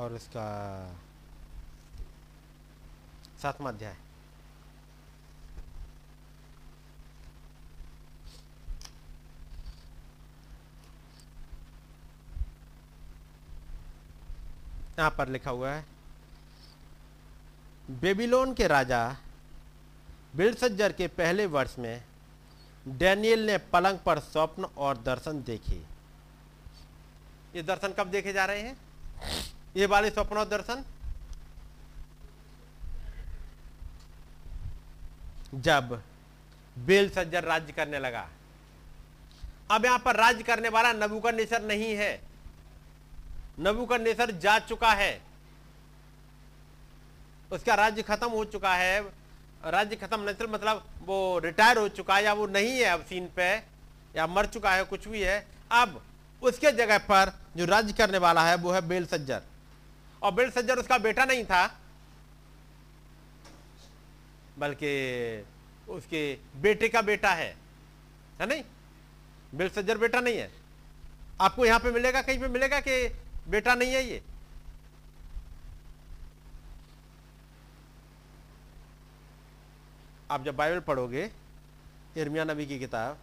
और 0.00 0.14
इसका 0.14 0.44
सातवां 3.42 3.72
अध्याय। 3.72 3.96
यहाँ 14.98 15.10
पर 15.18 15.28
लिखा 15.28 15.50
हुआ 15.50 15.70
है, 15.70 15.84
बेबीलोन 17.90 18.52
के 18.54 18.66
राजा 18.68 19.16
बिलसज्जर 20.36 20.92
के 20.92 21.06
पहले 21.10 21.46
वर्ष 21.48 21.78
में 21.78 22.02
डैनियल 22.88 23.46
ने 23.46 23.56
पलंग 23.72 23.98
पर 23.98 24.18
स्वप्न 24.20 24.64
और 24.78 24.98
दर्शन 25.02 25.42
देखे। 25.42 25.80
ये 27.54 27.62
दर्शन 27.62 27.92
कब 27.98 28.10
देखे 28.10 28.32
जा 28.32 28.44
रहे 28.44 28.60
हैं? 28.60 28.76
ये 29.76 29.86
वाले 29.86 30.10
स्वप्न 30.10 30.44
दर्शन? 30.44 30.84
जब 35.54 36.02
बेल 36.78 37.08
सज्जर 37.10 37.44
राज्य 37.44 37.72
करने 37.72 37.98
लगा। 37.98 38.28
अब 39.70 39.84
यहाँ 39.84 39.98
पर 39.98 40.16
राज्य 40.16 40.42
करने 40.42 40.68
वाला 40.68 40.92
नबूकरनेसर 40.92 41.62
नहीं 41.62 41.94
है। 41.96 42.12
नबूकरनेसर 43.60 44.30
जा 44.30 44.58
चुका 44.58 44.92
है। 44.92 45.20
उसका 47.52 47.74
राज्य 47.74 48.02
खत्म 48.02 48.28
हो 48.28 48.44
चुका 48.44 48.74
है। 48.74 49.00
राज्य 49.66 49.96
खत्म 49.96 50.20
नहीं 50.20 50.46
मतलब 50.46 50.84
वो 51.04 51.38
रिटायर 51.38 51.78
हो 51.78 51.88
चुका 51.88 52.16
है 52.16 52.24
या 52.24 52.32
वो 52.32 52.46
नहीं 52.46 52.70
है 52.70 52.84
अब 52.84 53.04
सीन 53.04 53.28
पे, 53.36 53.50
या 54.16 54.26
मर 54.26 54.46
चुका 54.46 54.70
है, 54.72 54.84
कुछ 54.84 55.08
भी 55.08 55.20
है। 55.20 55.46
अब 55.72 56.02
उसके 56.42 56.72
जगह 56.72 56.98
पर 56.98 57.32
जो 57.56 57.64
राज्य 57.64 57.92
करने 57.92 58.18
वाला 58.18 58.44
है, 58.44 58.54
वो 58.56 58.72
है 58.72 58.80
बेल 58.80 59.06
सज्जर 59.06 59.42
और 60.22 60.32
बेल 60.34 60.50
सज्जर 60.50 60.78
उसका 60.78 60.98
बेटा 60.98 61.24
नहीं 61.24 61.44
था, 61.44 61.66
बल्कि 64.58 64.92
उसके 65.88 66.22
बेटे 66.56 66.88
का 66.88 67.02
बेटा 67.02 67.30
है। 67.34 67.54
है 68.40 68.46
नहीं? 68.46 68.62
बेल 69.54 69.68
सज्जर 69.68 69.98
बेटा 69.98 70.20
नहीं 70.20 70.38
है। 70.38 70.50
आपको 71.40 71.64
यहाँ 71.66 71.80
पे 71.80 71.90
मिलेगा, 71.92 72.22
कहीं 72.22 72.38
पे 72.40 72.48
मिलेगा 72.48 72.80
कि 72.80 73.06
बेटा 73.48 73.74
नहीं 73.74 73.92
है 73.92 74.04
ये? 74.04 74.22
आप 80.30 80.44
जब 80.44 80.56
बाइबल 80.56 80.80
पढ़ोगे 80.80 81.30
इर्मिया 82.16 82.44
नबी 82.44 82.66
की 82.66 82.78
किताब, 82.78 83.18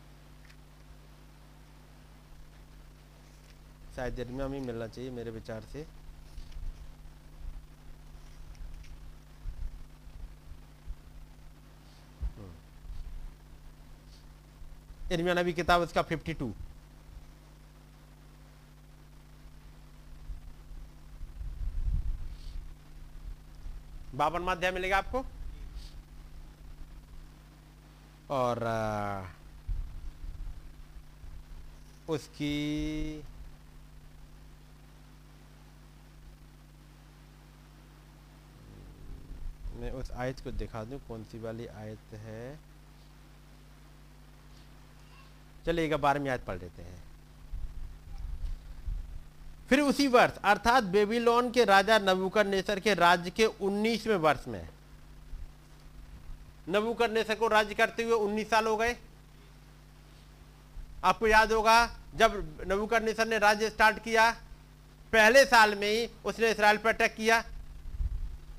शायद 3.95 4.19
इर्मिया 4.19 4.47
में 4.47 4.59
मिलना 4.61 4.87
चाहिए 4.87 5.11
मेरे 5.11 5.31
विचार 5.31 5.61
से। 5.73 5.85
इर्मिया 15.11 15.33
नबी 15.33 15.53
किताब 15.53 15.81
उसका 15.81 16.01
52 16.03 16.53
बावन 24.15 24.47
अध्याय 24.47 24.71
मिलेगा 24.71 24.97
आपको? 24.97 25.23
और 28.31 28.63
उसकी 32.09 32.53
मैं 39.75 39.91
उस 39.91 40.11
आयत 40.11 40.39
को 40.39 40.51
दिखा 40.51 40.83
दूँ, 40.83 40.99
कौन 41.07 41.23
सी 41.23 41.39
वाली 41.39 41.67
आयत 41.67 42.13
है? 42.15 42.66
चलिए 45.67 45.85
एक 45.85 45.93
बारहवीं 45.93 46.29
आयत 46.29 46.43
पढ़ 46.43 46.57
लेते 46.57 46.81
हैं। 46.81 47.03
फिर 49.69 49.79
उसी 49.81 50.07
वर्ष, 50.07 50.33
अर्थात 50.43 50.83
बेबीलोन 50.83 51.51
के 51.51 51.63
राजा 51.65 51.99
नबूकर 51.99 52.47
नेसर 52.47 52.79
के 52.79 52.93
राज्य 52.93 53.29
के 53.29 53.45
19वें 53.45 54.15
वर्ष 54.15 54.47
में। 54.47 54.69
नबूकर 56.69 57.11
नेसर 57.11 57.35
को 57.35 57.47
राज्य 57.47 57.73
करते 57.73 58.03
हुए 58.03 58.13
19 58.13 58.49
साल 58.49 58.67
हो 58.67 58.77
गए। 58.77 58.95
आपको 61.03 61.27
याद 61.27 61.51
होगा, 61.51 61.99
जब 62.15 62.65
नबूकदनेस्सर 62.67 63.27
ने 63.27 63.37
राज्य 63.37 63.69
स्टार्ट 63.69 64.03
किया, 64.03 64.31
पहले 65.13 65.45
साल 65.45 65.75
में 65.75 65.91
ही 65.91 66.09
उसने 66.25 66.51
इसराइल 66.51 66.77
पर 66.77 66.89
अटैक 66.89 67.15
किया। 67.15 67.43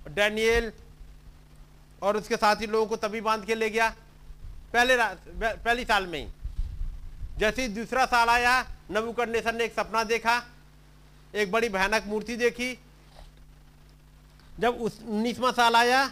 डैनियल 0.09 0.72
और 2.02 2.16
उसके 2.16 2.36
साथी 2.36 2.66
लोगों 2.66 2.86
को 2.86 2.97
तभी 2.97 3.20
बाँध 3.20 3.44
के 3.44 3.55
ले 3.55 3.70
गया। 3.70 3.89
पहले 4.72 4.97
पहली 5.56 5.85
साल 5.85 6.06
में 6.06 6.26
ही। 6.26 6.32
जैसे 7.39 7.62
ही 7.62 7.69
दूसरा 7.69 8.05
साल 8.06 8.28
आया 8.28 8.60
नबूकदनेस्सर 8.90 9.55
ने 9.55 9.65
एक 9.65 9.73
सपना 9.73 10.02
देखा, 10.05 10.43
एक 11.35 11.51
बड़ी 11.52 11.69
भयानक 11.69 12.05
मूर्ति 12.06 12.36
देखी। 12.36 12.78
जब 14.59 14.74
उस 14.77 15.01
उन्नीसवा 15.02 15.51
साल 15.52 15.77
आया, 15.77 16.10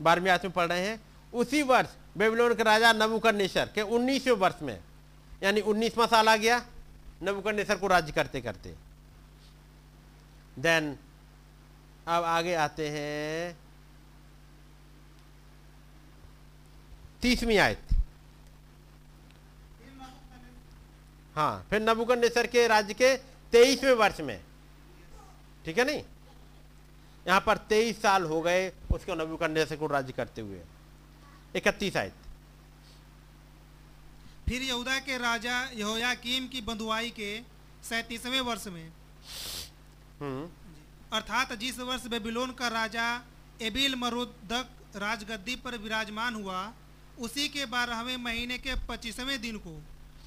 बारहवीं 0.00 0.30
आयत 0.30 0.44
में 0.44 0.52
पढ़ 0.52 0.66
रहे 0.66 0.86
हैं, 0.86 1.00
उसी 1.32 1.62
वर्ष 1.62 1.94
बेबीलोन 2.18 2.54
के 2.54 2.62
राजा 2.62 2.92
नबूकदनेस्सर 2.92 3.70
के 3.74 3.82
उन्नीसवें 3.82 4.34
वर्ष 4.34 4.62
में, 4.62 4.78
यानी 5.42 5.60
उन्नीसवा 5.62 6.06
साल 6.06 6.28
आ 6.28 6.36
गया 6.36 6.58
नबूकदनेस्सर 7.22 7.76
को 7.76 7.86
राज्य 7.86 8.12
करते 8.12 8.40
करते। 8.40 8.74
देन 10.58 10.96
अब 12.08 12.24
आगे 12.24 12.54
आते 12.56 12.88
हैं, 12.88 13.56
तीसवीं 17.22 17.58
आयत। 17.58 17.91
हाँ 21.36 21.66
फिर 21.70 21.82
नबूकदनेस्सर 21.82 22.46
के 22.46 22.66
राज्य 22.66 22.94
के 22.94 23.16
तेईसवें 23.52 23.92
वर्ष 23.92 24.20
में। 24.20 24.40
ठीक 25.64 25.78
है 25.78 25.84
नहीं? 25.84 26.02
यहाँ 27.28 27.40
पर 27.40 27.56
तेईस 27.56 28.02
साल 28.02 28.24
हो 28.24 28.40
गए 28.42 28.68
उसको 28.92 29.14
नबूकदनेस्सर 29.14 29.76
को 29.76 29.86
राज्य 29.86 30.12
करते 30.12 30.40
हुए। 30.40 30.60
इकतीस 31.56 31.96
आयत। 31.96 32.14
फिर 34.48 34.62
यहूदा 34.62 34.98
के 34.98 35.18
राजा 35.18 35.60
यहोयाकीम 35.74 36.48
की 36.48 36.60
बंधुआई 36.60 37.10
के 37.10 37.40
सैंतीसवें 37.88 38.40
वर्ष 38.40 38.66
में। 38.66 38.92
हम्म। 40.20 40.48
अर्थात 41.12 41.52
जिस 41.52 41.78
वर्ष 41.78 42.06
बेबीलोन 42.06 42.52
का 42.52 42.68
राजा 42.68 43.06
एबिल 43.62 43.94
मरुदक 43.94 44.96
राजगद्दी 44.96 45.56
पर 45.56 45.76
विराजमान 45.78 46.34
हुआ 46.34 46.72
उसी 47.18 47.48
के 47.48 47.66
बारहवें 47.66 48.16
महीने 48.16 48.58
के 48.58 48.74
पच्चीसवें 48.88 49.40
दिन 49.40 49.58
को। 49.58 49.80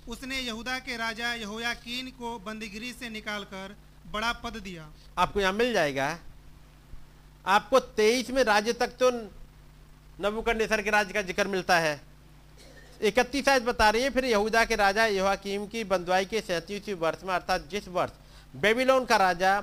उसने 0.08 0.40
यहूदा 0.40 0.78
के 0.80 0.98
राजा 0.98 1.34
यहोयाकीन 1.36 2.10
को 2.12 2.38
बंदीगिरी 2.40 2.92
से 2.94 3.10
निकालकर 3.10 3.76
बड़ा 4.12 4.32
पद 4.44 4.58
दिया। 4.64 4.88
आपको 5.18 5.40
यहाँ 5.40 5.54
मिल 5.54 5.74
जाएगा। 5.74 6.18
आपको 7.46 7.80
तेईस 7.80 8.30
में 8.30 8.44
राज्य 8.44 8.74
तक 8.74 8.96
तो 9.00 9.10
नबूकदनेस्सर 10.20 10.82
के 10.82 10.90
राज्य 10.90 11.14
का 11.14 11.22
ज़िक्र 11.24 11.48
मिलता 11.48 11.80
है। 11.80 12.00
इकतीस 13.02 13.50
आयत 13.50 13.64
बता 13.64 13.90
रही 13.90 14.04
है, 14.04 14.10
फिर 14.10 14.26
यहूदा 14.26 14.64
के 14.66 14.76
राजा 14.76 15.06
यहोयाकीम 15.08 15.66
की 15.68 15.84
बंदवाई 15.86 16.26
के 16.26 16.42
सैंतीसवें 16.42 16.96
वर्ष 16.96 17.24
में, 17.24 17.34
अर्थात 17.36 17.68
जिस 17.72 17.88
वर्ष 17.88 18.12
बेबीलोन 18.54 19.06
का 19.06 19.18
राजा 19.18 19.58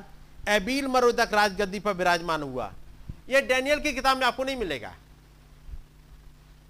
एबील 0.48 0.86
मरोदक 0.88 1.34
राजगद्दी 1.34 1.78
पर 1.80 1.92
विराजमान 1.94 2.42
हुआ। 2.42 2.72
यह 3.30 3.40
डैनियल 3.42 3.80
की 3.80 3.92
किताब 3.92 4.18
में 4.18 4.26
आपको 4.26 4.44
नहीं 4.44 4.56
मिलेगा। 4.56 4.94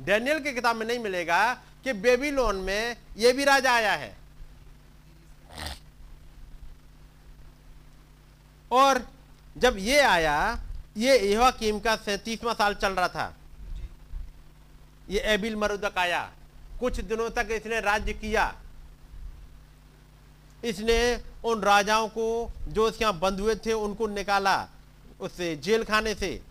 डैनियल 0.01 0.39
की 0.41 0.53
किताब 0.53 0.77
में 0.77 0.87
नहीं 0.87 0.99
मिलेगा 0.99 1.41
कि 1.85 1.93
बेबीलोन 1.93 2.57
में 2.57 2.97
यह 3.17 3.33
भी 3.33 3.45
राजा 3.45 3.73
आया 3.73 3.93
है। 3.93 4.17
और 8.73 9.09
जब 9.59 9.77
ये 9.79 10.01
आया, 10.01 10.59
ये 10.97 11.19
यहोयाकीम 11.19 11.81
का 11.81 11.97
सैंतीसवां 11.97 12.55
साल 12.55 12.75
चल 12.75 12.93
रहा 12.93 13.09
था। 13.09 13.37
ये 15.11 15.21
एबिल 15.21 15.57
मरुदक 15.57 15.99
आया। 15.99 16.33
कुछ 16.81 17.01
दिनों 17.01 17.31
तक 17.31 17.49
इसने 17.51 17.81
राज्य 17.81 18.13
किया। 18.13 18.55
इसने 20.65 21.23
उन 21.45 21.63
राजाओं 21.63 22.09
को, 22.09 22.53
जो 22.69 22.89
इसके 22.89 23.05
यहाँ 23.05 23.19
बंद 23.19 23.41
हुए 23.41 23.55
थे, 23.55 23.73
उनको 23.73 24.07
निकाला 24.07 24.69
उससे 25.21 25.57
जेल 25.57 25.85
खाने 25.85 26.15
से। 26.15 26.43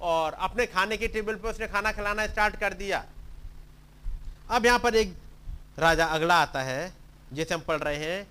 और 0.00 0.32
अपने 0.32 0.66
खाने 0.66 0.96
के 0.96 1.08
टेबल 1.08 1.34
पर 1.34 1.48
उसने 1.48 1.66
खाना 1.68 1.92
खिलाना 1.92 2.26
स्टार्ट 2.26 2.56
कर 2.56 2.74
दिया। 2.74 3.04
अब 4.50 4.66
यहाँ 4.66 4.78
पर 4.78 4.94
एक 4.94 5.14
राजा 5.78 6.04
अगला 6.06 6.34
आता 6.34 6.62
है, 6.62 6.92
जिसे 7.32 7.54
हम 7.54 7.60
पढ़ 7.60 7.78
रहे 7.78 7.96
हैं 7.96 8.26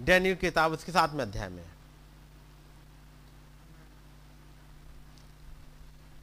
डैनियल 0.00 0.34
किताब, 0.36 0.72
उसके 0.72 0.92
साथ 0.92 1.08
में 1.08 1.22
अध्याय 1.22 1.48
में। 1.48 1.64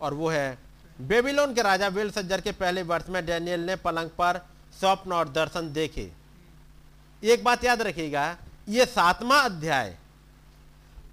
और 0.02 0.14
वो 0.14 0.30
है, 0.30 0.58
बेबीलोन 1.00 1.54
के 1.54 1.62
राजा 1.62 1.88
वेल 1.90 2.12
सज्जर 2.12 2.42
के 2.42 2.52
पहले 2.54 2.84
वर्ष 2.84 3.10
में 3.10 3.26
डैनियल 3.26 3.60
ने 3.60 3.76
पलंग 3.78 4.10
पर 4.10 4.42
स्वप्न 4.80 5.12
और 5.12 5.30
दर्शन 5.30 5.72
देखे। 5.74 6.12
एक 7.24 7.44
बात 7.44 7.64
याद 7.64 7.82
रखिएगा, 7.82 8.36
ये 8.70 8.86
सातवां 8.86 9.42
अध्याय 9.42 9.98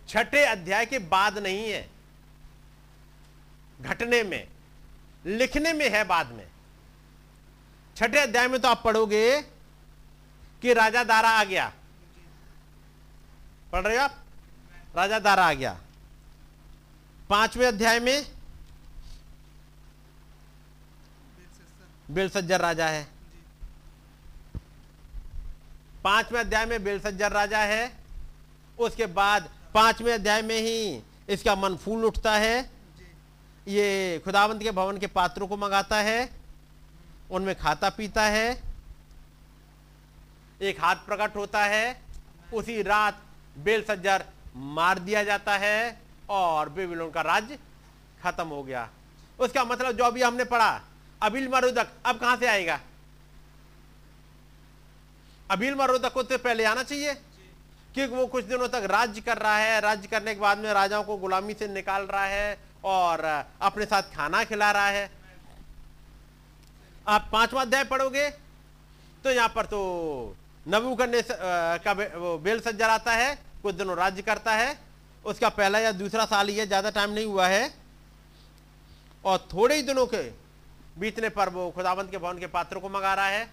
छठे 0.09 0.45
अध्याय 0.45 0.87
के 0.87 0.99
बाद 0.99 1.39
नहीं 1.39 1.70
है, 1.70 1.89
घटने 3.81 4.23
में, 4.23 4.47
लिखने 5.24 5.73
में 5.73 5.89
है 5.91 6.05
बाद 6.05 6.31
में। 6.33 6.47
छठे 7.97 8.18
अध्याय 8.18 8.48
में 8.48 8.60
तो 8.60 8.68
आप 8.68 8.82
पढ़ोगे 8.85 9.43
कि 10.62 10.73
राजा 10.74 11.05
दारा 11.05 11.28
आ 11.31 11.44
गया। 11.44 11.73
पढ़ 13.73 13.86
रहे 13.86 13.97
हो 13.97 14.02
आप? 14.02 14.24
राजा 14.97 15.18
दारा 15.18 15.44
आ 15.44 15.52
गया। 15.52 15.81
पाँचवें 17.31 17.66
अध्याय 17.66 18.01
में 18.01 18.27
बेलसज्जर 22.10 22.60
राजा 22.60 22.86
है। 22.86 23.06
पाँचवें 26.05 26.40
अध्याय 26.40 26.66
में 26.66 26.85
बेलसज्जर 26.85 27.32
राजा 27.32 27.59
है। 27.59 27.93
उसके 28.78 29.06
बाद 29.06 29.51
पाँचवें 29.74 30.12
अध्याय 30.14 30.43
में 30.43 30.59
ही 30.59 31.02
इसका 31.28 31.55
मन 31.56 31.77
फूल 31.77 32.05
उठता 32.05 32.36
है। 32.36 32.70
ये 33.68 34.18
खुदावंत 34.24 34.62
के 34.62 34.70
भवन 34.70 34.98
के 34.98 35.06
पात्रों 35.06 35.48
को 35.48 35.56
मंगाता 35.56 35.97
है। 35.97 36.45
उनमें 37.31 37.55
खाता 37.57 37.89
पीता 37.90 38.23
है, 38.23 38.51
एक 40.61 40.81
हाथ 40.81 40.97
प्रकट 41.07 41.36
होता 41.36 41.65
है, 41.65 42.01
उसी 42.55 42.81
रात 42.82 43.23
बेल 43.59 43.82
सज्जर 43.85 44.24
मार 44.57 44.98
दिया 44.98 45.23
जाता 45.24 45.57
है 45.57 46.01
और 46.31 46.69
बेबीलोन 46.69 47.11
का 47.11 47.20
राज्य 47.23 47.59
खत्म 48.23 48.47
हो 48.48 48.62
गया। 48.62 48.89
उसका 49.39 49.65
मतलब 49.65 49.97
जो 49.97 50.05
अभी 50.05 50.23
हमने 50.23 50.44
पढ़ा, 50.47 50.81
अबिल 51.23 51.48
मरुदक 51.48 51.89
अब 52.07 52.19
कहाँ 52.19 52.36
से 52.36 52.47
आएगा? 52.47 52.78
अबिल 55.51 55.74
मरुदक 55.74 56.12
को 56.12 56.23
तो 56.23 56.39
पहले 56.39 56.65
आना 56.65 56.82
चाहिए, 56.82 57.15
क्योंकि 57.94 58.15
वो 58.15 58.27
कुछ 58.27 58.44
दिनों 58.44 58.69
तक 58.69 58.86
राज्य 58.90 59.20
कर 59.20 59.39
रहा 59.39 59.57
है। 59.57 59.81
राज्य 59.81 60.09
करने 60.09 60.35
के 60.35 60.40
बाद 60.40 60.59
में 60.59 60.73
राजाओं 60.73 61.05
को 61.05 61.16
गुलामी 61.16 61.55
से 61.55 61.69
निकाल 61.69 62.03
रहा 62.05 62.24
है 62.24 62.59
और 62.85 63.24
अपने 63.62 63.85
साथ 63.85 64.03
खाना 64.15 64.43
खिला 64.44 64.70
रहा 64.70 64.89
है। 64.89 65.11
आप 67.07 67.28
पांचवा 67.33 67.61
अध्याय 67.62 67.85
पढ़ोगे 67.85 68.28
तो 69.24 69.31
यहाँ 69.31 69.49
पर 69.55 69.65
तो 69.66 69.81
नबू 70.66 70.95
करने 70.97 71.20
का 71.23 71.93
बेल 72.43 72.61
सज्जर 72.61 72.89
आता 72.91 73.12
है, 73.12 73.35
कुछ 73.62 73.74
दिनों 73.74 73.97
राज्य 73.97 74.23
करता 74.23 74.53
है, 74.53 74.78
उसका 75.24 75.49
पहला 75.51 75.78
या 75.78 75.93
दूसरा 75.93 76.24
साल 76.27 76.49
ही 76.49 76.57
है 76.57 76.66
ज़्यादा 76.66 76.91
टाइम 76.91 77.11
नहीं 77.11 77.27
हुआ 77.27 77.47
है, 77.49 77.73
और 79.24 79.39
थोड़े 79.53 79.77
ही 79.77 79.83
दिनों 79.83 80.07
के 80.07 80.23
बीतने 80.99 81.28
पर 81.28 81.49
वो 81.49 81.70
खुदाबंद 81.70 82.11
के 82.11 82.19
भवन 82.19 82.39
के 82.39 82.47
पात्रों 82.49 82.81
को 82.81 82.89
मंगा 82.89 83.15
रहा 83.15 83.27
है, 83.27 83.49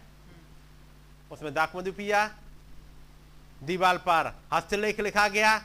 उसमें 1.31 1.53
दाक 1.53 1.75
मधु 1.75 1.91
पिया, 1.91 2.25
दीवाल 3.61 3.97
पर 3.99 4.33
हस्तलेख 4.53 4.99
लिखा 5.01 5.27
गया, 5.29 5.61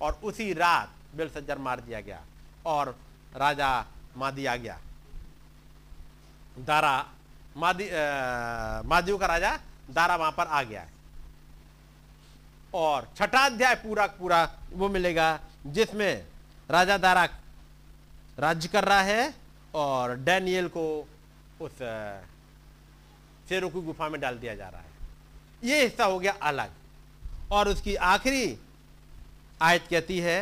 और 0.00 0.20
उसी 0.24 0.52
रात 0.54 0.90
बेल 1.16 1.28
सज्जर 1.30 1.58
मार 1.58 1.80
दिया 1.80 2.00
गया, 2.00 2.20
और 2.66 2.94
राजा 3.36 3.70
मादी 4.16 4.36
दिया 4.36 4.56
गया। 4.56 4.78
दारा 6.58 6.96
मादी 7.58 7.84
अ, 7.88 8.82
का 9.18 9.26
राजा 9.26 9.58
दारा 9.90 10.16
वहाँ 10.16 10.32
पर 10.36 10.46
आ 10.46 10.62
गया। 10.62 10.80
है 10.80 10.96
और 12.74 13.08
छठा 13.18 13.44
अध्याय 13.46 13.74
पूरा 13.82 14.06
पूरा 14.18 14.42
वो 14.72 14.88
मिलेगा 14.88 15.28
जिसमें 15.66 16.12
राजा 16.70 16.96
दारा 16.98 17.24
राज्य 18.38 18.68
कर 18.68 18.84
रहा 18.84 19.00
है 19.02 19.34
और 19.74 20.14
डैनियल 20.24 20.68
को 20.76 20.84
उस 21.60 21.78
शेरों 23.48 23.70
की 23.70 23.80
गुफा 23.82 24.08
में 24.08 24.20
डाल 24.20 24.38
दिया 24.38 24.54
जा 24.54 24.68
रहा 24.68 24.80
है। 24.80 25.68
ये 25.68 25.82
हिस्सा 25.82 26.04
हो 26.04 26.18
गया 26.18 26.32
अलग। 26.42 26.72
और 27.52 27.68
उसकी 27.68 27.94
आखिरी 28.12 28.58
आयत 29.62 29.86
कहती 29.90 30.18
है 30.20 30.38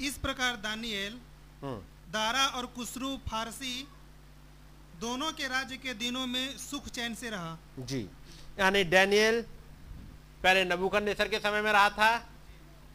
इस 0.00 0.16
प्रकार 0.18 0.56
दानिएल 0.56 1.18
हम्म, 1.62 1.76
दारा 2.12 2.46
और 2.58 2.66
कुसरू 2.76 3.16
फारसी 3.28 3.74
दोनों 5.00 5.30
के 5.32 5.48
राज्य 5.48 5.76
के 5.76 5.94
दिनों 5.94 6.26
में 6.26 6.56
सुख 6.58 6.88
चैन 6.88 7.14
से 7.14 7.30
रहा। 7.30 7.56
जी। 7.78 8.00
यानी 8.60 8.84
डैनियल 8.84 9.40
पहले 10.42 10.64
नबूकदनेस्सर 10.64 11.28
के 11.28 11.38
समय 11.38 11.62
में 11.62 11.72
रहा 11.72 11.88
था, 11.90 12.26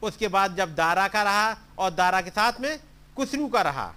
उसके 0.01 0.27
बाद 0.27 0.55
जब 0.55 0.75
दारा 0.75 1.07
का 1.07 1.23
रहा 1.23 1.57
और 1.79 1.91
दारा 1.91 2.21
के 2.21 2.29
साथ 2.29 2.59
में 2.61 2.79
कुसरू 3.15 3.47
का 3.47 3.61
रहा। 3.61 3.93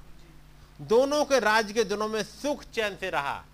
दोनों 0.81 1.25
के 1.25 1.39
राज्य 1.41 1.75
के 1.75 1.85
दिनों 1.85 2.09
में 2.09 2.23
सुख 2.23 2.65
चैन 2.65 2.97
से 3.01 3.11
रहा। 3.11 3.45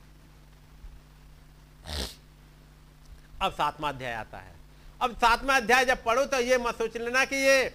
अब 3.43 3.53
सातवां 3.53 3.93
अध्याय 3.93 4.15
आता 4.15 4.39
है। 4.39 4.55
अब 5.01 5.17
सातवां 5.17 5.61
अध्याय 5.61 5.85
जब 5.85 6.03
पढ़ो 6.05 6.25
तो 6.25 6.41
ये 6.41 6.59
मत 6.59 6.79
सोच 6.79 6.97
लेना 6.97 7.25
कि 7.25 7.37
ये 7.37 7.71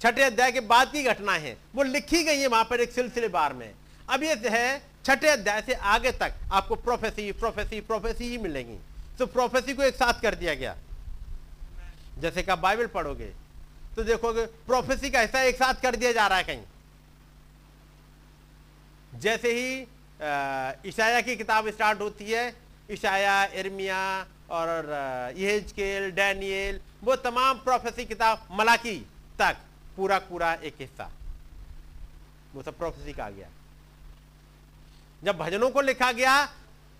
छठे 0.00 0.22
अध्याय 0.22 0.52
के 0.52 0.60
बाद 0.62 0.92
की 0.92 1.02
घटना 1.02 1.32
है। 1.34 1.56
वो 1.74 1.82
लिखी 1.82 2.22
गई 2.24 2.38
है 2.38 2.46
वहाँ 2.46 2.64
पर 2.64 2.80
एक 2.80 2.92
सिलसिले 2.92 3.28
बार 3.28 3.52
में। 3.52 3.74
अब 4.08 4.22
ये 4.22 4.34
है 4.46 4.82
छठे 5.04 5.28
अध्याय 5.28 5.62
से 5.62 5.74
आगे 5.74 6.10
तक 6.12 6.34
आपको 6.52 6.74
प्रोफेसी 6.76 7.30
प्रोफेसी 7.34 7.80
प्रोफेसी 7.82 8.28
ही 8.28 8.38
मिलेंगी। 8.38 8.78
तो 9.18 9.26
प्रोफेसी 9.28 9.74
को 9.74 9.82
एक 9.82 9.94
साथ 9.94 10.20
कर 10.22 10.34
दिया 10.34 10.54
गया। 10.54 10.76
जैसे 12.18 12.42
कि 12.42 12.50
आप 12.50 12.58
बाइबल 12.58 12.86
पढ़ोगे 12.86 13.32
तो 13.96 14.02
देखोगे 14.04 14.44
प्रोफेसी 14.66 15.10
का 15.10 15.20
हिस्सा 15.20 15.42
एक 15.42 15.56
साथ 15.56 15.74
कर 15.82 15.96
दिया 15.96 16.12
जा 16.12 16.26
रहा 16.26 16.38
है 16.38 16.44
कहीं। 16.44 16.62
जैसे 19.20 19.52
ही 19.52 19.80
ईशाया 20.86 21.20
की 21.20 21.36
किताब 21.36 21.68
स्टार्ट 21.70 22.00
होती 22.00 22.30
है, 22.30 22.54
ईशाया 22.90 23.44
इर्मिया 23.54 24.26
और 24.50 25.34
यहेजकेल 25.36 26.10
डैनियल, 26.12 26.80
वो 27.04 27.16
तमाम 27.18 27.58
प्रोफेसी 27.58 28.04
किताब 28.04 28.46
मलाकी 28.52 28.98
तक 29.38 29.56
पूरा 29.96 30.18
पूरा 30.20 30.52
एक 30.54 30.74
हिस्सा। 30.80 31.10
वो 32.54 32.62
सब 32.62 32.78
प्रोफेसी 32.78 33.12
का 33.12 33.24
आ 33.24 33.30
गया। 33.30 33.48
जब 35.26 35.38
भजनों 35.38 35.70
को 35.70 35.80
लिखा 35.82 36.10
गया, 36.12 36.44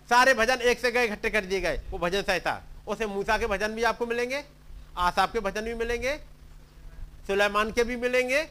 सारे 0.09 0.33
भजन 0.33 0.61
एक 0.61 0.79
से 0.79 0.91
गए, 0.91 1.05
इकट्ठे 1.05 1.29
कर 1.29 1.45
दिए 1.45 1.61
गए। 1.61 1.79
वो 1.89 1.97
भजन 1.99 2.21
संहिता 2.21 2.61
उसे 2.87 3.05
मूसा 3.07 3.37
के 3.37 3.47
भजन 3.47 3.75
भी 3.75 3.83
आपको 3.85 4.05
मिलेंगे 4.05 4.43
आसाब 4.97 5.31
के 5.31 5.39
भजन 5.39 5.61
भी 5.61 5.73
मिलेंगे, 5.75 6.15
सुलेमान 7.27 7.71
के 7.71 7.83
भी 7.83 7.95
मिलेंगे 7.97 8.47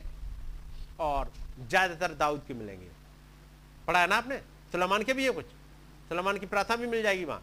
और 1.00 1.32
ज़्यादातर 1.60 2.14
दाऊद 2.14 2.42
के 2.48 2.54
मिलेंगे। 2.54 2.86
पढ़ा 3.86 4.00
है 4.00 4.06
ना 4.06 4.16
आपने? 4.16 4.36
सुलेमान 4.72 5.02
के 5.02 5.12
भी 5.12 5.24
है 5.24 5.30
कुछ? 5.30 5.44
सुलेमान 6.08 6.38
की 6.38 6.46
प्रार्थना 6.46 6.76
भी 6.76 6.86
मिल 6.86 7.02
जाएगी 7.02 7.24
वहाँ। 7.24 7.42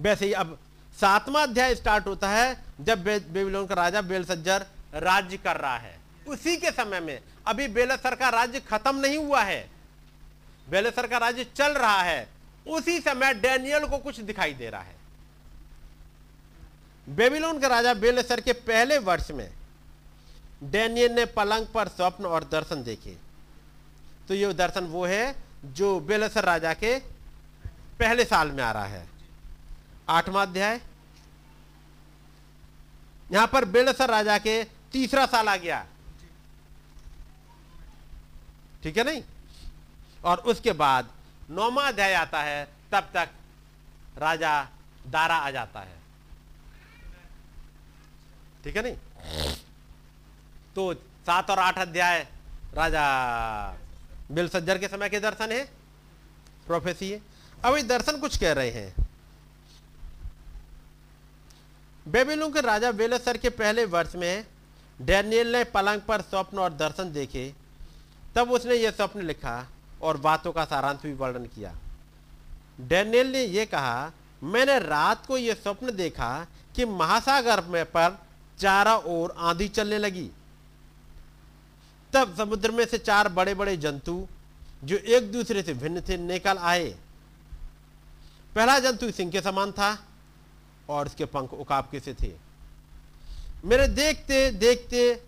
वैसे 0.00 0.26
ही 0.26 0.32
अब 0.34 0.58
सातवां 0.96 1.46
अध्याय 1.46 1.74
स्टार्ट 1.74 2.06
होता 2.06 2.28
है, 2.28 2.56
जब 2.80 3.04
बेबीलोन 3.04 3.66
का 3.66 3.74
राजा 3.74 4.02
बेलसज्जर 4.02 4.66
राज्य 4.96 5.36
कर 5.38 5.56
रहा 5.56 5.76
है। 5.78 5.96
उसी 6.28 6.56
के 6.56 6.70
समय 6.72 7.00
में 7.00 7.20
अभी 7.46 7.68
बेलसर 7.70 8.14
का 8.14 8.28
राज्य 8.30 8.60
खत्म 8.62 8.96
नहीं 8.96 9.18
हुआ 9.18 9.42
है। 9.42 9.60
बेलसर 10.70 11.06
का 11.06 11.18
राज्य 11.18 11.44
चल 11.56 11.72
रहा 11.74 12.02
है। 12.02 12.28
उसी 12.66 12.98
समय 13.00 13.34
डैनियल 13.34 13.86
को 13.86 13.98
कुछ 13.98 14.20
दिखाई 14.20 14.54
दे 14.54 14.70
रहा 14.70 14.82
है। 14.82 14.96
बेबीलोन 17.06 17.58
का 17.58 17.68
राजा 17.68 17.94
बेलेसर 17.94 18.40
के 18.40 18.52
पहले 18.52 18.98
वर्ष 18.98 19.30
में 19.30 19.48
डैनियल 20.62 21.12
ने 21.12 21.24
पलंग 21.26 21.66
पर 21.66 21.88
स्वप्न 21.88 22.26
और 22.26 22.44
दर्शन 22.44 22.82
देखे। 22.82 23.16
तो 24.28 24.34
ये 24.34 24.52
दर्शन 24.52 24.84
वो 24.86 25.04
है 25.06 25.34
जो 25.64 25.98
बेलेसर 26.00 26.44
राजा 26.44 26.72
के 26.74 26.98
पहले 27.98 28.24
साल 28.24 28.50
में 28.50 28.62
आ 28.64 28.72
रहा 28.72 28.84
है। 28.84 29.06
आठवां 30.08 30.46
अध्याय। 30.46 30.80
यहाँ 33.32 33.46
पर 33.46 33.64
बेलसर 33.64 34.10
राजा 34.10 34.38
के 34.38 34.62
तीसरा 34.92 35.24
साल 35.26 35.48
आ 35.48 35.56
गया। 35.56 35.84
ठीक 38.82 38.96
है 38.98 39.04
नहीं? 39.04 39.22
और 40.24 40.38
उसके 40.38 40.72
बाद 40.72 41.08
नौवा 41.50 41.88
अध्याय 41.88 42.14
आता 42.14 42.42
है, 42.42 42.64
तब 42.92 43.10
तक 43.14 43.28
राजा 44.18 44.68
दारा 45.06 45.36
आ 45.36 45.50
जाता 45.50 45.80
है। 45.80 45.96
ठीक 48.64 48.76
है 48.76 48.82
नहीं? 48.82 48.96
तो 50.74 50.94
सात 50.94 51.50
और 51.50 51.58
आठ 51.58 51.78
अध्याय, 51.78 52.26
राजा 52.74 53.04
बिलसज्जर 54.30 54.78
के 54.78 54.88
समय 54.88 55.08
के 55.08 55.20
दर्शन 55.20 55.52
है। 55.52 55.64
प्रोफेसी 56.66 57.10
है। 57.10 57.20
अब 57.64 57.76
ये 57.76 57.82
दर्शन 57.82 58.20
कुछ 58.20 58.36
कह 58.36 58.52
रहे 58.52 58.70
हैं। 58.70 58.94
बेबीलोन 62.08 62.52
के 62.52 62.60
राजा 62.60 62.92
बेलसर 62.92 63.36
के 63.36 63.50
पहले 63.50 63.84
वर्ष 63.84 64.14
में 64.14 64.46
डैनियल 65.00 65.52
ने 65.52 65.64
पलंग 65.64 66.00
पर 66.00 66.20
स्वप्न 66.20 66.58
और 66.58 66.72
दर्शन 66.72 67.12
देखे। 67.12 67.54
तब 68.34 68.50
उसने 68.50 68.74
यह 68.74 68.90
स्वप्न 68.90 69.22
लिखा 69.22 69.68
और 70.02 70.16
बातों 70.16 70.52
का 70.52 70.64
सारांश 70.64 70.98
भी 71.02 71.12
वर्णन 71.12 71.44
किया। 71.46 71.74
डैनियल 72.80 73.32
ने 73.32 73.42
यह 73.42 73.64
कहा, 73.64 74.12
मैंने 74.42 74.78
रात 74.78 75.26
को 75.26 75.38
यह 75.38 75.54
स्वप्न 75.54 75.96
देखा 75.96 76.46
कि 76.76 76.84
महासागर 76.84 77.64
में 77.64 77.84
पर 77.84 78.18
चारों 78.58 79.02
ओर 79.02 79.34
आंधी 79.38 79.68
चलने 79.68 79.98
लगी। 79.98 80.30
तब 82.12 82.34
समुद्र 82.36 82.70
में 82.70 82.86
से 82.86 82.98
चार 82.98 83.28
बड़े 83.28 83.54
बड़े 83.54 83.76
जंतु, 83.76 84.26
जो 84.84 84.96
एक 84.96 85.32
दूसरे 85.32 85.62
से 85.62 85.74
भिन्न 85.74 86.00
थे, 86.00 86.16
निकल 86.16 86.58
आए। 86.58 86.96
पहला 88.54 88.78
जंतु 88.78 89.10
सिंह 89.10 89.30
के 89.30 89.40
समान 89.40 89.72
था 89.72 89.98
और 90.88 91.06
उसके 91.06 91.24
पंख 91.24 91.52
उकाब 91.54 91.88
के 91.90 92.00
से 92.00 92.14
थे। 92.14 92.32
मेरे 93.64 93.88
देखते 93.88 94.50
देखते 94.50 95.22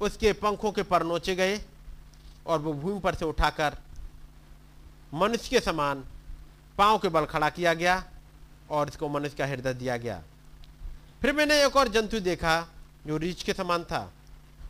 उसके 0.00 0.32
पंखों 0.32 0.72
के 0.72 0.82
पर 0.82 1.02
नोचे 1.02 1.34
गए 1.34 1.60
और 2.46 2.58
वो 2.58 2.72
भूमि 2.72 3.00
पर 3.00 3.14
से 3.14 3.24
उठाकर 3.24 3.76
मनुष्य 5.14 5.48
के 5.48 5.60
समान 5.60 6.04
पाँव 6.78 6.98
के 6.98 7.08
बल 7.08 7.24
खड़ा 7.24 7.48
किया 7.50 7.74
गया 7.74 8.02
और 8.70 8.88
इसको 8.88 9.08
मनुष्य 9.08 9.36
का 9.36 9.46
हृदय 9.46 9.74
दिया 9.74 9.96
गया। 9.96 10.22
फिर 11.22 11.32
मैंने 11.32 11.64
एक 11.64 11.76
और 11.76 11.88
जंतु 11.88 12.20
देखा 12.20 12.60
जो 13.06 13.16
रीछ 13.16 13.42
के 13.42 13.52
समान 13.52 13.84
था 13.84 14.10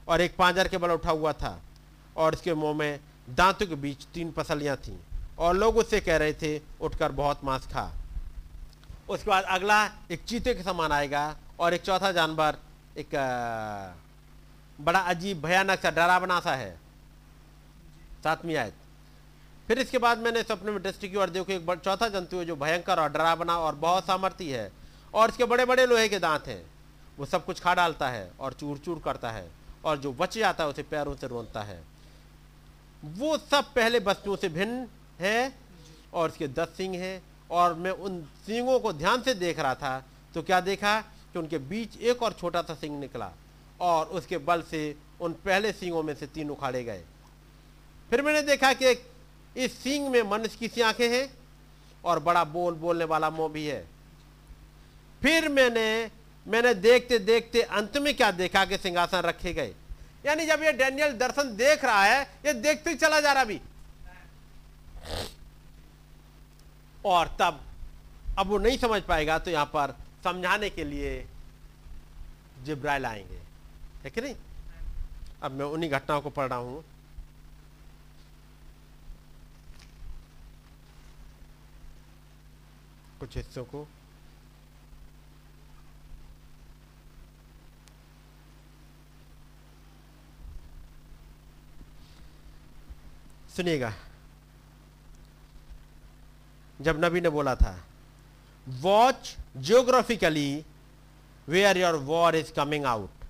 और 0.09 0.21
एक 0.21 0.37
पांजर 0.37 0.69
के 0.69 0.79
बल 0.79 0.91
उठा 0.91 1.11
हुआ 1.11 1.33
था 1.33 1.59
और 2.17 2.35
इसके 2.35 2.55
मुँह 2.55 2.77
में 2.79 3.01
दांतों 3.29 3.67
के 3.67 3.75
बीच 3.75 4.05
तीन 4.15 4.31
पसलियाँ 4.33 4.77
थीं 4.79 4.97
और 5.39 5.57
लोग 5.57 5.77
उससे 5.77 6.01
कह 6.01 6.17
रहे 6.17 6.33
थे, 6.33 6.61
उठकर 6.81 7.13
बहुत 7.13 7.45
मांस 7.45 7.67
खा। 7.67 7.91
उसके 9.09 9.31
बाद 9.31 9.45
अगला 9.45 9.85
एक 10.11 10.25
चीते 10.25 10.55
के 10.55 10.63
समान 10.63 10.93
आएगा 10.93 11.37
और 11.61 11.75
एक 11.75 11.83
चौथा 11.83 12.13
जानवर 12.13 12.57
एक 12.99 13.11
बड़ा 14.79 15.01
अजीब, 15.01 15.43
भयानक 15.43 15.81
सा 15.81 15.91
डरावना 15.91 16.41
सा 16.41 16.55
है। 16.55 16.71
सातवीं 18.25 18.57
आयत। 18.57 18.75
फिर 19.69 19.79
इसके 19.79 19.99
बाद 19.99 20.19
मैंने 20.19 20.43
सपने 20.43 20.73
में 20.73 20.83
दृष्टि 20.83 21.09
की 21.09 21.17
और 21.17 21.31
देखो 21.31 21.53
एक 21.53 21.71
चौथा 21.75 22.09
जंतु 22.09 22.37
है 22.37 22.45
जो 22.45 22.57
भयंकर 22.57 23.01
और 23.01 23.13
डरावना 23.13 23.59
और 23.59 23.75
बहुत 23.77 24.07
सामर्थी 24.07 24.51
है। 24.51 24.71
और 25.15 25.31
इसके 25.31 25.45
बड़े 25.45 25.65
बड़े 25.65 25.87
लोहे 25.87 26.09
के 26.09 26.19
दांत 26.19 26.47
हैं। 26.47 26.63
वो 27.19 27.27
सब 27.27 27.45
कुछ 27.45 27.61
खा 27.61 27.75
डालता 27.75 28.09
है 28.09 28.31
और 28.41 28.53
चूर 28.53 28.79
चूर 28.79 29.01
करता 29.05 29.31
है 29.31 29.47
और 29.85 29.99
जो 29.99 30.13
बच 30.13 30.39
जाता 30.39 30.65
है 30.65 30.71
उसे 30.71 30.83
पैरों 30.85 31.15
से 31.17 31.27
रोनता 31.27 31.63
है। 31.63 31.81
वो 33.03 33.37
सब 33.41 33.73
पहले 33.75 33.99
वस्तुओं 34.01 34.37
से 34.37 34.49
भिन्न 34.51 34.87
है 35.21 35.53
और 36.13 36.29
इसके 36.29 36.49
दस 36.51 36.77
सिंह 36.77 36.97
हैं। 36.97 37.23
और 37.51 37.75
मैं 37.75 37.91
उन 37.91 38.21
सिंगों 38.47 38.79
को 38.81 38.93
ध्यान 38.93 39.23
से 39.23 39.35
देख 39.37 39.59
रहा 39.59 39.75
था 39.75 40.05
तो 40.35 40.43
क्या 40.43 40.61
देखा 40.63 41.01
कि 41.01 41.39
उनके 41.39 41.59
बीच 41.65 41.97
एक 42.03 42.23
और 42.23 42.33
छोटा 42.33 42.63
सा 42.63 42.75
सिंह 42.75 42.99
निकला 43.01 43.31
और 43.81 44.07
उसके 44.09 44.39
बल 44.41 44.63
से 44.63 44.81
उन 45.21 45.33
पहले 45.45 45.73
सिंगों 45.73 46.03
में 46.03 46.15
से 46.15 46.27
तीन 46.29 46.51
उखाड़े 46.51 46.83
गए। 46.85 47.03
फिर 48.11 48.23
मैंने 48.23 48.43
देखा 48.45 48.73
कि 48.73 48.87
एक 48.87 49.07
इस 49.57 49.79
सिंह 49.79 50.09
में 50.11 50.23
मनुष्य 50.23 50.57
की 50.59 50.69
सी 50.69 50.81
आँखें 50.81 51.09
हैं 51.09 51.29
और 52.05 52.19
बड़ा 52.21 52.45
बोल 52.45 52.75
बोलने 52.75 53.05
वाला 53.05 53.31
मुँह 53.31 53.49
भी 53.49 53.67
है। 53.67 53.85
फिर 55.23 55.49
मैंने 55.49 56.11
मैंने 56.47 56.73
देखते 56.75 57.19
देखते 57.19 57.63
अंत 57.63 57.97
में 57.97 58.15
क्या 58.17 58.31
देखा 58.31 58.65
कि 58.65 58.77
सिंहासन 58.77 59.19
रखे 59.19 59.53
गए। 59.53 59.73
यानी 60.27 60.47
जब 60.47 60.63
ये 60.63 60.73
डैनियल 60.73 61.13
दर्शन 61.13 61.55
देख 61.57 61.85
रहा 61.85 62.05
है, 62.05 62.23
ये 62.47 62.53
देखते 62.53 62.91
ही 62.91 62.97
चला 62.97 63.21
जा 63.21 63.33
रहा 63.33 63.45
भी। 63.45 63.61
और 67.05 67.37
तब, 67.41 67.61
अब 68.39 68.47
वो 68.47 68.59
नहीं 68.59 68.79
समझ 68.79 69.03
पाएगा 69.03 69.39
तो 69.39 69.51
यहाँ 69.51 69.67
पर 69.67 69.97
समझाने 70.25 70.71
के 70.71 70.85
लिए 70.85 71.27
जिब्राइल 72.65 73.07
आएँगे। 73.07 73.41
है 74.05 74.11
कि 74.11 74.21
नहीं? 74.21 74.35
अब 75.43 75.53
मैं 75.53 75.65
उन्हीं 75.65 75.91
घटनाओं 75.91 76.21
को 76.21 76.31
पढ़ 76.31 76.49
रहा 76.49 76.59
हूँ। 76.59 76.85
कुछ 83.27 83.37
हिस्सों 83.37 83.65
को। 83.65 83.87
सुनिएगा। 93.57 93.93
जब 96.81 97.05
नबी 97.05 97.21
ने 97.21 97.29
बोला 97.31 97.55
था 97.57 97.75
watch 98.81 99.35
geographically 99.57 100.65
where 101.49 101.79
your 101.79 101.97
war 102.05 102.37
is 102.37 102.53
coming 102.53 102.85
out 102.87 103.25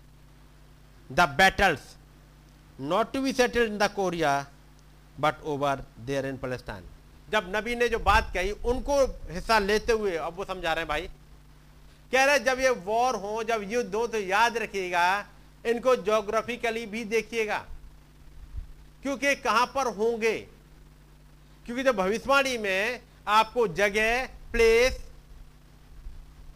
the 1.12 1.28
battle's 1.38 1.94
not 2.92 3.12
to 3.12 3.22
be 3.22 3.32
settled 3.32 3.72
in 3.72 3.78
the 3.78 3.90
Korea 3.94 4.34
but 5.20 5.42
over 5.54 5.84
there 6.06 6.26
in 6.26 6.36
Palestine 6.36 6.84
जब 7.30 7.52
नबी 7.56 7.74
ने 7.74 7.88
जो 7.88 7.98
बात 7.98 8.30
कही, 8.34 8.50
उनको 8.50 9.04
हिस्सा 9.06 9.58
लेते 9.58 9.92
हुए, 9.92 10.16
अब 10.16 10.36
वो 10.36 10.44
समझा 10.44 10.72
रहे 10.72 10.82
हैं 10.82 10.88
भाई। 10.88 11.08
कह 12.12 12.24
रहे 12.24 12.38
जब 12.38 12.60
ये 12.60 12.70
वॉर 12.70 13.14
हो, 13.14 13.42
जब 13.42 13.62
युद्ध 13.72 13.94
हो 13.94 14.06
तो 14.06 14.18
याद 14.18 14.56
रखिएगा, 14.56 15.26
इनको 15.66 15.96
जोग्राफिकली 15.96 16.86
भी 16.86 17.04
देखिएगा। 17.04 17.66
क्योंकि 19.02 19.34
कहाँ 19.34 19.66
पर 19.66 19.86
होंगे? 19.86 20.38
क्योंकि 21.66 21.82
जब 21.82 21.96
भविष्यवाणी 21.96 22.58
में 22.58 23.00
आपको 23.28 23.68
जगह 23.68 24.26
प्लेस 24.26 25.04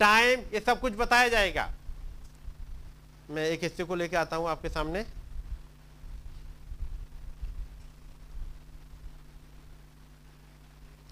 टाइम 0.00 0.40
ये 0.40 0.60
सब 0.60 0.80
कुछ 0.80 0.92
बताया 0.92 1.28
जाएगा। 1.28 1.72
मैं 3.30 3.46
एक 3.46 3.62
हिस्से 3.62 3.84
को 3.84 3.94
लेकर 3.94 4.16
आता 4.16 4.36
हूँ 4.36 4.48
आपके 4.48 4.68
सामने। 4.68 5.06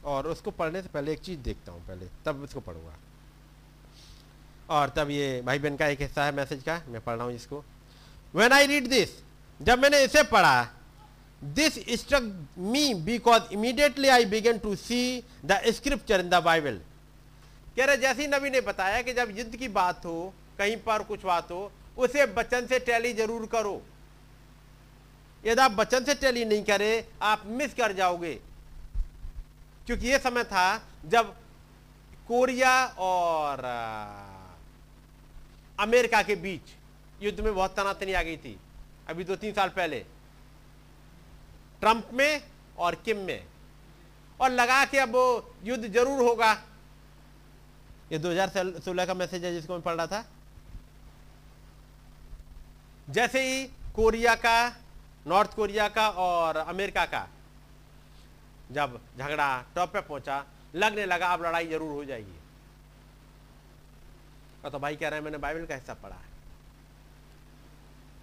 और 0.09 0.27
उसको 0.29 0.51
पढ़ने 0.53 0.83
से 0.83 0.89
पहले 0.89 1.13
एक 1.13 1.21
चीज़ 1.21 1.39
देखता 1.41 1.73
हूँ 1.73 1.81
पहले, 1.87 2.07
तब 2.25 2.43
उसको 2.45 2.61
पढ़ूँगा। 2.61 2.95
और 4.71 4.89
तब 4.97 5.11
ये 5.11 5.41
भाई 5.43 5.59
बहन 5.59 5.77
का 5.77 5.87
एक 5.87 6.01
हिस्सा 6.01 6.25
है 6.25 6.33
मैसेज 6.35 6.63
का, 6.63 6.81
मैं 6.89 7.01
पढ़ 7.01 7.17
रहा 7.17 7.25
हूँ 7.27 7.35
इसको। 7.35 7.65
वेन 8.35 8.53
आई 8.53 8.67
रीड 8.67 8.89
दिस 8.89 9.11
जब 9.61 9.79
मैंने 9.79 10.03
इसे 10.05 10.23
पढ़ा 10.25 10.69
this 11.43 11.75
struck 12.01 12.23
me 12.59 12.95
because 13.05 13.53
immediately 13.53 14.09
I 14.09 14.25
began 14.27 14.59
to 14.59 14.75
see 14.77 15.25
the 15.45 15.61
scripture 15.69 16.21
in 16.21 16.29
the 16.31 16.43
Bible 16.45 16.81
कह 17.77 17.85
रहे, 17.85 17.97
जैसे 17.97 18.23
ही 18.23 18.29
नबी 18.29 18.51
ने 18.51 18.61
बताया 18.63 19.03
कि 19.03 19.13
जब 19.15 19.37
युद्ध 19.37 19.57
की 19.57 19.69
बात 19.71 20.05
हो, 20.05 20.33
कहीं 20.59 20.77
पर 20.83 21.03
कुछ 21.05 21.25
बात 21.25 21.51
हो, 21.51 21.71
उसे 21.99 22.27
बचन 22.35 22.67
से 22.67 22.79
टैली 22.81 23.13
ज़रूर 23.15 23.47
करो। 23.47 23.81
यदि 25.45 25.61
आप 25.61 25.71
बचन 25.73 26.05
से 26.05 26.15
टैली 26.17 26.45
नहीं 26.45 26.63
करें, 26.65 27.05
आप 27.23 27.43
मिस 27.49 27.75
कर 27.75 27.93
जाओगे। 27.93 28.39
क्योंकि 29.89 30.09
यह 30.09 30.19
समय 30.19 30.45
था 30.45 30.65
जब 31.05 31.29
कोरिया 32.29 32.73
और 32.99 33.65
अमेरिका 35.81 36.23
के 36.23 36.35
बीच 36.37 36.61
युद्ध 37.23 37.41
में 37.41 37.55
बहुत 37.55 37.77
तनातनी 37.77 38.13
आ 38.13 38.23
गई 38.23 38.37
थी। 38.37 38.59
अभी 39.09 39.25
दो 39.25 39.37
तीन 39.37 39.53
साल 39.53 39.69
पहले। 39.69 40.01
ट्रंप 41.81 42.11
में 42.13 42.43
और 42.79 42.95
किम 42.95 43.19
में। 43.19 43.47
और 44.41 44.51
लगा 44.51 44.85
कि 44.85 44.99
अब 44.99 45.17
युद्ध 45.65 45.93
ज़रूर 45.93 46.23
होगा। 46.23 46.53
ये 48.13 48.19
2016 48.19 49.07
का 49.07 49.15
मैसेज 49.15 49.45
है 49.45 49.53
जिसको 49.53 49.73
मैं 49.73 49.83
पढ़ 49.83 49.95
रहा 49.95 50.07
था। 50.07 50.25
जैसे 53.11 53.43
ही 53.43 53.65
कोरिया 53.97 54.35
का, 54.35 54.69
नॉर्थ 55.27 55.55
कोरिया 55.55 55.89
का 55.89 56.09
और 56.09 56.57
अमेरिका 56.57 57.05
का 57.07 57.27
जब 58.71 58.99
झगड़ा 59.19 59.65
टॉप 59.75 59.93
पे 59.93 60.01
पहुँचा, 60.01 60.45
लगने 60.75 61.07
लगा 61.07 61.27
अब 61.27 61.45
लड़ाई 61.45 61.67
ज़रूर 61.69 61.93
हो 61.93 62.05
जाएगी। 62.05 62.39
और 64.65 64.71
तो 64.71 64.79
भाई 64.79 64.97
कह 64.97 65.09
रहे 65.09 65.19
हैं, 65.19 65.25
मैंने 65.25 65.39
बाइबल 65.39 65.67
का 65.67 65.75
हिस्सा 65.75 65.95
पढ़ा 65.95 66.15
है। 66.15 66.27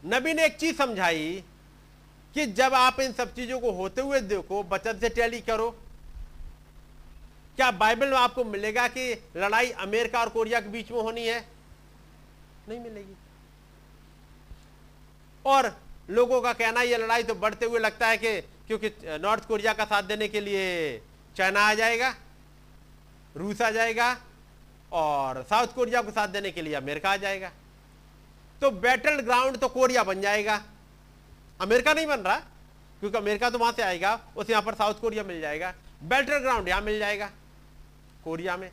नबी 0.03 0.33
ने 0.33 0.45
एक 0.45 0.57
चीज़ 0.57 0.75
समझाई 0.77 1.43
कि 2.35 2.45
जब 2.53 2.73
आप 2.73 2.99
इन 2.99 3.13
सब 3.13 3.33
चीज़ों 3.35 3.59
को 3.59 3.71
होते 3.71 4.01
हुए 4.01 4.19
देखो 4.21 4.63
बचत 4.63 4.97
से 5.01 5.09
टैली 5.09 5.41
करो। 5.41 5.69
क्या 7.55 7.69
बाइबल 7.73 8.09
में 8.09 8.17
आपको 8.17 8.43
मिलेगा 8.43 8.87
कि 8.87 9.13
लड़ाई 9.37 9.71
अमेरिका 9.81 10.19
और 10.19 10.29
कोरिया 10.29 10.59
के 10.61 10.69
बीच 10.69 10.91
में 10.91 11.01
होनी 11.01 11.27
है? 11.27 11.39
नहीं 12.69 12.79
मिलेगी। 12.79 13.15
और 15.45 15.75
लोगों 16.09 16.41
का 16.41 16.53
कहना 16.53 16.81
यह 16.81 16.97
लड़ाई 16.97 17.23
तो 17.23 17.35
बढ़ते 17.35 17.65
हुए 17.65 17.79
लगता 17.79 18.07
है 18.07 18.17
कि 18.17 18.39
क्योंकि 18.67 18.89
नॉर्थ 19.21 19.47
कोरिया 19.47 19.73
का 19.73 19.85
साथ 19.85 20.03
देने 20.03 20.27
के 20.27 20.39
लिए 20.41 21.01
चाइना 21.35 21.61
आ 21.61 21.73
जाएगा, 21.73 22.13
रूस 23.35 23.61
आ 23.61 23.69
जाएगा, 23.71 24.15
और 24.91 25.41
साउथ 25.43 25.75
कोरिया 25.75 26.01
को 26.01 26.11
साथ 26.11 26.27
देने 26.29 26.51
के 26.51 26.61
लिए 26.61 26.73
अमेरिका 26.73 27.11
आ 27.11 27.17
जाएगा। 27.17 27.51
तो 28.61 28.71
बैटल 28.73 29.19
ग्राउंड 29.21 29.57
तो 29.57 29.67
कोरिया 29.69 30.03
बन 30.03 30.21
जाएगा। 30.21 30.61
अमेरिका 31.59 31.93
नहीं 31.93 32.07
बन 32.07 32.19
रहा, 32.19 32.37
क्योंकि 32.99 33.17
अमेरिका 33.17 33.49
तो 33.49 33.57
वहाँ 33.57 33.71
से 33.71 33.81
आएगा, 33.83 34.19
उसे 34.37 34.51
यहाँ 34.51 34.63
पर 34.63 34.73
साउथ 34.73 35.01
कोरिया 35.01 35.23
मिल 35.23 35.41
जाएगा। 35.41 35.73
बैटल 36.03 36.37
ग्राउंड 36.37 36.67
यहाँ 36.67 36.81
मिल 36.81 36.99
जाएगा, 36.99 37.29
कोरिया 38.23 38.57
में। 38.57 38.69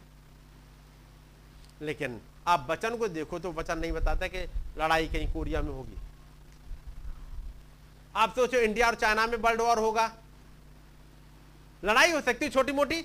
लेकिन 1.82 2.20
आप 2.48 2.66
वचन 2.70 2.97
को 2.97 3.09
देखो 3.09 3.39
तो 3.39 3.52
वचन 3.52 3.78
नहीं 3.78 3.93
बताता 3.93 4.27
कि 4.27 4.39
लड़ाई 4.78 5.09
कहीं 5.09 5.32
कोरिया 5.32 5.62
में 5.62 5.70
होगी। 5.70 5.98
आप 8.15 8.35
सोचो 8.35 8.59
इंडिया 8.59 8.87
और 8.87 8.95
चाइना 8.95 9.27
में 9.27 9.37
वर्ल्ड 9.39 9.61
वॉर 9.61 9.79
होगा। 9.79 10.11
लड़ाई 11.83 12.11
हो 12.13 12.21
सकती 12.21 12.45
है 12.45 12.51
छोटी 12.51 12.73
मोटी 12.73 13.01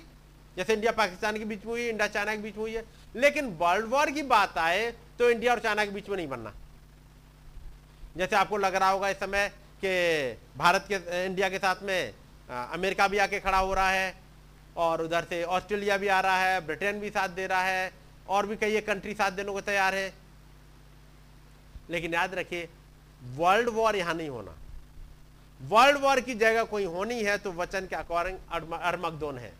जैसे 0.56 0.72
इंडिया 0.74 0.92
पाकिस्तान 0.92 1.38
के 1.38 1.44
बीच 1.44 1.64
में 1.64 1.72
हुई, 1.72 1.88
इंडिया 1.88 2.06
चाइना 2.08 2.34
के 2.34 2.42
बीच 2.42 2.56
में 2.56 2.62
हुई 2.62 2.74
है। 2.74 2.84
लेकिन 3.14 3.46
वर्ल्ड 3.58 3.86
वॉर 3.86 4.10
की 4.10 4.22
बात 4.24 4.58
आए 4.58 4.90
तो 5.18 5.30
इंडिया 5.30 5.52
और 5.52 5.60
चाइना 5.60 5.84
के 5.84 5.90
बीच 5.90 6.08
में 6.08 6.16
नहीं 6.16 6.28
बनना। 6.28 6.52
जैसे 8.16 8.36
आपको 8.36 8.56
लग 8.56 8.74
रहा 8.74 8.90
होगा 8.90 9.08
इस 9.08 9.16
समय 9.16 9.48
कि 9.84 10.58
भारत 10.58 10.84
के, 10.88 11.26
इंडिया 11.26 11.48
के 11.48 11.58
साथ 11.58 11.82
में 11.82 12.14
अमेरिका 12.50 13.08
भी 13.08 13.18
आके 13.18 13.40
खड़ा 13.40 13.58
हो 13.58 13.74
रहा 13.74 13.90
है, 13.90 14.14
और 14.76 15.02
उधर 15.02 15.24
से 15.24 15.42
ऑस्ट्रेलिया 15.44 15.96
भी 15.96 16.08
आ 16.08 16.20
रहा 16.20 16.36
है, 16.38 16.60
ब्रिटेन 16.66 17.00
भी 17.00 17.10
साथ 17.10 17.28
दे 17.30 17.46
रहा 17.46 17.62
है, 17.62 17.90
और 18.28 18.46
भी 18.46 18.56
कई 18.56 18.80
कंट्री 18.82 19.14
साथ 19.14 19.30
देने 19.32 19.52
को 19.52 19.60
तैयार 19.60 19.94
है। 19.94 20.12
लेकिन 21.90 22.14
याद 22.14 22.34
रखिए, 22.34 22.68
वर्ल्ड 23.36 23.68
वॉर 23.68 23.96
यहाँ 23.96 24.14
नहीं 24.14 24.28
होना। 24.28 24.56
वर्ल्ड 25.60 25.98
वॉर 25.98 26.20
की 26.20 26.34
जगह 26.36 26.64
कोई 26.66 26.84
होनी 26.86 27.22
है 27.22 27.36
तो 27.38 27.52
वचन 27.52 27.86
के 27.86 27.96
अकॉर्डिंग 27.96 28.36
अरमकदोन 28.72 29.38
है। 29.38 29.52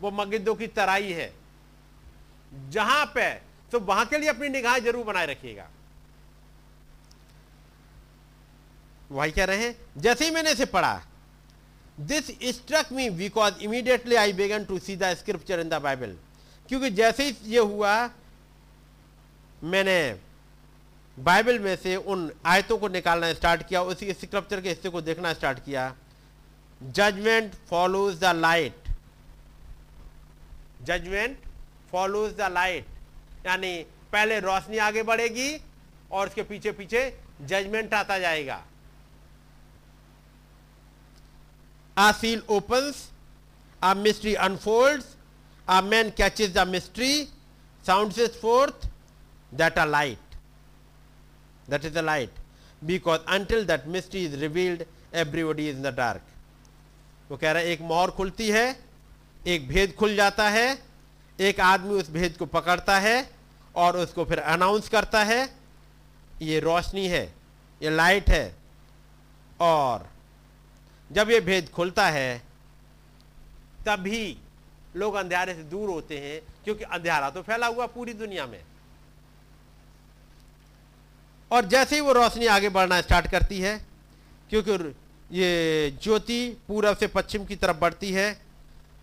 वो 0.00 0.10
मगिदो 0.12 0.54
की 0.54 0.66
तराई 0.68 1.12
है। 1.12 1.32
जहाँ 2.70 3.04
पे 3.14 3.30
तो 3.72 3.80
वहाँ 3.82 4.06
के 4.06 4.18
लिए 4.18 4.28
अपनी 4.28 4.48
निगाह 4.50 4.78
ज़रूर 4.78 5.04
बनाए 5.04 5.26
रखिएगा। 5.26 5.68
वही 9.10 9.30
कह 9.32 9.44
रहे 9.44 9.58
हैं, 9.58 9.76
जैसे 9.98 10.24
ही 10.24 10.30
मैंने 10.30 10.52
इसे 10.52 10.64
पढ़ा 10.66 11.00
this 12.00 12.26
struck 12.54 12.92
me 12.92 13.08
because 13.12 13.62
immediately 13.64 14.16
I 14.16 14.32
began 14.34 14.64
to 14.64 14.78
see 14.78 14.96
the 14.96 15.14
scripture 15.16 15.60
in 15.60 15.68
the 15.68 15.74
Bible 15.82 16.16
क्योंकि 16.68 16.90
जैसे 16.92 17.24
ही 17.24 17.36
ये 17.46 17.58
हुआ, 17.60 18.10
मैंने 19.64 19.98
बाइबल 21.18 21.58
में 21.58 21.74
से 21.76 21.96
उन 21.96 22.30
आयतों 22.46 22.76
को 22.78 22.88
निकालना 22.88 23.32
स्टार्ट 23.32 23.62
किया 23.68 23.82
उसी 23.82 24.12
स्क्रिप्चर 24.12 24.60
के 24.60 24.68
हिस्से 24.68 24.88
को 24.88 25.00
देखना 25.00 25.32
स्टार्ट 25.32 25.58
किया। 25.64 25.94
Judgement 26.82 27.54
follows 27.70 28.18
the 28.20 28.32
light 28.36 28.88
judgement 30.86 31.38
follows 31.92 32.32
the 32.36 32.50
light 32.52 32.86
यानी 33.46 33.76
पहले 34.12 34.40
रोशनी 34.40 34.78
आगे 34.78 35.02
बढ़ेगी 35.02 35.56
और 36.12 36.26
उसके 36.26 36.42
पीछे 36.42 36.72
पीछे 36.72 37.02
जजमेंट 37.42 37.94
आता 37.94 38.18
जाएगा। 38.18 38.62
A 41.96 42.10
seal 42.12 42.42
opens, 42.50 42.96
a 43.82 43.92
mystery 43.94 44.34
unfolds, 44.36 45.04
a 45.68 45.80
man 45.80 46.10
the 46.10 46.64
mystery, 46.66 47.28
sounds 47.84 48.18
it 48.18 48.34
forth, 48.34 48.86
that 49.52 49.78
a 49.78 49.86
light. 49.86 50.25
That 51.68 51.84
is 51.84 51.96
a 51.96 52.02
light. 52.02 52.30
Because 52.82 53.20
until 53.28 53.64
that 53.64 53.88
mystery 53.88 54.24
is 54.24 54.40
revealed, 54.40 54.84
everybody 55.12 55.68
is 55.68 55.76
in 55.76 55.82
the 55.82 55.92
dark. 55.92 56.22
वो 57.30 57.36
कह 57.36 57.52
रहा 57.52 57.62
है 57.62 57.68
एक 57.68 57.80
मोहर 57.82 58.10
खुलती 58.16 58.48
है 58.50 58.66
एक 59.46 59.66
भेद 59.68 59.94
खुल 59.98 60.14
जाता 60.16 60.48
है 60.50 60.66
एक 61.38 61.60
आदमी 61.60 61.94
उस 61.94 62.10
भेद 62.10 62.36
को 62.38 62.46
पकड़ता 62.48 62.98
है 62.98 63.16
और 63.76 63.96
उसको 63.96 64.24
फिर 64.24 64.38
अनाउंस 64.38 64.88
करता 64.88 65.22
है 65.24 65.40
ये 66.42 66.60
रोशनी 66.60 67.06
है 67.08 67.24
ये 67.80 67.90
लाइट 67.90 68.28
है 68.30 68.46
और 69.60 70.06
जब 71.10 71.30
ये 71.30 71.40
भेद 71.40 71.68
खुलता 71.74 72.06
है 72.10 72.38
तभी 73.86 74.36
लोग 74.96 75.14
अंधेरे 75.14 75.54
से 75.54 75.62
दूर 75.70 75.90
होते 75.90 76.18
हैं 76.18 76.40
क्योंकि 76.64 76.84
अंधेरा 76.84 77.30
तो 77.30 77.42
फैला 77.42 77.66
हुआ 77.66 77.86
पूरी 77.94 78.12
दुनिया 78.14 78.46
में 78.46 78.60
और 81.50 81.64
जैसे 81.64 81.94
ही 81.94 82.00
वो 82.00 82.12
रोशनी 82.12 82.46
आगे 82.46 82.68
बढ़ना 82.68 83.00
स्टार्ट 83.00 83.30
करती 83.30 83.60
है, 83.60 83.86
क्योंकि 84.50 84.94
ये 85.32 85.98
ज्योति 86.02 86.56
पूरब 86.68 86.96
से 86.96 87.06
पश्चिम 87.06 87.44
की 87.44 87.56
तरफ़ 87.56 87.76
बढ़ती 87.76 88.12
है, 88.12 88.40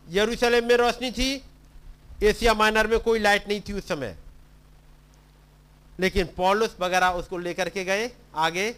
यरूशलेम 0.09 0.67
में 0.67 0.75
रोशनी 0.77 1.11
थी, 1.11 1.43
एशिया 2.23 2.53
माइनर 2.53 2.87
में 2.87 2.99
कोई 2.99 3.19
लाइट 3.19 3.47
नहीं 3.47 3.61
थी 3.61 3.73
उस 3.73 3.87
समय। 3.87 4.15
लेकिन 5.99 6.29
पॉलुस 6.37 6.75
वगैरह 6.79 7.07
उसको 7.07 7.37
लेकर 7.37 7.69
के 7.69 7.83
गए 7.83 8.11
आगे, 8.35 8.71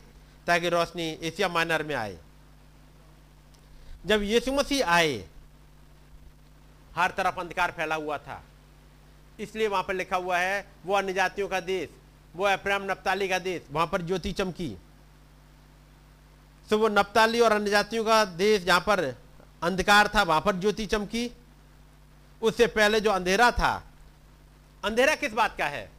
ताकि 0.48 0.70
रोशनी 0.70 1.10
एशिया 1.22 1.48
माइनर 1.48 1.84
में 1.84 1.96
आए। 1.96 2.18
जब 4.06 4.22
यीशु 4.22 4.52
मसीह 4.52 4.88
आए, 4.88 5.26
हर 6.96 7.12
तरफ़ 7.12 7.40
अंधकार 7.40 7.72
फैला 7.72 7.96
हुआ 7.96 8.18
था। 8.18 8.44
इसलिए 9.40 9.68
वहाँ 9.68 9.84
पर 9.84 9.94
लिखा 9.94 10.18
हुआ 10.18 10.38
है, 10.38 10.66
वो 10.86 10.94
अन्य 10.94 11.14
जातियों 11.14 11.48
का 11.48 11.60
देश 11.60 11.90
वो 12.36 12.45
अप्राम 12.45 12.84
नप्ताली 12.91 13.28
का 13.28 13.40
देश, 13.40 13.62
वहाँ 13.72 13.88
पर 13.88 14.02
ज्योति 14.02 14.32
चमकी 14.32 14.76
तो 16.70 16.78
वो 16.78 16.88
नप्ताली 16.90 17.40
और 17.40 17.52
अन्य 17.52 17.70
जातियों 17.72 18.03
का 18.06 18.24
देश, 18.26 18.64
जहाँ 18.64 18.80
पर 18.88 19.03
अंधकार 19.64 20.07
था, 20.16 20.24
वहाँ 20.24 20.41
पर 20.41 20.56
ज्योति 20.60 20.86
चमकी 20.86 21.30
उससे 22.41 22.68
पहले 22.68 22.99
जो 23.02 23.12
अंधेरा 23.12 23.52
था, 23.52 23.74
अंधेरा 24.84 25.16
किस 25.16 25.34
बात 25.34 25.57
का 25.57 25.66
है? 25.66 25.90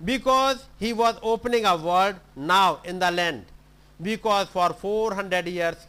Because 0.00 0.58
he 0.80 0.92
was 0.92 1.16
opening 1.24 1.64
a 1.64 1.74
world 1.74 2.16
now 2.46 2.76
in 2.86 2.98
the 2.98 3.04
land 3.12 3.44
because 4.00 4.46
for 4.54 4.72
four 4.82 5.14
hundred 5.14 5.48
years 5.48 5.86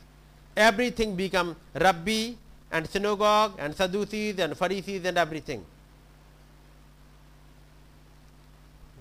everything 0.58 1.12
become 1.16 1.50
Rabbi 1.76 2.34
and 2.72 2.88
synagogue 2.90 3.60
and 3.60 3.76
Sadducees 3.76 4.40
and 4.40 4.58
Pharisees 4.58 5.04
and 5.06 5.18
everything. 5.20 5.60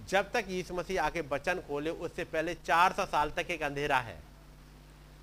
जब 0.09 0.33
तक 0.33 0.45
यीशु 0.49 0.75
मसीह 0.75 1.03
आके 1.03 1.23
बचन 1.23 1.55
खोले, 1.55 1.91
उससे 1.91 2.25
पहले 2.25 2.55
400 2.55 3.07
साल 3.07 3.31
तक 3.31 3.47
एक 3.51 3.63
अंधेरा 3.63 3.99
है। 3.99 4.19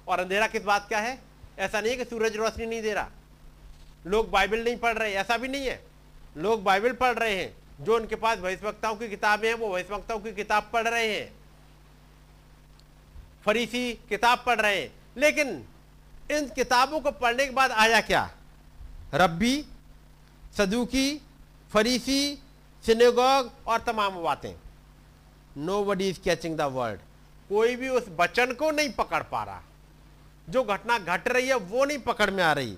और 0.07 0.19
अंधेरा 0.19 0.47
किस 0.47 0.63
बात 0.63 0.89
का 0.89 0.99
है? 0.99 1.19
ऐसा 1.59 1.81
नहीं 1.81 1.91
है 1.91 1.97
कि 1.97 2.05
सूरज 2.05 2.35
रोशनी 2.35 2.65
नहीं 2.65 2.81
दे 2.81 2.93
रहा। 2.93 3.09
लोग 4.05 4.31
बाइबल 4.31 4.63
नहीं 4.63 4.77
पढ़ 4.77 4.97
रहे, 4.97 5.13
ऐसा 5.13 5.37
भी 5.37 5.47
नहीं 5.47 5.67
है। 5.67 5.83
लोग 6.37 6.63
बाइबल 6.63 6.91
पढ़ 6.93 7.13
रहे 7.13 7.35
हैं, 7.35 7.55
जो 7.81 7.95
उनके 7.95 8.15
पास 8.15 8.37
भविष्यवक्ताओं 8.37 8.95
की 8.95 9.09
किताबें 9.09 9.47
हैं, 9.47 9.55
वो 9.55 9.69
भविष्यवक्ताओं 9.69 10.19
की 10.19 10.33
किताब 10.33 10.69
पढ़ 10.73 10.87
रहे 10.87 11.19
हैं। 11.19 11.33
फरीसी 13.45 13.93
किताब 13.93 14.43
पढ़ 14.45 14.61
रहे 14.61 14.81
हैं। 14.81 14.93
लेकिन 15.17 15.67
इन 16.31 16.49
किताबों 16.49 16.99
को 16.99 17.11
पढ़ने 17.11 17.45
के 17.45 17.51
बाद 17.51 17.71
आया 17.71 18.01
क्या? 18.01 18.31
रब्बी, 19.13 19.65
सदुकी, 20.57 21.21
फरीसी, 21.73 22.35
सिनेगोग 22.85 23.51
और 23.67 23.81
तमाम 23.81 24.23
बातें। 24.23 24.55
Nobody 25.83 26.09
is 26.09 26.19
catching 26.19 26.57
the 26.57 26.61
word 26.61 26.99
कोई 27.49 27.75
भी 27.75 27.89
उस 27.89 28.05
वचन 28.19 28.53
को 28.53 28.71
नहीं 28.71 28.89
पकड़ 28.89 29.23
पा 29.23 29.43
रहा। 29.43 29.61
जो 30.49 30.63
घटना 30.63 30.97
घट 30.99 31.27
रही 31.27 31.47
है, 31.47 31.55
वो 31.55 31.85
नहीं 31.85 31.97
पकड़ 31.97 32.29
में 32.31 32.43
आ 32.43 32.53
रही। 32.53 32.77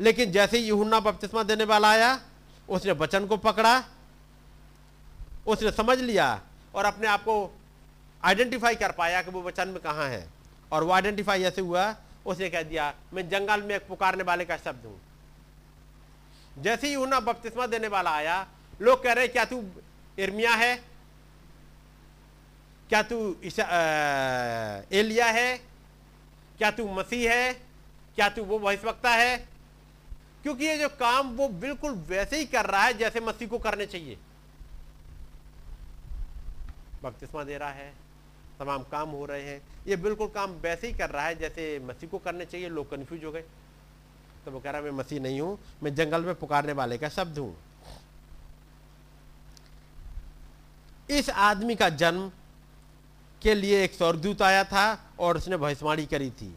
लेकिन 0.00 0.32
जैसे 0.32 0.58
ही 0.58 0.64
यूहन्ना 0.64 1.00
बपतिस्मा 1.00 1.42
देने 1.42 1.64
वाला 1.64 1.90
आया, 1.90 2.20
उसने 2.68 2.92
वचन 2.92 3.26
को 3.26 3.36
पकड़ा, 3.36 3.84
उसने 5.46 5.70
समझ 5.70 5.98
लिया 5.98 6.40
और 6.74 6.84
अपने 6.84 7.06
आप 7.06 7.20
को 7.20 7.58
आइडेंटिफाई 8.24 8.74
कर 8.74 8.92
पाया 8.92 9.22
कि 9.22 9.30
वो 9.30 9.42
वचन 9.42 9.68
में 9.68 9.80
कहाँ 9.82 10.08
है। 10.08 10.28
और 10.72 10.84
वो 10.84 10.92
आइडेंटिफाई 10.92 11.42
ऐसे 11.42 11.60
हुआ, 11.60 11.96
उसने 12.26 12.50
कह 12.50 12.62
दिया, 12.62 12.94
मैं 13.12 13.28
जंगल 13.28 13.62
में 13.62 13.74
एक 13.76 13.88
पुकारने 13.88 14.22
वाले 14.22 14.44
का 14.44 14.56
शब्द 14.56 14.86
हूँ। 14.86 15.00
जैसे 16.58 16.86
ही 16.86 16.92
यूहन्ना 16.92 17.20
बपतिस्मा 17.20 17.66
देने 17.66 17.88
वाला 17.88 18.10
आया, 18.10 18.46
लोग 18.80 19.02
कह 19.02 19.12
रहे 19.12 19.28
क्या 19.28 19.44
तू 19.44 19.64
इर्मिया 20.18 20.54
है? 20.54 20.91
क्या 22.92 23.02
तू 23.02 23.16
एलिया 24.92 25.26
है? 25.26 25.56
क्या 26.58 26.70
तू 26.70 26.86
मसीह 26.94 27.30
है? 27.32 27.52
क्या 28.16 28.28
तू 28.28 28.42
वो 28.44 28.58
भविष्यवक्ता 28.58 29.10
है? 29.10 29.36
क्योंकि 30.42 30.64
ये 30.64 30.76
जो 30.78 30.88
काम 30.90 31.30
वो 31.36 31.48
बिल्कुल 31.62 31.92
वैसे 32.08 32.38
ही 32.38 32.44
कर 32.46 32.66
रहा 32.66 32.82
है 32.82 32.94
जैसे 32.98 33.20
मसीह 33.20 33.48
को 33.48 33.58
करने 33.58 33.86
चाहिए। 33.86 34.18
बपतिस्मा 37.02 37.44
दे 37.44 37.56
रहा 37.58 37.70
है, 37.70 37.92
तमाम 38.58 38.82
काम 38.92 39.08
हो 39.10 39.24
रहे 39.26 39.42
हैं। 39.42 39.60
ये 39.86 39.96
बिल्कुल 39.96 40.28
काम 40.34 40.50
वैसे 40.62 40.86
ही 40.86 40.92
कर 40.92 41.10
रहा 41.10 41.26
है 41.26 41.38
जैसे 41.38 41.78
मसीह 41.84 42.10
को 42.10 42.18
करने 42.18 42.44
चाहिए, 42.44 42.68
लोग 42.68 42.90
कंफ्यूज 42.90 43.24
हो 43.24 43.32
गए। 43.32 43.44
तो 44.44 44.50
वो 44.50 44.60
कह 44.60 44.70
रहा 44.70 44.80
मैं 44.82 44.90
मसीह 44.92 45.20
नहीं 45.20 45.40
हूँ, 45.40 45.58
मैं 45.82 45.94
जंगल 45.94 46.24
में 46.24 46.34
पुकारने 46.34 46.72
वाले 46.74 46.98
का 46.98 47.08
शब्द 47.08 47.38
हूँ। 47.38 47.56
इस 51.08 51.30
आदमी 51.30 51.74
का 51.76 51.88
जन्म 51.88 52.30
के 53.42 53.54
लिए 53.54 53.84
एक 53.84 53.94
स्वर्गदूत 53.94 54.42
आया 54.42 54.64
था 54.64 55.12
और 55.18 55.36
उसने 55.36 55.56
भविष्यवाणी 55.56 56.06
करी 56.06 56.30
थी। 56.30 56.54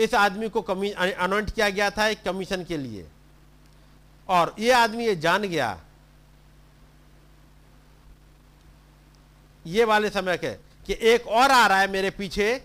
इस 0.00 0.14
आदमी 0.14 0.48
को 0.48 0.62
कमी 0.62 0.90
अनॉइंट 0.90 1.50
किया 1.50 1.68
गया 1.70 1.90
था 1.90 2.06
एक 2.06 2.22
कमीशन 2.22 2.64
के 2.64 2.76
लिए। 2.76 3.06
और 4.28 4.54
ये 4.58 4.72
आदमी 4.72 5.06
ये 5.06 5.16
जान 5.16 5.42
गया। 5.42 5.80
ये 9.66 9.84
वाले 9.84 10.10
समय 10.10 10.36
के, 10.36 10.52
कि 10.86 10.98
एक 11.00 11.26
और 11.26 11.50
आ 11.50 11.66
रहा 11.66 11.80
है 11.80 11.86
मेरे 11.86 12.10
पीछे, 12.10 12.64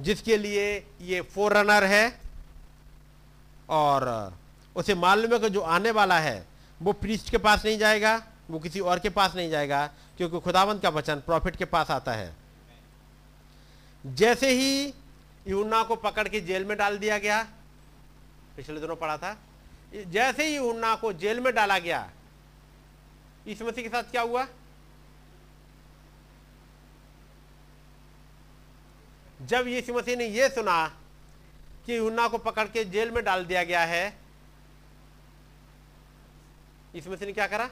जिसके 0.00 0.36
लिए 0.36 0.86
ये 1.00 1.20
फोर 1.20 1.56
रनर 1.56 1.84
है, 1.84 2.20
और 3.68 4.34
उसे 4.76 4.94
मालूम 4.94 5.32
है 5.32 5.38
कि 5.38 5.50
जो 5.50 5.60
आने 5.60 5.90
वाला 5.90 6.18
है, 6.18 6.46
वो 6.82 6.92
प्रीस्ट 6.92 7.30
के 7.30 7.38
पास 7.38 7.64
नहीं 7.64 7.78
जाएगा। 7.78 8.16
वो 8.50 8.58
किसी 8.58 8.80
और 8.80 8.98
के 8.98 9.10
पास 9.10 9.34
नहीं 9.36 9.50
जाएगा, 9.50 9.86
क्योंकि 10.16 10.40
खुदावंत 10.40 10.82
का 10.82 10.88
वचन 10.88 11.22
प्रॉफिट 11.26 11.56
के 11.56 11.64
पास 11.64 11.90
आता 11.90 12.12
है। 12.12 12.34
जैसे 14.04 14.50
ही 14.50 14.94
यूना 15.46 15.82
को 15.82 15.96
पकड़ 15.96 16.28
के 16.28 16.40
जेल 16.40 16.64
में 16.64 16.76
डाल 16.78 16.98
दिया 16.98 17.18
गया, 17.18 17.42
पिछले 18.56 18.80
दिनों 18.80 18.96
पढ़ा 18.96 19.16
था, 19.16 19.36
जैसे 19.94 20.46
ही 20.46 20.56
यूना 20.56 20.94
को 20.94 21.12
जेल 21.14 21.40
में 21.40 21.52
डाला 21.54 21.78
गया 21.78 22.08
इस 23.46 23.62
मसीह 23.62 23.84
के 23.84 23.88
साथ 23.88 24.10
क्या 24.10 24.22
हुआ? 24.22 24.46
जब 29.42 29.68
यीशु 29.68 29.94
मसीह 29.94 30.16
ने 30.16 30.26
यह 30.26 30.48
सुना 30.48 30.86
कि 31.86 31.96
यूना 31.96 32.26
को 32.28 32.38
पकड़ 32.38 32.66
के 32.68 32.84
जेल 32.84 33.10
में 33.10 33.22
डाल 33.24 33.44
दिया 33.44 33.62
गया 33.64 33.84
है 33.84 34.06
इस 36.94 37.06
मसीह 37.08 37.26
ने 37.26 37.32
क्या 37.32 37.46
करा? 37.46 37.68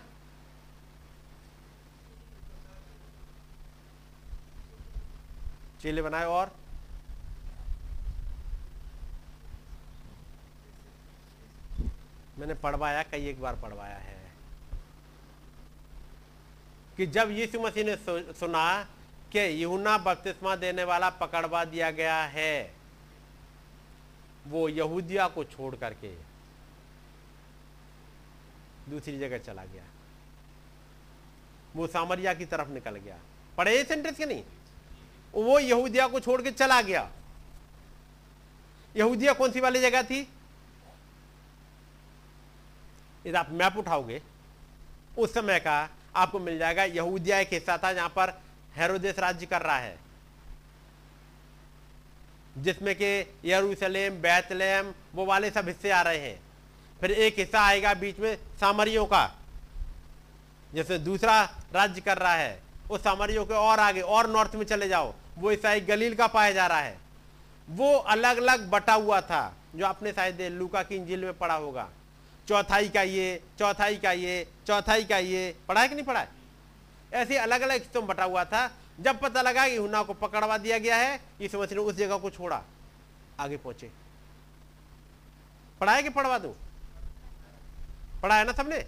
चेले 5.86 6.02
बनाए 6.02 6.24
और? 6.24 6.56
मैंने 12.38 12.54
पढ़वाया, 12.54 13.02
कई 13.02 13.26
एक 13.26 13.40
बार 13.40 13.56
पढ़वाया 13.56 13.96
है। 13.96 14.32
कि 16.96 17.06
जब 17.06 17.30
यीशु 17.30 17.60
मसीह 17.60 17.84
ने 17.84 17.96
सुना 18.32 18.84
कि 19.32 19.64
यूना 19.64 19.98
बपतिस्मा 19.98 20.56
देने 20.56 20.84
वाला 20.84 21.10
पकड़वा 21.10 21.64
दिया 21.64 21.90
गया 21.90 22.22
है, 22.24 22.74
वो 24.46 24.68
यहूदिया 24.68 25.28
को 25.28 25.44
छोड़ 25.44 25.76
करके 25.76 26.14
दूसरी 28.90 29.18
जगह 29.18 29.38
चला 29.38 29.64
गया। 29.64 29.84
वो 31.76 31.86
सामरिया 31.86 32.34
की 32.34 32.44
तरफ़ 32.44 32.68
निकल 32.68 32.96
गया। 32.96 33.18
पढ़े 33.58 33.84
सेंटेंस 33.84 34.16
के 34.16 34.26
नहीं? 34.26 34.44
वो 35.42 35.58
यहूदिया 35.58 36.06
को 36.06 36.20
छोड़ 36.20 36.42
के 36.42 36.50
चला 36.50 36.82
गया। 36.82 37.10
यहूदिया 38.96 39.32
कौन 39.32 39.52
सी 39.52 39.60
वाली 39.60 39.80
जगह 39.80 40.02
थी? 40.02 40.20
यदि 43.26 43.36
आप 43.36 43.50
मैप 43.50 43.76
उठाओगे, 43.76 44.22
उस 45.18 45.34
समय 45.34 45.58
का 45.58 45.88
आपको 46.16 46.38
मिल 46.38 46.58
जाएगा 46.58 46.84
यहूदिया 46.84 47.38
एक 47.38 47.52
हिस्सा 47.52 47.78
था 47.78 47.92
जहाँ 47.92 48.08
पर 48.08 48.40
हेरोदेस 48.76 49.18
राज्य 49.18 49.46
कर 49.46 49.62
रहा 49.62 49.78
है। 49.78 49.98
जिसमें 52.58 52.94
कि 52.94 53.34
यरूशलेम, 53.44 54.14
बैतलेम, 54.14 54.94
वो 55.14 55.24
वाले 55.24 55.50
सब 55.50 55.68
हिस्से 55.68 55.90
आ 55.90 56.02
रहे 56.02 56.18
हैं। 56.18 56.40
फिर 57.00 57.10
एक 57.10 57.38
हिस्सा 57.38 57.60
आएगा 57.60 57.94
बीच 57.94 58.18
में 58.18 58.38
सामरियों 58.60 59.06
का 59.06 59.34
जैसे 60.74 60.98
दूसरा 60.98 61.42
राज्य 61.72 62.00
कर 62.00 62.18
रहा 62.18 62.34
है। 62.34 62.62
उस 62.90 63.00
सामरियों 63.00 63.46
के 63.46 63.54
और 63.54 63.80
आगे, 63.80 64.00
और 64.00 64.30
नॉर्थ 64.30 64.54
में 64.54 64.64
चले 64.64 64.88
जाओ। 64.88 65.14
वो 65.38 65.52
ईसाई 65.52 65.80
गलील 65.80 66.14
का 66.14 66.26
पाया 66.26 66.52
जा 66.52 66.66
रहा 66.66 66.80
है। 66.80 66.98
वो 67.68 67.96
अलग 67.96 68.36
अलग 68.36 68.70
बटा 68.70 68.94
हुआ 68.94 69.20
था, 69.20 69.56
जो 69.74 69.86
आपने 69.86 70.12
शायद 70.12 70.42
लूका 70.42 70.82
की 70.82 70.96
इंजिल 70.96 71.24
में 71.24 71.38
पढ़ा 71.38 71.54
होगा। 71.54 71.88
चौथाई 72.48 72.88
का 72.88 73.02
ये, 73.02 73.42
चौथाई 73.58 73.96
का 73.96 74.12
ये, 74.12 74.48
चौथाई 74.66 75.04
का 75.04 75.18
ये, 75.18 75.56
पढ़ा 75.68 75.80
है 75.80 75.88
कि 75.88 75.94
नहीं 75.94 76.04
पढ़ा 76.04 76.20
है? 76.20 76.28
ऐसे 77.12 77.38
अलग 77.38 77.60
अलग 77.60 77.72
हिस्सों 77.72 78.00
में 78.00 78.08
बटा 78.08 78.24
हुआ 78.24 78.44
था। 78.44 78.72
जब 79.00 79.20
पता 79.20 79.42
लगा 79.42 79.68
कि 79.68 79.76
हुना 79.76 80.02
को 80.02 80.14
पकड़वा 80.14 80.58
दिया 80.58 80.78
गया 80.78 80.96
है, 80.96 81.20
इस 81.40 81.54
मसीह 81.54 81.78
ने 81.78 81.84
उस 81.84 81.94
जगह 81.94 82.16
को 82.18 82.30
छोड़ा। 82.30 82.62
आगे 83.40 83.56
पहुँचे। 83.56 83.90
पढ़ाया 85.80 86.00
कि 86.00 86.08
पढ़वा 86.08 86.38
दो? 86.38 86.56
पढ़ा 88.22 88.34
है 88.34 88.44
ना 88.44 88.52
सबने? 88.52 88.78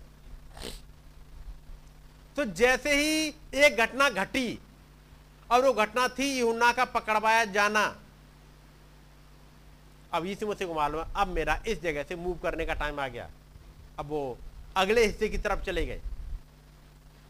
तो 2.36 2.44
जैसे 2.44 2.94
ही 2.94 3.34
एक 3.54 3.76
घटना 3.76 4.08
घटी 4.08 4.58
और 5.50 5.64
वो 5.64 5.72
घटना 5.72 6.08
थी 6.08 6.38
यूना 6.38 6.72
का 6.72 6.84
पकड़वाया 6.84 7.44
जाना। 7.44 7.96
अब 10.12 10.26
यीशु 10.26 10.46
मसीह 10.46 10.68
को 10.68 10.74
मालूम 10.74 11.00
है, 11.00 11.06
अब 11.16 11.28
मेरा 11.28 11.62
इस 11.66 11.82
जगह 11.82 12.02
से 12.02 12.16
मूव 12.16 12.38
करने 12.38 12.66
का 12.66 12.74
टाइम 12.74 13.00
आ 13.00 13.08
गया। 13.08 13.30
अब 13.98 14.06
वो 14.06 14.38
अगले 14.76 15.04
हिस्से 15.06 15.28
की 15.28 15.38
तरफ़ 15.38 15.64
चले 15.64 15.86
गए। 15.86 16.00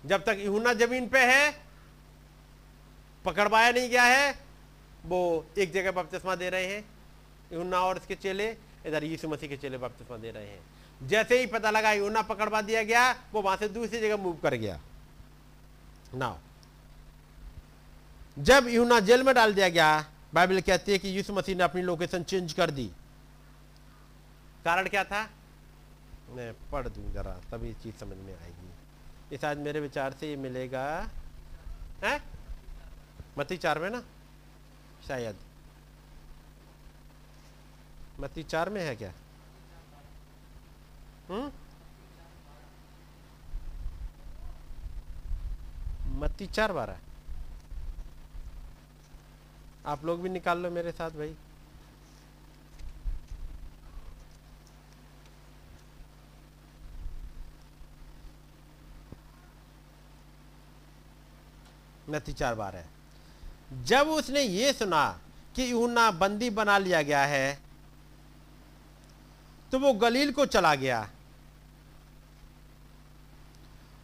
जब 0.06 0.24
तक 0.24 0.36
यूना 0.38 0.72
ज़मीन 0.72 1.08
पे 1.08 1.18
है, 1.18 1.60
पकड़वाया 3.24 3.70
नहीं 3.70 3.90
गया 3.90 4.02
है, 4.02 4.38
वो 5.06 5.46
एक 5.58 5.72
जगह 5.72 5.92
बपतिस्मा 5.92 6.34
दे 6.34 6.50
रहे 6.50 6.66
हैं 6.66 6.84
यूना 7.52 7.80
और 7.80 7.96
इसके 7.96 8.14
चेले, 8.14 8.56
इधर 8.86 9.04
यीशु 9.04 9.28
मसीह 9.28 9.48
के 9.48 9.56
चेले 9.56 9.78
बपतिस्मा 9.78 10.16
दे 10.16 10.30
रहे 10.30 10.46
हैं। 10.46 11.08
जैसे 11.08 11.38
ही 11.40 11.46
पता 11.46 11.70
लगा 11.70 11.92
यूना 11.92 12.22
पकड़वा 12.22 12.60
दिया 12.62 12.82
गया, 12.82 13.12
वो 13.32 13.42
वहाँ 13.42 13.56
से 13.56 13.68
दूसरी 13.68 14.00
जगह 14.00 14.16
मूव 14.16 14.36
कर 14.42 14.54
गया। 14.54 14.80
नाउ 16.14 16.36
जब 18.39 18.66
यूना 18.69 19.01
जेल 19.01 19.23
में 19.23 19.35
डाल 19.35 19.55
दिया 19.55 19.69
गया, 19.69 20.05
बाइबल 20.35 20.60
कहती 20.60 20.93
है 20.93 20.98
कि 20.98 21.09
यीशु 21.09 21.32
मसीह 21.32 21.56
ने 21.56 21.62
अपनी 21.62 21.82
लोकेशन 21.82 22.23
चेंज 22.23 22.52
कर 22.52 22.70
दी। 22.70 22.90
कारण 24.65 24.89
क्या 24.89 25.05
था? 25.05 25.31
मैं 26.31 26.70
पढ़ 26.70 26.89
दूँ 26.89 27.12
जरा, 27.12 27.32
तभी 27.32 27.74
चीज़ 27.74 27.97
समझ 27.97 28.16
में 28.16 28.43
आएगी। 28.43 28.70
इस 29.35 29.44
आज 29.44 29.59
मेरे 29.59 29.81
विचार 29.81 30.12
से 30.12 30.28
ये 30.31 30.36
मिलेगा। 30.36 31.10
है? 32.05 32.23
मती 33.39 33.56
चार 33.56 33.78
में 33.78 33.90
ना? 33.90 34.02
शायद। 35.09 35.36
मती 38.20 38.43
चार 38.43 38.70
में 38.70 38.86
है 38.86 38.97
क्या? 38.97 39.12
हम्म? 41.28 41.52
मत्ती 46.20 46.47
चार 46.47 46.73
बारह। 46.73 46.98
आप 49.89 50.05
लोग 50.05 50.23
भी 50.23 50.28
निकाल 50.28 50.59
लो 50.59 50.70
मेरे 50.70 50.93
साथ 50.93 51.10
भाई। 51.10 51.35
मत्ती 62.09 62.32
चार 62.32 62.55
बार 62.55 62.77
है। 62.77 62.85
जब 63.85 64.09
उसने 64.09 64.43
ये 64.43 64.73
सुना 64.73 65.06
कि 65.56 65.70
यूना 65.73 66.10
बंदी 66.10 66.51
बना 66.51 66.77
लिया 66.78 67.02
गया 67.02 67.24
है 67.27 67.59
तो 69.73 69.78
वो 69.78 69.93
गलील 69.93 70.32
को 70.32 70.47
चला 70.47 70.74
गया 70.74 71.09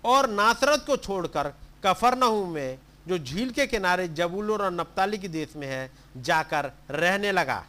और 0.05 0.29
नासरत 0.31 0.85
को 0.87 0.97
छोड़कर 0.97 1.53
कफरनहूम 1.85 2.51
में 2.51 2.79
जो 3.09 3.19
झील 3.19 3.51
के 3.51 3.67
किनारे 3.67 4.09
जबूलूर 4.09 4.65
और 4.65 4.71
नप्ताली 4.71 5.19
के 5.19 5.29
देश 5.29 5.57
में 5.57 5.67
है, 5.67 5.91
जाकर 6.17 6.73
रहने 6.91 7.33
लगा। 7.33 7.67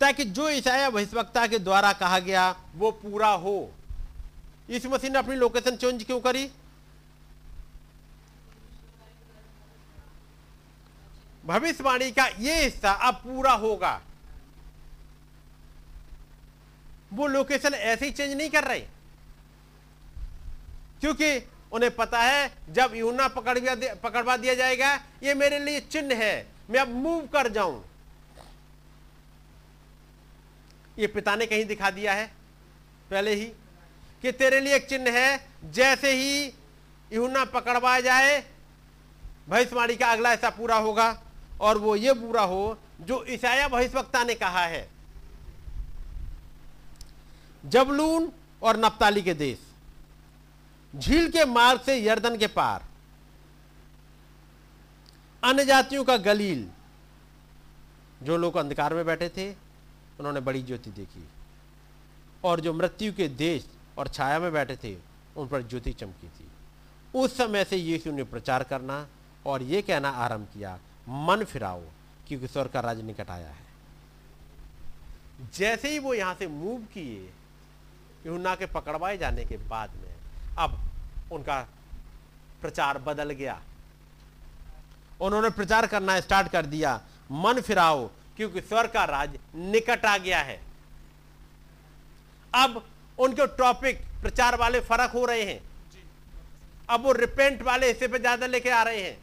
ताकि 0.00 0.24
जो 0.24 0.50
ईसाया 0.50 0.90
भविष्यवक्ता 0.90 1.46
के 1.46 1.58
द्वारा 1.58 1.92
कहा 1.92 2.18
गया, 2.18 2.56
वो 2.74 2.90
पूरा 2.90 3.28
हो। 3.28 3.72
इस 4.70 4.86
मसीह 4.86 5.10
ने 5.10 5.18
अपनी 5.18 5.34
लोकेशन 5.34 5.76
चेंज 5.76 6.04
क्यों 6.04 6.20
करी? 6.20 6.50
भविष्यवाणी 11.46 12.10
का 12.10 12.26
ये 12.26 12.64
हिस्सा 12.64 12.92
अब 12.92 13.14
पूरा 13.14 13.52
होगा। 13.52 14.00
वो 17.12 17.26
लोकेशन 17.26 17.74
ऐसे 17.74 18.06
ही 18.06 18.12
चेंज 18.12 18.36
नहीं 18.36 18.50
कर 18.50 18.64
रहे। 18.64 18.80
क्योंकि 21.00 21.48
उन्हें 21.76 21.94
पता 21.96 22.22
है, 22.22 22.50
जब 22.70 22.92
यूना 22.94 23.28
पकड़ 23.28 23.58
पकड़वा 23.94 24.36
दिया 24.36 24.54
जाएगा, 24.54 24.94
ये 25.22 25.34
मेरे 25.34 25.58
लिए 25.58 25.80
चिन्ह 25.80 26.14
है। 26.14 26.46
मैं 26.70 26.80
अब 26.80 26.88
मूव 26.88 27.26
कर 27.26 27.48
जाऊँ। 27.48 27.84
ये 30.98 31.06
पिता 31.06 31.36
ने 31.36 31.46
कहीं 31.46 31.64
दिखा 31.64 31.90
दिया 31.90 32.12
है, 32.12 32.26
पहले 33.10 33.34
ही, 33.34 33.44
कि 34.22 34.32
तेरे 34.32 34.60
लिए 34.60 34.74
एक 34.74 34.88
चिन्ह 34.88 35.10
है, 35.10 35.48
जैसे 35.64 36.12
ही 36.12 36.54
यूना 37.12 37.44
पकड़वा 37.44 38.00
जाए, 38.00 38.40
भविष्यवाणी 39.48 39.96
का 39.96 40.12
अगला 40.12 40.32
ऐसा 40.32 40.50
पूरा 40.50 40.76
होगा, 40.76 41.22
और 41.60 41.78
वो 41.78 41.96
ये 41.96 42.12
पूरा 42.12 42.42
हो, 42.42 42.78
जो 43.00 43.24
ईसाया 43.28 43.68
भविष्यवक्ता 43.68 44.24
ने 44.24 44.34
कहा 44.34 44.64
है। 44.64 44.88
जबलून 47.64 48.32
और 48.62 48.76
नप्ताली 48.76 49.22
के 49.22 49.34
देश। 49.34 49.65
झील 50.98 51.30
के 51.30 51.44
मार्ग 51.44 51.80
से 51.80 52.04
यर्दन 52.04 52.36
के 52.36 52.46
पार। 52.46 52.84
अन्य 55.44 55.64
जातियों 55.64 56.04
का 56.04 56.16
गलील, 56.16 56.68
जो 58.22 58.36
लोग 58.36 58.56
अंधकार 58.56 58.94
में 58.94 59.04
बैठे 59.06 59.28
थे, 59.28 59.50
उन्होंने 60.18 60.40
बड़ी 60.40 60.62
ज्योति 60.62 60.90
देखी। 60.90 61.28
और 62.44 62.60
जो 62.60 62.72
मृत्यु 62.72 63.12
के 63.12 63.28
देश 63.28 63.66
और 63.98 64.08
छाया 64.08 64.38
में 64.38 64.52
बैठे 64.52 64.76
थे, 64.76 64.96
उन 65.36 65.48
पर 65.48 65.62
ज्योति 65.62 65.92
चमकी 65.92 66.28
थी। 66.28 66.48
उस 67.14 67.36
समय 67.36 67.64
से 67.64 67.76
यीशु 67.76 68.12
ने 68.12 68.24
प्रचार 68.24 68.62
करना 68.62 69.06
और 69.46 69.62
ये 69.62 69.82
कहना 69.82 70.08
आरंभ 70.08 70.46
किया, 70.54 70.78
मन 71.08 71.44
फिराओ, 71.44 71.82
क्योंकि 72.28 72.46
स्वर 72.46 72.68
का 72.68 72.80
राज 72.80 73.00
निकट 73.00 73.30
आया 73.30 73.48
है। 73.48 73.66
जैसे 75.54 75.90
ही 75.90 75.98
वो 75.98 76.14
यहाँ 76.14 76.34
से 76.34 76.46
मूव 76.46 76.78
किए 76.78 77.32
यूना 78.26 78.54
के 78.54 78.66
पकड़वाए 78.66 79.18
जाने 79.18 79.44
के 79.44 79.56
बाद 79.56 79.90
में 79.90 80.15
अब 80.58 80.78
उनका 81.32 81.60
प्रचार 82.60 82.98
बदल 82.98 83.30
गया। 83.32 83.60
उन्होंने 85.20 85.50
प्रचार 85.50 85.86
करना 85.86 86.18
स्टार्ट 86.20 86.48
कर 86.48 86.66
दिया। 86.66 87.00
मन 87.32 87.60
फिराओ, 87.60 88.06
क्योंकि 88.36 88.60
स्वर 88.60 88.86
का 88.86 89.04
राज 89.06 89.36
निकट 89.54 90.04
आ 90.06 90.16
गया 90.18 90.38
है। 90.40 90.60
अब 92.52 92.82
उनके 93.18 93.46
टॉपिक 93.56 94.00
प्रचार 94.22 94.56
वाले 94.56 94.80
फ़र्क 94.82 95.10
हो 95.10 95.24
रहे 95.24 95.42
हैं। 95.44 95.60
अब 96.88 97.02
वो 97.02 97.12
रिपेंट 97.14 97.62
वाले 97.62 97.86
हिस्से 97.88 98.08
पे 98.08 98.18
ज़्यादा 98.18 98.46
लेके 98.46 98.70
आ 98.70 98.82
रहे 98.82 99.02
हैं। 99.02 99.16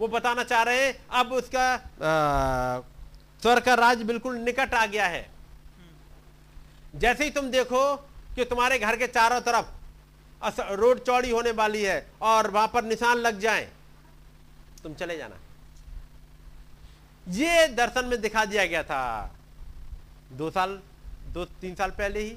वो 0.00 0.08
बताना 0.08 0.42
चाह 0.44 0.62
रहे 0.62 0.84
हैं, 0.84 0.94
अब 1.10 1.32
उसका 1.32 1.76
स्वर 3.42 3.60
का 3.60 3.74
राज 3.76 4.02
बिल्कुल 4.02 4.36
निकट 4.38 4.74
आ 4.74 4.84
गया 4.86 5.06
है। 5.06 5.28
जैसे 6.96 7.24
ही 7.24 7.30
तुम 7.30 7.50
देखो 7.50 7.96
कि 8.36 8.44
तुम्हारे 8.44 8.78
घर 8.78 8.96
के 8.96 9.06
चारों 9.08 9.40
तरफ़ 9.40 9.66
रोड 10.44 10.98
चौड़ी 10.98 11.30
होने 11.30 11.50
वाली 11.50 11.82
है 11.82 12.06
और 12.22 12.50
वहाँ 12.50 12.68
पर 12.68 12.84
निशान 12.84 13.16
लग 13.16 13.38
जाए। 13.38 13.68
तुम 14.82 14.94
चले 14.94 15.16
जाना। 15.16 15.36
ये 17.28 17.66
दर्शन 17.68 18.04
में 18.04 18.20
दिखा 18.20 18.44
दिया 18.44 18.64
गया 18.66 18.82
था। 18.82 19.34
दो 20.32 20.50
साल, 20.50 20.80
दो, 21.26 21.44
तीन 21.44 21.74
साल 21.74 21.90
पहले 21.90 22.20
ही। 22.20 22.30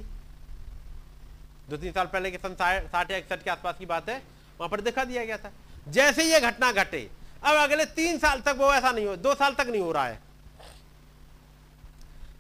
दो, 1.70 1.78
तीन 1.78 1.92
साल 1.92 2.06
पहले 2.06 2.32
के 2.32 2.38
सन 2.38 2.56
साठ 2.56 3.12
या 3.12 3.18
इकसठ 3.18 3.44
के 3.44 3.50
आसपास 3.50 3.76
की 3.80 3.86
बात 3.86 4.10
है। 4.10 4.18
वहाँ 4.60 4.70
पर 4.70 4.82
दिखा 4.82 5.04
दिया 5.04 5.26
गया 5.26 5.38
था। 5.38 5.52
जैसे 5.88 6.24
ये 6.24 6.40
घटना 6.40 6.72
घटे, 6.72 7.10
अब 7.44 7.56
अगले 7.56 7.86
तीन 7.86 8.18
साल 8.18 8.42
तक 8.42 8.56
वो 8.58 8.74
ऐसा 8.74 8.92
नहीं 8.92 9.06
हो, 9.06 9.16
दो 9.16 9.36
साल 9.36 9.54
तक 9.54 9.68
नहीं 9.68 9.82
हो 9.82 9.92
रहा 9.92 10.06
है। 10.06 10.20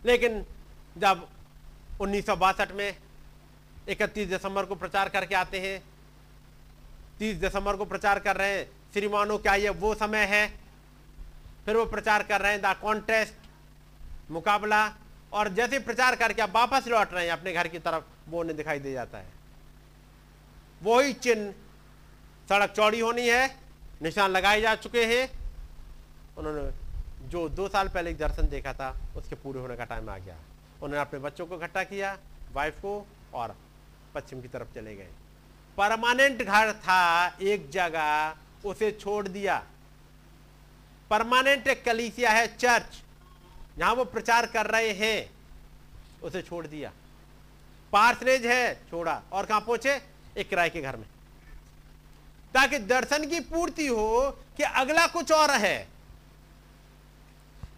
लेकिन 0.05 0.45
जब 0.97 1.27
उन्नीस 2.01 2.25
सौ 2.25 2.35
बासठ 2.35 2.71
में 2.71 2.97
इकतीस 3.89 4.27
दिसंबर 4.27 4.65
को 4.65 4.75
प्रचार 4.75 5.09
करके 5.09 5.35
आते 5.35 5.59
हैं। 5.59 5.83
तीस 7.19 7.37
दिसंबर 7.37 7.75
को 7.75 7.85
प्रचार 7.85 8.19
कर 8.19 8.35
रहे 8.35 8.57
हैं। 8.57 8.71
श्रीमानो, 8.93 9.37
क्या 9.37 9.55
ये 9.55 9.69
वो 9.69 9.95
समय 9.95 10.25
है? 10.25 10.53
फिर 11.65 11.77
वो 11.77 11.85
प्रचार 11.85 12.23
कर 12.23 12.41
रहे 12.41 12.51
हैं 12.51 12.61
द 12.61 12.65
कॉन्टेस्ट 12.65 13.33
मुकाबला। 14.31 14.93
और 15.33 15.49
जैसे 15.49 15.79
प्रचार 15.79 16.15
करके 16.15 16.41
आप 16.41 16.55
वापस 16.55 16.87
लौट 16.87 17.13
रहे 17.13 17.25
हैं 17.25 17.31
अपने 17.31 17.53
घर 17.53 17.67
की 17.67 17.79
तरफ़, 17.79 18.03
वो 18.29 18.39
उन्हें 18.39 18.57
दिखाई 18.57 18.79
दे 18.79 18.91
जाता 18.91 19.17
है। 19.17 19.25
वही 20.83 21.13
चिन्ह, 21.13 21.51
सड़क 22.49 22.69
चौड़ी 22.69 22.99
होनी 22.99 23.29
है, 23.29 23.55
निशान 24.01 24.29
लगाए 24.29 24.61
जा 24.61 24.75
चुके 24.75 25.05
हैं। 25.05 25.31
उन्होंने 26.37 26.71
जो 27.27 27.49
दो 27.49 27.69
साल 27.69 27.87
पहले 27.87 28.11
एक 28.11 28.17
दर्शन 28.17 28.47
देखा 28.47 28.73
था, 28.73 28.97
उसके 29.15 29.35
पूरे 29.35 29.59
होने 29.59 29.75
का 29.75 29.85
टाइम 29.85 30.09
आ 30.09 30.17
गया। 30.17 30.35
उन्होंने 30.75 30.97
अपने 30.97 31.19
बच्चों 31.19 31.45
को 31.45 31.55
इकट्ठा 31.55 31.83
किया 31.83 32.17
वाइफ 32.53 32.75
को 32.77 33.07
और 33.33 33.55
पश्चिम 34.15 34.41
की 34.41 34.47
तरफ़ 34.47 34.75
चले 34.75 34.95
गए। 34.95 35.07
परमानेंट 35.77 36.43
घर 36.43 36.73
था, 36.73 37.27
एक 37.41 37.69
जगह, 37.69 38.35
उसे 38.65 38.91
छोड़ 38.91 39.27
दिया। 39.27 39.65
परमानेंट 41.09 41.67
एक 41.67 41.85
कलीसिया 41.85 42.31
है, 42.31 42.57
चर्च। 42.57 43.03
जहाँ 43.77 43.93
वो 43.93 44.05
प्रचार 44.05 44.45
कर 44.45 44.65
रहे 44.65 44.91
हैं, 44.91 45.33
उसे 46.23 46.41
छोड़ 46.41 46.67
दिया। 46.67 46.91
पार्सनेज 47.91 48.45
है, 48.45 48.75
छोड़ा। 48.89 49.23
और 49.31 49.45
कहाँ 49.45 49.61
पहुँचे? 49.61 50.01
एक 50.37 50.49
किराए 50.49 50.69
के 50.69 50.81
घर 50.81 50.95
में। 50.95 51.05
ताकि 52.53 52.79
दर्शन 52.79 53.29
की 53.29 53.39
पूर्ति 53.39 53.87
हो 53.87 54.31
कि 54.57 54.63
अगला 54.63 55.07
कुछ 55.07 55.31
और 55.31 55.51
है। 55.51 55.87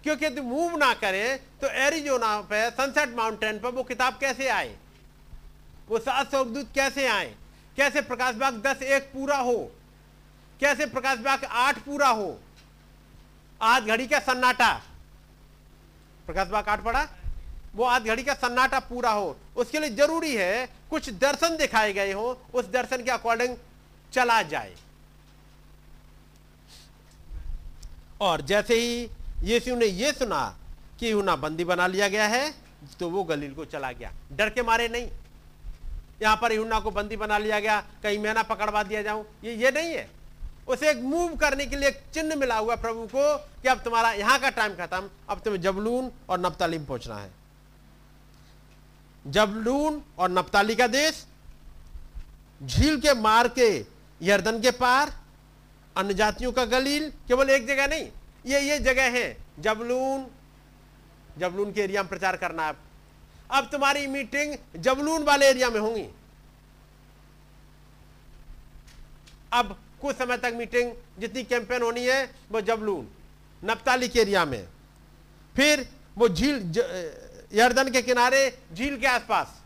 क्योंकि 0.04 0.26
यदि 0.26 0.42
मूव 0.42 0.78
ना 0.78 0.94
करे 0.94 1.38
तो 1.62 1.68
एरिजोना 1.68 2.42
पे 2.42 2.72
सनसेट 2.72 3.10
माउंटेन 3.10 3.60
पर 3.60 3.70
वो 3.70 3.84
किताब 3.84 4.18
कैसे 4.20 4.50
आए? 4.50 4.78
वो 5.88 6.00
सात 6.00 6.32
सौ 6.32 6.44
दूत 6.46 6.72
कैसे 6.76 7.08
आए? 7.08 7.34
कैसे 7.78 8.02
प्रकाश 8.04 8.36
बाग 8.36 8.62
दस 8.62 8.82
एक 8.84 9.04
पूरा 9.14 9.38
हो? 9.40 9.58
कैसे 10.60 10.86
प्रकाश 10.88 11.20
बाग 11.20 11.44
आठ 11.46 11.80
पूरा 11.80 12.08
हो? 12.10 12.38
आध 13.62 13.86
घड़ी 13.86 14.08
का 14.08 14.20
सन्नाटा। 14.22 14.72
प्रकाश 16.28 16.48
बाग 16.48 16.70
आठ 16.70 16.84
पड़ा 16.84 17.08
वो 17.76 17.84
आध 17.86 18.04
घड़ी 18.04 18.24
का 18.24 18.34
सन्नाटा 18.34 18.80
पूरा 18.82 19.12
हो। 19.12 19.36
उसके 19.58 19.80
लिए 19.80 19.90
ज़रूरी 19.90 20.36
है, 20.36 20.66
कुछ 20.90 21.10
दर्शन 21.12 21.58
दिखाए 21.58 21.94
गए 21.94 22.12
हो, 22.14 22.28
उस 22.54 22.70
दर्शन 22.72 23.04
के 23.04 23.12
अकॉर्डिंग 23.12 23.56
चला 24.14 24.42
जाए। 24.44 24.76
और 28.22 28.42
जैसे 28.42 28.76
ही 28.76 29.10
यीशु 29.44 29.76
ने 29.76 29.86
यह 29.86 30.12
सुना 30.12 30.42
कि 31.00 31.12
यूना 31.12 31.36
बंदी 31.36 31.64
बना 31.66 31.88
लिया 31.88 32.08
गया 32.08 32.28
है 32.28 32.54
तो 33.00 33.10
वो 33.10 33.24
गलील 33.24 33.54
को 33.54 33.66
चला 33.66 33.92
गया। 33.92 34.12
डर 34.32 34.50
के 34.50 34.62
मारे 34.64 34.88
नहीं। 34.88 35.10
यहाँ 36.22 36.36
पर 36.42 36.54
यूना 36.54 36.80
को 36.80 36.92
बंदी 36.92 37.16
बना 37.18 37.38
लिया 37.38 37.60
गया, 37.60 37.80
कहीं 38.04 38.20
मैं 38.20 38.34
ना 38.34 38.44
पकड़वा 38.44 38.84
दिया 38.84 39.02
जाऊँ, 39.02 39.26
ये 39.44 39.56
ये 39.56 39.72
नहीं 39.72 39.94
है। 39.94 40.10
उसे 40.68 40.90
एक 40.90 41.02
मूव 41.04 41.36
करने 41.38 41.66
के 41.66 41.76
लिए 41.76 41.90
एक 41.90 42.02
चिन्ह 42.14 42.36
मिला 42.36 42.58
हुआ 42.58 42.76
प्रभु 42.78 43.06
को 43.08 43.38
कि 43.62 43.68
अब 43.68 43.80
तुम्हारा 43.80 44.12
यहाँ 44.14 44.40
का 44.40 44.50
टाइम 44.52 44.76
खत्म, 44.76 45.10
अब 45.30 45.40
तुम्हें 45.40 45.62
जबलून 45.62 46.12
और 46.30 46.40
नपतालीम 46.40 46.86
पहुँचना 46.86 47.16
है। 47.16 47.30
जबलून 49.26 50.02
और 50.18 50.30
नपताली 50.32 50.76
का 50.76 50.88
देश, 50.90 51.26
झील 52.62 53.00
के 53.02 53.14
मार 53.16 53.48
के 53.50 53.70
यर्दन 54.22 54.60
के 54.62 54.72
पार, 54.74 55.14
अन्य 55.96 56.14
जातियों 56.14 56.52
का 56.52 56.66
गलील, 56.68 57.10
केवल 57.28 57.50
एक 57.50 57.68
जगह 57.68 57.88
नहीं, 57.88 58.10
ये 58.46 58.60
ये 58.62 58.80
जगह 58.82 59.12
है। 59.12 59.38
जबलून 59.60 60.26
जबलून 61.40 61.72
के 61.74 61.82
एरिया 61.82 62.02
में 62.02 62.10
प्रचार 62.10 62.36
करना 62.38 62.68
अब 62.70 62.76
अब 63.52 63.70
तुम्हारी 63.72 64.08
मीटिंग 64.08 64.56
जबलून 64.76 65.24
वाले 65.24 65.46
एरिया 65.46 65.70
में 65.70 65.80
होंगी। 65.80 66.08
अब 69.54 69.80
कुछ 70.02 70.16
समय 70.16 70.38
तक 70.38 70.54
मीटिंग 70.56 70.92
जितनी 71.20 71.44
कैंपेन 71.44 71.82
होनी 71.82 72.06
है, 72.06 72.36
वो 72.52 72.62
जबलून, 72.62 73.08
नप्ताली 73.66 74.10
के 74.10 74.20
एरिया 74.20 74.46
में। 74.46 74.68
फिर 75.56 75.88
वो 76.18 76.30
झील 76.30 76.56
यर्दन 77.54 77.92
के 77.92 78.02
किनारे, 78.02 78.60
झील 78.74 79.00
के 79.00 79.08
आसपास। 79.08 79.62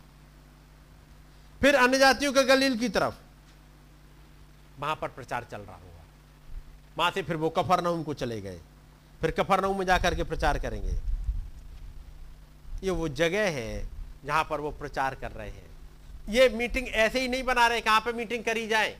फिर 1.61 1.75
अन्य 1.75 1.99
जातियों 1.99 2.33
के 2.33 2.43
गलील 2.43 2.77
की 2.77 2.89
तरफ़। 2.89 3.15
वहाँ 4.79 4.95
पर 4.95 5.07
प्रचार 5.07 5.45
चल 5.51 5.57
रहा 5.57 5.75
होगा। 5.75 6.03
वहाँ 6.97 7.11
से 7.11 7.23
फिर 7.23 7.35
वो 7.35 7.49
कफरनहूम 7.49 8.03
को 8.03 8.13
चले 8.13 8.41
गए। 8.41 8.59
फिर 9.21 9.31
कफरनहूम 9.31 9.79
में 9.79 9.85
जाकर 9.85 10.15
के 10.15 10.23
प्रचार 10.23 10.59
करेंगे। 10.59 10.93
ये 12.83 12.91
वो 12.91 13.07
जगह 13.09 13.49
है 13.49 13.87
जहाँ 14.25 14.43
पर 14.43 14.61
वो 14.61 14.71
प्रचार 14.71 15.15
कर 15.15 15.31
रहे 15.31 15.49
हैं। 15.49 15.67
ये 16.29 16.49
मीटिंग 16.49 16.87
ऐसे 16.87 17.19
ही 17.19 17.27
नहीं 17.27 17.43
बना 17.43 17.67
रहे, 17.67 17.81
कहाँ 17.81 18.01
पे 18.01 18.13
मीटिंग 18.13 18.43
करी 18.43 18.67
जाए? 18.67 18.95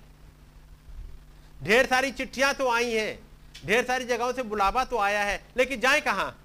ढेर 1.64 1.86
सारी 1.86 2.12
चिट्ठियाँ 2.12 2.54
तो 2.54 2.70
आई 2.72 2.92
हैं, 2.92 3.20
ढेर 3.66 3.86
सारी 3.86 4.06
जगहों 4.06 4.34
से 4.34 4.44
बुलावा 4.44 4.84
तो 4.84 4.98
आया 4.98 5.24
है, 5.24 5.42
लेकिन 5.58 5.80
जाए 5.80 6.02
कहाँ? 6.02 6.36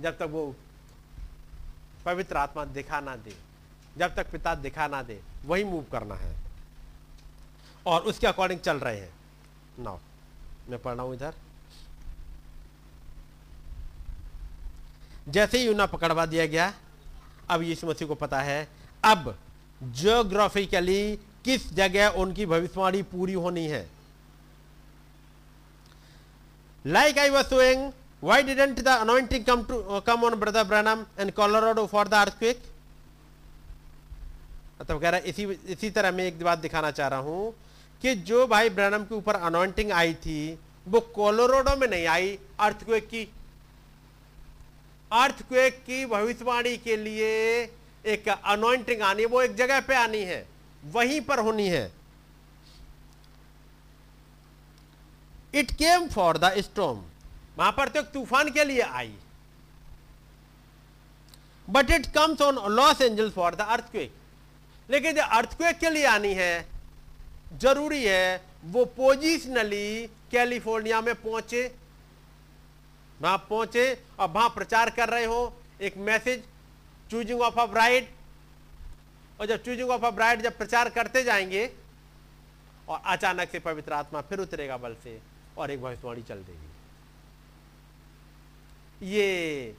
जब 0.00 0.18
तक 0.18 0.28
वो 0.30 0.54
पवित्र 2.04 2.36
आत्मा 2.36 2.64
दिखा 2.64 3.00
ना 3.00 3.16
दे, 3.16 3.34
जब 3.98 4.14
तक 4.14 4.30
पिता 4.30 4.54
दिखा 4.54 4.86
ना 4.86 5.02
दे, 5.02 5.20
वही 5.44 5.64
मूव 5.64 5.84
करना 5.92 6.14
है। 6.14 6.34
और 7.86 8.00
उसके 8.00 8.26
अकॉर्डिंग 8.26 8.60
चल 8.60 8.76
रहे 8.76 9.00
हैं। 9.00 9.12
नाउ 9.78 9.98
मैं 10.68 10.82
पढ़ 10.82 10.94
रहा 10.94 11.02
हूँ 11.02 11.14
इधर। 11.14 11.34
जैसे 15.26 15.58
ही 15.58 15.64
यूना 15.66 15.86
पकड़वा 15.86 16.26
दिया 16.26 16.46
गया, 16.46 16.72
अब 17.50 17.62
यीशु 17.62 17.86
मसीह 17.86 18.08
को 18.08 18.14
पता 18.16 18.40
है, 18.40 18.66
अब 19.04 19.36
जियोग्राफिकली 19.80 21.16
किस 21.44 21.72
जगह 21.74 22.08
उनकी 22.18 22.46
भविष्यवाणी 22.46 23.02
पूरी 23.04 23.32
होनी 23.34 23.66
है। 23.66 23.86
Like 26.84 27.18
I 27.18 27.30
was 27.30 27.46
saying 27.46 27.90
why 28.22 28.42
didn't 28.42 28.80
the 28.80 28.88
anointing 28.88 29.44
come 29.44 29.62
to 29.64 30.00
come 30.06 30.24
on 30.24 30.34
brother 30.40 30.64
Branham 30.64 31.04
and 31.20 31.32
Colorado 31.32 31.86
for 31.86 32.08
the 32.08 32.14
earthquake 32.14 32.62
मतलब 34.80 35.00
कह 35.00 35.10
रहा 35.10 35.20
इसी 35.26 35.44
इसी 35.68 35.90
तरह 35.90 36.12
मैं 36.12 36.24
एक 36.24 36.42
बात 36.44 36.58
दिखाना 36.58 36.90
चाह 36.90 37.08
रहा 37.08 37.18
हूँ 37.20 37.54
कि 38.02 38.14
जो 38.28 38.46
भाई 38.46 38.70
ब्रैनम 38.70 39.04
के 39.04 39.14
ऊपर 39.14 39.34
अनोइंटिंग 39.36 39.92
आई 39.92 40.14
थी, 40.16 40.58
वो 40.86 41.00
कोलोराडो 41.14 41.76
में 41.76 41.88
नहीं 41.88 42.06
आई 42.06 42.38
अर्थक्वेक 42.60 43.06
की 43.06 43.24
अर्थक्वेक 45.10 45.76
की 45.86 46.04
भविष्यवाणी 46.06 46.76
के 46.78 46.96
लिए 46.96 47.62
एक 48.04 48.28
अनोइंटिंग 48.28 49.02
आनी 49.02 49.24
वो 49.26 49.42
एक 49.42 49.54
जगह 49.56 49.80
पे 49.80 49.94
आनी 49.96 50.22
है, 50.22 50.46
वहीं 50.86 51.20
पर 51.20 51.38
होनी 51.40 51.68
है। 51.68 51.90
It 55.54 55.70
came 55.72 56.08
for 56.08 56.38
the 56.38 56.52
storm 56.60 57.04
वहाँ 57.58 57.72
पर 57.72 57.88
तो 57.88 58.00
एक 58.00 58.06
तूफ़ान 58.06 58.50
के 58.50 58.64
लिए 58.64 58.80
आई। 58.80 59.14
But 61.68 61.90
it 61.90 62.06
comes 62.14 62.42
on 62.42 62.58
Los 62.72 63.00
Angeles 63.00 63.32
for 63.34 63.54
the 63.54 63.60
earthquake 63.60 64.12
लेकिन 64.88 65.14
जो 65.14 65.22
अर्थक्वेक 65.22 65.78
के 65.78 65.90
लिए 65.90 66.04
आनी 66.06 66.32
है, 66.34 66.66
ज़रूरी 67.54 68.02
है, 68.04 68.42
वो 68.64 68.84
पोजिशनली 68.96 70.06
कैलिफ़ोर्निया 70.32 71.00
में 71.00 71.14
पहुँचे 71.14 71.66
वहाँ 73.22 73.46
पहुँचे 73.50 74.02
और 74.18 74.28
वहाँ 74.28 74.48
प्रचार 74.48 74.90
कर 74.90 75.08
रहे 75.08 75.24
हो, 75.24 75.52
एक 75.80 75.96
message 75.96 76.42
choosing 77.10 77.40
of 77.40 77.60
a 77.60 77.66
bride 77.66 78.08
और 79.40 79.46
जब 79.46 79.62
चूजिंग 79.62 79.90
ऑफ़ 79.90 80.04
अ 80.04 80.10
ब्राइड 80.10 80.42
जब 80.42 80.58
प्रचार 80.58 80.88
करते 80.90 81.22
जाएँगे, 81.24 81.70
और 82.88 83.02
अचानक 83.06 83.50
से 83.50 83.58
पवित्र 83.58 83.92
आत्मा 83.92 84.20
फिर 84.20 84.38
उतरेगा 84.38 84.76
बल 84.76 84.94
से, 84.94 85.18
और 85.58 85.70
एक 85.70 85.82
भविष्यवाणी 85.82 86.22
चल 86.22 86.34
देगी। 86.34 86.66
ये 89.10 89.74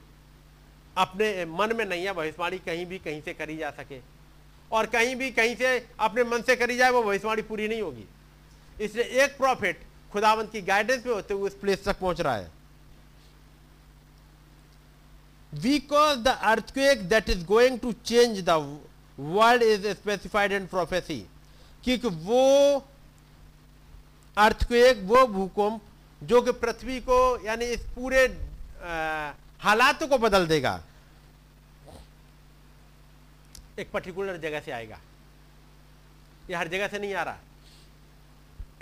अपने 0.96 1.44
मन 1.44 1.76
में 1.76 1.84
नहीं 1.84 2.04
है, 2.04 2.12
भविष्यवाणी 2.12 2.58
कहीं 2.58 2.86
भी 2.86 2.98
कहीं 2.98 3.22
से 3.22 3.34
करी 3.34 3.56
जा 3.56 3.70
सके। 3.70 4.00
और 4.72 4.86
कहीं 4.86 5.16
भी 5.16 5.30
कहीं 5.30 5.56
से 5.56 5.86
अपने 6.00 6.24
मन 6.24 6.42
से 6.42 6.56
करी 6.56 6.76
जाए, 6.76 6.90
वो 6.90 7.02
भविष्यवाणी 7.02 7.42
पूरी 7.42 7.68
नहीं 7.68 7.82
होगी। 7.82 8.04
इसलिए 8.80 9.04
एक 9.04 9.38
प्रॉफिट 9.38 9.80
खुदावंत 10.12 10.52
की 10.52 10.62
गाइडेंस 10.62 11.06
में 11.06 11.14
होते 11.14 11.34
हुए 11.34 11.46
उस 11.46 11.54
प्लेस 11.54 11.84
तक 11.84 11.98
पहुँच 11.98 12.20
रहा 12.20 12.36
है। 12.36 12.57
Because 15.52 16.22
the 16.22 16.36
earthquake 16.44 17.08
that 17.08 17.28
is 17.28 17.42
going 17.42 17.78
to 17.80 17.92
change 18.04 18.42
the 18.44 18.58
world 19.16 19.62
is 19.62 19.80
specified 19.96 20.52
in 20.52 20.68
prophecy. 20.68 21.24
क्योंकि 21.84 22.08
वो 22.08 22.84
अर्थक्वेक 24.36 25.02
वो 25.04 25.26
भूकंप, 25.26 25.80
जो 26.22 26.42
कि 26.42 26.52
पृथ्वी 26.52 27.00
को, 27.00 27.46
यानी 27.46 27.64
इस 27.64 27.80
पूरे 27.94 28.26
हालात 29.60 30.02
को 30.02 30.18
बदल 30.18 30.46
देगा। 30.46 30.80
एक 33.78 33.90
पर्टिकुलर 33.92 34.36
जगह 34.36 34.60
से 34.60 34.72
आएगा। 34.72 34.98
ये 36.50 36.56
हर 36.56 36.68
जगह 36.68 36.88
से 36.88 36.98
नहीं 36.98 37.14
आ 37.14 37.22
रहा। 37.22 37.38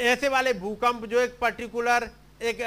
ऐसे 0.00 0.28
वाले 0.28 0.52
भूकंप 0.52 1.04
जो 1.06 1.20
एक 1.20 1.38
पर्टिकुलर 1.40 2.10
एक 2.42 2.58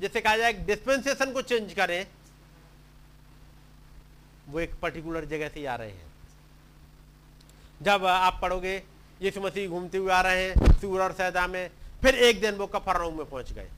जैसे 0.00 0.20
कहा 0.20 0.36
जाए 0.36 0.52
डिस्पेंसेशन 0.66 1.32
को 1.32 1.42
चेंज 1.42 1.72
करें 1.74 2.06
वो 4.48 4.60
एक 4.60 4.74
पर्टिकुलर 4.80 5.24
जगह 5.24 5.48
से 5.48 5.64
आ 5.66 5.74
रहे 5.76 5.90
हैं। 5.90 6.06
जब 7.82 8.04
आप 8.04 8.38
पढ़ोगे, 8.42 8.76
यीशु 9.22 9.40
मसीह 9.40 9.68
घूमते 9.68 9.98
हुए 9.98 10.12
आ 10.12 10.20
रहे 10.20 10.44
हैं, 10.44 10.72
सूर 10.80 11.02
और 11.02 11.12
सैदा 11.12 11.46
में, 11.46 11.70
फिर 12.02 12.14
एक 12.14 12.40
दिन 12.40 12.54
वो 12.54 12.66
कफरनऊ 12.66 13.10
में 13.10 13.26
पहुँच 13.26 13.52
गए। 13.52 13.68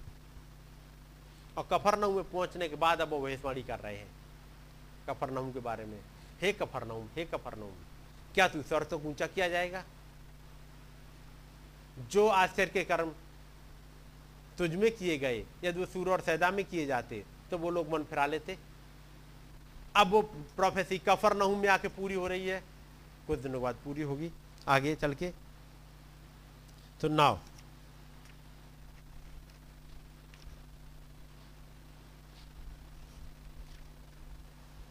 और 1.58 1.66
कफरनऊ 1.72 2.14
में 2.14 2.24
पहुँचने 2.24 2.68
के 2.68 2.76
बाद 2.76 3.00
अब 3.00 3.10
वो 3.10 3.20
भविष्यवाणी 3.20 3.62
कर 3.62 3.78
रहे 3.78 3.96
हैं। 3.96 4.08
कफरनऊ 5.08 5.52
के 5.52 5.60
बारे 5.60 5.84
में, 5.84 5.98
हे 6.42 6.52
कफरनऊ 6.52 7.02
हे 7.16 7.24
कफरनऊ 7.24 7.70
क्या 8.34 8.46
तू 8.48 8.62
स्वर 8.62 8.82
तो 8.82 8.98
ऊँचा 9.00 9.26
किया 9.26 9.48
जाएगा? 9.48 9.82
जो 12.10 12.26
आश्चर्य 12.28 12.70
के 12.70 12.84
कर्म 12.84 13.12
तुझ 14.58 14.70
में 14.74 14.90
किए 14.90 15.16
गए 15.18 15.44
यदि 15.64 15.78
वो 15.80 15.86
सूर 15.86 16.10
और 16.10 16.20
सैदा 16.20 16.50
में 16.50 16.64
किए 16.64 16.86
जाते 16.86 17.22
तो 17.50 17.58
वो 17.58 17.70
लोग 17.70 17.92
मन 17.92 18.04
फिरा 18.04 18.26
लेते। 18.26 18.56
अब 19.94 20.10
वो 20.10 20.20
प्रोफेसी 20.56 20.98
कफर 20.98 21.36
नहूम 21.36 21.58
में 21.58 21.68
आके 21.68 21.88
पूरी 21.90 22.14
हो 22.14 22.26
रही 22.28 22.48
है 22.48 22.62
कुछ 23.26 23.38
दिनों 23.38 23.62
बाद 23.62 23.76
पूरी 23.84 24.02
होगी, 24.02 24.30
आगे 24.68 24.94
चल 24.96 25.14
के। 25.14 25.32
तो 27.00 27.08
नाव 27.08 27.38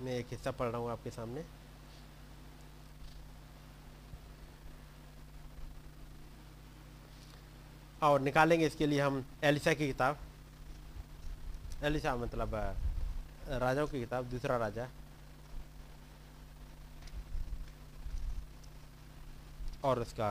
मैं 0.01 0.13
एक 0.13 0.27
हिस्सा 0.31 0.51
पढ़ 0.51 0.67
रहा 0.67 0.81
हूँ 0.81 0.91
आपके 0.91 1.09
सामने। 1.11 1.43
और 8.01 8.21
निकालेंगे 8.21 8.65
इसके 8.67 8.88
लिए 8.88 9.01
हम 9.01 9.23
एलिसा 9.43 9.73
की 9.73 9.88
किताब। 9.88 10.17
एलिसा 11.84 12.15
मतलब 12.15 12.55
राजाओं 13.51 13.88
की 13.88 13.99
किताब, 13.99 14.26
दूसरा 14.26 14.57
राजा। 14.57 14.88
और 19.84 19.99
उसका 19.99 20.30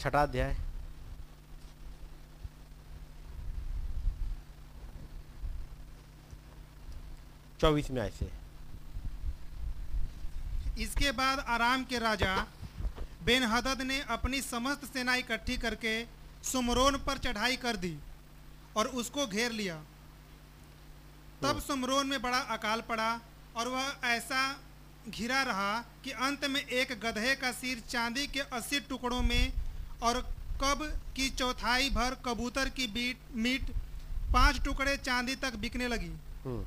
छठा 0.00 0.22
अध्याय। 0.22 0.56
चौबीसवें 7.60 8.00
आय 8.02 8.10
से 8.10 8.30
इसके 10.82 11.10
बाद 11.12 11.38
आराम 11.48 11.84
के 11.84 11.98
राजा 11.98 12.34
बेन 13.24 13.42
हदद 13.42 13.82
ने 13.82 14.00
अपनी 14.10 14.40
समस्त 14.42 14.84
सेना 14.84 15.14
इकट्ठी 15.16 15.56
करके 15.58 15.94
सुमरोन 16.44 16.96
पर 16.98 17.18
चढ़ाई 17.18 17.56
कर 17.56 17.76
दी। 17.76 17.96
और 18.76 18.86
उसको 19.00 19.26
घेर 19.26 19.52
लिया। 19.52 19.76
तब 21.42 21.60
सुमरोन 21.60 22.06
में 22.06 22.20
बड़ा 22.22 22.38
अकाल 22.54 22.80
पड़ा 22.88 23.10
और 23.56 23.68
वह 23.68 24.08
ऐसा 24.08 24.42
घिरा 25.08 25.42
रहा 25.42 25.72
कि 26.04 26.10
अंत 26.26 26.44
में 26.44 26.60
एक 26.60 26.92
गधे 27.00 27.34
का 27.36 27.50
सिर 27.52 27.82
चांदी 27.88 28.26
के 28.26 28.40
अस्सी 28.52 28.80
टुकड़ों 28.88 29.20
में 29.22 29.52
और 30.02 30.20
कब 30.62 30.82
की 31.16 31.28
चौथाई 31.30 31.90
भर 31.90 32.16
कबूतर 32.24 32.68
की 32.68 32.86
बीट 32.88 33.18
मीट 33.36 33.70
पाँच 34.32 34.60
टुकड़े 34.64 34.96
चांदी 34.98 35.34
तक 35.36 35.56
बिकने 35.56 35.88
लगी। 35.88 36.12
हम्म, 36.44 36.64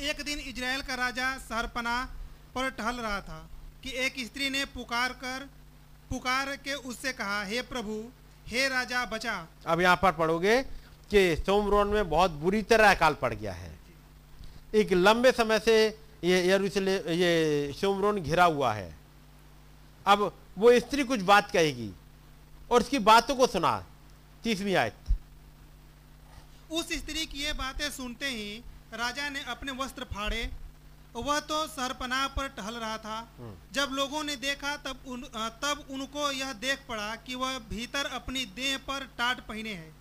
एक 0.00 0.22
दिन 0.24 0.38
इजराइल 0.40 0.82
का 0.82 0.94
राजा 0.96 1.36
सरपना 1.38 1.96
पर 2.54 2.70
टहल 2.72 2.96
रहा 2.96 3.20
था 3.20 3.38
कि 3.82 3.90
एक 4.04 4.14
स्त्री 4.26 4.50
ने 4.50 4.64
पुकार 4.74 5.12
कर 5.22 5.48
पुकार 6.10 6.54
के 6.56 6.74
उससे 6.90 7.12
कहा 7.12 7.42
हे 7.44 7.62
प्रभु 7.64 8.02
हे 8.48 8.68
राजा 8.68 9.04
बचा। 9.06 9.34
अब 9.66 9.80
यहाँ 9.80 9.96
पर 9.96 10.12
पढ़ोगे? 10.12 10.60
कि 11.10 11.36
सोमरोन 11.36 11.88
में 11.88 12.08
बहुत 12.10 12.30
बुरी 12.40 12.62
तरह 12.62 12.90
अकाल 12.90 13.14
पड़ 13.14 13.32
गया 13.34 13.52
है। 13.52 13.78
एक 14.74 14.92
लंबे 14.92 15.32
समय 15.32 15.58
से 15.58 15.74
ये 16.24 16.46
यरूशलेम 16.48 17.08
ये 17.10 17.72
सोमरोन 17.76 18.20
घिरा 18.20 18.44
हुआ 18.44 18.72
है। 18.72 18.94
अब 20.06 20.32
वो 20.58 20.78
स्त्री 20.80 21.04
कुछ 21.04 21.20
बात 21.22 21.50
कहेगी 21.50 21.90
और 22.70 22.80
उसकी 22.80 22.98
बातों 23.00 23.36
को 23.36 23.46
सुना। 23.46 23.72
तीसवीं 24.44 24.74
आयत। 24.76 24.94
उस 26.70 26.92
स्त्री 26.94 27.26
की 27.26 27.42
ये 27.42 27.52
बातें 27.52 27.90
सुनते 27.90 28.26
ही 28.26 28.58
राजा 28.94 29.28
ने 29.28 29.40
अपने 29.48 29.72
वस्त्र 29.74 30.04
फाड़े। 30.04 30.50
वह 31.16 31.38
तो 31.40 31.66
सरपनाह 31.66 32.26
पर 32.28 32.48
टहल 32.48 32.74
रहा 32.74 32.96
था। 32.98 33.16
जब 33.72 33.88
लोगों 33.92 34.22
ने 34.24 34.36
देखा 34.36 34.76
तब 34.76 35.02
उन 35.06 35.22
तब 35.62 35.84
उनको 35.90 36.30
यह 36.32 36.52
देख 36.60 36.84
पड़ा 36.88 37.14
कि 37.16 37.34
वह 37.34 37.58
भीतर 37.70 38.06
अपनी 38.14 38.44
देह 38.56 38.76
पर 38.88 39.06
टाट 39.18 39.40
पहने 39.40 39.72
है। 39.72 39.99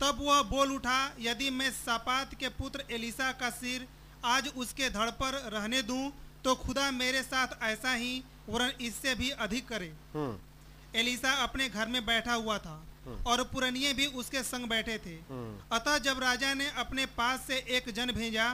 तब 0.00 0.18
वह 0.20 0.42
बोल 0.50 0.72
उठा 0.72 0.98
यदि 1.20 1.50
मैं 1.50 1.70
सापात 1.72 2.34
के 2.40 2.48
पुत्र 2.54 2.84
एलिसा 2.90 3.30
का 3.32 3.50
सिर 3.52 3.86
आज 4.24 4.48
उसके 4.56 4.88
धड़ 4.90 5.10
पर 5.20 5.40
रहने 5.52 5.82
दूँ 5.82 6.12
तो 6.44 6.54
खुदा 6.56 6.90
मेरे 6.92 7.22
साथ 7.22 7.62
ऐसा 7.64 7.92
ही 7.94 8.22
वरन 8.48 8.72
इससे 8.80 9.14
भी 9.14 9.30
अधिक 9.44 9.66
करे। 9.68 9.92
हम्म। 10.14 10.98
एलिसा 10.98 11.32
अपने 11.42 11.68
घर 11.68 11.88
में 11.88 12.04
बैठा 12.06 12.34
हुआ 12.34 12.58
था 12.58 12.82
और 13.26 13.42
पुरनिये 13.44 13.92
भी 13.94 14.06
उसके 14.20 14.42
संग 14.42 14.68
बैठे 14.68 14.96
थे। 14.98 15.14
हम्म। 15.30 15.76
अतः 15.76 15.98
जब 16.00 16.20
राजा 16.20 16.52
ने 16.54 16.68
अपने 16.78 17.06
पास 17.16 17.46
से 17.46 17.56
एक 17.76 17.90
जन 17.94 18.12
भेजा 18.12 18.48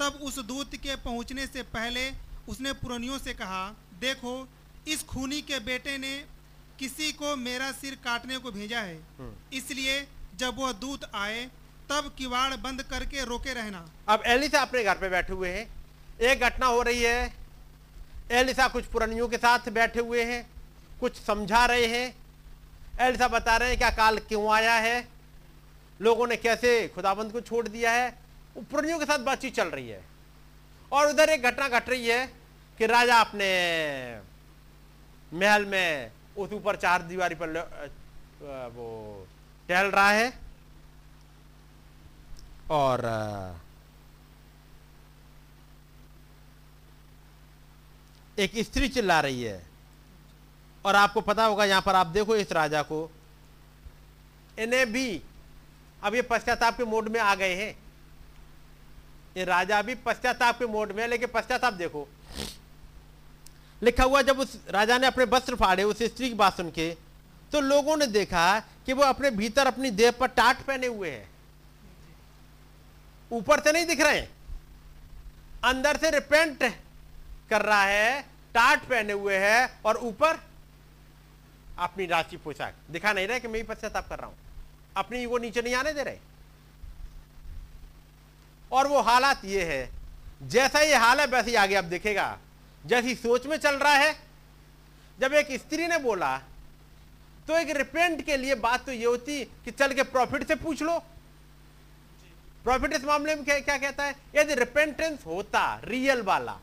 तब 0.00 0.18
उस 0.22 0.38
दूत 0.46 0.74
के 0.76 0.96
पहुँचने 1.04 1.46
से 1.46 1.62
पहले 1.72 2.10
उसने 2.48 2.72
पुरनियों 2.74 3.18
से 3.18 3.34
कहा 3.34 3.64
देखो 4.00 4.34
इस 4.88 5.02
खूनी 5.04 5.40
के 5.42 5.58
बेटे 5.62 5.98
ने 5.98 6.16
किसी 6.78 7.12
को 7.12 7.36
मेरा 7.38 7.70
सिर 7.72 7.94
काटने 8.04 8.38
को 8.38 8.50
भेजा 8.52 8.80
है। 8.80 8.98
इसलिए 9.52 10.00
जब 10.36 10.58
वह 10.58 10.72
दूत 10.72 11.10
आए, 11.14 11.44
तब 11.90 12.12
किवाड़ 12.18 12.54
बंद 12.56 12.82
करके 12.82 13.24
रोके 13.24 13.52
रहना। 13.54 13.86
अब 14.08 14.22
एलिसा 14.26 14.60
अपने 14.60 14.84
घर 14.84 14.98
पे 14.98 15.08
बैठे 15.08 15.32
हुए 15.32 15.48
हैं। 15.50 15.66
एक 16.22 16.40
घटना 16.40 16.66
हो 16.66 16.82
रही 16.82 17.02
है। 17.02 17.32
एलिसा 18.32 18.68
कुछ 18.68 18.84
पुरानियों 18.86 19.28
के 19.28 19.36
साथ 19.38 19.68
बैठे 19.70 20.00
हुए 20.00 20.22
हैं, 20.24 20.46
कुछ 21.00 21.20
समझा 21.22 21.64
रहे 21.66 21.86
हैं। 21.86 22.14
एलिसा 23.00 23.28
बता 23.28 23.56
रहे 23.56 23.68
हैं 23.68 23.78
क्या 23.78 23.90
काल 23.92 24.18
क्यों 24.20 24.52
आया 24.52 24.74
है? 24.76 25.08
लोगों 26.00 26.26
ने 26.26 26.36
कैसे 26.36 26.88
खुदाबंद 26.94 27.32
को 27.32 27.40
छोड़ 27.40 27.66
दिया 27.68 27.90
है? 27.92 28.08
वो 28.56 28.62
पुरानियों 28.62 28.98
के 28.98 29.04
साथ 29.04 29.18
बातचीत 29.20 29.54
चल 29.54 29.68
रही 29.68 29.88
है। 29.88 30.02
और 30.92 31.08
उधर 31.08 31.30
एक 31.30 31.42
घटना 31.42 31.68
घट 31.68 31.88
रही 31.88 32.06
है 32.08 32.26
कि 32.78 32.86
राजा 32.86 33.20
अपने 33.20 33.48
महल 35.32 35.64
में 35.64 36.10
उस 36.36 36.52
ऊपर 36.52 36.76
चार 36.76 37.02
दीवारी 37.02 37.34
पर 37.34 37.48
वो 38.74 38.88
टहल 39.72 39.86
रहा 39.86 40.10
है। 40.10 40.32
और 42.70 43.04
एक 48.38 48.52
स्त्री 48.58 48.88
चिल्ला 48.88 49.20
रही 49.20 49.42
है। 49.42 49.66
और 50.84 50.96
आपको 50.96 51.20
पता 51.20 51.44
होगा, 51.44 51.64
यहाँ 51.64 51.82
पर 51.82 51.94
आप 51.94 52.06
देखो 52.06 52.36
इस 52.36 52.52
राजा 52.52 52.82
को। 52.82 53.10
इन्हें 54.58 54.92
भी 54.92 55.22
अब 56.02 56.14
ये 56.14 56.22
पश्चाताप 56.22 56.76
के 56.76 56.84
मोड 56.84 57.08
में 57.08 57.20
आ 57.20 57.34
गए 57.34 57.54
हैं। 57.54 57.72
ये 59.36 59.44
राजा 59.44 59.80
भी 59.82 59.94
पश्चाताप 59.94 60.58
के 60.58 60.66
मोड 60.66 60.92
में 60.92 61.02
है, 61.02 61.08
लेकिन 61.08 61.28
पश्चाताप 61.34 61.72
देखो। 61.72 62.08
लिखा 63.82 64.04
हुआ 64.04 64.22
जब 64.22 64.38
उस 64.38 64.56
राजा 64.70 64.98
ने 64.98 65.06
अपने 65.06 65.24
वस्त्र 65.24 65.56
फाड़े, 65.56 65.84
उस 65.84 66.02
स्त्री 66.02 66.28
की 66.28 66.34
बात 66.34 66.56
सुन 66.56 66.70
के 66.70 66.96
तो 67.52 67.60
लोगों 67.60 67.96
ने 67.96 68.06
देखा 68.06 68.62
कि 68.86 68.92
वो 68.92 69.02
अपने 69.02 69.30
भीतर 69.30 69.66
अपनी 69.66 69.90
देह 69.90 70.10
पर 70.10 70.26
टाट 70.28 70.62
पहने 70.62 70.86
हुए 70.86 71.10
हैं। 71.10 71.28
ऊपर 73.32 73.60
से 73.60 73.72
नहीं 73.72 73.86
दिख 73.86 74.00
रहे 74.00 74.18
हैं। 74.18 74.30
अंदर 75.64 75.96
से 75.96 76.10
रिपेंट 76.10 76.62
कर 77.50 77.62
रहा 77.62 77.82
है, 77.82 78.22
टाट 78.54 78.84
पहने 78.84 79.12
हुए 79.12 79.36
है 79.36 79.80
और 79.84 79.96
ऊपर 79.96 80.40
अपनी 81.78 82.06
राशि 82.06 82.36
पोशाक। 82.36 82.74
दिखा 82.90 83.12
नहीं 83.12 83.26
रहे 83.26 83.40
कि 83.40 83.48
मैं 83.48 83.56
ही 83.56 83.62
पश्चाताप 83.62 84.08
कर 84.08 84.18
रहा 84.18 84.26
हूँ। 84.26 84.36
अपनी 84.96 85.26
वो 85.26 85.38
नीचे 85.38 85.62
नहीं 85.62 85.74
आने 85.74 85.92
दे 85.92 86.02
रहे। 86.02 86.18
और 88.72 88.86
वो 88.86 89.00
हालात 89.00 89.44
ये 89.44 89.64
है, 89.64 89.90
जैसा 90.42 90.80
ये 90.80 90.94
हाल 90.94 91.20
है 91.20 91.26
वैसे 91.26 91.50
ही 91.50 91.56
आगे 91.56 91.74
आप 91.74 91.84
देखेगा। 91.84 92.38
जैसी 92.86 93.14
सोच 93.14 93.46
में 93.46 93.56
चल 93.56 93.74
रहा 93.74 93.94
है, 93.94 94.14
जब 95.18 95.32
एक 95.32 95.52
स्त्री 95.52 95.86
ने 95.86 95.98
बोला 95.98 96.40
तो 97.48 97.56
एक 97.58 97.70
रिपेंट 97.76 98.24
के 98.26 98.36
लिए 98.36 98.54
बात 98.54 98.84
तो 98.86 98.92
ये 98.92 99.04
होती 99.04 99.44
कि 99.64 99.70
चल 99.70 99.92
के 99.94 100.02
प्रॉफिट 100.02 100.46
से 100.48 100.54
पूछ 100.54 100.82
लो। 100.82 100.98
प्रॉफिट 102.64 102.92
इस 102.92 103.04
मामले 103.04 103.34
में 103.34 103.44
क्या, 103.44 103.76
कहता 103.78 104.04
है? 104.04 104.14
यदि 104.34 104.54
रिपेंटेंस 104.54 105.26
होता 105.26 105.80
रियल 105.84 106.22
वाला 106.22 106.58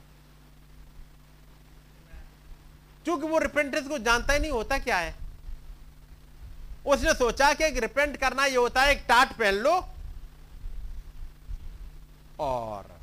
क्योंकि 3.03 3.27
वो 3.27 3.37
रिपेंटेंस 3.39 3.87
को 3.87 3.97
जानता 3.97 4.33
ही 4.33 4.39
नहीं 4.39 4.51
होता 4.51 4.77
क्या 4.79 4.97
है? 4.97 5.13
उसने 6.85 7.13
सोचा 7.13 7.53
कि 7.53 7.63
एक 7.63 7.77
रिपेंट 7.77 8.17
करना 8.17 8.45
ये 8.45 8.55
होता 8.55 8.81
है 8.81 8.91
एक 8.91 9.03
टाट 9.07 9.33
पहन 9.37 9.55
लो 9.55 9.73
और 12.39 12.97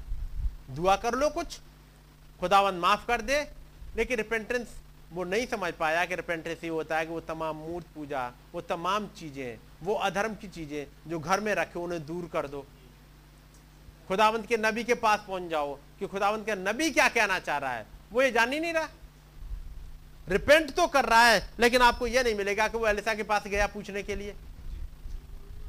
दुआ 0.70 0.96
कर 0.96 1.14
लो 1.14 1.28
कुछ 1.30 1.58
खुदावन 2.40 2.74
माफ़ 2.74 3.06
कर 3.06 3.22
दे 3.22 3.40
लेकिन 3.96 4.16
रिपेंटेंस 4.16 4.68
वो 5.12 5.24
नहीं 5.24 5.46
समझ 5.46 5.72
पाया 5.72 6.04
कि 6.04 6.14
रिपेंटेंस 6.14 6.64
ये 6.64 6.70
होता 6.70 6.98
है 6.98 7.06
कि 7.06 7.12
वो 7.12 7.20
तमाम 7.20 7.56
मूर्त 7.56 7.86
पूजा, 7.94 8.32
वो 8.52 8.60
तमाम 8.60 9.06
चीज़ें, 9.06 9.58
वो 9.82 9.94
अधर्म 9.94 10.34
की 10.34 10.48
चीज़ें 10.48 10.86
जो 11.10 11.18
घर 11.18 11.40
में 11.40 11.54
रखे, 11.54 11.78
उन्हें 11.78 12.06
दूर 12.06 12.28
कर 12.32 12.48
दो। 12.48 12.66
खुदावंत 14.08 14.46
के 14.46 14.56
नबी 14.56 14.84
के 14.84 14.94
पास 14.94 15.24
पहुँच 15.28 15.42
जाओ 15.42 15.74
कि 15.98 16.06
खुदावंत 16.06 16.46
का 16.46 16.54
नबी 16.54 16.90
क्या 16.90 17.08
कहना 17.08 17.38
चाह 17.38 17.58
रहा 17.58 17.72
है? 17.72 17.86
वो 18.12 18.22
ये 18.22 18.30
जान 18.30 18.52
ही 18.52 18.60
नहीं 18.60 18.72
रहा। 18.72 18.88
रिपेंट 20.28 20.70
तो 20.70 20.86
कर 20.86 21.04
रहा 21.04 21.26
है, 21.26 21.50
लेकिन 21.60 21.82
आपको 21.82 22.06
यह 22.06 22.22
नहीं 22.22 22.34
मिलेगा 22.34 22.68
कि 22.68 22.78
वो 22.78 22.86
एलिसा 22.86 23.14
के 23.14 23.22
पास 23.22 23.46
गया 23.46 23.66
पूछने 23.66 24.02
के 24.02 24.16
लिए। 24.16 24.34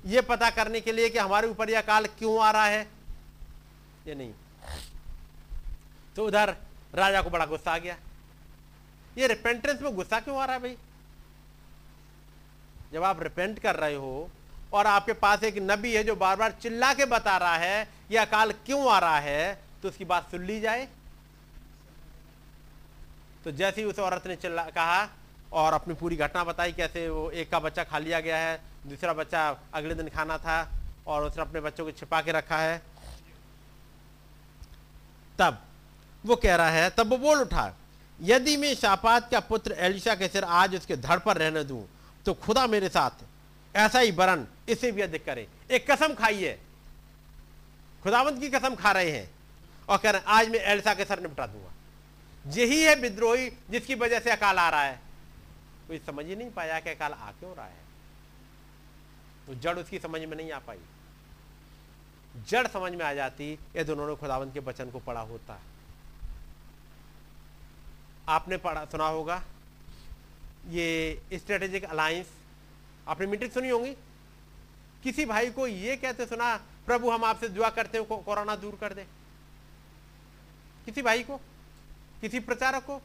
यह 0.05 0.21
पता 0.21 0.49
करने 0.49 0.81
के 0.81 0.91
लिए 0.91 1.09
कि 1.09 1.17
हमारे 1.17 1.47
ऊपर 1.47 1.69
यह 1.69 1.81
काल 1.81 2.05
क्यों 2.05 2.41
आ 2.41 2.51
रहा 2.51 2.65
है। 2.65 2.87
ये 4.07 4.15
नहीं। 4.15 4.33
तो 6.15 6.25
उधर 6.25 6.55
राजा 6.95 7.21
को 7.21 7.29
बड़ा 7.29 7.45
गुस्सा 7.45 7.71
आ 7.71 7.77
गया। 7.77 7.97
ये 9.17 9.27
रिपेंटेंस 9.27 9.81
में 9.81 9.95
गुस्सा 9.95 10.19
क्यों 10.19 10.37
आ 10.37 10.45
रहा 10.45 10.55
है 10.55 10.61
भाई? 10.61 10.77
जब 12.93 13.03
आप 13.03 13.21
रिपेंट 13.23 13.59
कर 13.59 13.75
रहे 13.75 13.95
हो 13.95 14.29
और 14.73 14.87
आपके 14.87 15.13
पास 15.15 15.43
एक 15.43 15.57
नबी 15.61 15.93
है 15.93 16.03
जो 16.03 16.15
बार 16.15 16.35
बार 16.35 16.51
चिल्ला 16.61 16.93
के 16.93 17.05
बता 17.05 17.37
रहा 17.37 17.55
है 17.57 17.87
यह 18.11 18.21
अकाल 18.21 18.51
क्यों 18.65 18.91
आ 18.91 18.99
रहा 18.99 19.19
है 19.19 19.59
तो 19.81 19.87
उसकी 19.87 20.05
बात 20.05 20.31
सुन 20.31 20.43
ली 20.45 20.59
जाए। 20.61 20.87
तो 23.43 23.51
जैसे 23.51 23.81
ही 23.81 23.87
उस 23.87 23.99
औरत 23.99 24.27
ने 24.27 24.35
चिल्ला, 24.35 24.63
कहा 24.65 25.07
और 25.53 25.73
अपनी 25.73 25.93
पूरी 25.93 26.15
घटना 26.15 26.43
बताई, 26.43 26.71
कैसे 26.73 27.07
वो 27.09 27.29
एक 27.31 27.49
का 27.51 27.59
बच्चा 27.59 27.83
खा 27.83 27.97
लिया 27.97 28.19
गया 28.19 28.37
है, 28.37 28.59
दूसरा 28.87 29.13
बच्चा 29.13 29.49
अगले 29.73 29.95
दिन 29.95 30.09
खाना 30.09 30.37
था 30.37 30.57
और 31.07 31.23
उसने 31.23 31.41
अपने 31.41 31.61
बच्चों 31.61 31.85
को 31.85 31.91
छिपा 31.91 32.21
के 32.21 32.31
रखा 32.31 32.57
है। 32.57 32.81
तब 35.39 35.61
वो 36.25 36.35
कह 36.35 36.55
रहा 36.55 36.69
है, 36.69 36.89
तब 36.89 37.09
वो 37.09 37.17
बोल 37.17 37.41
उठा। 37.41 37.73
यदि 38.19 38.55
मैं 38.57 38.73
शापात 38.75 39.29
का 39.31 39.39
पुत्र 39.39 39.75
एलिशा 39.79 40.15
के 40.15 40.27
सिर 40.27 40.43
आज 40.43 40.75
उसके 40.75 40.95
धड़ 40.97 41.19
पर 41.19 41.37
रहने 41.37 41.63
दूँ 41.63 41.83
तो 42.25 42.33
खुदा 42.35 42.65
मेरे 42.67 42.89
साथ 42.89 43.25
ऐसा 43.75 43.99
ही 43.99 44.11
बरन 44.11 44.45
इसे 44.69 44.91
भी 44.91 45.01
अधिक 45.01 45.25
करे। 45.25 45.47
एक 45.71 45.91
कसम 45.91 46.15
है 46.23 46.53
खुदावंत 48.03 48.39
की 48.41 48.49
कसम 48.49 48.75
खा 48.75 48.91
रहे 48.91 49.11
हैं 49.11 49.29
और 49.89 49.97
कह 49.97 50.09
रहे 50.11 50.21
हैं, 50.21 50.27
आज 50.27 50.49
मैं 50.49 50.59
एलिशा 50.61 50.93
के 50.93 51.05
सर 51.05 51.21
निपटा 51.21 51.47
दूँगा। 51.47 51.71
यही 52.45 52.81
है 52.83 52.95
विद्रोही 52.95 53.49
जिसकी 53.69 53.95
वजह 53.95 54.19
से 54.19 54.31
अकाल 54.31 54.57
आ 54.57 54.69
रहा 54.69 54.83
है। 54.83 54.99
कोई 55.87 55.97
समझ 55.97 56.25
ही 56.25 56.35
नहीं 56.35 56.51
पाया 56.51 56.79
कि 56.79 56.89
अकाल 56.89 57.13
आ 57.13 57.31
क्यों 57.31 57.55
रहा 57.55 57.65
है। 57.65 57.85
तो 59.47 59.55
जड़ 59.55 59.77
उसकी 59.79 59.99
समझ 59.99 60.21
में 60.21 60.37
नहीं 60.37 60.51
आ 60.51 60.59
पाई। 60.59 60.79
जड़ 62.49 62.67
समझ 62.67 62.91
में 62.91 63.05
आ 63.05 63.13
जाती 63.13 63.57
यदि 63.75 63.91
उन्होंने 63.91 64.15
खुदावंत 64.15 64.53
के 64.53 64.59
वचन 64.61 64.89
को 64.91 64.99
पढ़ा 64.99 65.21
होता 65.21 65.53
आपने 68.27 68.57
पढ़ा, 68.57 68.85
सुना 68.85 69.07
होगा। 69.07 69.41
ये 70.69 71.21
स्ट्रेटेजिक 71.33 71.83
अलायंस 71.83 72.27
आपने 73.07 73.27
मीटिंग 73.27 73.51
सुनी 73.51 73.69
होंगी? 73.69 73.91
किसी 75.03 75.25
भाई 75.25 75.49
को 75.49 75.67
ये 75.67 75.95
कहते 75.95 76.25
सुना, 76.25 76.55
प्रभु, 76.85 77.11
हम 77.11 77.23
आपसे 77.23 77.49
दुआ 77.49 77.69
करते 77.69 77.97
हैं 77.97 78.23
कोरोना 78.23 78.55
दूर 78.55 78.77
कर 78.81 78.93
दे। 78.93 79.05
किसी 80.85 81.01
भाई 81.01 81.23
को? 81.23 81.37
किसी 82.21 82.39
प्रचारक 82.39 82.83
को? 82.83 82.97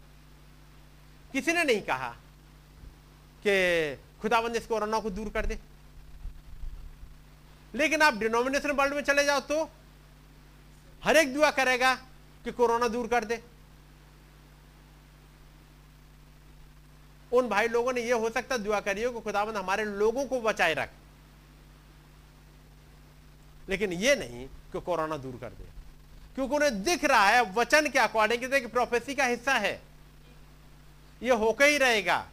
किसी 1.32 1.52
ने 1.52 1.64
नहीं 1.64 1.82
कहा 1.82 2.08
कि 3.46 3.98
खुदाबंद 4.22 4.56
इस 4.56 4.66
कोरोना 4.66 5.00
को 5.00 5.10
दूर 5.10 5.28
कर 5.28 5.46
दे। 5.46 5.58
लेकिन 7.74 8.02
आप 8.02 8.14
डिनोमिनेशन 8.14 8.70
वर्ल्ड 8.70 8.94
में 8.94 9.02
चले 9.02 9.24
जाओ 9.24 9.40
तो 9.40 9.64
हर 11.04 11.16
एक 11.16 11.34
दुआ 11.34 11.50
करेगा 11.50 11.94
कि 12.44 12.52
कोरोना 12.52 12.88
दूर 12.88 13.06
कर 13.06 13.24
दे। 13.24 13.42
उन 17.32 17.48
भाई 17.48 17.68
लोगों 17.68 17.92
ने 17.92 18.00
यह 18.00 18.14
हो 18.14 18.30
सकता 18.30 18.56
दुआ 18.56 18.80
करिए 18.80 19.10
कि 19.10 19.20
खुदाबंद 19.20 19.56
हमारे 19.56 19.84
लोगों 19.84 20.24
को 20.24 20.40
बचाए 20.40 20.74
रख। 20.74 20.90
लेकिन 23.68 23.92
यह 23.92 24.16
नहीं 24.16 24.46
कि 24.46 24.80
कोरोना 24.80 25.16
दूर 25.16 25.38
कर 25.40 25.48
दे। 25.48 25.64
क्योंकि 26.34 26.54
उन्हें 26.54 26.82
दिख 26.82 27.04
रहा 27.04 27.26
है, 27.26 27.52
वचन 27.52 27.90
के 27.90 27.98
अकॉर्डिंग 27.98 28.60
कि 28.60 28.66
प्रोफेसी 28.66 29.14
का 29.14 29.24
हिस्सा 29.24 29.54
है। 29.54 29.82
यह 31.22 31.34
होके 31.34 31.64
ही 31.64 31.78
रहेगा। 31.78 32.26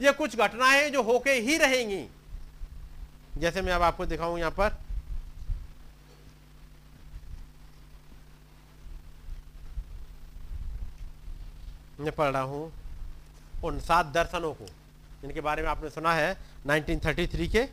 यह 0.00 0.12
कुछ 0.12 0.36
घटनाएँ 0.36 0.90
जो 0.90 1.02
होके 1.02 1.32
ही 1.32 1.56
रहेंगी। 1.56 2.08
जैसे 3.38 3.62
मैं 3.62 3.72
अब 3.72 3.82
आपको 3.82 4.06
दिखाऊँ 4.06 4.38
यहाँ 4.38 4.50
पर। 4.50 4.76
मैं 12.00 12.12
पढ़ 12.12 12.30
रहा 12.30 12.42
हूँ। 12.42 12.87
उन 13.64 13.80
सात 13.80 14.06
दर्शनों 14.06 14.54
को 14.54 14.66
इनके 15.24 15.40
बारे 15.40 15.62
में 15.62 15.68
आपने 15.68 15.90
सुना 15.90 16.14
है 16.14 16.38
1933 16.66 17.48
के। 17.48 17.68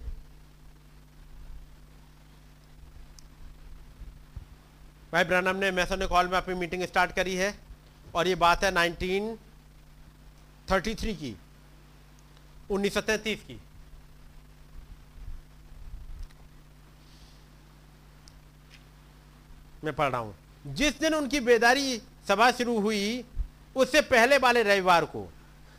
भाई 5.12 5.24
ब्रनम 5.24 5.56
ने 5.56 5.72
मैसोनिक 5.72 6.10
हॉल 6.10 6.28
में 6.28 6.38
अपनी 6.38 6.56
मीटिंग 6.56 6.84
स्टार्ट 6.84 7.12
करी 7.12 7.36
है, 7.36 7.60
और 8.16 8.28
ये 8.28 8.36
बात 8.36 8.64
है 8.64 8.72
1933 8.72 11.16
की 11.16 11.38
1933 12.70 13.42
की। 13.42 13.62
मैं 19.84 19.96
पढ़ 19.96 20.10
रहा 20.10 20.22
हूँ। 20.22 20.36
जिस 20.66 21.00
दिन 21.00 21.14
उनकी 21.14 21.40
बेदारी 21.40 22.02
सभा 22.28 22.52
शुरू 22.52 22.80
हुई, 22.80 23.26
उससे 23.76 24.04
पहले 24.04 24.38
वाले 24.38 24.64
रविवार 24.64 25.06
को 25.06 25.32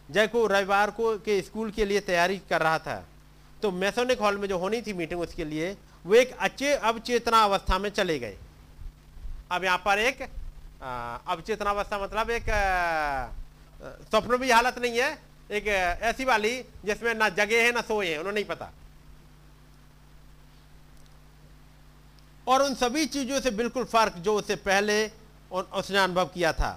जय 0.09 0.27
को 0.27 0.47
रविवार 0.47 0.91
को 0.91 1.17
के 1.19 1.41
स्कूल 1.43 1.71
के 1.71 1.85
लिए 1.85 2.01
तैयारी 2.03 2.39
कर 2.51 2.63
रहा 2.63 2.79
था। 2.79 3.05
तो 3.63 3.71
मैसोनिक 3.73 4.21
हॉल 4.21 4.37
में 4.39 4.49
जो 4.49 4.59
होनी 4.59 4.81
थी 4.83 4.93
मीटिंग 4.93 5.21
उसके 5.21 5.45
लिए, 5.45 5.77
वो 6.05 6.15
एक 6.15 6.37
अच्छे 6.39 6.75
अवचेतना 6.75 7.43
अवस्था 7.45 7.79
में 7.79 7.91
चले 7.91 8.19
गए। 8.19 8.37
अब 9.53 9.65
यहाँ 9.65 9.79
पर 9.79 9.99
एक 9.99 10.23
अवचेतना 11.29 11.71
अवस्था 11.71 11.99
मतलब 11.99 12.31
एक 12.31 12.45
स्वप्न 14.11 14.37
भी 14.37 14.51
हालत 14.51 14.79
नहीं 14.79 14.99
है, 14.99 15.19
एक 15.51 15.67
ऐसी 15.67 16.25
वाली 16.25 16.57
जिसमें 16.85 17.15
ना 17.15 17.29
जगे 17.31 17.63
है, 17.63 17.73
ना 17.73 17.81
सोए 17.83 18.09
हैं, 18.09 18.19
उन्हें 18.19 18.33
नहीं 18.33 18.45
पता। 18.45 18.71
और 22.47 22.63
उन 22.63 22.75
सभी 22.77 23.07
चीज़ों 23.07 23.41
से 23.41 23.51
बिल्कुल 23.53 23.85
फ़र्क 23.85 24.17
जो 24.19 24.35
उससे 24.35 24.57
पहले 24.57 25.07
उसने 25.51 25.99
अनुभव 25.99 26.31
किया 26.35 26.53
था। 26.53 26.71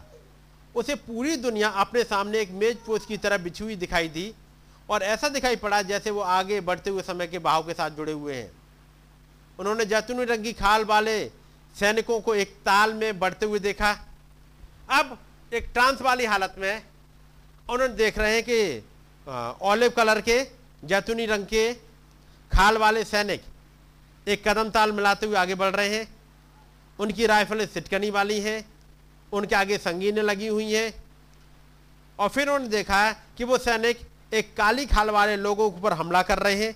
उसे 0.80 0.96
पूरी 0.98 1.36
दुनिया 1.38 1.70
अपने 1.78 2.04
सामने 2.04 2.40
एक 2.40 2.52
मेज 2.52 2.78
पोस्ट 2.86 3.08
की 3.08 3.18
तरह 3.18 3.38
बिछी 3.38 3.64
हुई 3.64 3.76
दिखाई 3.76 4.08
दी 4.10 4.34
और 4.90 5.04
ऐसा 5.04 5.30
दिखाई 5.30 5.56
पड़ा 5.56 5.82
जैसे 5.82 6.12
वो 6.12 6.22
आगे 6.34 6.60
बढ़ते 6.62 6.90
हुए 6.90 7.02
समय 7.04 7.28
के 7.28 7.40
बहाव 7.40 7.64
के 7.64 7.74
साथ 7.74 7.90
जुड़े 7.92 8.12
हुए 8.12 8.36
हैं। 8.36 8.52
उन्होंने 9.60 9.86
जैतूनी 9.86 10.24
रंग 10.26 10.54
खाल 10.54 10.86
वाले 10.86 11.18
सैनिकों 11.76 12.20
को 12.22 12.36
एक 12.36 12.56
ताल 12.66 12.94
में 12.94 13.20
बढ़ते 13.20 13.46
हुए 13.46 13.60
देखा। 13.60 13.92
अब 14.92 15.18
एक 15.54 15.70
ट्रांस 15.74 16.02
वाली 16.02 16.26
हालत 16.26 16.56
में 16.60 16.82
उन्होंने 17.70 17.94
देख 17.96 18.18
रहे 18.18 18.34
हैं 18.34 18.44
कि 18.44 18.84
ऑलिव 19.62 19.90
कलर 19.90 20.22
के, 20.22 20.44
जैतूनी 20.84 21.26
रंग 21.26 21.46
के 21.46 21.74
खाल 22.52 22.78
वाले 22.78 23.04
सैनिक 23.04 23.44
एक 24.28 24.48
कदम 24.48 24.70
ताल 24.70 24.92
मिलाते 24.92 25.26
हुए 25.26 25.38
आगे 25.38 25.56
बढ़ 25.56 25.76
रहे 25.76 25.90
हैं। 25.90 26.08
उनकी 27.00 27.26
राइफलें 27.26 27.66
सिटकनी 27.68 28.10
वाली 28.10 28.40
हैं। 28.40 28.60
उनके 29.34 29.56
आगे 29.56 29.78
संगीने 29.78 30.22
लगी 30.22 30.48
हुई 30.48 30.72
हैं। 30.74 30.94
और 32.20 32.30
फिर 32.30 32.44
उन्होंने 32.44 32.68
देखा 32.68 33.12
कि 33.38 33.44
वो 33.44 33.58
सैनिक 33.58 34.00
एक 34.34 34.56
काली 34.58 34.86
खाल 34.86 35.10
वाले 35.10 35.36
लोगों 35.38 35.70
के 35.72 35.78
ऊपर 35.78 35.94
हमला 35.94 36.22
कर 36.22 36.40
रहे 36.40 36.66
हैं। 36.66 36.76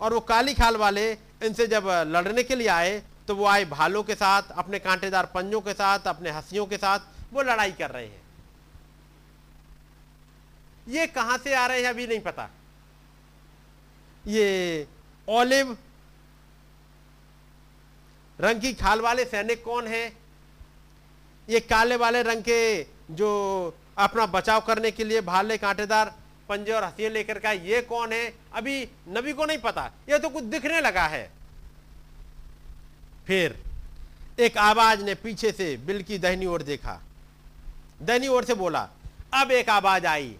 और 0.00 0.14
वो 0.14 0.20
काली 0.20 0.54
खाल 0.54 0.76
वाले 0.76 1.10
इनसे 1.44 1.66
जब 1.66 1.86
लड़ने 2.08 2.42
के 2.42 2.56
लिए 2.56 2.68
आए 2.68 3.02
तो 3.28 3.34
वो 3.36 3.46
आए 3.46 3.64
भालों 3.64 4.02
के 4.02 4.14
साथ, 4.14 4.42
अपने 4.50 4.78
कांटेदार 4.78 5.26
पंजों 5.26 5.60
के 5.60 5.72
साथ, 5.72 6.06
अपने 6.06 6.30
हंसियों 6.30 6.66
के 6.66 6.76
साथ, 6.76 7.00
वो 7.32 7.42
लड़ाई 7.42 7.72
कर 7.72 7.90
रहे 7.90 8.06
हैं। 8.06 8.22
ये 10.88 11.06
कहाँ 11.06 11.36
से 11.38 11.54
आ 11.54 11.66
रहे 11.66 11.80
हैं 11.80 11.88
अभी 11.88 12.06
नहीं 12.06 12.20
पता। 12.20 12.48
ये 14.26 14.86
ओलिव 15.28 15.76
रंग 18.38 18.60
की 18.60 18.72
खाल 18.74 19.00
वाले 19.00 19.24
सैनिक 19.24 19.62
कौन 19.64 19.86
है? 19.86 20.08
ये 21.48 21.60
काले 21.60 21.96
वाले 21.96 22.22
रंग 22.22 22.42
के 22.42 22.82
जो 23.10 23.28
अपना 23.98 24.26
बचाव 24.26 24.60
करने 24.60 24.90
के 24.90 25.04
लिए 25.04 25.20
भाले 25.20 25.56
कांटेदार 25.58 26.14
पंजे 26.48 26.72
और 26.72 26.84
हंसियाँ 26.84 27.10
लेकर 27.10 27.38
का 27.38 27.52
ये 27.52 27.80
कौन 27.82 28.12
है? 28.12 28.34
अभी 28.54 28.88
नबी 29.08 29.32
को 29.32 29.44
नहीं 29.44 29.58
पता। 29.58 29.90
ये 30.08 30.18
तो 30.18 30.28
कुछ 30.28 30.44
दिखने 30.44 30.80
लगा 30.80 31.06
है। 31.06 31.30
फिर 33.26 33.56
एक 34.40 34.58
आवाज़ 34.58 35.02
ने 35.04 35.14
पीछे 35.14 35.52
से 35.52 35.76
बिल 35.76 36.02
की 36.02 36.18
दहनी 36.18 36.46
ओर 36.46 36.62
देखा। 36.62 37.00
दहनी 38.02 38.28
ओर 38.28 38.44
से 38.44 38.54
बोला, 38.54 38.88
अब 39.34 39.50
एक 39.50 39.70
आवाज़ 39.70 40.06
आई 40.06 40.36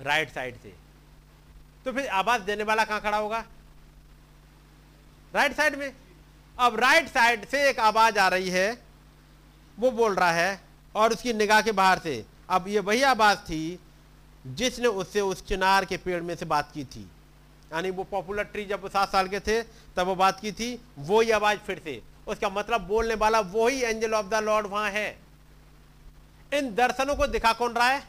राइट 0.00 0.34
साइड 0.34 0.54
से। 0.54 0.72
तो 1.84 1.92
फिर 1.92 2.06
आवाज़ 2.08 2.42
देने 2.42 2.64
वाला 2.64 2.84
कहाँ 2.84 3.00
खड़ा 3.00 3.16
होगा? 3.16 3.44
राइट 5.34 5.56
साइड 5.56 5.74
में। 5.74 5.92
अब 6.58 6.80
राइट 6.80 7.08
साइड 7.08 7.46
से 7.48 7.68
एक 7.70 7.78
आवाज़ 7.80 8.18
आ 8.18 8.28
रही 8.28 8.50
है 8.50 8.83
वो 9.78 9.90
बोल 9.90 10.14
रहा 10.14 10.32
है 10.32 10.60
और 10.94 11.12
उसकी 11.12 11.32
निगाह 11.32 11.62
के 11.62 11.72
बाहर 11.72 11.98
से। 11.98 12.24
अब 12.50 12.68
ये 12.68 12.80
वही 12.80 13.02
आवाज़ 13.02 13.38
थी 13.38 13.80
जिसने 14.46 14.88
उससे 14.88 15.20
उस 15.20 15.46
चिनार 15.46 15.84
के 15.84 15.96
पेड़ 15.96 16.22
में 16.22 16.34
से 16.36 16.46
बात 16.46 16.70
की 16.72 16.84
थी। 16.84 17.10
यानी 17.72 17.90
वो 17.90 18.04
पॉपुलर 18.04 18.44
ट्री 18.44 18.64
जब 18.64 18.88
सात 18.88 19.12
साल 19.12 19.28
के 19.28 19.40
थे, 19.40 19.62
तब 19.62 20.06
वो 20.06 20.14
बात 20.14 20.40
की 20.40 20.52
थी, 20.52 20.80
वो 20.98 21.20
ही 21.20 21.30
आवाज़ 21.30 21.58
फिर 21.58 21.80
से। 21.84 22.02
उसका 22.26 22.48
मतलब 22.48 22.80
बोलने 22.80 23.14
वाला 23.14 23.40
वो 23.40 23.68
ही 23.68 23.82
एंजल 23.82 24.14
ऑफ़ 24.14 24.26
द 24.26 24.34
लॉर्ड 24.34 24.66
वहाँ 24.66 24.90
है। 24.90 25.18
इन 26.54 26.74
दर्शनों 26.74 27.16
को 27.16 27.26
दिखा 27.26 27.52
कौन 27.52 27.72
रहा 27.72 27.88
है? 27.88 28.02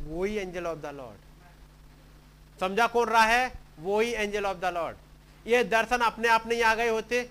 वो 0.00 0.24
ही 0.24 0.34
एंजल 0.34 0.66
ऑफ़ 0.66 0.78
द 0.78 0.86
लॉर्ड। 0.86 2.60
समझा 2.60 2.86
कौन 2.86 3.08
रहा 3.08 3.24
है? 3.24 3.52
वो 3.78 4.00
ही 4.00 4.12
एंजल 4.12 4.46
ऑफ़ 4.46 4.58
द 4.58 4.64
लॉर्ड। 4.64 4.96
ये 5.46 5.64
दर्शन 5.64 5.98
अपने 5.98 6.28
आप 6.28 6.46
नहीं 6.46 6.62
आ 6.62 6.74
गए 6.74 6.88
होते। 6.88 7.30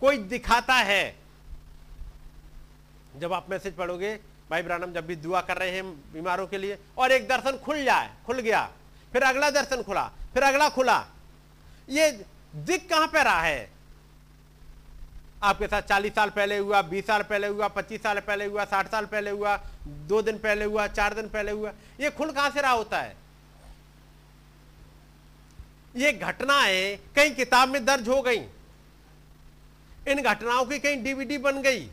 कोई 0.00 0.18
दिखाता 0.18 0.74
है। 0.74 1.16
जब 3.16 3.32
आप 3.32 3.50
मैसेज 3.50 3.76
पढ़ोगे, 3.76 4.20
भाई 4.50 4.62
ब्रानम, 4.62 4.92
जब 4.92 5.06
भी 5.06 5.16
दुआ 5.16 5.40
कर 5.40 5.56
रहे 5.56 5.70
हैं 5.70 6.12
बीमारों 6.12 6.46
के 6.46 6.58
लिए, 6.58 6.78
और 6.98 7.12
एक 7.12 7.28
दर्शन 7.28 7.56
खुल 7.56 7.84
जाए, 7.84 8.10
खुल 8.26 8.38
गया, 8.38 8.70
फिर 9.12 9.22
अगला 9.22 9.50
दर्शन 9.50 9.82
खुला, 9.82 10.10
फिर 10.34 10.42
अगला 10.42 10.68
खुला, 10.68 11.06
ये 11.88 12.24
दिख 12.56 12.88
कहाँ 12.90 13.06
पे 13.06 13.22
रहा 13.22 13.40
है? 13.40 13.70
आपके 15.42 15.66
साथ 15.66 15.82
चालीस 15.82 16.14
साल 16.14 16.30
पहले 16.30 16.58
हुआ, 16.58 16.82
बीस 16.82 17.06
साल 17.06 17.22
पहले 17.22 17.46
हुआ, 17.46 17.68
पच्चीस 17.68 18.02
साल 18.02 18.20
पहले 18.20 18.44
हुआ, 18.44 18.64
साठ 18.64 18.90
साल 18.90 19.06
पहले 19.06 19.30
हुआ, 19.30 19.60
दो 19.86 20.22
दिन 20.22 20.38
पहले 20.38 20.64
हुआ, 20.64 20.86
चार 20.86 21.14
दिन 21.14 21.28
पहले 21.28 21.52
हुआ, 21.52 21.72
ये 22.00 22.10
खुल 22.10 22.32
कहाँ 22.32 22.50
से 22.50 22.60
रहा 22.60 22.70
होता 22.70 23.00
है? 23.00 23.16
ये 25.96 26.12
घटनाएँ 26.12 26.96
कई 27.16 27.30
किताब 27.30 27.68
में 27.68 27.84
दर्ज 27.84 28.08
हो 28.08 28.22
गई। 28.22 28.40
इन 30.08 30.22
घटनाओं 30.22 30.64
की 30.66 30.78
कहीं 30.78 31.02
डीवीडी 31.02 31.38
बन 31.38 31.60
गई 31.62 31.88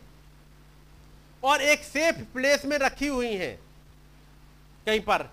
और 1.42 1.62
एक 1.62 1.82
सेफ़ 1.84 2.20
प्लेस 2.34 2.64
में 2.64 2.76
रखी 2.78 3.06
हुई 3.08 3.32
है। 3.34 3.50
कहीं 4.86 5.00
पर। 5.02 5.28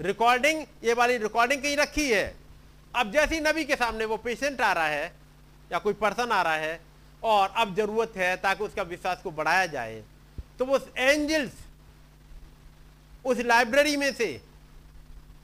रिकॉर्डिंग 0.00 0.64
ये 0.84 0.94
वाली 0.94 1.16
रिकॉर्डिंग 1.18 1.62
कहीं 1.62 1.76
रखी 1.76 2.08
है। 2.10 2.34
अब 2.92 3.12
जैसी 3.12 3.40
नबी 3.40 3.64
के 3.64 3.76
सामने 3.76 4.04
वो 4.04 4.16
पेशेंट 4.18 4.60
आ 4.60 4.72
रहा 4.72 4.86
है 4.86 5.12
या 5.70 5.78
कोई 5.78 5.92
पर्सन 6.00 6.32
आ 6.32 6.40
रहा 6.42 6.56
है 6.56 6.80
और 7.22 7.52
अब 7.56 7.74
ज़रूरत 7.76 8.12
है 8.16 8.36
ताकि 8.38 8.64
उसका 8.64 8.82
विश्वास 8.84 9.22
को 9.22 9.30
बढ़ाया 9.32 9.66
जाए 9.68 10.02
तो 10.58 10.64
वो 10.64 10.78
एंजल्स 10.98 11.52
उस 13.24 13.38
लाइब्रेरी 13.40 13.96
में 13.96 14.12
से, 14.12 14.40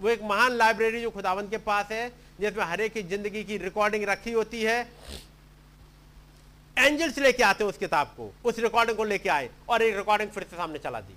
वो 0.00 0.08
एक 0.08 0.22
महान 0.22 0.52
लाइब्रेरी 0.52 1.00
जो 1.02 1.10
खुदावंत 1.10 1.50
के 1.50 1.58
पास 1.58 1.86
है, 1.90 2.08
जिसमें 2.40 2.64
हर 2.64 2.80
एक 2.80 2.92
की 2.92 3.02
ज़िंदगी 3.04 3.42
की 3.44 3.56
रिकॉर्डिंग 3.58 4.04
रखी 4.04 4.32
होती 4.32 4.62
है। 4.62 4.82
एंजल्स 6.76 7.18
लेके 7.18 7.42
आते 7.42 7.64
उस 7.64 7.78
किताब 7.78 8.14
को, 8.16 8.30
उस 8.44 8.58
रिकॉर्डिंग 8.58 8.96
को 8.96 9.04
लेके 9.04 9.28
आए 9.28 9.50
और 9.68 9.82
एक 9.82 9.96
रिकॉर्डिंग 9.96 10.30
फिर 10.30 10.42
से 10.44 10.56
सामने 10.56 10.78
चला 10.78 11.00
दी। 11.00 11.14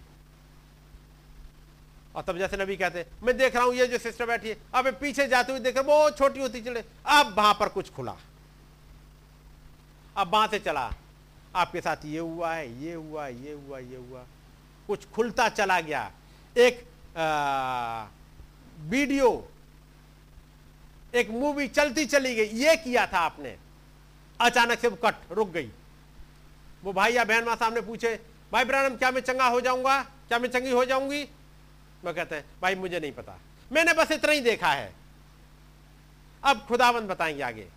और 2.15 2.23
तब 2.23 2.38
जैसे 2.38 2.57
नबी 2.57 2.75
कहते 2.77 3.06
मैं 3.23 3.38
देख 3.38 3.56
रहा 3.56 3.64
हूँ 3.64 3.73
ये 3.75 3.88
जो 3.88 3.98
सिस्टर 3.99 4.25
बैठी 4.25 4.49
है, 4.49 4.57
अब 4.73 4.88
पीछे 5.01 5.27
जाते 5.27 5.51
हुए 5.51 5.61
देख 5.61 5.75
रहे 5.75 5.83
बहुत 5.85 6.17
छोटी 6.17 6.40
होती 6.40 6.61
चले, 6.61 6.83
अब 7.06 7.33
वहाँ 7.38 7.53
पर 7.59 7.69
कुछ 7.69 7.90
खुला। 7.91 8.15
अब 10.17 10.33
वहाँ 10.33 10.48
से 10.48 10.59
चला, 10.59 10.91
आपके 11.56 11.82
साथ 11.82 12.06
ये 12.06 12.19
हुआ 12.19 12.53
है, 12.53 12.83
ये 12.83 12.93
हुआ 12.93 13.27
ये 13.27 13.53
हुआ 13.53 13.80
ये 13.80 13.98
हुआ 13.98 14.25
कुछ 14.88 15.07
खुलता 15.09 15.48
चला 15.49 15.80
गया। 15.82 16.11
एक 16.56 16.85
वीडियो, 18.90 19.30
एक 21.14 21.30
मूवी 21.32 21.67
चलती 21.69 22.06
चली 22.06 22.35
गई, 22.35 22.48
ये 22.59 22.75
किया 22.77 23.06
था 23.07 23.19
आपने। 23.19 23.56
अचानक 24.41 24.79
से 24.79 24.87
वो 24.87 24.95
कट, 24.95 25.15
रुक 25.31 25.49
गई। 25.49 25.69
वो 26.83 26.93
भाई 26.93 27.13
या 27.13 27.23
बहन 27.23 27.43
माँ 27.43 27.55
सामने 27.55 27.81
पूछे, 27.81 28.19
भाई 28.51 28.65
ब्रानम 28.65 28.95
क्या 28.95 29.11
मैं 29.11 29.21
चंगा 29.21 29.47
हो 29.47 29.61
जाऊँगा? 29.61 30.01
क्या 30.01 30.39
मैं 30.39 30.49
चंगी 30.49 30.71
हो 30.71 30.85
जाऊँगी? 30.85 31.29
मैं 32.05 32.13
कहते 32.13 32.35
हैं, 32.35 32.45
भाई 32.61 32.75
मुझे 32.75 32.99
नहीं 32.99 33.11
पता। 33.11 33.39
मैंने 33.71 33.93
बस 33.93 34.11
इतना 34.11 34.31
ही 34.31 34.41
देखा 34.41 34.67
है। 34.67 34.93
अब 36.43 36.65
खुदाबंद 36.67 37.09
बताएँगे 37.09 37.43
आगे। 37.43 37.67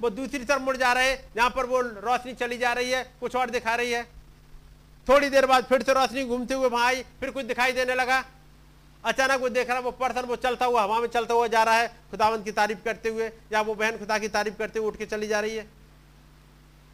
वो 0.00 0.10
दूसरी 0.10 0.44
तरफ़ 0.44 0.62
मुड़ 0.62 0.76
जा 0.76 0.92
रहे 0.92 1.10
हैं 1.10 1.24
जहाँ 1.36 1.50
पर 1.50 1.66
वो 1.66 1.80
रोशनी 1.80 2.34
चली 2.34 2.58
जा 2.58 2.72
रही 2.72 2.90
है, 2.90 3.12
कुछ 3.20 3.36
और 3.36 3.50
दिखा 3.50 3.74
रही 3.74 3.90
है। 3.90 4.04
थोड़ी 5.08 5.30
देर 5.30 5.46
बाद 5.46 5.64
फिर 5.64 5.82
से 5.82 5.92
रोशनी 5.92 6.24
घूमते 6.24 6.54
हुए 6.54 6.68
वहाँ 6.68 6.86
आई, 6.86 7.02
फिर 7.02 7.30
कुछ 7.30 7.44
दिखाई 7.44 7.72
देने 7.72 7.94
लगा। 7.94 8.24
अचानक 9.04 9.40
वो 9.40 9.48
देख 9.48 9.68
रहा 9.68 9.76
है, 9.76 9.82
वो 9.82 9.90
पर्सन 9.90 10.20
वो 10.20 10.36
चलता 10.36 10.66
हुआ, 10.66 10.82
हवा 10.82 11.00
में 11.00 11.08
चलता 11.08 11.34
हुआ 11.34 11.46
जा 11.46 11.62
रहा 11.62 11.74
है, 11.74 11.88
खुदावंत 12.10 12.44
की 12.44 12.52
तारीफ़ 12.52 12.78
करते 12.84 13.08
हुए, 13.08 13.32
या 13.52 13.60
वो 13.60 13.74
बहन 13.74 13.98
खुदा 13.98 14.18
की 14.18 14.28
तारीफ़ 14.28 14.54
करते 14.54 14.78
हुए 14.78 14.88
उठ 14.88 14.96
के 14.96 15.06
चली 15.06 15.26
जा 15.26 15.40
रही 15.40 15.56
है। 15.56 15.79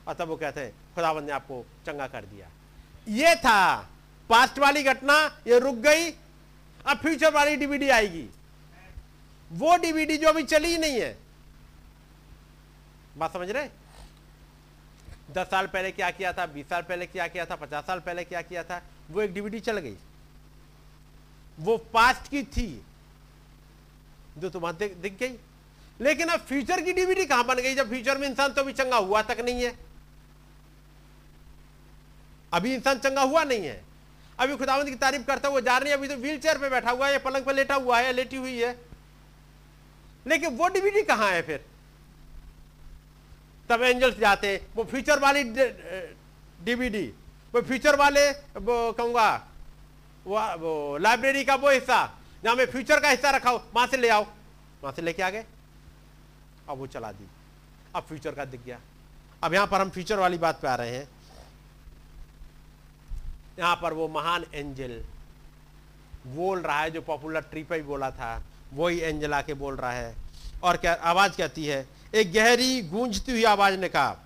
और 0.08 0.14
तब 0.14 0.28
वो 0.28 0.36
कहते 0.36 0.60
हैं 0.60 0.72
खुदावंत 0.94 1.24
ने 1.24 1.32
आपको 1.32 1.66
चंगा 1.86 2.06
कर 2.06 2.24
दिया। 2.24 2.48
ये 3.08 3.34
था 3.34 3.76
पास्ट 4.30 4.58
वाली 4.58 4.82
घटना, 4.82 5.40
ये 5.46 5.58
रुक 5.58 5.74
गई, 5.74 6.10
अब 6.86 6.96
फ्यूचर 6.96 7.32
वाली 7.32 7.56
डीवीडी 7.56 7.88
आएगी। 7.88 8.28
वो 9.52 9.76
डीवीडी 9.76 10.18
जो 10.18 10.28
अभी 10.28 10.42
चली 10.42 10.68
ही 10.68 10.78
नहीं 10.78 11.00
है। 11.00 11.18
बात 13.16 13.32
समझ 13.32 13.50
रहे? 13.50 13.68
दस 15.32 15.46
साल 15.46 15.66
पहले 15.66 15.90
क्या 15.90 16.10
किया 16.10 16.32
था, 16.32 16.46
बीस 16.46 16.68
साल 16.68 16.82
पहले 16.82 17.06
क्या 17.06 17.26
किया 17.26 17.44
था, 17.44 17.56
पचास 17.56 17.84
साल 17.84 18.00
पहले 18.00 18.24
क्या 18.24 18.42
किया 18.42 18.64
था, 18.64 18.82
वो 19.10 19.22
एक 19.22 19.34
डीवीडी 19.34 19.60
चल 19.60 19.78
गई। 19.78 19.96
वो 21.58 21.76
पास्ट 21.76 22.30
की 22.30 22.42
थी, 22.42 22.82
जो 24.38 24.50
तुम्हारे 24.50 24.88
दिख 24.88 25.18
गई। 25.18 25.36
लेकिन 26.00 26.28
अब 26.28 26.40
फ्यूचर 26.40 26.80
की 26.80 26.92
डीवीडी 26.92 27.26
कहाँ 27.26 27.44
बन 27.44 27.54
गई? 27.54 27.74
जब 27.74 27.88
फ्यूचर 27.88 28.18
में 28.18 28.28
इंसान 28.28 28.52
तो 28.52 28.62
अभी 28.62 28.72
चंगा 28.72 28.96
हुआ 28.96 29.22
तक 29.22 29.40
नहीं 29.40 29.64
है। 29.64 29.85
अभी 32.56 32.74
इंसान 32.74 32.98
चंगा 32.98 33.22
हुआ 33.22 33.42
नहीं 33.44 33.66
है। 33.66 33.84
अभी 34.38 34.56
खुदावंत 34.56 34.88
की 34.88 34.94
तारीफ़ 34.96 35.22
करता 35.26 35.48
हुआ 35.48 35.60
जा 35.60 35.76
रही 35.78 35.90
है 35.90 35.96
अभी 35.96 36.08
तो 36.08 36.16
व्हील 36.16 36.38
चेयर 36.38 36.58
पर 36.58 36.70
बैठा 36.70 36.90
हुआ 36.90 37.08
है 37.08 37.18
पलंग 37.20 37.44
पर 37.44 37.54
लेटा 37.54 37.74
हुआ 37.76 37.98
है 38.00 38.12
लेटी 38.12 38.36
हुई 38.36 38.58
है। 38.58 38.74
लेकिन 40.26 40.56
वो 40.56 40.68
डीवीडी 40.68 41.02
कहाँ 41.04 41.30
है 41.30 41.42
फिर? 41.42 41.64
तब 43.70 43.82
एंजल्स 43.82 44.18
जाते 44.18 44.48
हैं 44.48 44.66
वो 44.74 44.84
फ्यूचर 44.84 45.18
वाली 45.18 45.42
डीवीडी 46.64 47.06
वो 47.54 47.62
फ्यूचर 47.62 47.96
वाले 47.96 48.30
वो 48.30 48.92
कहूँगा 48.92 49.28
वो, 50.26 50.38
वो 50.38 50.96
लाइब्रेरी 50.98 51.44
का 51.44 51.54
वो 51.54 51.70
हिस्सा 51.70 51.98
जहाँ 52.44 52.54
में 52.56 52.66
फ्यूचर 52.66 53.00
का 53.00 53.08
हिस्सा 53.08 53.30
रखा 53.30 53.50
हो 53.50 53.62
वहाँ 53.74 53.86
से 53.86 53.96
ले 53.96 54.08
आओ। 54.08 54.24
वहाँ 54.82 54.92
से 54.92 55.02
लेके 55.02 55.22
आ 55.22 55.30
गए। 55.30 55.44
अब 56.68 56.78
वो 56.78 56.86
चला 56.86 57.10
दी। 57.12 57.26
अब 57.94 58.02
फ्यूचर 58.02 58.34
का 58.34 58.44
दिख 58.44 58.60
गया। 58.64 58.78
अब 59.42 59.54
यहाँ 59.54 59.66
पर 59.66 59.80
हम 59.80 59.90
फ्यूचर 59.90 60.18
वाली 60.18 60.38
बात 60.38 60.60
पे 60.60 60.68
आ 60.68 60.74
रहे 60.74 60.96
हैं। 60.96 61.08
यहाँ 63.58 63.76
पर 63.76 63.92
वो 63.92 64.08
महान 64.08 64.44
एंजल 64.54 65.02
बोल 66.26 66.60
रहा 66.60 66.80
है, 66.80 66.90
जो 66.90 67.02
पॉपुलर 67.02 67.40
ट्री 67.40 67.62
पे 67.64 67.76
भी 67.76 67.82
बोला 67.82 68.10
था, 68.10 68.42
वही 68.74 68.98
एंजल 68.98 69.34
आके 69.34 69.54
बोल 69.54 69.76
रहा 69.76 69.92
है। 69.92 70.14
और 70.62 70.76
क्या, 70.76 70.92
आवाज़ 70.92 71.36
कहती 71.36 71.66
है, 71.66 71.86
एक 72.14 72.32
गहरी 72.32 72.82
गूंजती 72.82 73.32
हुई 73.32 73.44
आवाज़ 73.44 73.74
ने 73.74 73.88
कहा, 73.88 74.16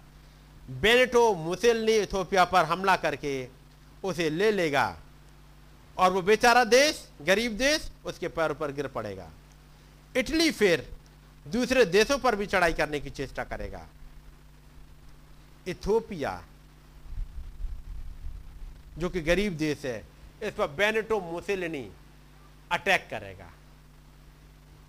बेनेटो 0.70 1.34
मुसेल 1.34 1.84
ने 1.84 1.96
इथोपिया 1.96 2.44
पर 2.44 2.64
हमला 2.64 2.96
करके 2.96 3.48
उसे 4.04 4.30
ले 4.30 4.50
लेगा। 4.50 4.96
और 5.98 6.12
वो 6.12 6.22
बेचारा 6.22 6.64
देश, 6.64 7.08
गरीब 7.22 7.52
देश, 7.52 7.90
उसके 8.04 8.28
पैरों 8.28 8.54
पर 8.54 8.72
गिर 8.72 8.86
पड़ेगा। 8.86 9.30
इटली 10.16 10.50
फिर 10.50 10.90
दूसरे 11.48 11.84
देशों 11.84 12.18
पर 12.18 12.36
भी 12.36 12.46
चढ़ाई 12.46 12.72
करने 12.72 13.00
की 13.00 13.10
चेष्टा 13.10 13.44
करेगा। 13.44 13.86
इथोपिया 15.68 16.44
जो 18.98 19.10
कि 19.10 19.20
गरीब 19.20 19.56
देश 19.56 19.84
है, 19.84 20.06
इस 20.42 20.52
पर 20.52 20.66
बेनेटो 20.66 21.20
मुसेलिनी 21.20 21.90
अटैक 22.72 23.08
करेगा। 23.10 23.52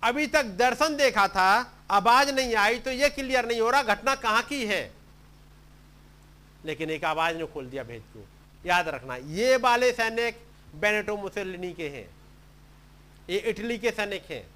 अभी 0.04 0.26
तक 0.26 0.44
दर्शन 0.44 0.96
देखा 0.96 1.28
था 1.28 1.74
आवाज़ 1.90 2.30
नहीं 2.30 2.54
आई 2.54 2.78
तो 2.78 2.90
यह 2.90 3.08
क्लियर 3.08 3.46
नहीं 3.46 3.60
हो 3.60 3.70
रहा 3.70 3.82
घटना 3.82 4.14
कहाँ 4.14 4.42
की 4.42 4.66
है। 4.66 4.92
लेकिन 6.64 6.90
एक 6.90 7.04
आवाज़ 7.04 7.36
ने 7.36 7.46
खोल 7.46 7.70
दिया 7.70 7.82
भेद 7.82 8.02
को। 8.02 8.26
याद 8.66 8.88
रखना, 8.88 9.16
ये 9.16 9.56
वाले 9.56 9.92
सैनिक 9.92 10.40
बेनेटो 10.74 11.16
मुसेलिनी 11.16 11.72
के 11.72 11.88
हैं। 11.88 12.08
ये 13.30 13.38
इटली 13.38 13.78
के 13.78 13.90
सैनिक 13.90 14.24
हैं। 14.30 14.46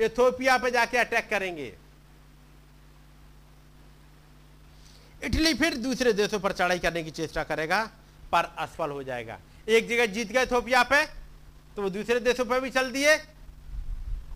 इथोपिया 0.00 0.58
पे 0.58 0.70
जाके 0.70 0.98
अटैक 0.98 1.28
करेंगे। 1.28 1.74
इटली 5.24 5.54
फिर 5.54 5.76
दूसरे 5.76 6.12
देशों 6.12 6.40
पर 6.40 6.52
चढ़ाई 6.52 6.78
करने 6.78 7.02
की 7.04 7.10
चेष्टा 7.10 7.44
करेगा। 7.44 7.90
पर 8.32 8.44
असफल 8.58 8.90
हो 8.90 9.02
जाएगा। 9.02 9.38
एक 9.68 9.88
जगह 9.88 10.06
जीत 10.06 10.32
गए 10.32 10.46
थोपिया 10.46 10.82
पे 10.82 11.04
तो 11.76 11.82
वो 11.82 11.90
दूसरे 11.90 12.20
देशों 12.20 12.44
पर 12.44 12.60
भी 12.60 12.70
चल 12.70 12.90
दिए। 12.92 13.16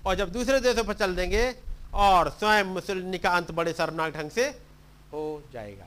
और 0.07 0.15
जब 0.15 0.33
दूसरे 0.33 0.61
देशों 0.61 0.85
पर 0.85 0.95
चल 0.95 1.15
देंगे, 1.17 1.55
और 1.95 2.29
स्वयं 2.31 2.65
मुसलिनी 2.65 3.19
का 3.19 3.31
अंत 3.31 3.51
बड़े 3.51 3.73
शर्मनाक 3.73 4.13
ढंग 4.15 4.31
से 4.31 4.47
हो 5.13 5.43
जाएगा। 5.53 5.87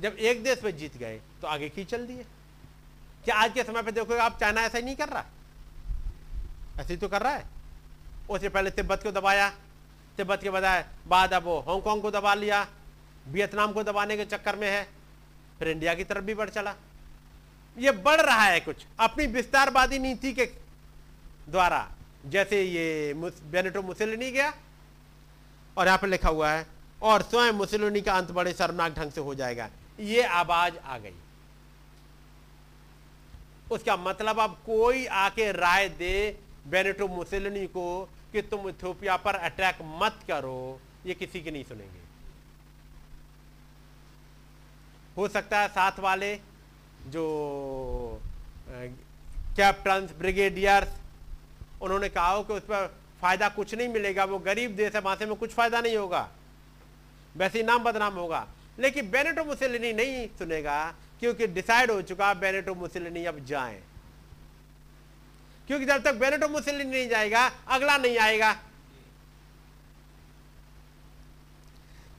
जब 0.00 0.16
एक 0.20 0.42
देश 0.44 0.62
में 0.64 0.76
जीत 0.76 0.96
गए 0.96 1.20
तो 1.42 1.46
आगे 1.46 1.68
की 1.68 1.84
चल 1.84 2.06
दिए। 2.06 2.24
क्या 3.24 3.36
आज 3.36 3.52
के 3.52 3.62
समय 3.62 3.82
पर 3.82 3.90
देखोगे 3.90 4.18
आप, 4.18 4.38
चाइना 4.40 4.62
ऐसा 4.62 4.78
ही 4.78 4.84
नहीं 4.84 4.96
कर 4.96 5.08
रहा? 5.08 5.24
ऐसे 6.80 6.92
ही 6.92 6.96
तो 6.96 7.08
कर 7.08 7.22
रहा 7.22 7.32
है। 7.32 7.44
उससे 8.30 8.48
पहले 8.48 8.70
तिब्बत 8.70 9.02
को 9.02 9.12
दबाया। 9.12 9.48
तिब्बत 10.18 10.42
के 10.42 10.50
बजाय 10.50 10.84
बाद 11.06 11.32
अब 11.32 11.44
वो 11.44 11.58
हांगकांग 11.60 12.02
को 12.02 12.10
दबा 12.10 12.34
लिया। 12.34 12.66
वियतनाम 13.28 13.72
को 13.72 13.82
दबाने 13.82 14.16
के 14.16 14.24
चक्कर 14.24 14.56
में 14.56 14.68
है, 14.68 14.88
फिर 15.58 15.68
इंडिया 15.68 15.94
की 15.94 16.04
तरफ़ 16.04 16.24
भी 16.24 16.34
बढ़ 16.34 16.48
चला। 16.48 16.74
ये 17.78 17.90
बढ़ 17.90 18.20
रहा 18.20 18.44
है 18.44 18.60
कुछ। 18.60 18.86
अपनी 19.00 19.26
विस्तारवादी 19.26 19.98
नीति 19.98 20.32
के 20.32 20.46
द्वारा, 21.48 21.88
जैसे 22.26 22.62
ये 22.62 23.14
बेनेटो 23.50 23.82
मुसेलिनी 23.82 24.30
गया, 24.30 24.52
और 25.76 25.86
यहाँ 25.86 25.98
पर 25.98 26.08
लिखा 26.08 26.28
हुआ 26.28 26.50
है, 26.50 26.66
और 27.02 27.22
स्वयं 27.22 27.52
मुसेलिनी 27.52 28.00
का 28.00 28.12
अंत 28.12 28.30
बड़े 28.30 28.52
शर्मनाक 28.52 28.94
ढंग 28.94 29.12
से 29.12 29.20
हो 29.20 29.34
जाएगा। 29.34 29.68
ये 30.00 30.22
आवाज़ 30.22 30.76
आ 30.76 30.98
गई। 30.98 31.14
उसका 33.70 33.96
मतलब 33.96 34.40
अब 34.40 34.58
कोई 34.66 35.06
आके 35.06 35.52
राय 35.52 35.88
दे 35.88 36.38
बेनेटो 36.66 37.08
मुसेलिनी 37.08 37.66
को 37.66 38.08
कि 38.32 38.42
तुम 38.42 38.68
इथोपिया 38.68 39.16
पर 39.16 39.34
अटैक 39.34 39.78
मत 39.82 40.18
करो, 40.28 40.80
ये 41.06 41.14
किसी 41.14 41.40
की 41.40 41.50
नहीं 41.50 41.64
सुनेंगे। 41.64 42.07
हो 45.18 45.28
सकता 45.28 45.60
है 45.60 45.68
साथ 45.68 45.98
वाले 45.98 46.40
जो 47.06 47.24
कैप्टन 49.56 50.08
ब्रिगेडियर्स, 50.18 50.88
उन्होंने 51.82 52.08
कहा 52.08 52.28
हो 52.28 52.42
कि 52.42 52.52
उस 52.52 52.62
पर 52.62 53.00
फ़ायदा 53.20 53.48
कुछ 53.48 53.74
नहीं 53.74 53.88
मिलेगा, 53.88 54.24
वो 54.24 54.38
गरीब 54.38 54.76
देश 54.76 54.94
है, 54.94 55.00
वहाँ 55.00 55.16
से 55.16 55.26
में 55.26 55.36
कुछ 55.36 55.50
फ़ायदा 55.50 55.80
नहीं 55.80 55.96
होगा। 55.96 56.28
वैसे 57.36 57.58
ही 57.58 57.64
नाम 57.64 57.84
बदनाम 57.84 58.14
होगा। 58.14 58.46
लेकिन 58.78 59.10
बेनेटो 59.10 59.44
मुसेलिनी 59.44 59.92
नहीं 59.92 60.28
सुनेगा, 60.38 60.94
क्योंकि 61.20 61.46
डिसाइड 61.46 61.90
हो 61.90 62.02
चुका, 62.02 62.34
बेनेटो 62.34 62.74
मुसेलिनी 62.74 63.24
अब 63.24 63.44
जाए। 63.44 63.82
क्योंकि 65.66 65.86
जब 65.86 66.02
तक 66.02 66.14
बेनेटो 66.14 66.48
मुसेलिनी 66.48 66.90
नहीं 66.90 67.08
जाएगा, 67.08 67.50
अगला 67.68 67.96
नहीं 67.96 68.18
आएगा। 68.18 68.56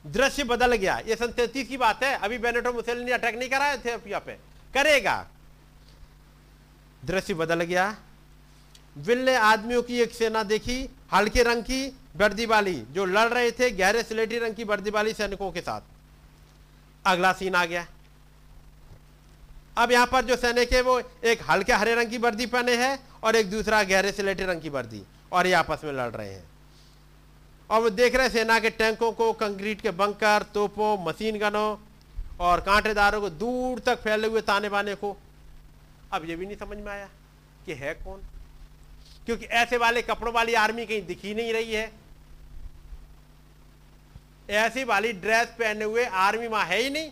दृश्य 0.09 0.43
बदल 0.43 0.75
गया। 0.75 0.97
ये 1.07 1.15
सन 1.15 1.27
तैतीस 1.27 1.67
की 1.67 1.77
बात 1.77 2.03
है। 2.03 2.17
अभी 2.17 2.37
बेनेटो 2.37 2.73
मुसेलिनी 2.73 3.11
अटैक 3.11 3.35
नहीं 3.35 3.49
कराए 3.49 3.77
थे 3.77 3.97
पे। 3.97 4.33
करेगा। 4.73 5.27
दृश्य 7.05 7.33
बदल 7.33 7.61
गया। 7.61 7.95
विल 8.97 9.25
ने 9.25 9.35
आदमियों 9.35 9.83
की 9.83 9.99
एक 9.99 10.13
सेना 10.13 10.43
देखी, 10.43 10.89
हल्के 11.13 11.43
रंग 11.43 11.63
की 11.63 11.97
वर्दी 12.15 12.45
वाली, 12.45 12.83
जो 12.91 13.05
लड़ 13.05 13.27
रहे 13.29 13.51
थे 13.51 13.69
गहरे 13.71 14.03
स्लेटी 14.03 14.39
रंग 14.39 14.55
की 14.55 14.63
वर्दी 14.63 14.89
वाली 14.89 15.13
सैनिकों 15.13 15.51
के 15.51 15.61
साथ। 15.61 15.81
अगला 17.05 17.33
सीन 17.33 17.55
आ 17.55 17.65
गया। 17.65 17.87
अब 19.77 19.91
यहाँ 19.91 20.07
पर 20.07 20.25
जो 20.25 20.35
सैनिक 20.35 20.73
है 20.73 20.81
वो 20.81 20.99
एक 21.23 21.39
हल्के 21.49 21.73
हरे 21.73 21.95
रंग 21.95 22.09
की 22.09 22.17
वर्दी 22.17 22.45
पहने 22.45 22.75
हैं 22.75 22.99
और 23.23 23.35
एक 23.35 23.51
दूसरा 23.51 23.83
गहरे 23.83 24.11
स्लेटी 24.11 24.43
रंग 24.43 24.61
की 24.61 24.69
वर्दी 24.69 25.03
और 25.31 25.47
ये 25.47 25.53
आपस 25.53 25.81
में 25.83 25.93
लड़ 25.93 26.11
रहे 26.11 26.33
हैं। 26.33 26.48
और 27.69 27.81
वो 27.81 27.89
देख 27.89 28.15
रहे 28.15 28.25
हैं 28.25 28.33
सेना 28.33 28.59
के 28.59 28.69
टैंकों 28.69 29.11
को, 29.11 29.33
कंक्रीट 29.33 29.81
के 29.81 29.91
बंकर, 29.91 30.43
तोपों, 30.43 31.05
मशीन 31.05 31.39
गनों 31.39 31.77
और 32.39 32.61
कांटेदारों 32.61 33.21
को 33.21 33.29
दूर 33.29 33.79
तक 33.79 33.99
फैले 34.01 34.27
हुए 34.27 34.41
ताने 34.41 34.69
बाने 34.69 34.95
को। 34.95 35.17
अब 36.13 36.29
ये 36.29 36.35
भी 36.35 36.45
नहीं 36.45 36.57
समझ 36.57 36.77
में 36.77 36.91
आया 36.91 37.09
कि 37.65 37.73
है 37.73 37.93
कौन? 37.93 38.21
क्योंकि 39.25 39.45
ऐसे 39.45 39.77
वाले 39.77 40.01
कपड़ों 40.01 40.33
वाली 40.33 40.53
आर्मी 40.53 40.85
कहीं 40.85 41.05
दिख 41.05 41.25
नहीं 41.25 41.53
रही 41.53 41.73
है। 41.73 41.91
ऐसी 44.49 44.83
वाली 44.83 45.13
ड्रेस 45.13 45.47
पहने 45.47 45.85
हुए 45.85 46.05
आर्मी 46.05 46.47
वहाँ 46.47 46.65
है 46.65 46.81
ही 46.81 46.89
नहीं। 46.89 47.11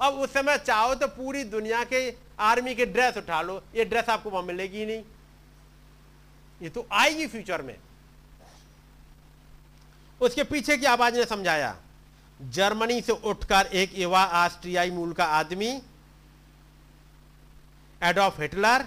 अब 0.00 0.14
उस 0.14 0.32
समय 0.32 0.58
चाहो 0.58 0.94
तो 0.94 1.06
पूरी 1.06 1.44
दुनिया 1.44 1.84
के 1.84 2.14
आर्मी 2.38 2.74
के 2.74 2.86
ड्रेस 2.86 3.16
उठा 3.16 3.42
लो। 3.42 3.62
ये 3.74 3.84
ड्रेस 3.84 4.08
आपको 4.08 4.30
वहाँ 4.30 4.42
मिलेगी 4.42 4.86
नहीं। 4.86 5.02
ये 6.62 6.68
तो 6.68 6.86
आएगी 6.92 7.26
फ्यूचर 7.26 7.62
में। 7.62 7.76
उसके 10.20 10.44
पीछे 10.44 10.76
की 10.76 10.86
आवाज़ 10.86 11.14
ने 11.14 11.24
समझाया, 11.24 11.76
जर्मनी 12.40 13.00
से 13.00 13.12
उठकर 13.12 13.66
एक 13.66 13.98
युवा 13.98 14.24
ऑस्ट्रियाई 14.24 14.90
मूल 14.90 15.12
का 15.12 15.24
आदमी, 15.24 15.82
एडॉल्फ 18.02 18.40
हिटलर, 18.40 18.84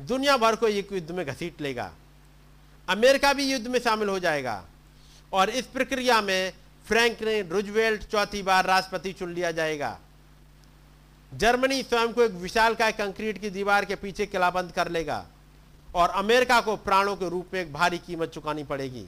दुनिया 0.00 0.36
भर 0.36 0.56
को 0.56 0.68
एक 0.68 0.92
युद्ध 0.92 1.10
में 1.10 1.26
घसीट 1.26 1.60
लेगा। 1.60 1.92
अमेरिका 2.88 3.32
भी 3.32 3.52
युद्ध 3.52 3.66
में 3.66 3.78
शामिल 3.80 4.08
हो 4.08 4.18
जाएगा। 4.18 4.64
और 5.32 5.50
इस 5.50 5.66
प्रक्रिया 5.66 6.20
में 6.20 6.52
फ्रैंकलिन 6.86 7.48
रुजवेल्ट 7.48 8.02
चौथी 8.02 8.42
बार 8.42 8.64
राष्ट्रपति 8.64 9.12
चुन 9.12 9.34
लिया 9.34 9.50
जाएगा। 9.50 9.98
जर्मनी 11.34 11.82
स्वयं 11.82 12.12
को 12.12 12.22
एक 12.22 12.32
विशाल 12.32 12.74
का 12.74 12.90
कंक्रीट 12.90 13.40
की 13.40 13.50
दीवार 13.50 13.84
के 13.84 13.94
पीछे 13.94 14.26
किलाबंद 14.26 14.72
कर 14.72 14.88
लेगा 14.88 15.26
और 15.94 16.08
अमेरिका 16.08 16.60
को 16.60 16.76
प्राणों 16.76 17.16
के 17.16 17.28
रूप 17.28 17.48
में 17.54 17.60
एक 17.60 17.72
भारी 17.72 17.98
कीमत 17.98 18.28
चुकानी 18.28 18.64
पड़ेगी। 18.64 19.06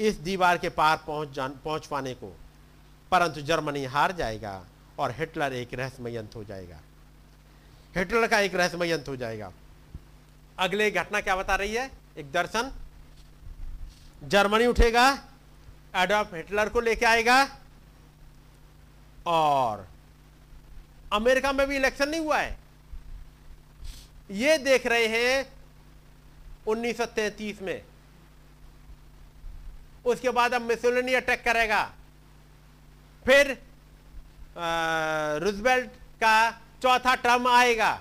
इस 0.00 0.14
दीवार 0.14 0.58
के 0.58 0.68
पार 0.68 0.96
पहुँच 1.06 1.30
जान, 1.30 1.50
पहुँच 1.64 1.86
पाने 1.86 2.14
को। 2.14 2.36
परंतु 3.10 3.40
जर्मनी 3.40 3.84
हार 3.84 4.12
जाएगा 4.12 4.64
और 4.98 5.10
हिटलर 5.10 5.52
एक 5.52 5.74
रहस्यमय 5.74 6.16
अंत 6.16 6.36
हो 6.36 6.44
जाएगा। 6.44 6.80
हिटलर 7.96 8.26
का 8.26 8.40
एक 8.40 8.54
रहस्यमय 8.54 8.92
अंत 8.92 9.08
हो 9.08 9.16
जाएगा। 9.16 9.52
अगले 10.58 10.90
घटना 10.90 11.20
क्या 11.20 11.36
बता 11.36 11.54
रही 11.54 11.74
है? 11.74 11.90
एक 12.18 12.32
दर्शन। 12.32 12.72
जर्मनी 14.24 14.66
उठेगा, 14.66 15.24
एडॉल्फ 15.96 16.34
हिटलर 16.34 16.68
को 16.68 16.80
लेके 16.80 17.06
आएगा 17.06 17.58
और 19.26 19.88
अमेरिका 21.12 21.52
में 21.52 21.66
भी 21.68 21.76
इलेक्शन 21.76 22.08
नहीं 22.08 22.20
हुआ 22.20 22.38
है। 22.38 22.58
ये 24.30 24.58
देख 24.58 24.86
रहे 24.86 25.06
हैं 25.06 25.52
1933 26.66 27.62
में। 27.62 27.82
उसके 30.08 30.30
बाद 30.30 30.54
अब 30.54 30.62
मिसोलिनी 30.62 31.14
अटैक 31.14 31.44
करेगा। 31.44 31.82
फिर 33.24 33.50
रुजवेल्ट 35.42 35.90
का 36.20 36.50
चौथा 36.82 37.14
टर्म 37.16 37.48
आएगा। 37.48 37.92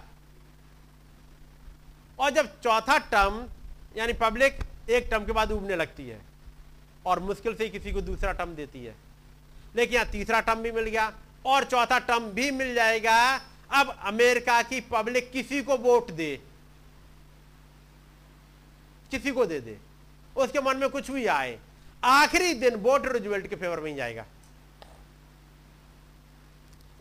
और 2.19 2.29
जब 2.31 2.59
चौथा 2.61 2.97
टर्म 3.11 3.45
यानी 3.97 4.13
पब्लिक 4.13 4.59
एक 4.89 5.07
टर्म 5.11 5.25
के 5.25 5.31
बाद 5.31 5.51
उबने 5.51 5.75
लगती 5.75 6.07
है। 6.09 6.21
और 7.05 7.19
मुश्किल 7.19 7.55
से 7.55 7.69
किसी 7.69 7.91
को 7.91 8.01
दूसरा 8.01 8.31
टर्म 8.31 8.55
देती 8.55 8.85
है। 8.85 8.95
लेकिन 9.75 9.95
यहाँ 9.95 10.11
तीसरा 10.11 10.39
टर्म 10.41 10.61
भी 10.61 10.71
मिल 10.71 10.85
गया, 10.85 11.11
और 11.45 11.63
चौथा 11.63 11.99
टर्म 11.99 12.29
भी 12.31 12.49
मिल 12.51 12.73
जाएगा। 12.75 13.19
अब 13.71 13.89
अमेरिका 14.01 14.61
की 14.63 14.79
पब्लिक 14.91 15.31
किसी 15.31 15.61
को 15.61 15.77
वोट 15.77 16.11
दे। 16.11 16.35
किसी 19.11 19.31
को 19.31 19.45
दे 19.45 19.59
दे। 19.59 19.77
उसके 20.35 20.61
मन 20.61 20.77
में 20.77 20.89
कुछ 20.89 21.11
भी 21.11 21.25
आए। 21.25 21.57
आखिरी 22.03 22.53
दिन 22.53 22.75
वोट 22.75 23.05
रूजवेल्ट 23.05 23.47
के 23.47 23.55
फेवर 23.55 23.79
में 23.79 23.89
ही 23.91 23.97
जाएगा। 23.97 24.25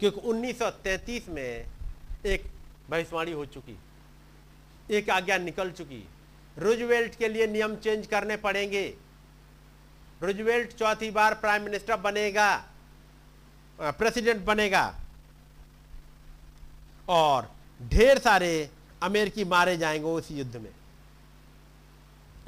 क्योंकि 0.01 0.21
1933 0.21 1.29
में 1.29 1.67
एक 2.27 2.45
भविष्यवाणी 2.91 3.33
हो 3.33 3.45
चुकी, 3.47 3.79
एक 4.91 5.11
आज्ञा 5.11 5.39
निकल 5.39 5.71
चुकी, 5.71 6.09
रूजवेल्ट 6.59 7.15
के 7.15 7.29
लिए 7.29 7.47
नियम 7.47 7.77
चेंज 7.77 8.07
करने 8.07 8.37
पड़ेंगे। 8.37 8.95
रूजवेल्ट 10.23 10.73
चौथी 10.73 11.11
बार 11.11 11.35
प्राइम 11.35 11.63
मिनिस्टर 11.63 11.97
बनेगा, 11.97 12.57
प्रेसिडेंट 13.79 14.45
बनेगा। 14.45 14.95
और 17.09 17.51
ढेर 17.83 18.19
सारे 18.19 18.71
अमेरिकी 19.03 19.45
मारे 19.45 19.77
जाएँगे 19.77 20.07
उस 20.07 20.31
युद्ध 20.31 20.57
में। 20.57 20.73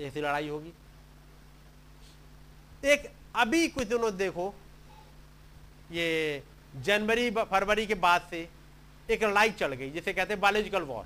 ऐसी 0.01 0.21
लड़ाई 0.21 0.49
होगी। 0.49 0.73
एक 2.83 3.11
अभी 3.37 3.69
कुछ 3.69 3.87
दिनों 3.87 4.17
देखो, 4.17 4.55
ये 5.93 6.43
जनवरी 6.77 7.31
फरवरी 7.33 7.87
के 7.87 7.95
बाद 7.97 8.27
से 8.31 8.49
एक 9.09 9.23
लड़ाई 9.25 9.51
चल 9.51 9.73
गई, 9.73 9.91
जिसे 9.91 10.13
कहते 10.13 10.33
हैं 10.33 10.41
बायोलॉजिकल 10.41 10.83
वॉर 10.83 11.05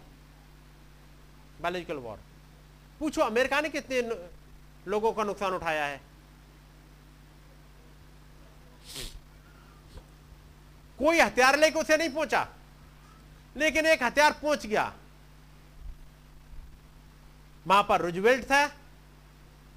बायोलॉजिकल 1.61 1.97
वॉर 1.97 2.19
पूछो, 3.01 3.21
अमेरिका 3.23 3.61
ने 3.61 3.69
कितने 3.69 4.01
लोगों 4.87 5.13
का 5.13 5.25
नुकसान 5.25 5.53
उठाया 5.53 5.85
है? 5.85 6.01
कोई 10.99 11.21
हथियार 11.21 11.59
लेके 11.59 11.81
उसे 11.81 11.97
नहीं 11.97 12.11
पहुँचा, 12.11 12.47
लेकिन 13.57 13.87
एक 13.87 14.03
हथियार 14.03 14.33
पहुँच 14.33 14.67
गया। 14.67 14.93
वहाँ 17.67 17.83
पर 17.83 18.01
रुजवेल्ट 18.01 18.45
था 18.45 18.67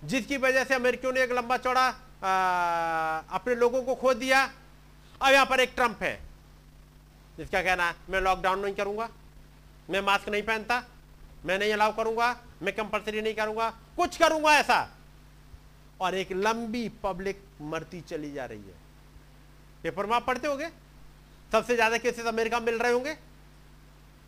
जिसकी 0.02 0.38
वजह 0.38 0.64
से 0.64 0.74
अमेरिकियों 0.76 1.14
ने 1.14 1.22
एक 1.24 1.32
लंबा 1.32 1.58
चौड़ा 1.58 1.88
अपने 3.32 3.56
लोगों 3.56 3.82
को 3.84 3.96
खो 3.96 4.14
दिया। 4.16 4.44
अब 5.22 5.32
यहाँ 5.32 5.46
पर 5.46 5.60
एक 5.60 5.74
ट्रंप 5.76 6.04
है। 6.04 6.20
जिसका 7.38 7.62
कहना 7.62 7.86
है 7.86 7.96
मैं 8.10 8.22
लॉकडाउन 8.22 8.60
नहीं 8.60 8.74
करूँगा, 8.76 9.10
मैं 9.90 10.02
मास्क 10.02 10.30
नहीं 10.30 10.44
पहनता, 10.44 10.84
मैं 11.46 11.58
नहीं 11.60 11.74
अलाउ 11.74 11.96
करूँगा, 11.96 12.36
मैं 12.62 12.74
कंपलसरी 12.76 13.22
नहीं 13.22 13.34
करूँगा, 13.36 13.70
कुछ 13.98 14.18
करूँगा 14.18 14.54
ऐसा। 14.56 14.88
और 16.02 16.16
एक 16.16 16.32
लंबी 16.34 16.88
पब्लिक 17.04 17.44
मरती 17.64 18.02
चली 18.02 18.32
जा 18.34 18.46
रही 18.46 18.60
है। 18.60 18.84
पेपर 19.84 20.06
में 20.06 20.16
आप 20.16 20.26
पढ़ते 20.28 20.48
होंगे? 20.48 20.70
सबसे 21.52 21.76
ज़्यादा 21.76 21.98
केसेस 21.98 22.26
अमेरिका 22.28 22.60
मिल 22.60 22.80
रहे 22.80 22.92
होंगे। 22.92 23.16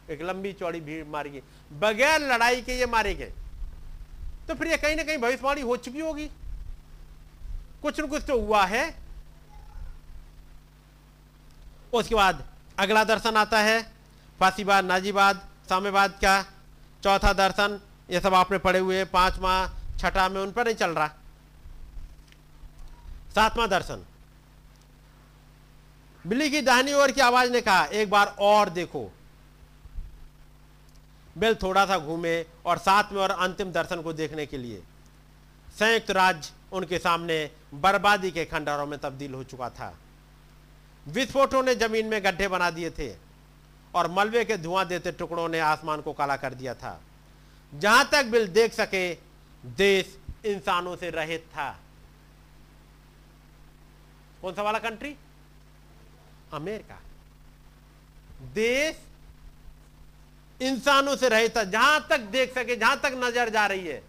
एक 0.10 0.22
लंबी 0.22 0.54
चौड़ी 0.54 0.80
भीड़ 0.82 1.04
मारी 1.08 1.30
गई 1.30 1.42
बगैर 1.80 2.22
लड़ाई 2.24 2.62
के 2.62 2.74
ये 2.74 2.86
मारे 2.88 3.14
गए 3.16 3.32
तो 4.48 4.56
फिर 4.56 4.68
ये 4.68 4.78
कहीं 4.78 4.96
ना 4.96 5.04
कहीं 5.04 5.18
भविष्यवाणी 5.18 5.62
हो 5.62 5.78
चुकी 5.78 6.00
होगी। 6.00 6.30
कुछ 7.82 8.00
न 8.00 8.08
कुछ 8.08 8.24
तो 8.28 8.40
हुआ 8.40 8.66
है। 8.66 8.84
उसके 11.94 12.16
बाद 12.16 12.44
अगला 12.80 13.04
दर्शन 13.04 13.36
आता 13.38 13.60
है 13.60 13.82
फांसीबाद 14.40 14.86
नाजीबाद 14.86 15.48
साम्यवाद 15.70 16.12
का 16.12 16.42
चौथा 17.04 17.32
दर्शन, 17.34 17.80
ये 18.10 18.20
सब 18.20 18.34
आपने 18.34 18.58
पढ़े 18.58 18.80
हुए 18.80 19.04
पांचवा, 19.06 19.54
छठा 20.00 20.28
में 20.30 20.42
उन 20.42 20.52
पर 20.52 20.66
नहीं 20.66 20.76
चल 20.76 20.92
रहा। 20.92 21.08
सातवां 23.36 23.68
दर्शन। 23.70 24.06
बिल्ली 26.26 26.50
की 26.50 26.62
दाहिनी 26.62 26.94
ओर 26.94 27.12
की 27.12 27.22
आवाज़ 27.22 27.52
ने 27.52 27.62
कहा, 27.62 27.86
एक 27.86 28.10
बार 28.10 28.36
और 28.40 28.70
देखो। 28.70 29.12
बेल 31.38 31.56
थोड़ा 31.56 31.86
सा 31.86 31.98
घूमे 32.00 32.42
और 32.66 32.78
साथ 32.78 33.12
में 33.12 33.22
और 33.22 33.32
अंतिम 33.32 33.72
दर्शन 33.72 34.02
को 34.02 34.14
देखने 34.14 34.46
के 34.46 34.58
लिए। 34.58 34.84
संयुक्त 35.80 36.12
राज्य 36.12 36.54
उनके 36.72 36.98
सामने 37.00 37.52
बर्बादी 37.74 38.32
के 38.32 38.46
खंडरों 38.46 38.86
में 38.86 39.00
तब्दील 39.00 39.34
हो 39.34 39.44
चुका 39.44 39.70
था। 39.70 39.98
विस्फोटों 41.08 41.64
ने 41.64 41.76
ज़मीन 41.76 42.06
में 42.06 42.24
गड्ढे 42.24 42.48
बना 42.48 42.70
दिए 42.70 42.90
थे 42.90 43.16
और 43.96 44.12
मलबे 44.12 44.46
के 44.46 44.58
धुआँ 44.58 44.86
देते 44.86 45.12
टुकड़ों 45.12 45.48
ने 45.50 45.60
आसमान 45.60 46.02
को 46.02 46.14
काला 46.14 46.36
कर 46.38 46.54
दिया 46.54 46.74
था। 46.74 47.00
जहाँ 47.74 48.10
तक 48.12 48.26
बिल 48.26 48.48
देख 48.48 48.74
सके, 48.74 49.14
देश 49.66 50.18
इंसानों 50.46 50.96
से 50.96 51.10
रहित 51.10 51.46
था। 51.52 51.70
कौन 54.42 54.54
सा 54.54 54.62
वाला 54.62 54.80
कंट्री 54.80 55.16
अमेरिका। 56.54 57.00
देश 58.54 59.07
इंसानों 60.60 61.16
से 61.16 61.30
रहित 61.30 61.58
जहाँ 61.60 62.08
तक 62.10 62.20
देख 62.32 62.54
सके, 62.54 62.76
जहाँ 62.76 63.00
तक 63.00 63.12
नज़र 63.16 63.50
जा 63.50 63.66
रही 63.68 63.88
है। 63.88 64.02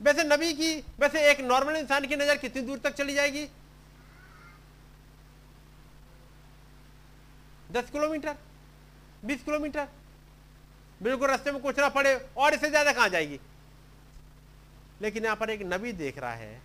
वैसे 0.00 0.24
नबी 0.24 0.52
की, 0.52 0.74
वैसे 1.00 1.20
एक 1.30 1.40
नॉर्मल 1.42 1.76
इंसान 1.76 2.06
की 2.06 2.16
नज़र 2.16 2.36
कितनी 2.36 2.62
दूर 2.62 2.78
तक 2.78 2.94
चली 2.94 3.14
जाएगी? 3.14 3.44
दस 7.72 7.90
किलोमीटर, 7.90 8.36
बीस 9.24 9.42
किलोमीटर। 9.42 9.88
बिल्कुल 11.00 11.28
रास्ते 11.28 11.52
में 11.52 11.60
कुछ 11.62 11.78
ना 11.78 11.88
पड़े 11.90 12.14
और 12.36 12.54
इससे 12.54 12.70
ज़्यादा 12.70 12.92
कहाँ 12.92 13.08
जाएगी? 13.08 13.38
लेकिन 15.02 15.24
यहाँ 15.24 15.36
पर 15.36 15.50
एक 15.50 15.62
नबी 15.64 15.92
देख 15.94 16.18
रहा 16.18 16.32
है, 16.32 16.60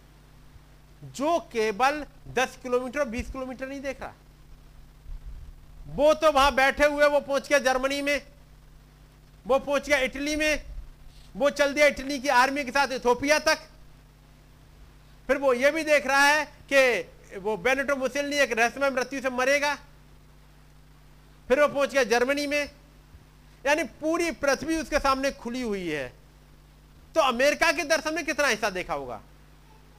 जो 1.06 1.40
केवल 1.52 2.06
10 2.36 2.58
किलोमीटर 2.64 3.06
20 3.08 3.32
किलोमीटर 3.32 3.68
नहीं 3.68 3.82
देख 3.82 4.02
रहा। 4.02 4.14
वो 5.90 6.14
तो 6.14 6.32
वहाँ 6.32 6.54
बैठे 6.56 6.86
हुए, 6.86 7.08
वो 7.08 7.20
पहुँच 7.20 7.48
गया 7.50 7.60
जर्मनी 7.60 8.02
में, 8.02 8.22
वो 9.48 9.60
पहुँच 9.60 9.88
गया 9.88 9.98
इटली 9.98 10.36
में, 10.36 10.64
वो 11.36 11.50
चल 11.50 11.74
दिया 11.74 11.88
इटली 11.88 12.20
की 12.20 12.28
आर्मी 12.28 12.64
के 12.64 12.72
साथ 12.72 12.88
इथोपिया 12.88 13.40
तक। 13.40 13.68
फिर 15.28 15.38
वो 15.38 15.54
ये 15.54 15.72
भी 15.72 15.84
देख 15.84 16.08
रहा 16.08 16.28
है 16.28 16.46
कि 16.74 17.40
वो 17.40 17.58
बेनेटो 17.58 17.96
मुसिलनी 17.96 18.36
एक 18.36 18.52
रहस्यमय 18.52 18.90
मृत्यु 18.90 19.22
से 19.22 19.30
मरेगा। 19.30 19.76
फिर 21.48 21.62
वो 21.62 21.68
पहुँच 21.68 21.92
गया 21.92 22.04
जर्मनी 22.04 22.48
में। 22.48 22.70
यानी 23.66 23.84
पूरी 23.84 24.32
पृथ्वी 24.32 24.76
उसके 24.76 25.00
सामने 25.00 25.32
खुली 25.32 25.62
हुई 25.62 25.88
है। 25.88 26.08
तो 27.16 27.22
अमेरिका 27.22 27.72
के 27.72 27.84
दर्शन 27.84 28.14
में 28.14 28.26
कितना 28.26 28.48
हिस्सा 28.48 28.70
देखा 28.70 28.94
होगा? 28.94 29.22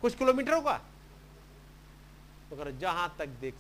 कुछ 0.03 0.15
किलोमीटरों 0.15 0.61
का? 0.61 0.73
तो 2.51 2.71
जहाँ 2.71 3.15
तक 3.19 3.27
देख 3.27 3.55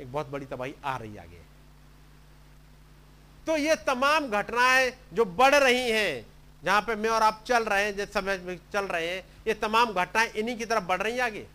एक 0.00 0.12
बहुत 0.12 0.28
बड़ी 0.28 0.46
तबाही 0.46 0.74
आ 0.84 0.96
रही 0.96 1.16
आगे। 1.16 1.40
तो 3.46 3.56
ये 3.56 3.76
तमाम 3.76 4.26
घटनाएँ 4.30 4.90
जो 5.12 5.24
बढ़ 5.24 5.54
रही 5.54 5.90
हैं, 5.90 6.26
जहाँ 6.64 6.80
पे 6.82 6.94
मैं 6.94 7.10
और 7.10 7.22
आप 7.22 7.44
चल 7.46 7.64
रहे 7.64 7.84
हैं, 7.84 7.96
जिस 7.96 8.12
समय 8.12 8.38
में 8.38 8.58
चल 8.72 8.84
रहे 8.84 9.08
हैं, 9.08 9.24
ये 9.46 9.54
तमाम 9.54 9.92
घटनाएँ 9.92 10.28
इन्हीं 10.28 10.56
की 10.58 10.64
तरफ़ 10.64 10.84
बढ़ 10.84 11.02
रही 11.02 11.18
आगे। 11.18 11.46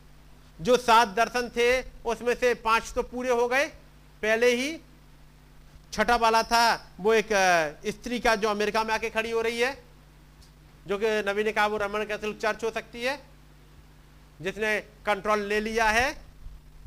जो 0.61 0.77
सात 0.77 1.07
दर्शन 1.07 1.49
थे, 1.49 1.81
उसमें 2.05 2.33
से 2.35 2.53
पाँच 2.53 2.91
तो 2.95 3.03
पूरे 3.03 3.29
हो 3.29 3.47
गए। 3.47 3.65
पहले 4.21 4.49
ही 4.55 4.79
छठा 5.93 6.15
वाला 6.15 6.43
था, 6.43 6.93
वो 6.99 7.13
एक 7.13 7.29
स्त्री 7.87 8.19
का 8.19 8.35
जो 8.35 8.49
अमेरिका 8.49 8.83
में 8.83 8.93
आके 8.93 9.09
खड़ी 9.09 9.31
हो 9.31 9.41
रही 9.41 9.59
है, 9.59 9.83
जो 10.87 10.97
कि 10.97 11.07
नबी 11.29 11.43
ने 11.43 11.51
कहा 11.51 11.67
वो 11.67 11.77
रमन 11.77 12.03
कैथोलिक 12.03 12.39
चर्च 12.41 12.63
हो 12.63 12.71
सकती 12.71 13.03
है, 13.03 13.19
जिसने 14.41 14.79
कंट्रोल 15.05 15.39
ले 15.39 15.59
लिया 15.59 15.89
है, 15.89 16.17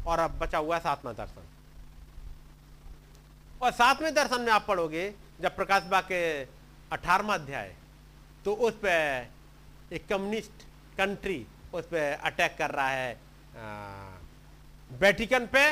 और 0.07 0.18
अब 0.18 0.39
बचा 0.39 0.59
हुआ 0.59 0.76
है 0.76 0.81
सातवां 0.83 1.15
दर्शन। 1.15 1.45
और 3.66 3.72
सातवें 3.72 4.14
दर्शन 4.14 4.40
में 4.40 4.50
आप 4.52 4.64
पढ़ोगे, 4.66 5.04
जब 5.42 5.54
प्रकाश 5.56 5.82
बाग 5.90 6.04
के 6.04 6.20
अठारहवा 6.92 7.34
अध्याय 7.34 7.74
तो 8.44 8.52
उस 8.56 8.74
पर 8.78 9.26
एक 9.92 10.06
कम्युनिस्ट 10.08 10.62
कंट्री 10.98 11.38
उस 11.74 11.84
पर 11.84 12.12
अटैक 12.24 12.54
कर 12.58 12.70
रहा 12.70 12.88
है 12.88 13.16
वेटिकन 15.00 15.46
पे, 15.46 15.64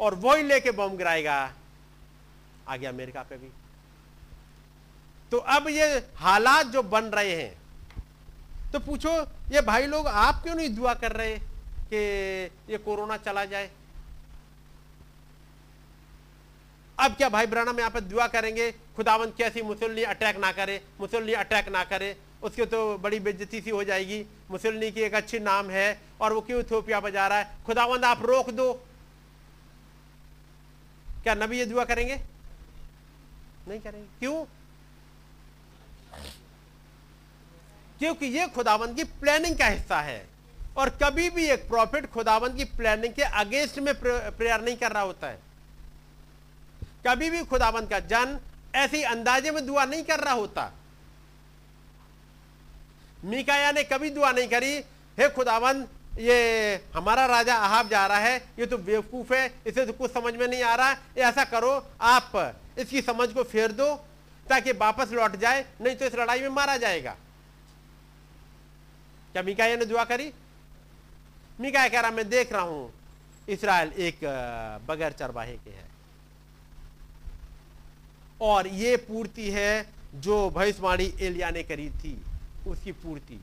और 0.00 0.14
वही 0.16 0.42
लेके 0.42 0.70
बम 0.72 0.96
गिराएगा 0.96 1.38
आगे 2.68 2.86
अमेरिका 2.86 3.22
पे 3.22 3.36
भी। 3.36 3.50
तो 5.32 5.38
अब 5.48 5.68
ये 5.68 5.86
हालात 6.16 6.66
जो 6.66 6.82
बन 6.84 7.04
रहे 7.06 7.34
हैं 7.34 8.70
तो 8.72 8.78
पूछो, 8.80 9.10
ये 9.52 9.60
भाई 9.62 9.86
लोग 9.86 10.06
आप 10.06 10.42
क्यों 10.42 10.54
नहीं 10.54 10.74
दुआ 10.74 10.94
कर 10.96 11.12
रहे 11.12 11.38
कि 11.88 11.96
ये 12.70 12.78
कोरोना 12.78 13.16
चला 13.18 13.44
जाए? 13.46 13.70
अब 16.98 17.14
क्या 17.14 17.28
भाई 17.28 17.46
ब्राना 17.46 17.72
में 17.72 17.78
यहाँ 17.78 17.90
पर 17.90 18.00
दुआ 18.02 18.26
करेंगे? 18.26 18.70
खुदावंत 18.96 19.34
कैसी 19.38 19.62
मुसलनी 19.62 20.02
अटैक 20.04 20.36
ना 20.36 20.50
करे 20.52 20.80
मुसलनी 21.00 21.32
अटैक 21.34 21.68
ना 21.68 21.84
करे, 21.84 22.16
उसकी 22.42 22.64
तो 22.66 22.98
बड़ी 22.98 23.20
बेज्जती 23.20 23.60
सी 23.60 23.70
हो 23.70 23.84
जाएगी। 23.84 24.24
मुसलनी 24.50 24.90
की 24.90 25.00
एक 25.00 25.14
अच्छी 25.14 25.38
नाम 25.38 25.70
है 25.70 26.00
और 26.20 26.32
वो 26.32 26.40
क्यों 26.40 26.60
इथोपिया 26.60 27.00
बजा 27.00 27.26
रहा 27.28 27.38
है? 27.38 27.56
खुदावंद 27.66 28.04
आप 28.04 28.22
रोक 28.22 28.50
दो। 28.50 28.72
क्या 31.22 31.34
नबी 31.34 31.58
ये 31.58 31.64
दुआ 31.66 31.84
करेंगे? 31.84 32.14
नहीं 33.68 33.80
करेंगे। 33.80 34.08
क्यों? 34.18 34.44
क्योंकि 37.98 38.26
ये 38.28 38.46
खुदावंद 38.48 38.96
की 38.96 39.04
प्लानिंग 39.20 39.58
का 39.58 39.66
हिस्सा 39.66 40.00
है 40.00 40.26
और 40.76 40.88
कभी 41.02 41.30
भी 41.30 41.46
एक 41.46 41.68
प्रॉफिट 41.68 42.06
खुदावंद 42.10 42.56
की 42.56 42.64
प्लानिंग 42.76 43.14
के 43.14 43.22
अगेंस्ट 43.22 43.78
में 43.78 43.94
प्रेयर 44.00 44.60
नहीं 44.60 44.76
कर 44.76 44.92
रहा 44.92 45.02
होता 45.02 45.26
है। 45.26 45.46
कभी 47.04 47.30
भी 47.30 47.42
खुदावंद 47.44 47.88
का 47.90 47.98
जन 48.06 48.38
ऐसी 48.76 49.02
अंदाजे 49.04 49.50
में 49.50 49.64
दुआ 49.66 49.84
नहीं 49.84 50.02
कर 50.04 50.20
रहा 50.20 50.34
होता। 50.34 50.70
मीकाया 53.24 53.70
ने 53.72 53.82
कभी 53.84 54.10
दुआ 54.10 54.30
नहीं 54.32 54.48
करी, 54.48 54.74
हे 55.18 55.28
खुदावंद 55.28 55.88
ये 56.18 56.74
हमारा 56.94 57.24
राजा 57.26 57.54
अहाब 57.56 57.88
जा 57.88 58.06
रहा 58.06 58.18
है, 58.18 58.36
ये 58.58 58.66
तो 58.66 58.78
बेवकूफ़ 58.78 59.32
है, 59.34 59.46
इसे 59.66 59.84
तो 59.86 59.92
कुछ 59.92 60.12
समझ 60.12 60.34
में 60.34 60.46
नहीं 60.46 60.62
आ 60.62 60.74
रहा 60.74 60.88
है 60.88 60.98
ऐसा 61.18 61.44
करो, 61.46 61.70
आप 62.00 62.54
इसकी 62.78 63.02
समझ 63.02 63.28
को 63.32 63.42
फेर 63.44 63.72
दो, 63.72 63.94
ताकि 64.46 64.72
वापस 64.74 65.12
लौट 65.12 65.36
जाए, 65.36 65.64
नहीं 65.80 65.96
तो 65.96 66.04
इस 66.04 66.14
लड़ाई 66.14 66.40
में 66.40 66.48
मारा 66.50 66.76
जाएगा। 66.76 67.16
क्या 69.32 69.42
मिकाया 69.42 69.76
ने 69.76 69.84
दुआ 69.84 70.04
करी? 70.04 70.32
मिकाया 71.60 71.88
कह 71.88 72.00
रहा, 72.00 72.10
मैं 72.10 72.28
देख 72.28 72.52
रहा 72.52 72.62
हूँ, 72.62 72.92
इसराइल 73.48 73.92
एक 73.98 74.18
बगैर 74.88 75.12
चरवाहे 75.12 75.56
के 75.56 75.70
है। 75.70 75.87
और 78.40 78.66
ये 78.66 78.96
पूर्ति 78.96 79.50
है 79.50 79.86
जो 80.14 80.50
भविष्यवाणी 80.50 81.12
एलिया 81.20 81.50
ने 81.50 81.62
करी 81.62 81.88
थी, 81.90 82.16
उसकी 82.66 82.92
पूर्ति। 82.92 83.40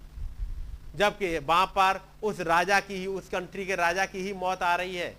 जबकि 0.95 1.37
वहाँ 1.37 1.65
पर 1.67 1.99
उस 2.23 2.39
राजा 2.39 2.79
की 2.79 2.95
ही, 2.95 3.05
उस 3.07 3.29
कंट्री 3.29 3.65
के 3.65 3.75
राजा 3.75 4.05
की 4.05 4.21
ही 4.21 4.33
मौत 4.33 4.63
आ 4.63 4.75
रही 4.75 4.95
है। 4.95 5.15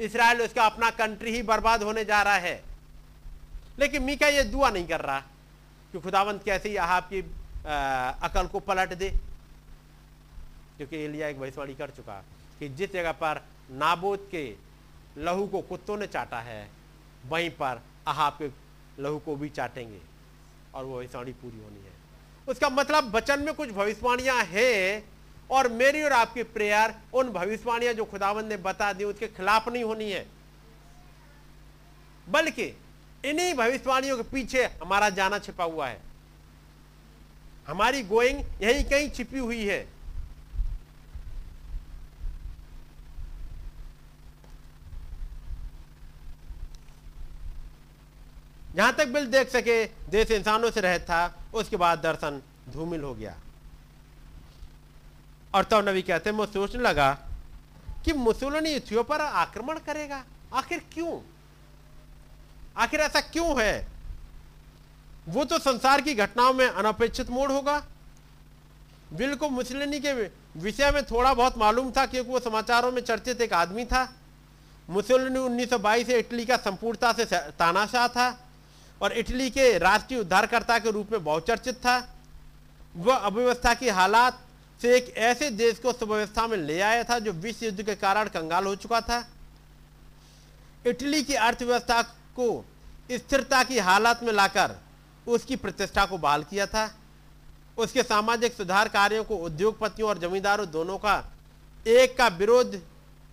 इसराइल 0.00 0.40
उसका 0.42 0.64
अपना 0.64 0.90
कंट्री 0.90 1.30
ही 1.30 1.42
बर्बाद 1.42 1.82
होने 1.82 2.04
जा 2.04 2.22
रहा 2.22 2.36
है। 2.36 2.62
लेकिन 3.78 4.02
मीका 4.02 4.28
ये 4.28 4.42
दुआ 4.42 4.70
नहीं 4.70 4.86
कर 4.86 5.00
रहा 5.00 5.20
कि 5.92 6.00
खुदावंत 6.00 6.42
कैसे 6.44 6.68
ही 6.68 6.76
आपकी 6.76 7.20
अकल 8.22 8.46
को 8.46 8.60
पलट 8.60 8.92
दे। 8.94 9.10
क्योंकि 10.76 10.96
एलिया 10.96 11.28
एक 11.28 11.38
भविष्यवाणी 11.40 11.74
कर 11.74 11.90
चुका 11.90 12.14
कि 12.58 12.68
जिस 12.68 12.92
जगह 12.92 13.12
पर 13.12 13.42
नाबोद 13.70 14.28
के 14.30 14.44
लहू 15.18 15.46
को 15.46 15.60
कुत्तों 15.60 15.96
ने 15.96 16.06
चाटा 16.06 16.40
है, 16.40 16.68
वहीं 17.28 17.50
पर 17.50 17.80
अहाब 18.06 18.32
के 18.32 18.48
लहू 19.00 19.18
को 19.18 19.36
भी 19.36 19.48
चाटेंगे 19.48 20.00
और 20.74 20.84
वो 20.84 20.96
भविष्यवाणी 20.96 21.32
पूरी 21.32 21.58
होनी 21.58 21.84
है। 21.84 21.92
उसका 22.48 22.68
मतलब 22.68 23.16
वचन 23.16 23.40
में 23.40 23.54
कुछ 23.54 23.70
भविष्यवाणियाँ 23.70 24.44
हैं 24.44 25.04
और 25.50 25.68
मेरी 25.68 26.02
और 26.02 26.12
आपकी 26.12 26.42
प्रेयर 26.42 26.94
उन 27.14 27.30
भविष्यवाणियाँ 27.30 27.94
जो 27.94 28.04
खुदावन 28.04 28.44
ने 28.44 28.56
बता 28.56 28.92
दी, 28.92 29.04
उसके 29.04 29.28
खिलाफ 29.28 29.68
नहीं 29.68 29.84
होनी 29.84 30.10
है। 30.10 30.26
बल्कि 32.28 32.66
इन्हीं 33.24 33.54
भविष्यवाणियों 33.54 34.16
के 34.16 34.22
पीछे 34.22 34.64
हमारा 34.64 35.08
जाना 35.10 35.38
छिपा 35.38 35.64
हुआ 35.64 35.88
है। 35.88 36.00
हमारी 37.66 38.02
गोइंग 38.02 38.40
यहीं 38.62 38.84
कहीं 38.84 39.10
छिपी 39.10 39.38
हुई 39.38 39.64
है। 39.64 39.99
जहाँ 48.74 48.92
तक 48.92 49.08
बिल 49.08 49.26
देख 49.26 49.48
सके, 49.48 49.86
देश 49.86 50.30
इंसानों 50.30 50.70
से 50.70 50.80
रहता 50.80 51.28
था, 51.28 51.44
उसके 51.54 51.76
बाद 51.76 51.98
दर्शन 51.98 52.42
धूमिल 52.68 53.00
हो 53.00 53.14
गया। 53.14 53.36
और 55.54 55.64
तब 55.64 55.88
नबी 55.88 56.02
कहते 56.02 56.32
मैं 56.32 56.46
सोचने 56.46 56.82
लगा 56.82 57.18
कि 58.04 58.12
मुसोलनी 58.12 58.70
इथियो 58.70 59.02
पर 59.02 59.20
आक्रमण 59.20 59.78
करेगा। 59.78 60.24
आखिर 60.54 60.84
क्यों? 60.92 61.20
आखिर 62.76 63.00
ऐसा 63.00 63.20
क्यों 63.20 63.62
है? 63.62 63.88
वो 65.28 65.44
तो 65.44 65.58
संसार 65.58 66.00
की 66.00 66.14
घटनाओं 66.14 66.52
में 66.52 66.68
अनपेक्षित 66.68 67.30
मोड़ 67.30 67.52
होगा। 67.52 67.84
बिल 69.12 69.34
को 69.34 69.48
मुसलिनी 69.48 70.00
के 70.00 70.12
विषय 70.56 70.90
में 70.90 71.04
थोड़ा 71.04 71.34
बहुत 71.34 71.58
मालूम 71.58 71.90
था, 71.90 72.06
क्योंकि 72.06 72.30
वो 72.30 72.40
समाचारों 72.40 72.92
में 72.92 73.02
चर्चित 73.02 73.40
एक 73.40 73.52
आदमी 73.52 73.84
था। 73.84 74.14
मुसलिनी 74.90 75.38
1922 75.38 76.06
से 76.06 76.18
इटली 76.18 76.46
का 76.46 76.56
संपूर्णता 76.56 77.12
से, 77.12 77.24
तानाशाह 77.50 78.08
था। 78.08 78.49
और 79.02 79.12
इटली 79.12 79.50
के 79.50 79.76
राष्ट्रीय 79.78 80.20
उद्धारकर्ता 80.20 80.78
के 80.78 80.90
रूप 80.90 81.12
में 81.12 81.24
बहुचर्चित 81.24 81.76
था। 81.76 81.96
वह 82.96 83.14
अव्यवस्था 83.14 83.74
की 83.74 83.88
हालात 83.88 84.40
से 84.80 84.96
एक 84.96 85.12
ऐसे 85.16 85.50
देश 85.50 85.78
को 85.78 85.92
सुव्यवस्था 85.92 86.46
में 86.46 86.56
ले 86.56 86.80
आया 86.80 87.02
था 87.04 87.18
जो 87.18 87.32
विश्व 87.32 87.64
युद्ध 87.66 87.82
के 87.82 87.94
कारण 87.94 88.28
कंगाल 88.28 88.66
हो 88.66 88.74
चुका 88.76 89.00
था। 89.00 89.24
इटली 90.86 91.22
की 91.22 91.34
अर्थव्यवस्था 91.34 92.02
को 92.36 92.64
स्थिरता 93.12 93.62
की 93.64 93.78
हालत 93.78 94.20
में 94.22 94.32
लाकर 94.32 94.76
उसकी 95.26 95.56
प्रतिष्ठा 95.56 96.04
को 96.06 96.18
बहाल 96.18 96.44
किया 96.44 96.66
था। 96.66 96.88
उसके 97.78 98.02
सामाजिक 98.02 98.52
सुधार 98.52 98.88
कार्यों 98.88 99.24
को 99.24 99.36
उद्योगपतियों 99.36 100.08
और 100.08 100.18
जमींदारों 100.18 100.70
दोनों 100.70 100.98
का, 100.98 101.24
एक 101.86 102.16
का 102.18 102.26
विरोध, 102.28 102.80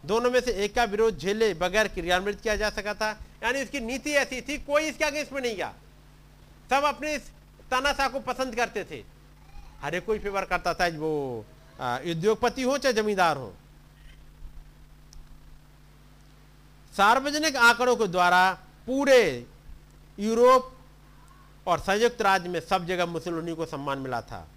दोनों 0.06 0.32
में 0.32 0.40
से 0.42 0.52
एक 0.54 0.76
का 0.76 0.84
विरोध 0.84 1.18
झेले 1.18 1.54
बगैर 1.54 1.88
क्रियान्वित 1.88 2.42
किया 2.42 2.56
जा 2.56 2.70
सका 2.70 2.94
था। 2.94 3.12
यानी 3.42 3.60
इसकी 3.60 3.80
नीति 3.80 4.12
ऐसी 4.14 4.42
थी, 4.42 4.58
कोई 4.58 4.84
इसके 4.84 5.04
अगेंस्ट 5.06 5.34
में 5.34 5.42
नहीं 5.42 5.56
गया। 5.56 5.74
सब 6.70 6.84
अपने 6.86 7.18
तानाशाह 7.72 8.08
को 8.08 8.20
पसंद 8.22 8.56
करते 8.56 8.84
थे। 8.84 9.04
हर 9.82 9.96
एक 9.96 10.06
कोई 10.06 10.20
फेवर 10.20 10.46
करता 10.46 10.74
था 10.74 10.88
वो 10.98 11.46
उद्योगपति 12.12 12.64
हो 12.64 12.78
चाहे 12.78 12.94
जमींदार 12.94 13.38
हो। 13.38 13.54
सार्वजनिक 16.94 17.56
आंकड़ों 17.56 17.96
के 17.96 18.08
द्वारा 18.08 18.52
पूरे 18.88 19.46
यूरोप 20.18 20.74
और 21.66 21.80
संयुक्त 21.80 22.22
राज्य 22.22 22.50
में 22.50 22.60
सब 22.60 22.86
जगह 22.86 23.06
मुसोलिनी 23.06 23.54
को 23.56 23.66
सम्मान 23.66 24.00
मिला 24.00 24.22
था। 24.22 24.48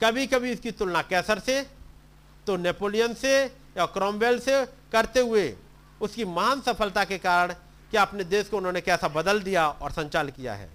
कभी 0.00 0.26
कभी 0.26 0.50
इसकी 0.52 0.70
तुलना 0.72 1.02
कैसर 1.02 1.38
से 1.38 1.60
तो 2.46 2.56
नेपोलियन 2.56 3.14
से 3.14 3.32
या 3.76 3.86
क्रॉमवेल 3.88 4.38
से 4.40 4.64
करते 4.92 5.20
हुए 5.20 5.54
उसकी 6.00 6.24
महान 6.26 6.60
सफलता 6.60 7.04
के 7.04 7.18
कारण 7.18 7.54
कि 7.90 7.96
अपने 7.96 8.24
देश 8.24 8.48
को 8.48 8.56
उन्होंने 8.56 8.80
कैसा 8.80 9.08
बदल 9.08 9.42
दिया 9.42 9.68
और 9.68 9.90
संचालित 9.90 10.36
किया 10.36 10.54
है? 10.54 10.70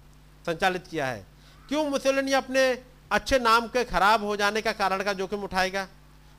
संचालित 0.45 0.87
किया 0.87 1.07
है। 1.07 1.25
क्यों 1.67 1.89
मुसलिनी 1.89 2.31
अपने 2.31 2.83
अच्छे 3.11 3.39
नाम 3.39 3.67
के 3.67 3.83
खराब 3.83 4.23
हो 4.23 4.35
जाने 4.35 4.61
का 4.61 4.71
कारण 4.71 5.03
का 5.03 5.13
जोखिम 5.13 5.43
उठाएगा? 5.43 5.87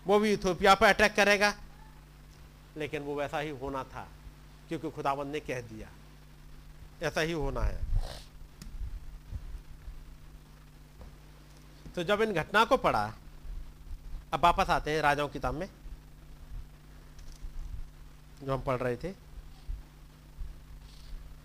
वो 0.07 0.18
भी 0.18 0.33
इथोपिया 0.33 0.75
पर 0.75 0.86
अटैक 0.86 1.15
करेगा। 1.15 1.55
लेकिन 2.76 3.02
वो 3.02 3.15
वैसा 3.15 3.39
ही 3.39 3.51
होना 3.51 3.84
था, 3.84 4.09
क्योंकि 4.68 4.91
खुदाबंद 4.91 5.33
ने 5.33 5.41
कह 5.41 5.60
दिया। 5.60 5.89
ऐसा 7.02 7.20
ही 7.20 7.33
होना 7.33 7.60
है। 7.60 7.81
तो 11.94 12.05
जब 12.05 12.23
इन 12.23 12.33
घटना 12.33 12.65
को 12.65 12.76
पढ़ा, 12.76 13.12
अब 14.33 14.44
वापस 14.44 14.70
आते 14.70 14.91
हैं 14.91 15.02
राजाओं 15.02 15.28
किताब 15.28 15.55
में, 15.55 15.68
जो 18.42 18.55
हम 18.55 18.60
पढ़ 18.60 18.76
रहे 18.76 18.97
थे। 18.97 19.31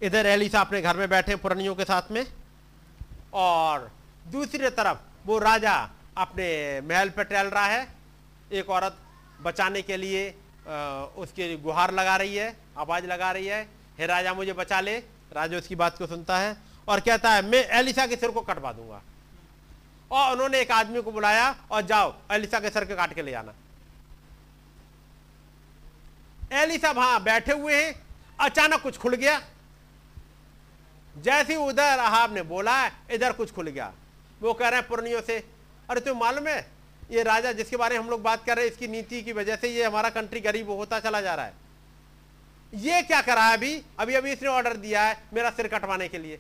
इधर 0.02 0.26
एलिसा 0.26 0.62
अपने 0.62 0.82
घर 0.82 0.98
में 0.98 1.10
बैठे 1.10 1.36
पुरानियों 1.36 1.76
के 1.76 1.84
साथ 1.86 2.12
में। 2.12 2.26
और 3.34 3.92
दूसरी 4.28 4.70
तरफ़ 4.70 4.98
वो 5.26 5.38
राजा 5.40 5.76
अपने 6.18 6.82
महल 6.82 7.10
पर 7.10 7.24
टहल 7.24 7.48
रहा 7.48 7.66
है। 7.66 7.88
एक 8.52 8.70
औरत 8.70 8.98
बचाने 9.42 9.82
के 9.82 9.98
लिए 9.98 10.30
उसकी 11.18 11.56
गुहार 11.58 11.94
लगा 11.94 12.16
रही 12.18 12.36
है, 12.36 12.56
आवाज़ 12.78 13.06
लगा 13.06 13.32
रही 13.32 13.48
है। 13.48 13.62
हे 14.00 14.06
राजा, 14.06 14.34
मुझे 14.34 14.54
बचा 14.54 14.80
ले। 14.80 14.98
राजा 15.34 15.58
उसकी 15.58 15.76
बात 15.76 15.98
को 15.98 16.08
सुनता 16.08 16.38
है 16.38 16.56
और 16.88 17.00
कहता 17.00 17.32
है, 17.32 17.42
मैं 17.42 17.64
एलिसा 17.80 18.06
के 18.08 18.16
सिर 18.16 18.32
को 18.32 18.42
कटवा 18.42 18.72
दूँगा। 18.72 19.02
और 20.12 20.32
उन्होंने 20.34 20.60
एक 20.60 20.72
आदमी 20.72 21.02
को 21.02 21.12
बुलाया 21.12 21.56
और 21.72 21.82
जाओ 21.82 22.14
एलिसा 22.32 22.60
के 22.60 22.70
सर 22.70 22.86
के 22.86 22.96
काट 22.96 23.14
के 23.14 23.22
ले 23.22 23.34
आना। 23.34 23.54
एलिसा 26.54 26.92
वहाँ 26.92 27.22
बैठे 27.24 27.54
हुए 27.54 27.76
हैं, 27.76 27.94
अचानक 28.40 28.82
कुछ 28.82 28.98
खुल 28.98 29.16
गया। 29.16 29.42
जैसे 31.22 31.54
ही 31.54 31.60
उधर 31.60 31.98
अहाब 31.98 32.34
ने 32.34 32.42
बोला, 32.42 32.88
इधर 32.88 33.34
कुछ 33.34 33.52
खुल 33.52 33.68
गया। 33.68 33.94
वो 34.42 34.54
कह 34.54 34.70
रहे 34.70 34.80
हैं, 34.80 34.90
पुरनियों 34.90 35.22
से, 35.22 35.50
अरे, 35.90 36.02
तुम्हें 36.02 36.22
मालूम 36.22 36.48
है, 36.48 36.72
ये 37.12 37.24
राजा 37.24 37.52
जिसके 37.52 37.78
बारे 37.78 37.98
में 37.98 38.06
हम 38.06 38.12
लोग 38.12 38.22
बात 38.22 38.46
कर 38.46 38.56
रहे 38.56 38.66
हैं, 38.66 38.72
इसकी 38.72 38.88
नीति 38.88 39.22
की 39.22 39.34
वजह 39.34 39.56
से 39.56 39.68
ये 39.68 39.84
हमारा 39.84 40.10
कंट्री 40.10 40.40
गरीब 40.40 40.70
होता 40.70 41.00
चला 41.00 41.22
जा 41.22 41.36
रहा 41.36 41.46
है। 41.46 41.54
ये 42.74 43.02
क्या 43.02 43.22
करा 43.22 43.44
है 43.44 43.54
अभी? 43.54 43.84
अभी 44.00 44.14
अभी 44.14 44.32
इसने 44.32 44.48
ऑर्डर 44.48 44.78
दिया 44.78 45.04
है 45.04 45.24
मेरा 45.34 45.50
सिर 45.50 45.68
कटवाने 45.68 46.08
के 46.08 46.18
लिए। 46.18 46.40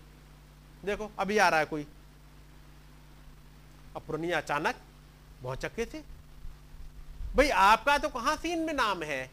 देखो, 0.85 1.11
अभी 1.19 1.37
आ 1.37 1.49
रहा 1.49 1.59
है 1.59 1.65
कोई। 1.65 1.87
अब 3.95 4.01
पुरनिया 4.07 4.37
अचानक 4.37 4.75
चक्के 5.61 5.85
से, 5.85 6.03
भाई, 7.35 7.49
आपका 7.49 7.97
तो 7.97 8.09
कहाँ 8.09 8.35
सीन 8.35 8.59
में 8.59 8.73
नाम 8.73 9.03
है? 9.03 9.29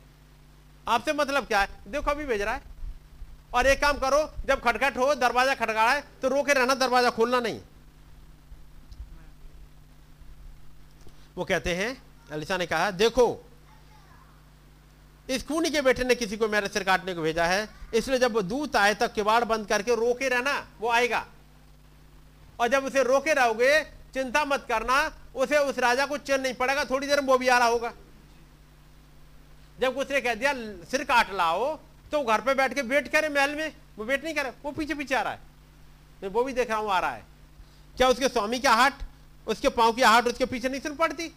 आपसे 0.89 1.13
मतलब 1.13 1.47
क्या 1.47 1.61
है? 1.61 1.69
देखो, 1.87 2.11
अभी 2.11 2.25
भेज 2.25 2.43
रहा 2.43 2.55
है। 2.55 2.74
और 3.55 3.67
एक 3.67 3.81
काम 3.81 3.99
करो, 3.99 4.19
जब 4.47 4.61
खटखट 4.61 4.97
हो, 4.97 5.15
दरवाज़ा 5.17 5.55
खटका 5.55 5.91
है 5.91 6.03
तो 6.23 6.29
रोके 6.29 6.53
रहना, 6.55 6.75
दरवाज़ा 6.77 7.11
खोलना 7.11 7.41
नहीं। 7.41 7.61
वो 11.37 11.45
कहते 11.45 11.75
हैं 11.75 11.97
अलिसा 12.31 12.57
ने 12.57 12.67
कहा, 12.67 12.91
देखो, 12.93 13.45
इस 15.29 15.47
खूनी 15.47 15.71
के 15.71 15.81
बेटे 15.83 16.05
ने 16.05 16.15
किसी 16.15 16.37
को 16.37 16.49
मेरे 16.49 16.69
सिर 16.69 16.83
काटने 16.85 17.15
को 17.15 17.23
भेजा 17.23 17.45
है, 17.47 17.69
इसलिए 17.95 18.19
जब 18.19 18.33
वो 18.33 18.43
दूत 18.45 18.77
आए 18.77 18.95
तक 18.95 19.13
किवाड़ 19.15 19.45
बंद 19.45 19.67
करके 19.69 19.95
रोके 19.97 20.29
रहना, 20.29 20.55
वो 20.81 20.89
आएगा। 20.91 21.25
और 22.61 22.69
जब 22.69 22.85
उसे 22.85 23.03
रोके 23.03 23.35
रहोगे, 23.35 23.83
चिंता 24.15 24.45
मत 24.45 24.67
करना, 24.69 24.99
उसे 25.35 25.59
उस 25.61 25.79
राजा 25.79 26.07
को 26.07 26.19
चैन 26.19 26.41
नहीं 26.41 26.55
पड़ेगा, 26.55 26.85
थोड़ी 26.85 27.07
देर 27.07 27.21
में 27.21 27.29
वो 27.29 27.39
भी 27.39 27.49
आ 27.49 27.59
रहा 27.59 27.69
होगा। 27.69 27.93
जब 29.79 29.97
उसने 29.99 30.21
कह 30.21 30.35
दिया, 30.35 30.53
सिर 30.85 31.05
काट 31.05 31.33
लाओ 31.33 31.75
तो 32.15 32.23
घर 32.25 32.41
पे 32.41 32.55
बैठ 32.55 32.75
के 32.75 32.83
वेट 32.85 33.09
करे 33.09 33.29
महल 33.29 33.55
में। 33.57 33.73
वो 33.97 34.05
वेट 34.05 34.25
नहीं 34.25 34.35
करे 34.35 34.51
वो 34.65 34.71
पीछे 34.73 34.95
पीछे 34.95 35.15
आ 35.15 35.23
रहा 35.23 35.33
है। 35.33 35.41
मैं 36.23 36.29
वो 36.31 36.45
भी 36.45 36.53
देख 36.53 36.71
रहा 36.71 36.79
हूँ 36.79 36.91
आ 36.91 36.99
रहा 36.99 37.11
है। 37.11 37.25
क्या 37.97 38.09
उसके 38.09 38.29
स्वामी 38.29 38.59
की 38.59 38.69
आहट 38.69 39.03
उसके 39.47 39.69
पाँव 39.71 39.93
की 39.93 40.03
आहट 40.05 40.27
उसके 40.27 40.47
पीछे 40.47 40.69
नहीं 40.69 40.81
सुन 40.81 40.95
पड़ती? 40.97 41.33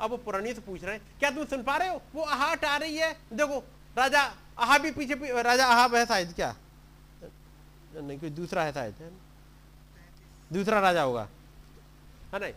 अब 0.00 0.10
वो 0.10 0.16
पुरानी 0.18 0.54
से 0.54 0.60
पूछ 0.60 0.84
रहे 0.84 0.94
हैं 0.94 1.02
क्या 1.18 1.30
तुम 1.30 1.44
सुन 1.46 1.62
पा 1.62 1.76
रहे 1.76 1.88
हो? 1.88 2.02
वो 2.14 2.22
आहट 2.24 2.64
आ 2.64 2.76
रही 2.76 2.96
है। 2.96 3.12
देखो 3.32 3.58
राजा 3.96 4.20
आहा 4.58 4.78
भी 4.78 4.90
पीछे, 4.90 5.14
पीछे 5.14 5.42
राजा 5.42 5.66
आहाब 5.66 5.94
है 5.94 6.04
शायद 6.06 6.32
क्या? 6.34 6.54
नहीं 7.94 8.18
कोई 8.18 8.30
दूसरा 8.30 8.62
है 8.62 8.72
शायद 8.72 8.94
दूसरा 10.52 10.80
राजा 10.80 11.02
होगा। 11.02 11.28
है 12.34 12.40
नहीं? 12.40 12.52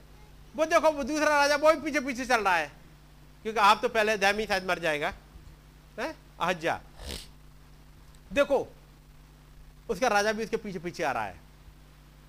वो 0.56 0.66
देखो 0.66 0.91
वो 0.91 1.03
दूसरा 1.03 1.27
राजा 1.30 1.56
वो 1.58 1.74
भी 1.74 1.82
पीछे 1.82 2.00
पीछे 2.00 2.25
चल 2.25 2.41
रहा 2.41 2.56
है। 2.56 2.72
क्योंकि 3.43 3.59
आप 3.59 3.80
तो 3.82 3.90
पहले 3.90 4.17
धैमी 4.17 4.45
शायद 4.45 4.67
मर 4.67 4.80
जाएगा। 4.80 5.14
है? 6.00 6.14
अहज्जा 6.42 6.80
देखो, 8.34 8.68
उसका 9.90 10.08
राजा 10.08 10.32
भी 10.32 10.44
उसके 10.44 10.58
पीछे 10.58 10.80
पीछे 10.80 11.03
आ 11.03 11.11
रहा 11.11 11.24
है। 11.24 11.40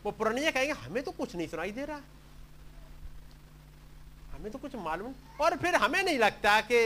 वो 0.04 0.10
पुरानिया 0.10 0.50
कहेंगे, 0.50 0.72
हमें 0.72 1.02
तो 1.02 1.10
कुछ 1.10 1.34
नहीं 1.36 1.48
सुनाई 1.48 1.70
दे 1.72 1.84
रहा। 1.84 2.00
हमें 4.32 4.50
तो 4.52 4.58
कुछ 4.58 4.74
मालूम 4.76 5.14
और 5.40 5.56
फिर 5.56 5.74
हमें 5.74 6.02
नहीं 6.02 6.18
लगता 6.18 6.60
कि 6.60 6.76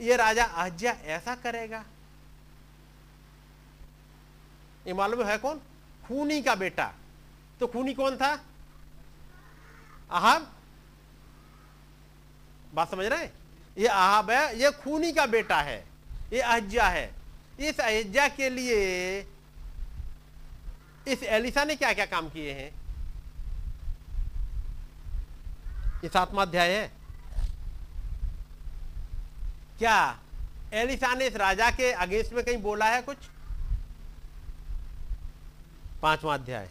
ये 0.00 0.16
राजा 0.16 0.44
अहज्या 0.44 0.92
ऐसा 0.92 1.34
करेगा। 1.34 1.84
ये 4.86 4.92
मालूम 4.92 5.22
है 5.22 5.38
कौन? 5.38 5.60
खूनी 6.06 6.42
का 6.42 6.54
बेटा। 6.54 6.92
तो 7.60 7.66
खूनी 7.66 7.94
कौन 7.94 8.16
था? 8.16 8.32
अहाब। 10.10 10.52
बात 12.74 12.90
समझ 12.90 13.06
रहे 13.06 13.28
ये 13.78 13.86
अहाब 13.86 14.30
है, 14.30 14.58
ये 14.58 14.70
खूनी 14.70 15.12
का 15.12 15.26
बेटा 15.26 15.60
है। 15.60 15.89
ये 16.32 16.40
अहज्या 16.40 16.88
है। 16.88 17.14
इस 17.60 17.80
अहज्या 17.80 18.28
के 18.28 18.50
लिए 18.50 19.20
इस 21.08 21.22
एलिसा 21.22 21.64
ने 21.64 21.76
क्या 21.76 21.92
क्या 21.92 22.06
काम 22.06 22.28
किए 22.28 22.52
हैं? 22.52 22.70
ये 26.04 26.08
सातवा 26.08 26.42
अध्याय 26.42 26.72
है। 26.72 26.92
क्या 29.78 30.20
एलिसा 30.72 31.14
ने 31.14 31.26
इस 31.26 31.36
राजा 31.36 31.70
के 31.70 31.92
अगेंस्ट 31.92 32.32
में 32.32 32.44
कहीं 32.44 32.58
बोला 32.58 32.86
है 32.86 33.02
कुछ? 33.02 33.16
पांचवा 36.02 36.34
अध्याय। 36.34 36.70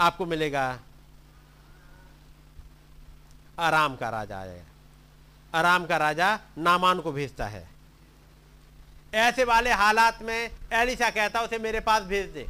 आपको 0.00 0.26
मिलेगा। 0.26 0.78
आराम 3.58 3.96
का 3.96 4.10
राजा 4.10 4.38
आएगा 4.38 4.69
आराम 5.54 5.86
का 5.86 5.96
राजा 5.96 6.38
नामान 6.58 7.00
को 7.00 7.12
भेजता 7.12 7.46
है। 7.46 7.68
ऐसे 9.14 9.44
वाले 9.44 9.72
हालात 9.72 10.22
में 10.22 10.50
एलिशा 10.72 11.10
कहता 11.10 11.40
उसे 11.40 11.58
मेरे 11.58 11.80
पास 11.80 12.02
भेज 12.02 12.28
दे। 12.30 12.46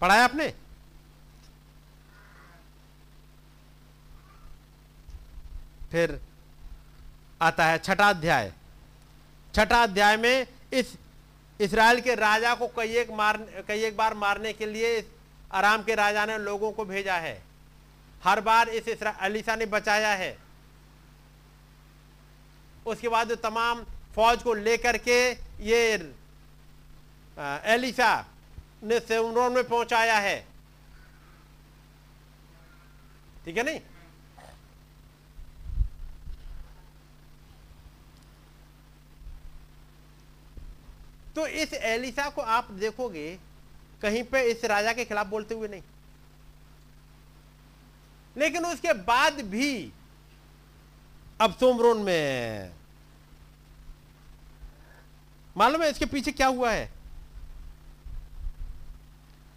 पढ़ाया 0.00 0.24
आपने? 0.24 0.48
फिर 5.90 6.20
आता 7.42 7.64
है 7.64 7.78
छठा 7.78 8.08
अध्याय। 8.10 8.52
छठा 9.54 9.82
अध्याय 9.82 10.16
में 10.16 10.46
इस 10.72 10.96
इसराइल 11.60 12.00
के 12.00 12.14
राजा 12.14 12.54
को 12.54 12.66
कई 12.66 12.96
एक 12.96 13.10
मार, 13.10 13.36
कई 13.68 13.84
एक 13.84 13.96
बार 13.96 14.14
मारने 14.14 14.52
के 14.52 14.66
लिए 14.66 15.06
आराम 15.54 15.82
के 15.82 15.94
राजा 15.94 16.24
ने 16.26 16.38
लोगों 16.38 16.72
को 16.72 16.84
भेजा 16.84 17.14
है। 17.14 17.42
हर 18.24 18.40
बार 18.40 18.68
इस 18.68 19.02
अलीसा 19.02 19.56
ने 19.56 19.66
बचाया 19.66 20.12
है। 20.14 20.45
उसके 22.86 23.08
बाद 23.08 23.32
तमाम 23.42 23.84
फौज 24.14 24.42
को 24.42 24.54
लेकर 24.54 24.96
के 24.98 25.18
ये 25.62 25.80
एलिसा 27.66 28.14
ने 28.82 29.00
सेमरोन 29.00 29.52
में 29.52 29.66
पहुँचाया 29.68 30.18
है। 30.18 30.38
ठीक 33.44 33.56
है 33.56 33.62
नहीं? 33.62 33.80
तो 41.34 41.46
इस 41.46 41.72
एलिसा 41.74 42.28
को 42.30 42.42
आप 42.42 42.70
देखोगे, 42.72 43.38
कहीं 44.02 44.22
पे 44.24 44.42
इस 44.50 44.64
राजा 44.64 44.92
के 44.92 45.04
खिलाफ 45.04 45.26
बोलते 45.26 45.54
हुए 45.54 45.68
नहीं। 45.68 45.82
लेकिन 48.36 48.66
उसके 48.66 48.92
बाद 49.04 49.40
भी 49.50 49.92
अब 51.40 51.52
सोमरोन 51.60 51.98
में। 52.02 52.72
मालूम 55.56 55.82
है 55.82 55.90
इसके 55.90 56.06
पीछे 56.06 56.32
क्या 56.32 56.46
हुआ 56.48 56.70
है? 56.70 56.90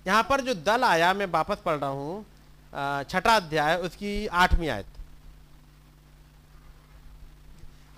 यहाँ 0.07 0.23
पर 0.29 0.41
जो 0.41 0.53
दल 0.55 0.83
आया 0.83 1.13
मैं 1.13 1.25
वापस 1.31 1.57
पढ़ 1.65 1.77
रहा 1.79 1.89
हूँ 1.89 2.25
छठा 3.09 3.35
अध्याय 3.35 3.75
उसकी 3.85 4.11
आठवीं 4.43 4.69
आयत। 4.69 4.85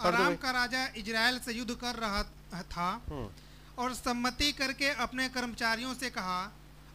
आराम 0.02 0.36
का 0.36 0.52
राजा 0.52 0.86
इजराइल 0.98 1.40
से 1.40 1.54
युद्ध 1.54 1.74
कर 1.82 1.96
रहा 1.96 2.24
था 2.72 2.90
हम्म। 3.10 3.28
और 3.82 3.94
सम्मति 3.94 4.52
करके 4.52 4.90
अपने 5.04 5.28
कर्मचारियों 5.30 5.94
से 5.96 6.10
कहा 6.10 6.40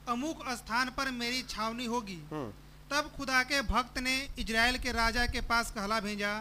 अमुक 0.09 0.45
स्थान 0.57 0.91
पर 0.97 1.11
मेरी 1.13 1.43
छावनी 1.49 1.85
होगी। 1.87 2.21
हम्म। 2.33 2.51
तब 2.91 3.11
खुदा 3.17 3.43
के 3.43 3.61
भक्त 3.65 3.99
ने 3.99 4.17
इजराइल 4.39 4.79
के 4.79 4.93
राजा 4.93 5.27
के 5.27 5.41
पास 5.47 5.71
कहला 5.71 6.01
भेजा 6.01 6.33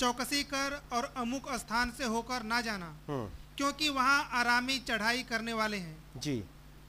चौकसी 0.00 0.42
कर 0.44 0.82
और 0.92 1.14
अमुक 1.16 1.52
स्थान 1.52 1.90
से 1.90 2.04
होकर 2.04 2.42
ना 2.42 2.60
जाना। 2.60 2.86
हम्म, 3.08 3.26
क्योंकि 3.56 3.88
वहाँ 3.88 4.28
आरामी 4.32 4.78
चढ़ाई 4.78 5.22
करने 5.22 5.52
वाले 5.52 5.76
हैं। 5.76 5.96
जी। 6.16 6.36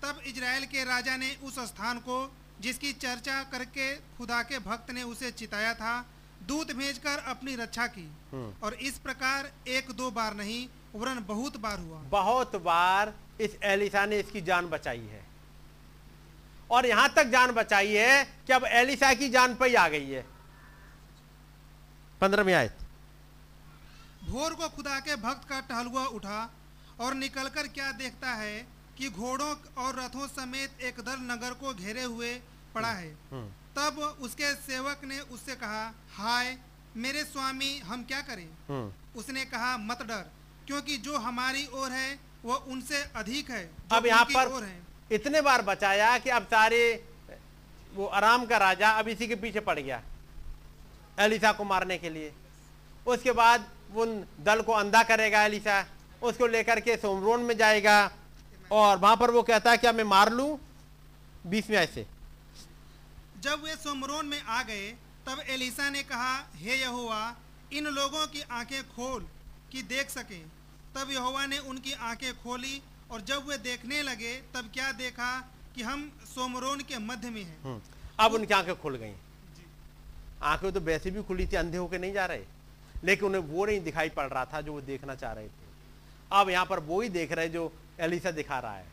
तब 0.03 0.21
इजराइल 0.27 0.65
के 0.65 0.83
राजा 0.83 1.17
ने 1.17 1.35
उस 1.43 1.59
स्थान 1.59 1.99
को 1.99 2.17
जिसकी 2.61 2.93
चर्चा 2.93 3.43
करके 3.43 3.95
खुदा 3.95 4.41
के 4.43 4.59
भक्त 4.59 4.91
ने 4.91 5.03
उसे 5.03 5.31
चिताया 5.31 5.73
था 5.73 6.05
दूत 6.47 6.71
भेजकर 6.71 7.17
अपनी 7.17 7.55
रक्षा 7.55 7.87
की। 7.87 8.09
हम्म। 8.31 8.53
और 8.63 8.73
इस 8.73 8.97
प्रकार 8.97 9.51
एक 9.67 9.91
दो 9.91 10.11
बार 10.11 10.33
नहीं 10.33 10.67
वरन 10.95 11.23
बहुत 11.27 11.57
बार 11.57 11.79
हुआ। 11.79 11.99
बहुत 11.99 12.55
बार 12.55 13.13
इस 13.41 13.57
एलिसा 13.63 14.05
ने 14.05 14.19
इसकी 14.19 14.41
जान 14.41 14.67
बचाई 14.67 14.99
है। 14.99 15.25
और 16.71 16.85
यहाँ 16.85 17.13
तक 17.13 17.23
जान 17.23 17.51
बचाई 17.51 17.93
है 17.93 18.23
कि 18.47 18.53
अब 18.53 18.65
एलिसा 18.65 19.13
की 19.13 19.29
जान 19.29 19.55
पर 19.55 19.67
ही 19.67 19.75
आ 19.75 19.87
गई 19.87 20.09
है। 20.09 20.25
पंद्रहवीं 22.21 22.53
आयत। 22.53 22.77
भोर 24.27 24.53
को 24.53 24.67
खुदा 24.69 24.99
के 24.99 25.15
भक्त 25.17 25.47
का 25.49 25.59
टहलुआ 25.69 26.05
उठा 26.17 26.39
और 27.01 27.13
निकलकर 27.15 27.67
क्या 27.69 27.91
देखता 27.99 28.33
है 28.35 28.55
कि 28.97 29.09
घोड़ों 29.09 29.53
और 29.77 29.99
रथों 29.99 30.27
समेत 30.27 30.81
एक 30.83 30.99
दल 31.05 31.19
नगर 31.23 31.53
को 31.61 31.73
घेरे 31.73 32.03
हुए 32.05 32.33
पड़ा 32.75 32.91
है। 32.91 33.11
हम्म, 33.31 33.47
तब 33.77 33.99
उसके 34.21 34.53
सेवक 34.55 35.01
ने 35.05 35.19
उससे 35.35 35.55
कहा 35.55 35.83
हाय 36.15 36.57
मेरे 36.97 37.23
स्वामी 37.25 37.77
हम 37.85 38.03
क्या 38.03 38.21
करें? 38.23 38.47
हम्म। 38.69 39.19
उसने 39.19 39.45
कहा 39.45 39.77
मत 39.79 40.01
डर 40.07 40.25
क्योंकि 40.67 40.97
जो 40.99 41.17
हमारी 41.19 41.65
ओर 41.73 41.91
है 41.91 42.19
वो 42.43 42.55
उनसे 42.71 43.01
अधिक 43.15 43.49
है 43.51 43.63
अब 43.91 44.05
यहाँ 44.05 44.25
पर 44.25 44.63
है। 44.63 44.79
इतने 45.11 45.41
बार 45.41 45.61
बचाया 45.63 46.17
कि 46.17 46.29
अब 46.29 46.43
सारे 46.51 46.81
वो 47.93 48.05
आराम 48.17 48.45
का 48.45 48.57
राजा 48.57 48.89
अब 48.99 49.07
इसी 49.07 49.27
के 49.27 49.35
पीछे 49.37 49.59
पड़ 49.61 49.79
गया 49.79 50.01
एलिसा 51.19 51.51
को 51.51 51.63
मारने 51.63 51.97
के 51.97 52.09
लिए। 52.09 52.33
उसके 53.05 53.31
बाद 53.33 53.65
उन 53.95 54.23
दल 54.41 54.61
को 54.61 54.71
अंधा 54.73 55.03
करेगा 55.03 55.43
एलिशा 55.43 55.85
उसको 56.21 56.47
लेकर 56.47 56.79
के 56.79 56.95
सोमरोन 56.97 57.41
में 57.41 57.55
जाएगा। 57.57 57.99
और 58.71 58.97
वहाँ 58.97 59.15
पर 59.15 59.31
वो 59.31 59.41
कहता 59.43 59.71
है 59.71 59.77
क्या 59.77 59.91
मैं 59.91 60.03
मार 60.05 60.31
लू 60.33 60.47
बीस 61.47 61.69
में 61.69 61.77
ऐसे 61.77 62.05
जब 63.41 63.63
वे 63.63 63.75
सोमरोन 63.75 64.25
में 64.25 64.41
आ 64.41 64.61
गए 64.63 64.89
तब 65.27 65.41
एलिसा 65.49 65.89
ने 65.89 66.03
कहा 66.03 66.33
हे 66.55 66.75
यहोवा 66.75 67.35
इन 67.73 67.85
लोगों 67.93 68.25
की 68.27 68.41
आँखें 68.41 68.83
खोल 68.89 69.27
कि 69.71 69.81
देख 69.83 70.09
सके। 70.09 70.39
तब 70.95 71.11
यहोवा 71.11 71.45
ने 71.45 71.57
उनकी 71.59 71.93
आँखें 71.93 72.33
खोली 72.33 72.81
और 73.11 73.21
जब 73.21 73.47
वे 73.47 73.57
देखने 73.59 74.01
लगे 74.03 74.33
तब 74.53 74.69
क्या 74.73 74.91
देखा 74.93 75.29
कि 75.75 75.83
हम 75.83 76.11
सोमरोन 76.25 76.79
के 76.81 76.97
मध्य 76.99 77.29
में 77.29 77.43
हैं। 77.43 77.57
हम्म, 77.63 77.81
अब 78.19 78.33
उनकी 78.33 78.53
आँखें 78.53 78.75
खुल 78.81 78.95
गई। 78.95 79.13
आँखें 80.43 80.71
तो 80.71 80.79
वैसे 80.81 81.11
भी 81.11 81.23
खुली 81.23 81.47
थी 81.47 81.55
अंधे 81.55 81.77
होके 81.77 81.97
नहीं 81.97 82.13
जा 82.13 82.25
रहे। 82.25 82.43
लेकिन 83.07 83.27
उन्हें 83.27 83.41
वो 83.41 83.65
नहीं 83.65 83.81
दिखाई 83.81 84.09
पड़ 84.09 84.27
रहा 84.27 84.45
था 84.45 84.61
जो 84.61 84.73
वो 84.73 84.81
देखना 84.81 85.15
चाह 85.15 85.33
रहे 85.33 85.47
थे। 85.47 85.65
अब 86.31 86.49
यहाँ 86.49 86.65
पर 86.65 86.79
वो 86.79 87.01
ही 87.01 87.09
देख 87.09 87.31
रहे 87.31 87.49
जो 87.49 87.71
एलिसा 87.99 88.31
दिखा 88.31 88.59
रहा 88.59 88.75
है। 88.75 88.85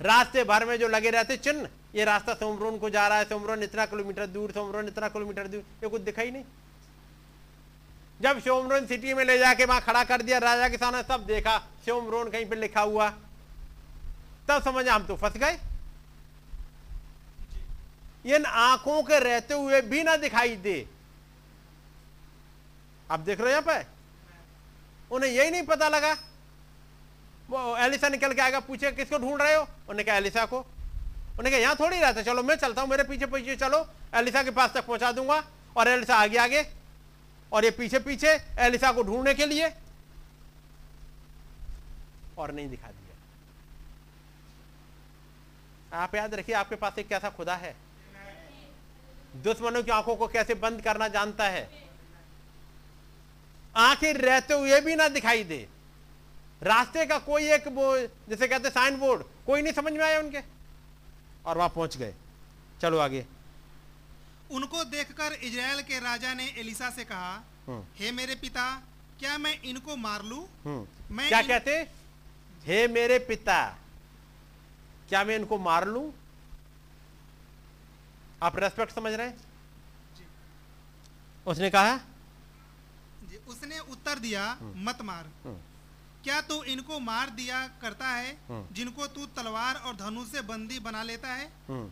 रास्ते 0.00 0.44
भर 0.44 0.64
में 0.64 0.78
जो 0.78 0.88
लगे 0.88 1.10
रहते 1.10 1.36
चिन्ह, 1.36 1.68
ये 1.94 2.04
रास्ता 2.04 2.34
सोमरोन 2.34 2.78
को 2.78 2.90
जा 2.90 3.08
रहा 3.08 3.18
है। 3.18 3.24
सोमरोन 3.24 3.62
इतना 3.62 3.86
किलोमीटर 3.86 4.26
दूर, 4.26 4.50
सोमरोन 4.50 4.88
इतना 4.88 5.08
किलोमीटर 5.08 5.46
दूर, 5.46 5.60
ये 5.60 5.88
कुछ 5.88 6.02
दिखाई 6.02 6.30
नहीं। 6.30 6.44
जब 8.20 8.40
सोमरोन 8.40 8.86
सिटी 8.86 9.14
में 9.14 9.24
ले 9.24 9.38
जाके 9.38 9.64
वहाँ 9.64 9.80
खड़ा 9.80 10.04
कर 10.04 10.22
दिया, 10.22 10.38
राजा 10.38 10.68
के 10.68 10.76
सामने 10.76 11.02
सब 11.02 11.26
देखा, 11.26 11.58
सोमरोन 11.58 12.30
कहीं 12.30 12.46
पे 12.46 12.56
लिखा 12.56 12.80
हुआ। 12.80 13.10
तब 14.48 14.62
समझ 14.62 14.88
हम 14.88 15.06
तो 15.06 15.16
फंस 15.16 15.36
गए। 15.36 15.58
इन 18.34 18.44
आँखों 18.44 19.02
के 19.02 19.18
रहते 19.18 19.54
हुए 19.54 19.80
भी 19.80 20.02
ना 20.02 20.16
दिखाई 20.16 20.56
दे। 20.56 20.97
आप 23.10 23.20
देख 23.20 23.40
रहे 23.40 23.54
हो 23.54 23.60
यहाँ 23.60 23.62
पे? 23.62 23.86
उन्हें 25.10 25.30
यही 25.30 25.50
नहीं 25.50 25.62
पता 25.62 25.88
लगा। 25.88 26.16
वो 27.50 27.76
एलिसा 27.76 28.08
निकल 28.08 28.32
के 28.32 28.40
आएगा 28.42 28.60
पूछे 28.60 28.92
किसको 28.92 29.18
ढूंढ 29.18 29.42
रहे 29.42 29.54
हो? 29.54 29.62
उन्होंने 29.62 30.04
कहा, 30.04 30.16
एलिसा 30.16 30.44
को। 30.46 30.58
उन्हें 31.38 31.50
कहा, 31.50 31.60
यहाँ 31.60 31.76
थोड़ी 31.80 32.00
रहता 32.00 32.22
चलो, 32.22 32.42
मैं 32.42 32.56
चलता 32.56 32.82
हूँ, 32.82 32.90
मेरे 32.90 33.04
पीछे 33.04 33.26
पीछे 33.26 33.56
चलो। 33.56 33.86
एलिसा 34.14 34.42
के 34.42 34.50
पास 34.50 34.70
तक 34.74 34.86
पहुँचा 34.86 35.12
दूँगा 35.12 35.42
और 35.76 35.88
एलिसा 35.88 36.16
आगे 36.16 36.38
आगे। 36.38 36.66
और 37.52 37.64
ये 37.64 37.70
पीछे 37.70 37.98
पीछे 37.98 38.28
एलिसा 38.58 38.92
को 38.92 39.02
ढूँढने 39.02 39.34
के 39.34 39.46
लिए 39.46 39.72
और 42.38 42.52
नहीं 42.52 42.68
दिखा 42.68 42.88
दिया। 42.88 43.16
आप 45.98 46.14
याद 46.14 46.34
रखिए, 46.34 46.54
आपके 46.54 46.76
पास 46.76 46.98
एक 46.98 47.08
कैसा 47.08 47.30
खुदा 47.30 47.54
है? 47.54 47.74
दुश्मनों 49.36 49.82
की 49.82 49.90
आँखों 49.90 50.16
को 50.16 50.26
कैसे 50.28 50.54
बंद 50.54 50.82
करना 50.82 51.08
जानता 51.08 51.44
है? 51.44 51.87
आँखें 53.78 54.12
रहते 54.14 54.54
हुए 54.54 54.80
भी 54.80 54.94
ना 54.96 55.08
दिखाई 55.08 55.44
दे। 55.44 55.68
रास्ते 56.62 57.06
का 57.06 57.18
कोई 57.18 57.50
एक 57.52 57.68
वो 57.68 57.98
जैसे 58.28 58.48
कहते 58.48 58.70
साइन 58.70 58.96
बोर्ड 58.96 59.22
कोई 59.46 59.62
नहीं 59.62 59.72
समझ 59.72 59.92
में 59.92 60.04
आया 60.04 60.20
उनके। 60.20 60.38
और 61.46 61.58
वहाँ 61.58 61.68
पहुँच 61.68 61.96
गए। 61.96 62.14
चलो 62.82 62.98
आगे। 62.98 63.26
उनको 64.50 64.84
देखकर 64.84 65.32
इजराइल 65.32 65.82
के 65.82 65.98
राजा 66.00 66.34
ने 66.34 66.46
एलिसा 66.58 66.90
से 66.90 67.04
कहा 67.04 67.42
हम्म। 67.66 67.84
हे 67.96 68.12
मेरे 68.12 68.34
पिता 68.34 68.82
क्या 69.18 69.38
मैं 69.38 69.60
इनको 69.62 69.96
मार 69.96 70.22
लूँ? 70.22 70.48
हम्म। 70.64 71.14
मैं 71.16 71.28
क्या 71.28 71.38
इन- 71.38 71.48
कहते 71.48 71.88
हे? 72.64 72.88
मेरे 72.88 73.18
पिता 73.18 73.78
क्या 75.08 75.24
मैं 75.24 75.36
इनको 75.36 75.58
मार 75.58 75.86
लू? 75.88 76.12
आप 78.42 78.58
रेस्पेक्ट 78.58 78.94
समझ 78.94 79.12
रहे 79.12 79.26
हैं? 79.26 79.36
उसने 81.46 81.70
कहा 81.70 82.00
उसने 83.48 83.78
उत्तर 83.90 84.18
दिया 84.18 84.44
मत 84.78 85.02
मार। 85.02 85.30
हम्म। 85.44 85.56
क्या 86.24 86.40
तू 86.40 86.62
इनको 86.64 86.98
मार 87.00 87.30
दिया 87.30 87.66
करता 87.82 88.08
है 88.08 88.32
हम्म। 88.48 88.74
जिनको 88.74 89.06
तू 89.08 89.26
तलवार 89.36 89.74
और 89.76 89.96
धनुष 89.96 90.28
से 90.28 90.40
बंदी 90.44 90.78
बना 90.80 91.02
लेता 91.02 91.32
है? 91.32 91.46
हम्म। 91.68 91.90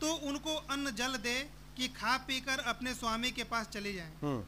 तो 0.00 0.14
उनको 0.28 0.54
अन्न 0.70 0.90
जल 0.94 1.16
दे 1.18 1.38
कि 1.76 1.88
खा 1.90 2.16
पीकर 2.26 2.58
अपने 2.68 2.94
स्वामी 2.94 3.30
के 3.30 3.44
पास 3.44 3.68
चले 3.68 3.92
जाएँ। 3.92 4.12
हम्म। 4.22 4.40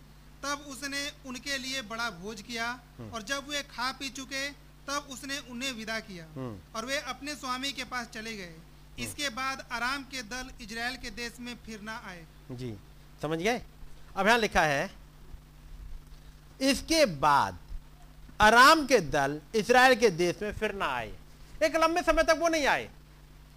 तब 0.43 0.65
उसने 0.69 1.01
उनके 1.27 1.59
लिए 1.59 1.83
बड़ा 1.85 2.11
भोज 2.13 2.43
किया 2.43 2.71
और 3.13 3.23
जब 3.23 3.49
वे 3.49 3.63
खा 3.71 3.91
पी 3.93 4.09
चुके 4.11 4.49
तब 4.89 5.09
उसने 5.11 5.39
उन्हें 5.51 5.73
विदा 5.73 5.99
किया 6.01 6.25
हम्म। 6.35 6.77
और 6.77 6.85
वे 6.87 6.99
अपने 7.09 7.35
स्वामी 7.35 7.73
के 7.73 7.85
पास 7.85 8.09
चले 8.09 8.37
गए। 8.37 8.55
इसके 8.99 9.29
बाद 9.31 9.67
आराम 9.73 10.03
के 10.05 10.23
दल 10.25 10.51
इजराइल 10.61 10.97
के 10.97 11.11
देश 11.13 11.41
में 11.41 11.55
फिर 11.67 11.81
ना 11.81 11.97
आए। 12.07 12.27
जी 12.53 12.73
समझ 13.23 13.39
गए? 13.39 13.63
अब 14.17 14.27
यहाँ 14.27 14.39
लिखा 14.39 14.63
है 14.63 14.87
इसके 16.61 17.05
बाद 17.07 17.59
आराम 18.41 18.85
के 18.87 18.99
दल 19.01 19.41
इसराइल 19.55 19.95
के 19.95 20.11
देश 20.11 20.43
में 20.43 20.53
फिर 20.53 20.75
ना 20.75 20.87
आए। 20.87 21.13
एक 21.65 21.77
लंबे 21.77 22.03
समय 22.03 22.23
तक 22.23 22.37
वो 22.41 22.49
नहीं 22.49 22.67
आए। 22.67 22.89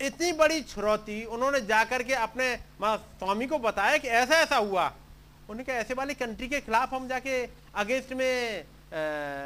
इतनी 0.02 0.32
बड़ी 0.32 0.62
छुरौती 0.64 1.24
उन्होंने 1.26 1.62
जाकर 1.62 2.04
के 2.04 2.14
अपने 2.16 2.56
स्वामी 2.84 3.48
को 3.48 3.58
बताया 3.60 3.98
कि 3.98 4.08
ऐसा 4.08 4.36
ऐसा 4.36 4.58
हुआ। 4.58 4.86
उन्होंने 4.86 5.64
कहा, 5.64 5.76
ऐसे 5.76 5.94
वाली 5.94 6.14
कंट्री 6.14 6.48
के 6.48 6.60
खिलाफ 6.62 6.94
हम 6.94 7.08
जाके 7.08 7.44
अगेंस्ट 7.76 8.14
में 8.14 8.64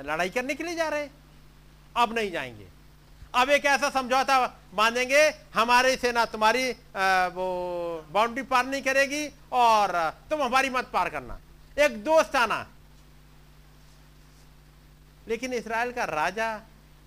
लड़ाई 0.07 0.29
करने 0.29 0.53
के 0.53 0.63
लिए 0.63 0.75
जा 0.75 0.87
रहे 0.89 1.01
हैं। 1.01 1.11
अब 1.95 2.13
नहीं 2.15 2.31
जाएँगे। 2.31 2.67
अब 3.35 3.49
एक 3.49 3.65
ऐसा 3.65 3.89
समझौता 3.89 4.45
बांधेंगे, 4.75 5.21
हमारी 5.53 5.95
सेना 5.95 6.25
तुम्हारी 6.25 6.71
वो 7.33 8.05
बाउंड्री 8.11 8.43
पार 8.43 8.65
नहीं 8.65 8.81
करेगी 8.81 9.27
और 9.51 10.09
तुम 10.29 10.41
हमारी 10.41 10.69
मत 10.69 10.89
पार 10.93 11.09
करना। 11.09 11.39
एक 11.77 12.03
दोस्ताना 12.03 12.65
लेकिन 15.27 15.53
इसराइल 15.53 15.91
का 15.91 16.03
राजा 16.05 16.49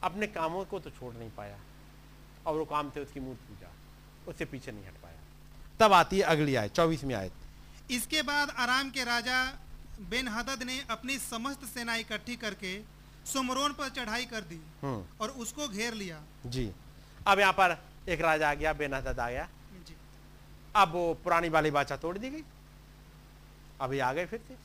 अपने 0.05 0.27
कामों 0.29 0.65
को 0.65 0.79
तो 0.81 0.91
छोड़ 0.91 1.15
नहीं 1.15 1.31
पाया 1.37 1.59
और 2.47 2.59
वो 2.59 2.65
काम 2.65 2.91
थे 2.91 3.01
उसकी 3.01 3.21
मूर्ति 3.21 3.47
पूजा 3.49 3.71
उससे 4.29 4.45
पीछे 4.45 4.73
नहीं 4.73 4.87
हट 4.87 5.03
पाया। 5.03 5.21
तब 5.81 5.93
आती 5.93 6.19
है 6.19 6.23
अगली 6.25 6.55
आयत 6.55 6.73
चौबीसवीं 6.73 7.15
आयत। 7.15 7.91
इसके 7.91 8.23
बाद 8.23 8.51
आराम 8.59 8.91
के 8.91 9.05
राजा 9.05 9.45
बेन 10.11 10.29
हदद 10.29 10.63
ने 10.63 10.81
अपनी 10.91 11.19
समस्त 11.19 11.65
सेना 11.67 11.95
इकट्ठी 11.97 12.37
करके 12.37 12.73
सुमरोन 13.27 13.73
पर 13.73 13.89
चढ़ाई 13.91 14.25
कर 14.27 14.41
दी 14.43 14.61
हम्म। 14.83 15.05
और 15.21 15.31
उसको 15.39 15.69
घेर 15.69 15.95
लिया। 15.95 16.21
जी। 16.47 16.71
अब 17.27 17.39
यहाँ 17.41 17.53
पर 17.53 17.79
एक 18.09 18.21
राजा 18.21 18.51
आ 18.51 18.55
गया 18.55 18.73
बेनहदद 18.73 19.21
आ 19.21 19.31
गया। 19.31 19.49
जी। 19.87 19.95
अब 20.77 20.93
वो 20.93 21.13
पुरानी 21.25 21.49
वाली 21.49 21.71
बाचा 21.71 21.97
तोड़ 21.97 22.17
दी 22.19 22.31
गई। 22.31 22.45
अभी 23.81 23.99
आ 23.99 24.13
गए 24.13 24.27
फिर 24.27 24.41
से। 24.49 24.57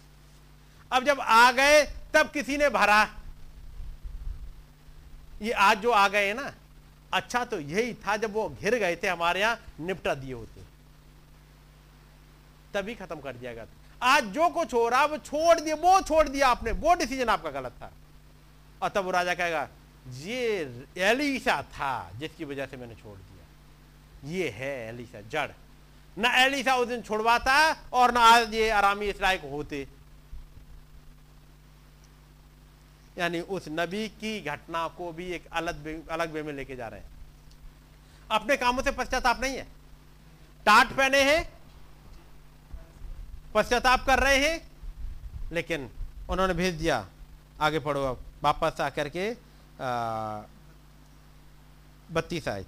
अब 0.91 1.03
जब 1.03 1.19
आ 1.19 1.51
गए 1.51 1.83
तब 2.13 2.31
किसी 2.31 2.57
ने 2.57 2.69
भरा 2.69 3.03
ये 5.41 5.51
आज 5.51 5.77
जो 5.77 5.91
आ 5.91 6.07
गए 6.07 6.33
ना 6.33 6.53
अच्छा 7.13 7.43
तो 7.45 7.59
यही 7.59 7.93
था 7.95 8.15
जब 8.17 8.33
वो 8.33 8.47
घिर 8.51 8.75
गए 8.75 8.95
थे 8.95 9.07
हमारे 9.07 9.39
यहाँ, 9.39 9.59
निपटा 9.79 10.13
दिए 10.15 10.33
होते। 10.33 10.61
तभी 12.73 12.95
खत्म 12.95 13.19
कर 13.19 13.33
दिया 13.33 13.53
गया 13.53 13.65
आज 14.01 14.25
जो 14.25 14.47
कुछ 14.49 14.73
हो 14.73 14.87
रहा, 14.89 15.05
वो 15.05 15.17
छोड़ 15.17 15.59
दिया, 15.59 15.75
वो 15.75 16.01
छोड़ 16.01 16.27
दिया 16.29 16.47
आपने, 16.47 16.71
वो 16.71 16.93
डिसीज़न 16.95 17.29
आपका 17.29 17.49
गलत 17.51 17.71
था। 17.81 17.91
और 18.81 18.89
तब 18.89 19.03
वो 19.05 19.11
राजा 19.11 19.33
कहेगा, 19.33 19.67
ये 20.17 20.85
एलिसा 20.99 21.61
था, 21.63 22.11
जिसकी 22.19 22.45
वजह 22.45 22.65
से 22.65 22.77
मैंने 22.77 22.95
छोड़ 22.95 23.17
दिया। 23.17 24.31
ये 24.31 24.49
है 24.49 24.71
एलिसा 24.89 25.21
जड़। 25.21 25.49
ना 26.17 26.29
एलिसा 26.35 26.75
उस 26.75 26.87
दिन 26.87 27.01
छोड़वाता 27.01 27.55
और 27.93 28.11
ना 28.11 28.21
आज 28.21 28.53
ये 28.53 28.69
आरामी 28.69 29.09
इसराइल 29.09 29.49
होते। 29.51 29.87
यानी 33.17 33.39
उस 33.49 33.65
नबी 33.69 34.07
की 34.19 34.39
घटना 34.41 34.87
को 34.87 35.11
भी 35.11 35.25
एक 35.33 35.47
अलग 35.53 36.07
अलग 36.09 36.31
वे 36.31 36.43
में 36.43 36.53
लेके 36.53 36.75
जा 36.75 36.87
रहे 36.87 36.99
हैं। 36.99 37.09
अपने 38.31 38.57
कामों 38.57 38.83
से 38.83 38.91
पश्चाताप 38.91 39.41
नहीं 39.41 39.55
है। 39.57 39.63
टाट 40.65 40.91
पहने 40.97 41.21
हैं, 41.23 41.41
पश्चाताप 43.53 44.05
कर 44.05 44.19
रहे 44.19 44.37
हैं, 44.39 45.51
लेकिन 45.51 45.89
उन्होंने 46.29 46.53
भेज 46.53 46.75
दिया, 46.75 47.05
आगे 47.61 47.79
पढ़ो 47.79 48.03
अब। 48.03 48.23
वापस 48.43 48.81
आकर 48.81 49.09
के 49.09 49.31
बत्तीस 52.09 52.47
आयत। 52.47 52.67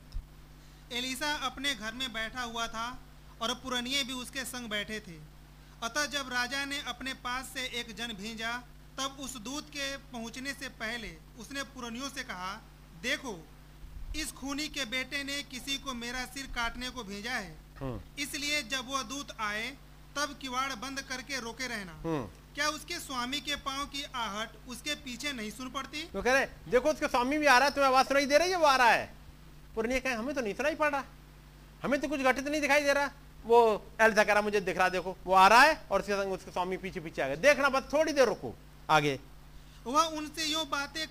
एलिसा 0.93 1.31
अपने 1.45 1.73
घर 1.75 1.93
में 1.93 2.11
बैठा 2.13 2.41
हुआ 2.41 2.67
था 2.67 2.87
और 3.41 3.53
पुरनिये 3.53 4.03
भी 4.03 4.13
उसके 4.15 4.43
संग 4.45 4.69
बैठे 4.69 4.99
थे। 4.99 5.17
अतः 5.83 6.05
जब 6.07 6.29
राजा 6.29 6.63
ने 6.65 6.79
अपने 6.87 7.13
पास 7.23 7.47
से 7.47 7.65
एक 7.79 7.95
जन 7.95 8.13
भेजा 8.13 8.51
तब 8.99 9.17
उस 9.19 9.35
दूत 9.37 9.69
के 9.69 9.95
पहुँचने 10.11 10.53
से 10.53 10.67
पहले 10.79 11.11
उसने 11.39 11.63
पुरनियों 11.73 12.09
से 12.09 12.23
कहा 12.23 12.53
देखो 13.03 13.33
इस 14.15 14.31
खूनी 14.31 14.67
के 14.67 14.85
बेटे 14.85 15.23
ने 15.23 15.41
किसी 15.43 15.77
को 15.77 15.93
मेरा 15.93 16.25
सिर 16.25 16.45
काटने 16.55 16.89
को 16.89 17.03
भेजा 17.03 17.31
है। 17.31 17.55
हम्म। 17.79 18.21
इसलिए 18.21 18.61
जब 18.63 18.89
वह 18.89 19.03
दूत 19.03 19.35
आए 19.41 19.65
तब 20.17 20.37
किवाड़ 20.41 20.73
बंद 20.75 21.01
करके 21.01 21.39
रोके 21.39 21.67
रहना। 21.67 21.93
हम्म। 22.03 22.23
क्या 22.55 22.67
उसके 22.69 22.99
स्वामी 22.99 23.39
के 23.41 23.55
पाँव 23.65 23.85
की 23.85 24.03
आहट 24.15 24.49
उसके 24.69 24.95
पीछे 24.95 25.31
नहीं 25.33 25.51
सुन 25.51 25.69
पड़ती? 25.69 26.03
वो 26.15 26.21
कह 26.21 26.33
रहे 26.33 26.45
देखो 26.69 26.89
उसके 26.89 27.07
स्वामी 27.07 27.37
भी 27.37 27.45
आ 27.45 27.57
रहा 27.57 27.67
है 27.67 27.73
तुम्हें 27.73 27.91
आवाज़ 27.91 28.07
सुनाई 28.07 28.25
दे 28.25 28.37
रही 28.37 28.51
है 28.51 28.57
वो 28.57 28.65
आ 28.65 28.75
रहा 28.75 28.89
है। 28.89 29.05
पुरनिया 29.75 29.99
कहे 29.99 30.13
हमें 30.13 30.35
तो 30.35 30.41
नहीं 30.41 30.53
सुनाई 30.53 30.75
पड़ 30.75 30.91
रहा। 30.91 31.03
हमें 31.83 31.99
तो 32.01 32.07
कुछ 32.07 32.21
घटित 32.21 32.47
नहीं 32.47 32.61
दिखाई 32.61 32.83
दे 32.83 32.93
रहा। 32.93 33.11
वो 33.45 33.59
एल्सा 34.01 34.23
कह 34.23 34.33
रहा 34.33 34.41
मुझे 34.41 34.59
दिख 34.61 34.77
रहा 34.77 34.89
देखो 34.89 35.15
वो 35.25 35.33
आ 35.33 35.47
रहा 35.47 35.61
है 35.61 35.81
और 35.91 36.01
उसके 36.01 36.13
संग 36.13 36.33
उसके 36.33 36.51
स्वामी 36.51 36.77
पीछे 36.77 36.99
पीछे 36.99 37.21
आ 37.21 37.27
गए। 37.27 37.37
देखना 37.37 37.69
बस 37.69 37.89
थोड़ी 37.93 38.13
देर 38.13 38.27
रुको। 38.27 38.53
आगे। 38.89 39.19
वह 39.87 40.03
उनसे 40.17 40.45
यो 40.45 40.63
बातें 40.65 41.07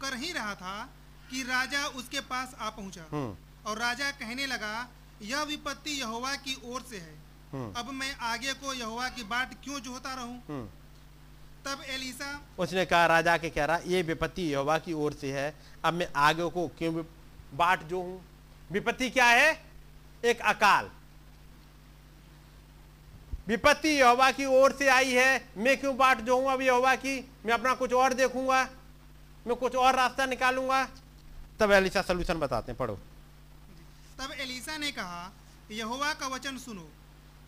कर 0.00 0.16
ही 0.16 0.32
रहा 0.32 0.54
था 0.54 0.88
कि 1.30 1.42
राजा 1.42 1.86
उसके 1.86 2.20
पास 2.20 2.54
आ 2.58 2.70
पहुँचा। 2.70 3.04
हम्म। 3.12 3.36
और 3.66 3.78
राजा 3.78 4.10
कहने 4.10 4.46
लगा 4.46 4.88
यह 5.22 5.42
विपत्ति 5.42 5.90
यहोवा 5.90 6.34
की 6.36 6.56
ओर 6.64 6.82
से 6.90 6.98
है। 6.98 7.14
हम्म। 7.52 7.72
अब 7.76 7.90
मैं 7.90 8.14
आगे 8.16 8.52
को 8.52 8.74
यहोवा 8.74 9.08
की 9.08 9.24
बाट 9.24 9.54
क्यों 9.64 9.80
जोहता 9.80 10.14
रहूँ? 10.14 10.42
हम्म। 10.48 10.68
तब 11.64 11.82
एलिसा 11.88 12.40
उसने 12.58 12.84
कहा 12.84 13.06
राजा 13.06 13.36
के 13.36 13.50
कह 13.50 13.64
रहा 13.64 13.78
ये 13.86 14.02
विपत्ति 14.02 14.42
यहोवा 14.42 14.78
की 14.78 14.92
ओर 14.92 15.12
से 15.12 15.32
है। 15.32 15.54
अब 15.84 15.94
मैं 15.94 16.08
आगे 16.16 16.48
को 16.50 16.66
क्यों 16.68 16.94
बाट 17.54 17.82
जो 17.82 18.00
हूँ 18.00 18.24
विपत्ति 18.72 19.10
क्या 19.10 19.26
है? 19.26 19.64
एक 20.24 20.40
अकाल। 20.40 20.90
विपत्ति 23.46 23.88
यहोवा 23.88 24.30
की 24.30 24.44
ओर 24.44 24.72
से 24.72 24.88
आई 24.88 25.12
है। 25.12 25.30
मैं 25.56 25.76
क्यों 25.80 25.96
बाट 25.96 26.20
जो 26.20 26.36
हूँ 26.36 26.52
अब 26.52 26.60
यहोवा 26.62 26.94
की? 26.96 27.16
मैं 27.46 27.52
अपना 27.52 27.74
कुछ 27.74 27.92
और 27.92 28.14
देखूँगा। 28.14 28.62
मैं 29.46 29.56
कुछ 29.56 29.74
और 29.76 29.94
रास्ता 29.94 30.26
निकालूँगा। 30.26 30.84
तब 31.60 31.72
एलिसा 31.72 32.02
सोल्यूशन 32.02 32.38
बताते 32.38 32.72
हैं 32.72 32.78
पढ़ो। 32.78 32.94
तब 34.20 34.32
एलिसा 34.40 34.76
ने 34.76 34.90
कहा 34.92 35.32
यहोवा 35.70 36.12
का 36.14 36.26
वचन 36.26 36.58
सुनो। 36.58 36.88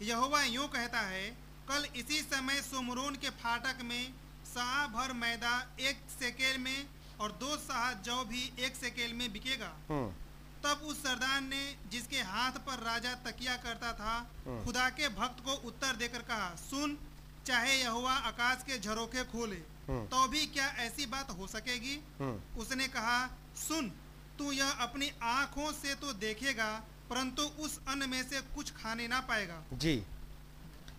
यहोवा 0.03 0.43
यूँ 0.45 0.69
कहता 0.69 1.01
है 1.01 1.25
कल 1.69 1.87
इसी 1.97 2.21
समय 2.23 2.61
सोमरोन 2.63 3.15
के 3.15 3.31
फाटक 3.39 3.83
में 3.85 4.13
साह 4.47 4.87
भर 4.89 5.13
मैदा 5.13 5.55
एक 5.81 5.97
सेकेल 6.21 6.59
में 6.59 6.87
और 7.21 7.33
दो 7.41 7.57
साह 7.57 7.93
जौ 8.03 8.23
भी 8.25 8.53
एक 8.59 8.77
सेकेल 8.77 9.13
में 9.15 9.33
बिकेगा। 9.33 9.73
हम्म। 9.89 10.13
तब 10.65 10.87
उस 10.87 11.03
सरदार 11.03 11.41
ने 11.43 11.63
जिसके 11.91 12.21
हाथ 12.29 12.59
पर 12.67 12.83
राजा 12.85 13.13
तकिया 13.25 13.57
करता 13.59 13.93
था 13.95 14.15
हम्म। 14.47 14.65
खुदा 14.65 14.89
के 14.91 15.09
भक्त 15.15 15.45
को 15.45 15.53
उत्तर 15.69 15.97
देकर 15.97 16.23
कहा 16.29 16.49
सुन 16.61 16.97
चाहे 17.47 17.75
यहोवा 17.75 18.13
आकाश 18.29 18.65
के 18.67 18.79
झरोखे 18.79 19.25
खोले 19.33 19.61
हम्म। 19.89 20.05
तो 20.07 20.27
भी 20.29 20.47
क्या 20.49 20.67
ऐसी 20.85 21.07
बात 21.07 21.31
हो 21.39 21.47
सकेगी? 21.49 21.99
हम्म 22.21 22.61
उसने 22.61 22.89
कहा 22.89 23.19
सुन 23.59 23.91
तू 24.39 24.53
यह 24.53 24.71
अपनी 24.83 25.11
आँखों 25.25 25.71
से 25.75 25.95
तो 25.97 26.13
देखेगा 26.21 26.71
परंतु 27.11 27.43
उस 27.65 27.79
अन्न 27.89 28.09
में 28.11 28.23
से 28.23 28.41
कुछ 28.55 28.71
खाने 28.75 29.07
ना 29.09 29.21
पाएगा। 29.29 29.63
जी। 29.75 30.03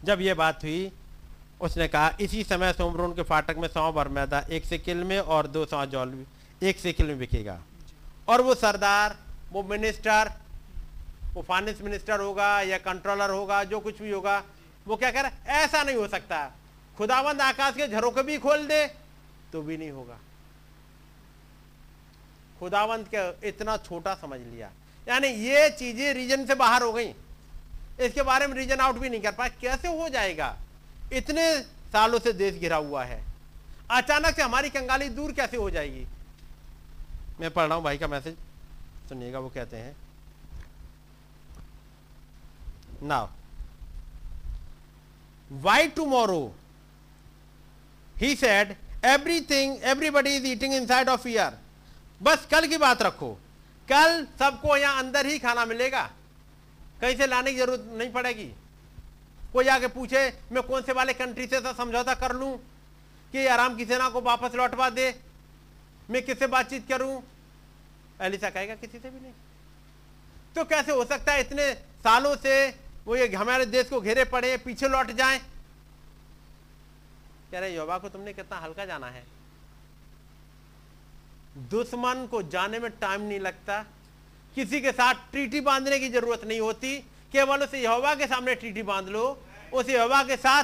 जब 0.05 0.21
ये 0.21 0.33
बात 0.35 0.63
हुई 0.63 0.91
उसने 1.61 1.87
कहा 1.87 2.15
इसी 2.21 2.43
समय 2.45 2.73
सोमरोन 2.73 3.13
के 3.13 3.23
फाटक 3.25 3.57
में 3.57 3.67
सौ 3.67 3.91
भर 3.91 4.07
मैदा 4.15 4.39
एक 4.51 4.65
सेकिल 4.65 5.03
में 5.03 5.19
और 5.19 5.47
दो 5.49 5.65
सौ 5.65 5.85
जौल 5.87 6.13
एक 6.61 6.79
सेकिल 6.79 7.07
में 7.07 7.19
बिकेगा। 7.19 7.59
और 8.27 8.41
वो 8.41 8.55
सरदार 8.55 9.17
वो 9.51 9.63
मिनिस्टर 9.63 10.31
वो 11.33 11.41
फाइनेंस 11.41 11.81
मिनिस्टर 11.81 12.19
होगा 12.19 12.49
या 12.61 12.77
कंट्रोलर 12.79 13.29
होगा, 13.29 13.63
जो 13.63 13.79
कुछ 13.79 14.01
भी 14.01 14.11
होगा, 14.11 14.43
वो 14.87 14.95
क्या 14.95 15.09
है? 15.09 15.31
ऐसा 15.55 15.83
नहीं 15.83 15.95
हो 15.95 16.07
सकता। 16.07 16.45
खुदावंद 16.97 17.41
आकाश 17.41 17.75
के 17.75 17.87
झरोखे 17.87 18.23
भी 18.23 18.37
खोल 18.37 18.65
दे 18.67 18.85
तो 19.51 19.61
भी 19.61 19.77
नहीं 19.77 19.91
होगा। 19.91 20.17
खुदावंत 22.59 23.07
के 23.13 23.47
इतना 23.47 23.75
छोटा 23.77 24.13
समझ 24.15 24.39
लिया। 24.39 24.69
यानी 25.07 25.27
ये 25.27 25.69
चीज़ें 25.69 26.13
रीजन 26.13 26.45
से 26.45 26.55
बाहर 26.55 26.81
हो 26.83 26.91
गई। 26.93 27.13
इसके 27.99 28.21
बारे 28.23 28.47
में 28.47 28.55
रीजन 28.55 28.79
आउट 28.79 28.95
भी 28.95 29.09
नहीं 29.09 29.21
कर 29.21 29.31
पाए। 29.31 29.49
कैसे 29.61 29.87
हो 29.89 30.09
जाएगा? 30.09 30.55
इतने 31.13 31.61
सालों 31.93 32.19
से 32.19 32.33
देश 32.33 32.55
घिरा 32.55 32.77
हुआ 32.77 33.03
है। 33.03 33.21
अचानक 33.91 34.35
से 34.35 34.41
हमारी 34.41 34.69
कंगाली 34.69 35.09
दूर 35.09 35.31
कैसे 35.31 35.57
हो 35.57 35.69
जाएगी? 35.69 36.05
मैं 37.39 37.51
पढ़ 37.51 37.67
रहा 37.67 37.75
हूँ 37.75 37.83
भाई 37.83 37.97
का 37.97 38.07
मैसेज। 38.07 38.35
सुनिएगा 39.09 39.39
वो 39.39 39.49
कहते 39.49 39.77
हैं। 39.77 39.95
Now 43.03 43.27
he 48.15 48.35
said 48.35 48.75
everything 49.05 49.83
everybody 49.83 50.35
is 50.35 50.45
eating 50.47 50.73
inside 50.87 51.09
of 51.09 51.27
year 51.27 51.57
बस 52.21 52.47
कल 52.51 52.67
की 52.67 52.77
बात 52.77 53.01
रखो। 53.01 53.31
कल 53.87 54.25
सबको 54.39 54.77
यहाँ 54.77 54.99
अंदर 54.99 55.25
ही 55.25 55.39
खाना 55.39 55.65
मिलेगा। 55.65 56.01
कहीं 57.01 57.15
से 57.17 57.27
लाने 57.27 57.51
की 57.51 57.57
ज़रूरत 57.57 57.85
नहीं 57.93 58.11
पड़ेगी। 58.11 58.51
कोई 59.53 59.67
आके 59.67 59.87
पूछे, 59.87 60.27
मैं 60.51 60.63
कौन 60.63 60.81
से 60.81 60.93
वाले 60.93 61.13
कंट्री 61.13 61.45
से 61.47 61.59
समझौता 61.73 62.13
कर 62.15 62.35
लूँ 62.35 62.57
कि 63.31 63.45
आराम 63.47 63.75
की 63.77 63.85
सेना 63.85 64.09
को 64.09 64.21
वापस 64.21 64.55
लौटवा 64.55 64.89
दे। 64.89 65.13
मैं 66.09 66.25
किससे 66.25 66.47
बातचीत 66.47 66.87
करूँ? 66.89 67.21
एलिसा 68.21 68.49
कहेगा, 68.49 68.75
किसी 68.75 68.99
से 68.99 69.09
भी 69.09 69.19
नहीं। 69.19 69.33
तो 70.55 70.63
कैसे 70.63 70.91
हो 70.91 71.05
सकता 71.05 71.33
है 71.33 71.41
इतने 71.41 71.73
सालों 71.73 72.35
से 72.35 72.69
वो 73.05 73.15
ये 73.15 73.35
हमारे 73.35 73.65
देश 73.65 73.89
को 73.89 74.01
घेरे 74.01 74.23
पड़े, 74.25 74.57
पीछे 74.57 74.87
लौट 74.87 75.11
जाएँ? 75.11 75.39
कह 77.51 77.59
रहे 77.59 77.75
योवा 77.75 77.97
को 77.97 78.09
तुमने 78.09 78.33
कितना 78.33 78.57
हल्का 78.57 78.85
जाना 78.85 79.07
है। 79.07 79.23
दुश्मन 81.57 82.27
को 82.31 82.43
जाने 82.43 82.79
में 82.79 82.91
टाइम 82.91 83.21
नहीं 83.21 83.39
लगता। 83.39 83.85
किसी 84.55 84.81
के 84.81 84.91
साथ 84.91 85.13
ट्रीटी 85.31 85.61
बांधने 85.61 85.99
की 85.99 86.09
ज़रूरत 86.09 86.41
नहीं 86.43 86.59
होती। 86.59 86.99
केवल 87.31 87.63
उसे 87.63 87.81
यहोवा 87.81 88.15
के 88.15 88.27
सामने 88.27 88.55
ट्रीटी 88.55 88.83
बाँध 88.83 89.07
लो। 89.07 89.43
उस 89.73 89.89
यहोवा 89.89 90.23
के 90.23 90.37
साथ 90.37 90.63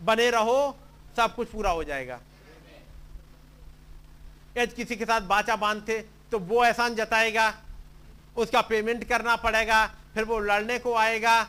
बने 0.00 0.30
रहो। 0.30 0.76
सब 1.16 1.34
कुछ 1.34 1.48
पूरा 1.48 1.70
हो 1.70 1.84
जाएगा। 1.84 2.20
यदि 4.56 4.74
किसी 4.74 4.96
के 4.96 5.04
साथ 5.04 5.20
बाचा 5.20 5.56
बांधते 5.56 6.08
तो 6.32 6.38
वो 6.38 6.64
एहसान 6.64 6.94
जताएगा, 6.94 7.52
उसका 8.36 8.60
पेमेंट 8.60 9.04
करना 9.04 9.36
पड़ेगा, 9.36 9.86
फिर 10.14 10.24
वो 10.24 10.38
लड़ने 10.38 10.78
को 10.78 10.94
आएगा। 10.94 11.42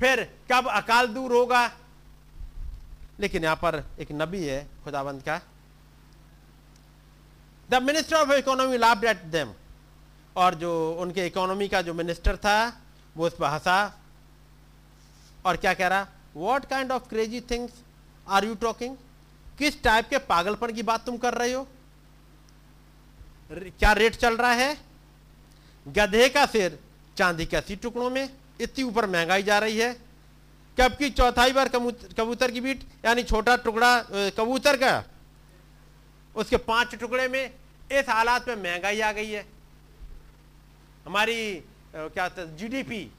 फिर 0.00 0.22
कब 0.52 0.68
अकाल 0.68 1.06
दूर 1.06 1.32
होगा? 1.32 1.70
लेकिन 3.20 3.44
यहाँ 3.44 3.56
पर 3.56 3.84
एक 4.00 4.08
नबी 4.12 4.44
है, 4.44 4.66
खुदाबंद 4.84 5.22
का। 5.22 5.40
The 7.70 7.82
minister 7.82 8.16
of 8.16 8.32
economy 8.32 8.76
laugh 8.76 9.04
at 9.04 9.22
them 9.24 9.52
और 10.36 10.54
जो 10.54 10.72
उनके 10.92 11.26
इकोनॉमी 11.26 11.68
का 11.68 11.82
जो 11.82 11.94
मिनिस्टर 11.94 12.36
था, 12.36 12.82
वो 13.16 13.26
उस 13.26 13.36
पर 13.36 13.46
हंसा। 13.46 13.76
और 15.46 15.56
क्या 15.56 15.74
कह 15.74 15.88
रहा? 15.88 16.06
What 16.34 16.64
kind 16.64 16.92
of 16.92 17.08
crazy 17.08 17.40
things 17.40 17.72
are 18.28 18.44
you 18.44 18.54
talking 18.54 18.96
किस 19.58 19.82
टाइप 19.82 20.08
के 20.08 20.18
पागलपन 20.18 20.72
की 20.72 20.82
बात 20.82 21.04
तुम 21.06 21.16
कर 21.16 21.34
रहे 21.34 21.52
हो? 21.52 21.66
क्या 23.52 23.92
रेट 23.92 24.16
चल 24.16 24.36
रहा 24.36 24.52
है? 24.52 24.76
गधे 25.86 26.28
का 26.28 26.44
सिर 26.46 26.78
चांदी 27.16 27.46
के 27.46 27.56
अस्सी 27.56 27.76
टुकड़ों 27.76 28.10
में 28.10 28.28
इतनी 28.60 28.84
ऊपर 28.84 29.06
महँगाई 29.06 29.42
जा 29.42 29.58
रही 29.58 29.78
है। 29.78 29.92
कब 30.78 30.96
की 30.98 31.10
चौथाई 31.10 31.52
बार 31.52 31.68
कबूतर 31.68 32.50
की 32.50 32.60
बीट 32.60 32.84
यानी 33.04 33.22
छोटा 33.22 33.56
टुकड़ा 33.58 33.98
कबूतर 34.36 34.76
का, 34.76 35.04
उसके 36.34 36.56
पाँच 36.58 36.94
टुकड़े 36.94 37.28
में 37.28 37.44
इस 37.44 38.08
हालात 38.08 38.48
में 38.48 38.56
महँगाई 38.56 39.00
आ 39.00 39.12
गई 39.12 39.30
है। 39.30 39.44
हमारी 41.06 41.62
क्या 41.94 42.28
जीडीपी 42.38 43.10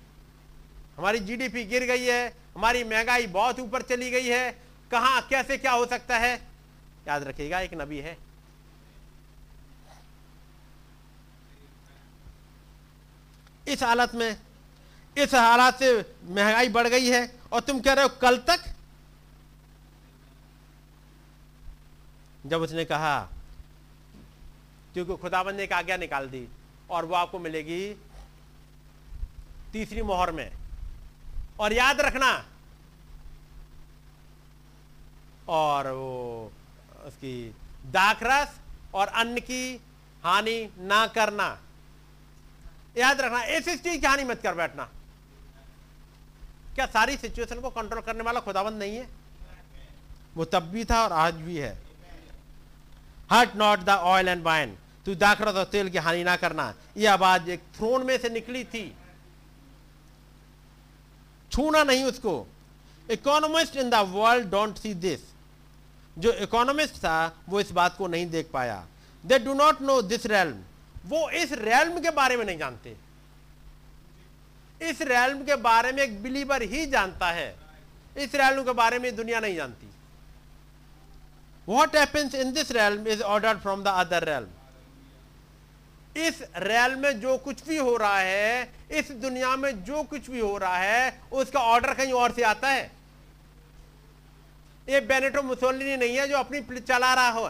हमारी 0.97 1.19
जीडीपी 1.19 1.63
गिर 1.65 1.85
गई 1.85 2.05
है, 2.05 2.27
हमारी 2.55 2.83
महँगाई 2.83 3.27
बहुत 3.29 3.59
ऊपर 3.59 3.81
चली 3.83 4.09
गई 4.11 4.27
है। 4.27 4.51
कहाँ, 4.91 5.21
कैसे 5.29 5.57
क्या 5.57 5.71
हो 5.71 5.85
सकता 5.85 6.17
है? 6.17 6.35
याद 7.07 7.23
रखिएगा, 7.23 7.59
एक 7.59 7.73
नबी 7.73 7.97
है। 7.99 8.17
इस 13.67 13.83
हालत 13.83 14.15
में, 14.15 14.37
इस 15.17 15.33
हालात 15.33 15.79
से 15.79 16.15
महँगाई 16.25 16.69
बढ़ 16.69 16.87
गई 16.87 17.07
है 17.07 17.39
और 17.53 17.61
तुम 17.61 17.79
कह 17.79 17.93
रहे 17.93 18.03
हो 18.03 18.09
कल 18.21 18.37
तक? 18.37 18.59
जब 22.45 22.61
उसने 22.61 22.85
कहा, 22.85 23.19
क्योंकि 24.93 25.15
खुदाबंद 25.15 25.55
ने 25.55 25.63
एक 25.63 25.73
आज्ञा 25.73 25.97
निकाल 25.97 26.27
दी 26.29 26.47
और 26.89 27.05
वो 27.05 27.15
आपको 27.15 27.39
मिलेगी 27.39 27.93
तीसरी 29.73 30.01
मोहर 30.01 30.31
में। 30.31 30.51
और 31.59 31.73
याद 31.73 32.01
रखना, 32.01 32.45
और 35.47 35.87
वो 35.87 36.51
उसकी 37.05 37.55
दाखरस 37.85 38.59
और 38.93 39.07
अन्न 39.07 39.39
की 39.39 39.81
हानि 40.23 40.69
ना 40.77 41.05
करना। 41.07 41.62
याद 42.97 43.21
रखना 43.21 43.43
इस 43.43 43.65
चीज़ 43.65 44.01
की 44.01 44.07
हानि 44.07 44.23
मत 44.23 44.41
कर 44.41 44.55
बैठना। 44.55 44.83
क्या 46.75 46.85
सारी 46.85 47.17
सिचुएशन 47.17 47.59
को 47.59 47.69
कंट्रोल 47.69 48.01
करने 48.01 48.23
वाला 48.23 48.39
खुदाबंद 48.39 48.79
नहीं 48.79 48.95
है? 48.97 49.07
वो 50.35 50.45
तब 50.45 50.63
भी 50.63 50.85
था 50.85 51.03
और 51.03 51.11
आज 51.11 51.33
भी 51.33 51.57
है। 51.57 51.77
Hurt 53.31 53.55
not 53.55 53.79
the 53.79 53.89
oil 53.89 54.27
and 54.27 54.43
wine 54.43 54.77
तू 55.05 55.15
दाखरस 55.15 55.55
और 55.55 55.63
तेल 55.63 55.89
की 55.89 55.97
हानि 55.97 56.23
ना 56.23 56.35
करना। 56.35 56.73
यह 56.97 57.13
आवाज़ 57.13 57.49
एक 57.49 57.59
थ्रोन 57.75 58.05
में 58.05 58.17
से 58.17 58.29
निकली 58.29 58.63
थी। 58.63 58.95
छूना 61.51 61.83
नहीं 61.83 62.03
उसको। 62.03 62.47
Economist 63.11 63.75
in 63.75 63.89
the 63.89 63.95
world 64.09 64.49
don't 64.49 64.77
see 64.77 64.93
this 64.93 65.19
जो 66.17 66.31
इकोनॉमिस्ट 66.33 66.95
था, 66.95 67.35
वो 67.49 67.59
इस 67.59 67.71
बात 67.71 67.97
को 67.97 68.07
नहीं 68.07 68.29
देख 68.29 68.49
पाया। 68.53 68.85
They 69.25 69.39
do 69.39 69.53
not 69.53 69.81
know 69.81 70.01
this 70.01 70.25
realm 70.25 70.63
वो 71.05 71.29
इस 71.29 71.51
रेल्म 71.51 71.99
के 71.99 72.09
बारे 72.09 72.37
में 72.37 72.45
नहीं 72.45 72.57
जानते। 72.57 72.95
इस 74.81 75.01
रैल्म 75.01 75.43
के 75.43 75.55
बारे 75.55 75.91
में 75.91 76.03
एक 76.03 76.23
बिलीवर 76.23 76.61
ही 76.61 76.85
जानता 76.85 77.31
है। 77.31 77.55
इस 78.17 78.35
रेल्म 78.35 78.63
के 78.63 78.71
बारे 78.71 78.99
में 78.99 79.15
दुनिया 79.15 79.39
नहीं 79.39 79.55
जानती। 79.55 79.89
What 81.67 81.95
happens 81.95 82.35
in 82.35 82.53
this 82.53 82.71
realm 82.71 83.07
is 83.07 83.21
order 83.21 83.57
from 83.57 83.83
the 83.83 83.87
other 83.87 84.25
realm 84.25 84.47
इस 86.17 86.41
रैल 86.57 86.95
में 86.95 87.19
जो 87.21 87.37
कुछ 87.37 87.67
भी 87.67 87.77
हो 87.77 87.97
रहा 87.97 88.19
है, 88.19 88.73
इस 88.91 89.11
दुनिया 89.11 89.55
में 89.55 89.83
जो 89.83 90.03
कुछ 90.03 90.29
भी 90.29 90.39
हो 90.39 90.57
रहा 90.57 90.77
है, 90.77 91.21
उसका 91.31 91.59
ऑर्डर 91.59 91.93
कहीं 91.93 92.13
और 92.13 92.31
से 92.31 92.43
आता 92.43 92.69
है। 92.69 92.91
ये 94.89 95.01
बेनेटो 95.01 95.41
मुसोलिनी 95.41 95.97
नहीं 95.97 96.17
है 96.17 96.27
जो 96.27 96.37
अपनी 96.37 96.79
चला 96.79 97.13
रहा 97.13 97.29
हो। 97.29 97.47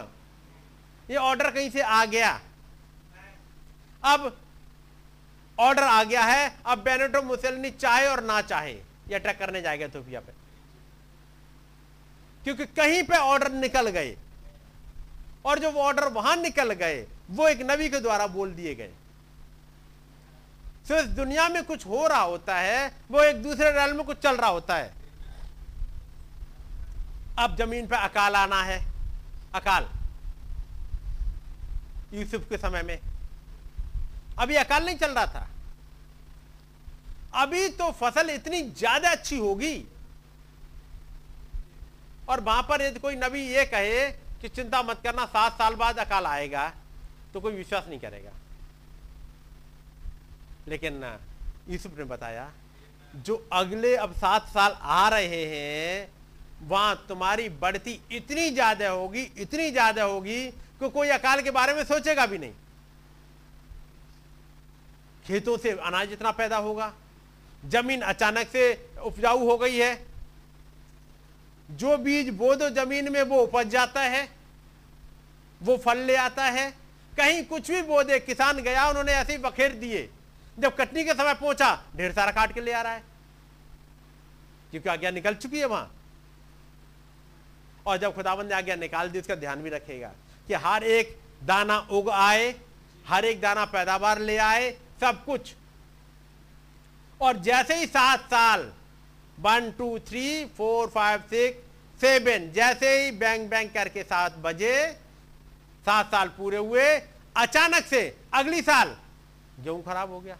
ये 1.10 1.16
ऑर्डर 1.16 1.50
कहीं 1.50 1.70
से 1.70 1.80
आ 1.80 2.04
गया। 2.04 2.40
अब 4.04 4.36
ऑर्डर 5.60 5.82
आ 5.82 6.04
गया 6.04 6.24
है, 6.24 6.56
अब 6.66 6.78
बेनेटो 6.78 7.22
मुसोलिनी 7.22 7.70
चाहे 7.70 8.06
और 8.06 8.24
ना 8.24 8.40
चाहे, 8.40 8.72
ये 8.72 9.14
अटैक 9.14 9.38
करने 9.38 9.62
जाएगा 9.62 9.86
इथोपिया 9.86 10.20
पे। 10.20 10.32
क्योंकि 12.44 12.66
कहीं 12.66 13.02
पे 13.02 13.16
ऑर्डर 13.16 13.52
निकल 13.52 13.88
गए, 13.88 14.16
और 15.44 15.58
जो 15.58 15.70
ऑर्डर 15.72 16.08
वहाँ 16.08 16.36
निकल 16.36 16.72
गए, 16.72 17.06
वो 17.30 17.48
एक 17.48 17.70
नबी 17.70 17.88
के 17.88 18.00
द्वारा 18.00 18.26
बोल 18.26 18.52
दिए 18.52 18.74
गए। 18.74 18.90
तो 20.88 20.96
इस 20.96 21.06
दुनिया 21.06 21.48
में 21.48 21.64
कुछ 21.64 21.86
हो 21.86 22.06
रहा 22.06 22.20
होता 22.20 22.56
है, 22.56 22.92
वो 23.10 23.22
एक 23.22 23.42
दूसरे 23.42 23.70
रैल 23.70 23.92
में 23.92 24.04
कुछ 24.06 24.18
चल 24.18 24.36
रहा 24.36 24.50
होता 24.50 24.76
है। 24.76 24.92
अब 27.38 27.56
ज़मीन 27.56 27.86
पर 27.86 27.96
अकाल 27.96 28.36
आना 28.36 28.62
है, 28.62 28.92
अकाल। 29.54 29.88
यूसुफ 32.14 32.48
के 32.48 32.58
समय 32.58 32.82
में 32.82 32.98
अभी 34.36 34.54
अकाल 34.56 34.84
नहीं 34.84 34.96
चल 34.96 35.10
रहा 35.10 35.26
था। 35.26 35.48
अभी 37.36 37.68
तो 37.70 37.90
फ़सल 37.92 38.30
इतनी 38.30 38.62
ज़्यादा 38.62 39.10
अच्छी 39.10 39.38
होगी। 39.38 39.84
और 42.28 42.40
वहाँ 42.40 42.62
पर 42.62 42.82
यदि 42.82 43.00
कोई 43.00 43.16
नबी 43.16 43.40
ये 43.48 43.64
कहे 43.66 44.10
कि 44.40 44.48
चिंता 44.50 44.82
मत 44.82 45.00
करना, 45.04 45.24
सात 45.26 45.52
साल 45.54 45.74
बाद 45.76 45.98
अकाल 45.98 46.26
आएगा 46.26 46.72
तो 47.34 47.40
कोई 47.40 47.52
विश्वास 47.54 47.84
नहीं 47.88 47.98
करेगा। 48.00 48.30
लेकिन 50.68 51.02
यूसुफ 51.68 51.98
ने 51.98 52.04
बताया, 52.06 52.50
जो 53.16 53.48
अगले 53.52 53.94
अब 53.96 54.12
सात 54.14 54.48
साल 54.48 54.76
आ 54.82 55.08
रहे 55.08 55.44
हैं, 55.46 56.08
वहाँ 56.62 57.04
तुम्हारी 57.08 57.48
बढ़ती 57.50 58.00
इतनी 58.12 58.50
ज़्यादा 58.50 58.88
होगी, 58.90 59.22
इतनी 59.38 59.70
ज़्यादा 59.70 60.02
होगी, 60.04 60.46
कि 60.74 60.88
कोई 60.90 61.08
अकाल 61.10 61.42
के 61.42 61.50
बारे 61.52 61.74
में 61.74 61.84
सोचेगा 61.84 62.26
भी 62.26 62.38
नहीं। 62.38 62.52
खेतों 65.26 65.56
से 65.58 65.70
अनाज 65.70 66.12
इतना 66.12 66.30
पैदा 66.30 66.56
होगा, 66.56 66.92
ज़मीन 67.64 68.00
अचानक 68.00 68.48
से 68.48 68.90
उपजाऊ 69.02 69.38
हो 69.38 69.56
गई 69.58 69.76
है। 69.76 70.06
जो 71.70 71.96
बीज 71.98 72.28
बो 72.28 72.54
दो 72.54 72.68
ज़मीन 72.70 73.12
में 73.12 73.22
वो 73.22 73.38
उपज 73.38 73.68
जाता 73.68 74.00
है, 74.00 74.28
वो 75.62 75.76
फल 75.76 75.98
ले 75.98 76.16
आता 76.16 76.44
है। 76.44 76.70
कहीं 77.16 77.44
कुछ 77.44 77.70
भी 77.70 77.82
बो 77.82 78.02
दे 78.02 78.18
किसान 78.20 78.58
गया, 78.58 78.88
उन्होंने 78.88 79.12
ऐसे 79.12 79.32
ही 79.32 79.38
बखेर 79.38 79.72
दिए। 79.72 80.10
जब 80.58 80.76
कटनी 80.76 81.04
के 81.04 81.14
समय 81.14 81.34
पहुँचा, 81.34 81.82
ढेर 81.96 82.12
सारा 82.12 82.32
काट 82.32 82.54
के 82.54 82.60
ले 82.60 82.72
आ 82.72 82.82
रहा 82.82 82.92
है। 82.92 83.02
क्योंकि 84.70 84.88
आज्ञा 84.88 85.10
निकल 85.10 85.34
चुकी 85.34 85.58
है 85.58 85.66
वहाँ। 85.66 85.94
और 87.86 87.96
जब 87.96 88.14
खुदाबंद 88.14 88.48
ने 88.48 88.54
आज्ञा 88.54 88.76
निकाल 88.76 89.08
दी, 89.08 89.20
उसका 89.20 89.34
ध्यान 89.34 89.62
भी 89.62 89.70
रखेगा 89.70 90.12
कि 90.48 90.54
हर 90.54 90.84
एक 90.84 91.18
दाना 91.42 91.78
उग 91.78 92.10
आए, 92.10 92.54
हर 93.06 93.24
एक 93.24 93.40
दाना 93.40 93.64
पैदावार 93.64 94.18
ले 94.18 94.36
आए 94.36 94.70
सब 95.00 95.24
कुछ। 95.24 95.54
और 97.20 97.36
जैसे 97.38 97.74
ही 97.74 97.86
सात 97.86 98.20
साल 98.30 98.70
one 99.38 99.70
two 99.78 99.98
three 100.08 100.44
four 100.56 100.88
five 100.88 101.20
six 101.30 102.00
seven 102.00 102.50
जैसे 102.52 102.88
ही 102.94 103.10
बैंक 103.12 103.48
बैंक 103.50 103.72
करके 103.74 104.02
सात 104.02 104.36
बजे, 104.38 104.92
सात 105.86 106.10
साल 106.10 106.28
पूरे 106.28 106.56
हुए, 106.58 106.86
अचानक 107.36 107.84
से 107.84 108.02
अगली 108.34 108.62
साल 108.62 108.94
गेहूँ 109.60 109.82
खराब 109.82 110.10
हो 110.10 110.20
गया, 110.20 110.36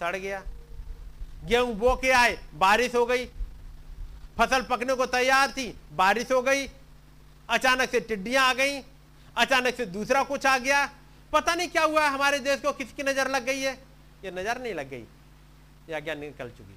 सड़ 0.00 0.16
गया, 0.16 0.42
गेहूँ 1.44 1.74
बो 1.74 1.94
के 1.96 2.10
आए, 2.12 2.38
बारिश 2.54 2.94
हो 2.94 3.04
गई, 3.06 3.24
फ़सल 4.38 4.62
पकने 4.62 4.94
को 4.94 5.06
तैयार 5.08 5.50
थी, 5.52 5.68
बारिश 5.92 6.32
हो 6.32 6.40
गई, 6.42 6.66
अचानक 7.48 7.90
से 7.90 8.00
टिड्डियाँ 8.00 8.44
आ 8.44 8.52
गई, 8.54 8.80
अचानक 9.36 9.74
से 9.74 9.86
दूसरा 9.88 10.22
कुछ 10.24 10.46
आ 10.46 10.56
गया 10.58 10.84
पता 11.32 11.54
नहीं 11.54 11.68
क्या 11.68 11.82
हुआ, 11.84 12.06
हमारे 12.08 12.38
देश 12.40 12.60
को 12.60 12.72
किसकी 12.72 13.02
नज़र 13.02 13.30
लग 13.30 13.44
गई 13.44 13.60
है? 13.60 13.72
ये 14.24 14.30
नज़र 14.32 14.60
नहीं 14.62 14.74
लग 14.74 14.90
गई। 14.90 15.04
ये 15.88 15.94
आज्ञा 15.96 16.14
निकल 16.16 16.48
चुकी 16.50 16.76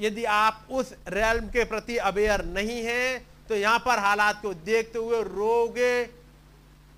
यदि 0.00 0.24
आप 0.26 0.66
उस 0.70 0.92
रेलम 1.08 1.46
के 1.48 1.64
प्रति 1.64 1.96
अवेयर 1.98 2.44
नहीं 2.46 2.82
हैं 2.84 3.26
तो 3.48 3.54
यहाँ 3.56 3.78
पर 3.78 3.98
हालात 3.98 4.40
को 4.42 4.52
देखते 4.54 4.98
हुए 4.98 5.22
रोगे 5.24 6.04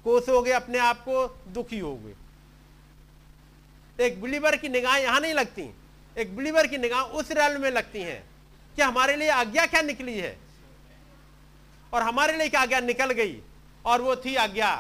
कोसोगे 0.05 0.53
अपने 0.53 0.79
आप 0.79 1.01
को, 1.01 1.27
दुखी 1.49 1.79
होगे। 1.79 2.15
एक 3.99 4.21
बिलीवर 4.23 4.57
की 4.57 4.69
निगाह 4.69 4.97
यहाँ 4.97 5.21
नहीं 5.21 5.35
लगती। 5.35 5.63
एक 6.17 6.37
बिलीवर 6.37 6.67
की 6.67 6.79
निगाह 6.79 7.03
उस 7.15 7.31
रेल 7.33 7.57
में 7.59 7.71
लगती 7.71 8.03
है। 8.03 8.23
कि 8.77 8.83
हमारे 8.83 9.17
लिए 9.17 9.29
आज्ञा 9.31 9.67
क्या 9.67 9.83
निकली 9.83 10.19
है? 10.19 10.37
और 11.93 12.03
हमारे 12.03 12.37
लिए 12.39 12.49
क्या 12.49 12.61
आज्ञा 12.61 12.81
निकल 12.81 13.11
गई? 13.13 13.41
और 13.89 14.03
वो 14.03 14.17
थी 14.17 14.35
आज्ञा। 14.37 14.71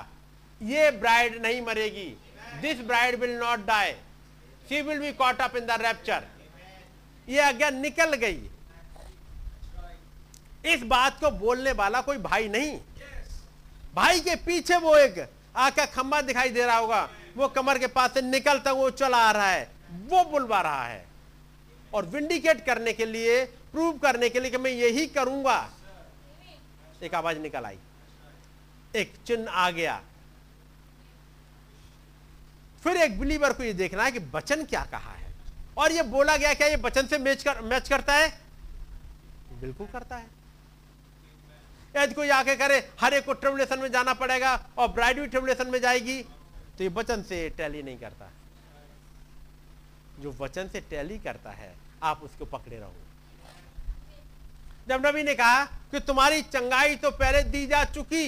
ये 0.62 0.90
ब्राइड 0.90 1.40
नहीं 1.42 1.60
मरेगी। 1.62 2.08
This 2.60 2.80
bride 2.80 3.18
will 3.20 3.34
not 3.38 3.64
die 3.66 3.92
she 4.68 4.80
will 4.82 4.98
be 4.98 5.12
caught 5.12 5.40
up 5.40 5.56
in 5.56 5.66
the 5.66 5.80
rapture 5.82 6.24
ये 7.28 7.40
आज्ञा 7.40 7.70
निकल 7.70 8.14
गई। 8.14 8.48
इस 10.64 10.82
बात 10.82 11.18
को 11.20 11.30
बोलने 11.30 11.72
वाला 11.72 12.00
कोई 12.00 12.16
भाई 12.18 12.48
नहीं। 12.48 12.78
भाई 13.94 14.20
के 14.20 14.34
पीछे 14.36 14.76
वो 14.76 14.96
एक 14.96 15.26
आका 15.56 15.86
खंबा 15.86 16.20
दिखाई 16.20 16.48
दे 16.48 16.64
रहा 16.64 16.76
होगा। 16.76 17.08
वो 17.36 17.48
कमर 17.48 17.78
के 17.78 17.86
पास 17.86 18.14
से 18.14 18.22
निकलता 18.22 18.72
वो 18.72 18.90
चला 18.90 19.18
आ 19.18 19.30
रहा 19.32 19.50
है। 19.50 19.70
वो 20.08 20.24
बुलवा 20.24 20.60
रहा 20.62 20.86
है। 20.86 21.04
और 21.94 22.06
विंडिकेट 22.06 22.64
करने 22.66 22.92
के 22.92 23.04
लिए 23.04 23.44
प्रूव 23.72 23.98
करने 23.98 24.28
के 24.28 24.40
लिए 24.40 24.50
कि 24.50 24.58
मैं 24.58 24.70
यही 24.70 25.06
करूँगा। 25.06 25.58
एक 27.02 27.14
आवाज़ 27.14 27.38
निकल 27.38 27.64
आई। 27.64 27.78
एक 28.94 29.12
चिन्ह 29.26 29.50
आ 29.50 29.70
गया। 29.70 30.00
फिर 32.82 32.96
एक 32.96 33.18
बिलीवर 33.20 33.52
को 33.52 33.62
यह 33.62 33.72
देखना 33.72 34.04
है 34.04 34.12
कि 34.12 34.18
बचन 34.32 34.64
क्या 34.64 34.84
कहा 34.84 35.12
है। 35.12 35.32
और 35.78 35.92
यह 35.92 36.02
बोला 36.02 36.36
गया 36.36 36.52
क्या 36.54 36.66
यह 36.66 36.76
बचन 36.76 37.06
से 37.06 37.18
मैच 37.18 37.42
कर 37.42 37.60
मैच 37.62 37.88
करता 37.88 38.14
है? 38.14 38.28
बिल्कुल 39.60 39.86
करता 39.86 40.16
है। 40.16 40.26
यदि 41.96 42.14
कोई 42.14 42.28
आके 42.28 42.54
करे, 42.56 42.78
हर 43.00 43.14
एक 43.14 43.24
को 43.24 43.32
ट्रिबुलेशन 43.32 43.78
में 43.78 43.90
जाना 43.92 44.14
पड़ेगा 44.14 44.54
और 44.78 44.88
ब्राइड 44.88 45.20
भी 45.20 45.26
ट्रिबुलेशन 45.26 45.70
में 45.70 45.80
जाएगी 45.80 46.22
तो 46.78 46.84
ये 46.84 46.88
वचन 46.88 47.22
से 47.22 47.48
टैली 47.50 47.82
नहीं 47.82 47.98
करता। 47.98 48.30
जो 50.20 50.32
वचन 50.40 50.68
से 50.68 50.80
टैली 50.80 51.18
करता 51.18 51.50
है, 51.50 51.74
आप 52.02 52.22
उसको 52.22 52.44
पकड़े 52.44 52.76
रहो। 52.76 52.94
जब 54.88 55.06
नबी 55.06 55.22
ने 55.22 55.34
कहा 55.34 55.64
कि 55.64 56.00
तुम्हारी 56.00 56.42
चंगाई 56.42 56.96
तो 56.96 57.10
पहले 57.10 57.42
दी 57.42 57.66
जा 57.66 57.84
चुकी 57.84 58.26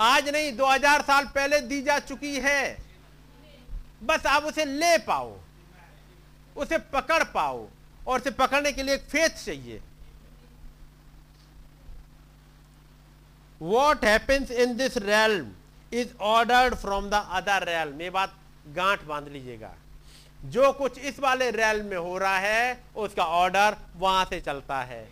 आज 0.00 0.28
नहीं 0.28 0.56
2000 0.56 1.02
साल 1.02 1.26
पहले 1.26 1.60
दी 1.60 1.82
जा 1.82 1.98
चुकी 1.98 2.34
है। 2.40 2.78
बस 4.02 4.26
आप 4.26 4.44
उसे 4.44 4.64
ले 4.64 4.96
पाओ, 4.98 5.36
उसे 6.56 6.78
पकड़ 6.78 7.22
पाओ, 7.24 7.68
और 8.08 8.20
उसे 8.20 8.30
पकड़ने 8.30 8.72
के 8.72 8.82
लिए 8.82 8.94
एक 8.94 9.02
फेथ 9.02 9.44
चाहिए। 9.44 9.80
What 13.60 14.04
happens 14.04 14.50
in 14.50 14.76
this 14.76 14.96
realm 14.96 15.52
is 15.92 16.16
ordered 16.20 16.74
from 16.74 17.10
the 17.10 17.14
other 17.30 17.64
realm 17.64 18.00
ये 18.02 18.10
बात 18.10 18.34
गांठ 18.68 19.04
बाँध 19.04 19.28
लीजिएगा। 19.28 19.74
जो 20.44 20.72
कुछ 20.72 20.98
इस 20.98 21.18
वाले 21.20 21.50
रेल 21.50 21.82
में 21.82 21.96
हो 21.96 22.18
रहा 22.18 22.38
है, 22.38 22.84
उसका 22.96 23.24
ऑर्डर 23.24 23.76
वहाँ 23.96 24.24
से 24.24 24.40
चलता 24.40 24.80
है। 24.82 25.08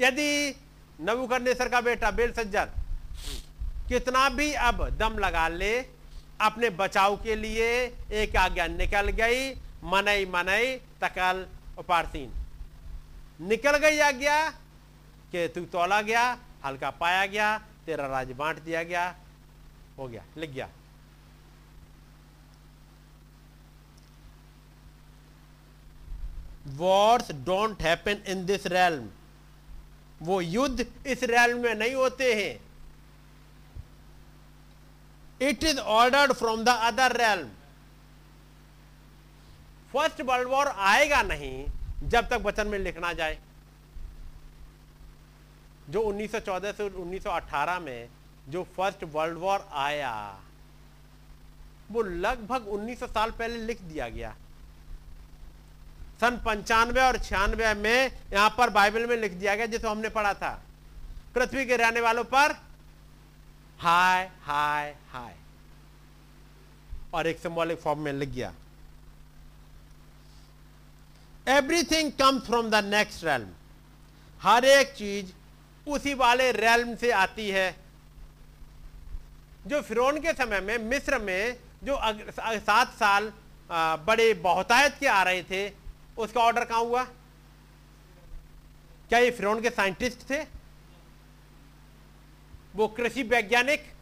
यदि 0.00 0.54
नबुकरनेसर 1.02 1.68
का 1.68 1.80
बेटा 1.80 2.10
बेल 2.10 2.32
सज्जर 2.32 2.70
कितना 3.88 4.28
भी 4.30 4.52
अब 4.66 4.88
दम 4.98 5.18
लगा 5.18 5.46
ले, 5.50 5.72
अपने 6.40 6.70
बचाव 6.72 7.16
के 7.16 7.34
लिए 7.36 7.70
एक 8.12 8.36
आज्ञा 8.36 8.66
निकल 8.68 9.08
गई, 9.12 9.50
मनई 9.84 10.24
मनई 10.26 10.76
तकल 11.00 11.46
उपारसीन। 11.78 12.32
निकल 13.42 13.76
गई 13.78 13.98
आज्ञा 14.00 14.38
कि 15.32 15.46
तू 15.48 15.60
तोला 15.66 16.00
गया, 16.02 16.24
हल्का 16.64 16.90
पाया 16.92 17.24
गया, 17.26 17.56
तेरा 17.86 18.06
राज 18.06 18.32
बांट 18.32 18.62
दिया 18.64 18.82
गया, 18.82 19.04
हो 19.98 20.08
गया, 20.08 20.24
लिख 20.36 20.50
गया। 20.50 20.68
Wars 26.76 27.30
don't 27.46 27.82
happen 27.82 28.22
in 28.28 28.44
this 28.46 28.66
realm 28.66 29.08
वो 30.22 30.40
युद्ध 30.40 30.86
इस 31.06 31.22
रैल 31.24 31.54
में 31.54 31.74
नहीं 31.74 31.94
होते 31.94 32.34
हैं। 32.34 32.60
It 35.48 35.64
is 35.64 35.78
ordered 35.78 36.32
from 36.32 36.64
the 36.64 36.68
other 36.68 37.16
realm 37.16 37.44
first 39.92 40.20
world 40.20 40.48
war 40.48 40.66
आएगा 40.66 41.22
नहीं, 41.22 41.66
जब 42.08 42.28
तक 42.28 42.42
वचन 42.42 42.66
में 42.66 42.78
लिखना 42.78 43.12
जाए। 43.12 43.38
जो 45.90 46.02
1914 46.02 46.72
से 46.72 46.88
1918 46.88 47.78
में 47.80 48.08
जो 48.48 48.62
फ़र्स्ट 48.76 49.04
वर्ल्ड 49.04 49.38
वॉर 49.38 49.68
आया, 49.72 50.14
वो 51.90 52.02
लगभग 52.02 52.68
1900 52.68 53.06
साल 53.06 53.30
पहले 53.30 53.56
लिख 53.56 53.80
दिया 53.82 54.08
गया। 54.08 54.34
सन 56.22 56.36
पंचानवे 56.44 57.00
और 57.00 57.16
छियानवे 57.18 57.72
में 57.74 58.10
यहाँ 58.32 58.48
पर 58.58 58.70
बाइबल 58.70 59.06
में 59.06 59.16
लिख 59.16 59.32
दिया 59.32 59.54
गया 59.56 59.66
जिसको 59.66 59.88
हमने 59.88 60.08
पढ़ा 60.08 60.34
था। 60.34 60.50
पृथ्वी 61.34 61.64
के 61.66 61.76
रहने 61.76 62.00
वालों 62.00 62.24
पर 62.24 62.52
हाय 63.78 64.30
हाय 64.42 64.94
हाय। 65.12 65.34
और 67.14 67.26
एक 67.26 67.38
सिंबॉलिक 67.38 67.80
फॉर्म 67.80 68.00
में 68.00 68.12
लिख 68.12 68.28
गया 68.28 68.52
everything 71.48 72.12
comes 72.12 72.46
from 72.46 72.70
the 72.70 72.84
next 72.84 73.24
realm 73.24 73.48
हर 74.40 74.64
एक 74.66 74.94
चीज़ 74.94 75.32
उसी 75.86 76.14
वाले 76.14 76.50
रेल्म 76.52 76.94
से 76.96 77.10
आती 77.12 77.48
है, 77.50 77.74
जो 79.66 79.80
फिरौन 79.82 80.20
के 80.20 80.32
समय 80.34 80.60
में, 80.60 80.78
मिस्र 80.80 81.18
में, 81.18 81.56
जो 81.84 81.98
सात 82.60 82.92
साल 82.94 83.32
बड़े 84.06 84.32
बहुतायत 84.42 84.96
के 85.00 85.06
आ 85.08 85.22
रहे 85.22 85.42
थे 85.42 85.81
उसका 86.18 86.40
ऑर्डर 86.40 86.64
कहाँ 86.64 86.80
हुआ? 86.80 87.04
क्या 89.08 89.18
ये 89.18 89.30
फिरौन 89.30 89.60
के 89.62 89.70
साइंटिस्ट 89.70 90.30
थे? 90.30 90.42
वो 92.74 92.88
कृषि 92.88 93.22
वैज्ञानिक? 93.22 93.92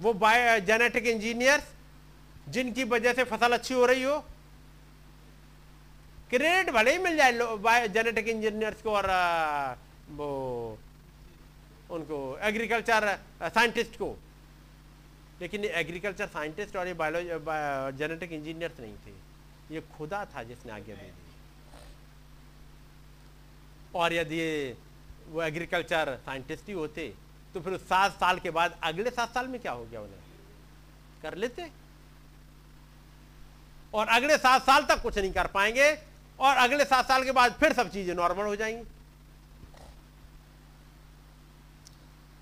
वो 0.00 0.12
बायो 0.14 0.58
जेनेटिक 0.66 1.06
इंजीनियर्स 1.06 1.72
जिनकी 2.48 2.84
वजह 2.84 3.12
से 3.12 3.24
फ़सल 3.24 3.52
अच्छी 3.52 3.74
हो 3.74 3.86
रही 3.86 4.02
हो? 4.02 4.18
क्रेडिट 6.30 6.70
भले 6.74 6.92
ही 6.92 6.98
मिल 6.98 7.16
जाए 7.16 7.32
बायो 7.58 7.86
जेनेटिक 7.88 8.28
इंजीनियर्स 8.28 8.82
को 8.82 8.90
और 8.92 9.06
वो, 10.10 10.78
उनको 11.90 12.38
एग्रीकल्चर 12.42 13.18
साइंटिस्ट 13.44 13.96
को। 13.98 14.16
लेकिन 15.40 15.64
एग्रीकल्चर 15.64 16.26
साइंटिस्ट 16.26 16.76
और 16.76 16.86
ये 16.86 16.94
बायोलॉजी 16.94 17.98
जेनेटिक 17.98 18.32
इंजीनियर्स 18.32 18.80
नहीं 18.80 18.94
थे। 19.06 19.25
ये 19.70 19.80
खुदा 19.96 20.24
था 20.26 20.42
जिसने 20.42 20.72
आज्ञा 20.72 20.96
दे 20.96 21.02
दी। 21.02 21.24
और 23.94 24.12
यदि 24.12 24.40
वो 25.28 25.42
एग्रीकल्चर 25.42 26.16
साइंटिस्ट 26.26 26.68
ही 26.68 26.74
होते 26.74 27.14
तो 27.54 27.60
फिर 27.60 27.76
सात 27.78 28.12
साल 28.12 28.38
के 28.38 28.50
बाद 28.50 28.78
अगले 28.84 29.10
सात 29.10 29.34
साल 29.34 29.46
में 29.48 29.60
क्या 29.60 29.72
हो 29.72 29.84
गया 29.84 30.00
उन्हें? 30.00 30.20
कर 31.22 31.34
लेते। 31.36 31.70
और 33.94 34.08
अगले 34.08 34.36
सात 34.38 34.62
साल 34.62 34.84
तक 34.84 35.02
कुछ 35.02 35.18
नहीं 35.18 35.32
कर 35.32 35.46
पाएँगे, 35.48 35.90
और 36.38 36.56
अगले 36.56 36.84
सात 36.84 37.08
साल 37.08 37.24
के 37.24 37.32
बाद 37.32 37.52
फिर 37.60 37.72
सब 37.72 37.90
चीज़ें 37.90 38.14
नॉर्मल 38.14 38.44
हो 38.44 38.56
जाएँगी। 38.56 38.84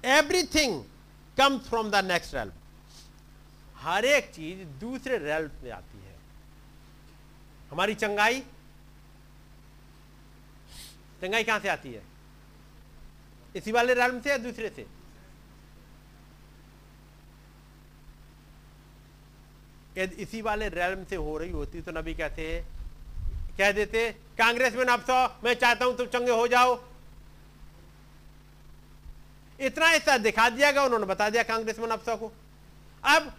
Everything 0.04 0.82
comes 1.36 1.68
from 1.68 1.90
the 1.90 2.04
next 2.04 2.34
realm 2.34 2.52
हर 3.78 4.04
एक 4.06 4.30
चीज़ 4.34 4.64
दूसरे 4.80 5.18
रेल्म 5.18 5.50
में 5.62 5.70
आती 5.72 5.93
हमारी 7.74 7.94
चंगाई 7.96 8.40
चंगाई 11.20 11.44
कहाँ 11.44 11.58
से 11.60 11.68
आती 11.68 11.92
है? 11.92 12.02
इसी 13.56 13.72
वाले 13.72 13.94
रेल्म 13.94 14.20
से 14.20 14.30
या 14.30 14.36
दूसरे 14.38 14.68
से? 14.68 14.86
यदि 19.96 20.22
इसी 20.22 20.42
वाले 20.42 20.68
रेल्म 20.68 21.04
से 21.04 21.16
हो 21.16 21.36
रही 21.38 21.50
होती 21.50 21.80
तो 21.80 21.92
नबी 21.92 22.14
कहते 22.14 22.46
कह 23.58 23.72
देते, 23.72 24.10
कांग्रेस 24.38 24.74
में 24.74 24.84
अफसो 24.84 25.18
मैं 25.44 25.54
चाहता 25.54 25.84
हूँ 25.84 25.96
तुम 25.96 26.06
चंगे 26.06 26.32
हो 26.32 26.46
जाओ। 26.48 26.78
इतना 29.58 29.90
ऐसा 29.92 30.16
दिखा 30.18 30.48
दिया 30.50 30.70
गया, 30.70 30.82
उन्होंने 30.82 31.06
बता 31.06 31.30
दिया 31.30 31.42
कांग्रेस 31.42 31.78
में 31.78 31.88
अफसों 31.88 32.16
को। 32.16 32.32
अब 33.02 33.32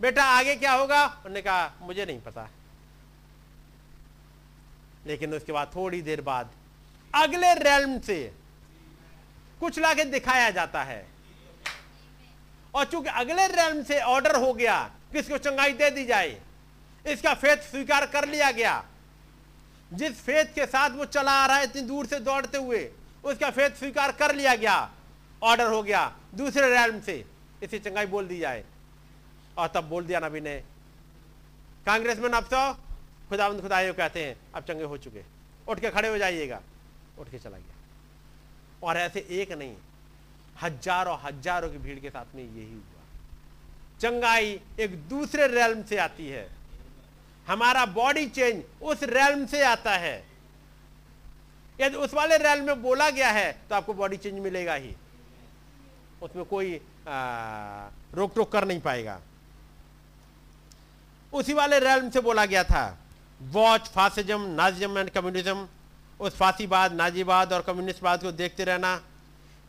बेटा 0.00 0.24
आगे 0.36 0.54
क्या 0.56 0.72
होगा? 0.72 1.04
उन्होंने 1.06 1.42
कहा, 1.42 1.72
मुझे 1.82 2.04
नहीं 2.06 2.20
पता। 2.20 2.48
लेकिन 5.08 5.34
उसके 5.34 5.52
बाद 5.52 5.70
थोड़ी 5.74 6.00
देर 6.02 6.20
बाद 6.20 6.50
अगले 7.14 7.52
रेल्म 7.54 7.98
से 8.00 8.18
कुछ 9.60 9.78
लाके 9.78 10.04
दिखाया 10.04 10.50
जाता 10.50 10.82
है। 10.82 11.06
और 12.74 12.84
चूँकि 12.84 13.08
अगले 13.10 13.46
रेल्म 13.46 13.82
से 13.82 14.00
ऑर्डर 14.00 14.36
हो 14.36 14.52
गया, 14.54 14.78
किसको 15.12 15.38
चंगाई 15.38 15.72
दे 15.72 15.90
दी 15.90 16.04
जाए, 16.04 16.40
इसका 17.04 17.34
फेथ 17.34 17.56
स्वीकार 17.70 18.06
कर 18.06 18.28
लिया 18.28 18.50
गया। 18.50 18.84
जिस 19.90 20.20
फेथ 20.20 20.54
के 20.54 20.66
साथ 20.66 20.90
वो 20.90 21.04
चला 21.06 21.32
आ 21.32 21.46
रहा 21.46 21.56
है, 21.56 21.64
इतनी 21.64 21.82
दूर 21.82 22.06
से 22.06 22.18
दौड़ते 22.20 22.58
हुए, 22.58 22.88
उसका 23.24 23.50
फेथ 23.50 23.70
स्वीकार 23.70 24.12
कर 24.12 24.34
लिया 24.34 24.54
गया 24.56 24.90
ऑर्डर 25.42 25.66
हो 25.66 25.82
गया 25.82 26.12
दूसरे 26.34 26.68
रेल्म 26.70 27.00
से। 27.00 27.24
इसे 27.62 27.78
चंगाई 27.78 28.06
बोल 28.06 28.26
दी 28.28 28.38
जाए। 28.38 28.64
और 29.58 29.68
तब 29.68 29.84
बोल 29.84 30.04
दिया 30.06 30.20
नबी 30.20 30.40
ने। 30.40 30.54
कांग्रेस 31.86 32.18
में 32.18 32.28
अफसो 32.30 32.60
खुदावंद 33.28 33.60
खुदाइयों 33.62 33.94
कहते 33.94 34.24
हैं, 34.24 34.36
अब 34.54 34.62
चंगे 34.64 34.84
हो 34.84 34.96
चुके 34.98 35.22
उठ 35.68 35.80
के 35.80 35.90
खड़े 35.90 36.08
हो 36.08 36.18
जाइएगा। 36.18 36.60
उठ 37.18 37.30
के 37.30 37.38
चला 37.38 37.58
गया। 37.58 37.74
और 38.82 38.96
ऐसे 38.96 39.26
एक 39.32 39.52
नहीं, 39.52 39.74
हज़ारों 40.62 41.16
हज़ारों 41.20 41.70
की 41.70 41.78
भीड़ 41.78 41.98
के 41.98 42.10
साथ 42.10 42.34
में 42.34 42.42
यही 42.42 42.72
हुआ। 42.72 43.02
चंगाई 44.00 44.60
एक 44.80 44.96
दूसरे 45.08 45.46
रेल्म 45.48 45.82
से 45.82 45.96
आती 45.98 46.28
है। 46.28 46.46
हमारा 47.46 47.84
बॉडी 47.88 48.26
चेंज 48.28 48.62
उस 48.82 49.02
रेल्म 49.04 49.46
से 49.46 49.62
आता 49.64 49.96
है। 49.96 50.16
यदि 51.78 51.96
उस 51.96 52.14
वाले 52.14 52.36
रैल 52.38 52.62
में 52.62 52.82
बोला 52.82 53.08
गया 53.10 53.30
है 53.30 53.52
तो 53.68 53.74
आपको 53.74 53.94
बॉडी 53.94 54.16
चेंज 54.16 54.38
मिलेगा 54.40 54.74
ही। 54.74 54.94
उसमें 56.22 56.44
कोई 56.46 56.80
रोक 57.08 58.34
टोक 58.34 58.50
कर 58.52 58.64
नहीं 58.64 58.80
पाएगा। 58.80 59.20
उसी 61.32 61.54
वाले 61.54 61.78
रेल 61.78 62.08
से 62.10 62.20
बोला 62.20 62.44
गया 62.46 62.64
था 62.64 62.84
watch, 63.42 63.88
fascism, 63.88 64.40
nazism 64.50 64.98
and 64.98 65.10
communism 65.10 65.66
उस 66.20 66.36
फांसीवाद, 66.36 66.92
नाजीवाद 66.92 67.52
और 67.52 67.62
कम्युनिस्टवाद 67.62 68.22
को 68.22 68.32
देखते 68.32 68.64
रहना 68.64 69.00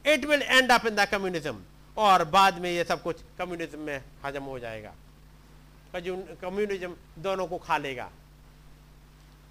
it 0.06 0.26
will 0.26 0.42
end 0.42 0.72
up 0.72 0.86
in 0.86 0.96
the 0.96 1.06
communism 1.06 1.60
और 1.98 2.24
बाद 2.26 2.58
में 2.60 2.72
ये 2.72 2.84
सब 2.84 3.04
कुछ 3.04 3.22
कम्युनिज्म 3.40 3.80
में 3.80 4.04
हजम 4.26 4.44
हो 4.44 4.60
जाएगा। 4.60 4.94
कम्युनिज्म 5.96 6.96
दोनों 7.20 7.48
को 7.48 7.58
खा 7.58 7.78
लेगा। 7.78 8.10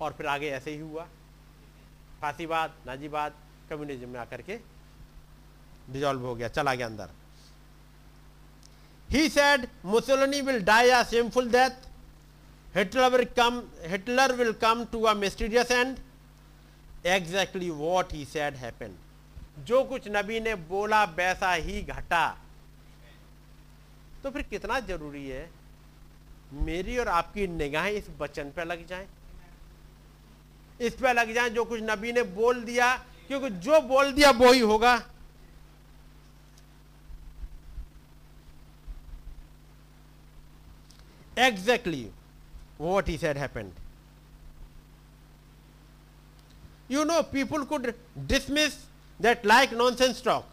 और 0.01 0.13
फिर 0.13 0.27
आगे 0.27 0.51
ऐसे 0.51 0.71
ही 0.71 0.79
हुआ। 0.79 1.07
फांसीवाद, 2.21 2.75
नाजीवाद 2.87 3.33
कम्युनिज्म 3.71 4.09
में 4.09 4.21
आकर 4.21 4.43
के 4.43 4.59
डिजॉल्व 5.91 6.27
हो 6.27 6.35
गया। 6.35 6.49
चला 6.49 6.75
गया 6.75 6.87
अंदर। 6.87 7.11
He 9.11 9.29
said 9.29 9.69
Mussolini 9.85 10.41
will 10.41 10.63
die 10.65 10.91
a 10.91 11.03
shameful 11.03 11.51
death 11.51 11.88
Hitler 12.75 13.11
will 13.11 13.25
come 13.37 13.63
Hitler 13.87 14.33
will 14.33 14.53
come 14.63 14.85
to 14.85 15.03
a 15.03 15.15
mysterious 15.15 15.71
end 15.71 15.97
exactly 17.07 17.71
what 17.73 18.13
he 18.13 18.25
said 18.25 18.57
happen 18.57 18.97
जो 19.59 19.83
कुछ 19.85 20.09
नबी 20.09 20.41
ने 20.41 20.55
बोला, 20.55 21.03
वैसा 21.05 21.53
ही 21.53 21.83
घटा। 21.83 22.27
तो 24.23 24.31
फिर 24.31 24.43
कितना 24.43 24.79
ज़रूरी 24.81 25.27
है? 25.29 25.49
मेरी 26.55 26.97
और 26.99 27.09
आपकी 27.09 27.47
निगाहें 27.47 27.93
इस 27.93 28.09
वचन 28.21 28.51
पर 28.57 28.67
लग 28.67 28.87
जाएँ। 28.87 29.07
इस 30.81 30.95
पर 30.95 31.15
लग 31.15 31.33
जाए 31.35 31.51
जो 31.51 31.65
कुछ 31.65 31.81
नबी 31.83 32.13
ने 32.13 32.23
बोल 32.23 32.63
दिया, 32.65 32.95
क्योंकि 33.29 33.51
जो 33.51 33.81
बोल 33.83 34.13
दिया 34.13 34.31
वो 34.33 34.53
ही 34.53 34.61
होगा। 34.63 34.95
Exactly 41.39 42.09
what 42.81 43.09
he 43.09 43.17
said 43.19 43.39
happened 43.39 43.73
you 46.91 47.05
know 47.05 47.23
people 47.23 47.65
could 47.65 47.93
dismiss 48.19 48.79
that 49.21 49.47
like 49.47 49.73
nonsense 49.73 50.23
talk 50.25 50.47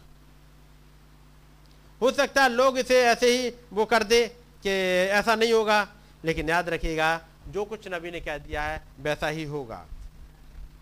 हो 2.01 2.11
सकता 2.11 2.43
है 2.43 2.49
लोग 2.49 2.77
इसे 2.77 3.01
ऐसे 3.03 3.27
ही 3.31 3.49
वो 3.73 3.85
कर 3.85 4.03
दे 4.03 4.25
कि 4.63 4.69
ऐसा 5.11 5.35
नहीं 5.35 5.53
होगा, 5.53 5.87
लेकिन 6.25 6.49
याद 6.49 6.69
रखिएगा, 6.69 7.19
जो 7.47 7.63
कुछ 7.65 7.87
नबी 7.87 8.11
ने 8.11 8.19
कह 8.21 8.37
दिया 8.37 8.61
है, 8.61 8.81
वैसा 8.99 9.27
ही 9.27 9.43
होगा। 9.43 9.85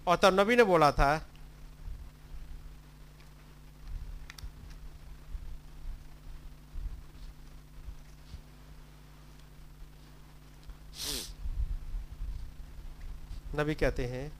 और 0.08 0.18
तब 0.18 0.40
नबी 0.40 0.56
ने 0.56 0.64
बोला 0.64 0.92
था 0.92 1.12
नबी 13.56 13.76
कहते 13.76 14.06
हैं, 14.06 14.32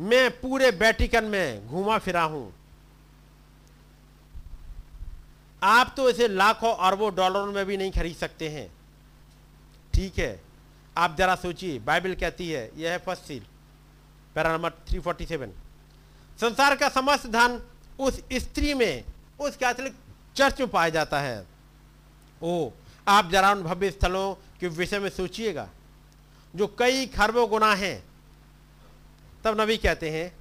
मैं 0.00 0.30
पूरे 0.40 0.70
बैटिकन 0.72 1.24
में 1.24 1.66
घूमा 1.68 1.98
फिरा 1.98 2.22
हूँ। 2.24 2.52
आप 5.62 5.92
तो 5.96 6.08
इसे 6.10 6.28
लाखों 6.28 6.74
अरबों 6.76 7.14
डॉलरों 7.14 7.52
में 7.52 7.64
भी 7.66 7.76
नहीं 7.76 7.90
खरीद 7.92 8.16
सकते 8.16 8.48
हैं। 8.48 8.66
ठीक 9.94 10.18
है, 10.18 10.40
आप 10.96 11.16
जरा 11.18 11.34
सोचिए, 11.36 11.78
बाइबल 11.78 12.14
कहती 12.14 12.48
है, 12.50 12.70
यह 12.76 12.90
है 12.90 12.98
फ़र्स्ट 12.98 13.22
सील, 13.22 13.44
पैरा 14.34 14.52
नंबर 14.52 14.70
347 14.88 15.52
संसार 16.38 16.76
का 16.76 16.88
समस्त 16.88 17.26
धन 17.28 17.60
उस 18.00 18.20
स्त्री 18.34 18.74
में, 18.74 19.04
उस 19.40 19.56
कैथोलिक 19.56 19.94
चर्च 20.36 20.60
में 20.60 20.68
पाया 20.70 20.88
जाता 20.90 21.20
है। 21.20 21.46
ओ 22.42 22.70
आप 23.08 23.30
जरा 23.30 23.52
उन 23.52 23.62
भव्य 23.62 23.90
स्थलों 23.90 24.34
के 24.60 24.68
विषय 24.68 24.98
में 24.98 25.10
सोचिएगा। 25.10 25.68
जो 26.56 26.66
कई 26.66 27.06
खरबों 27.06 27.48
गुना 27.48 27.74
हैं, 27.74 28.04
तब 29.44 29.60
नबी 29.60 29.76
कहते 29.76 30.10
हैं, 30.10 30.36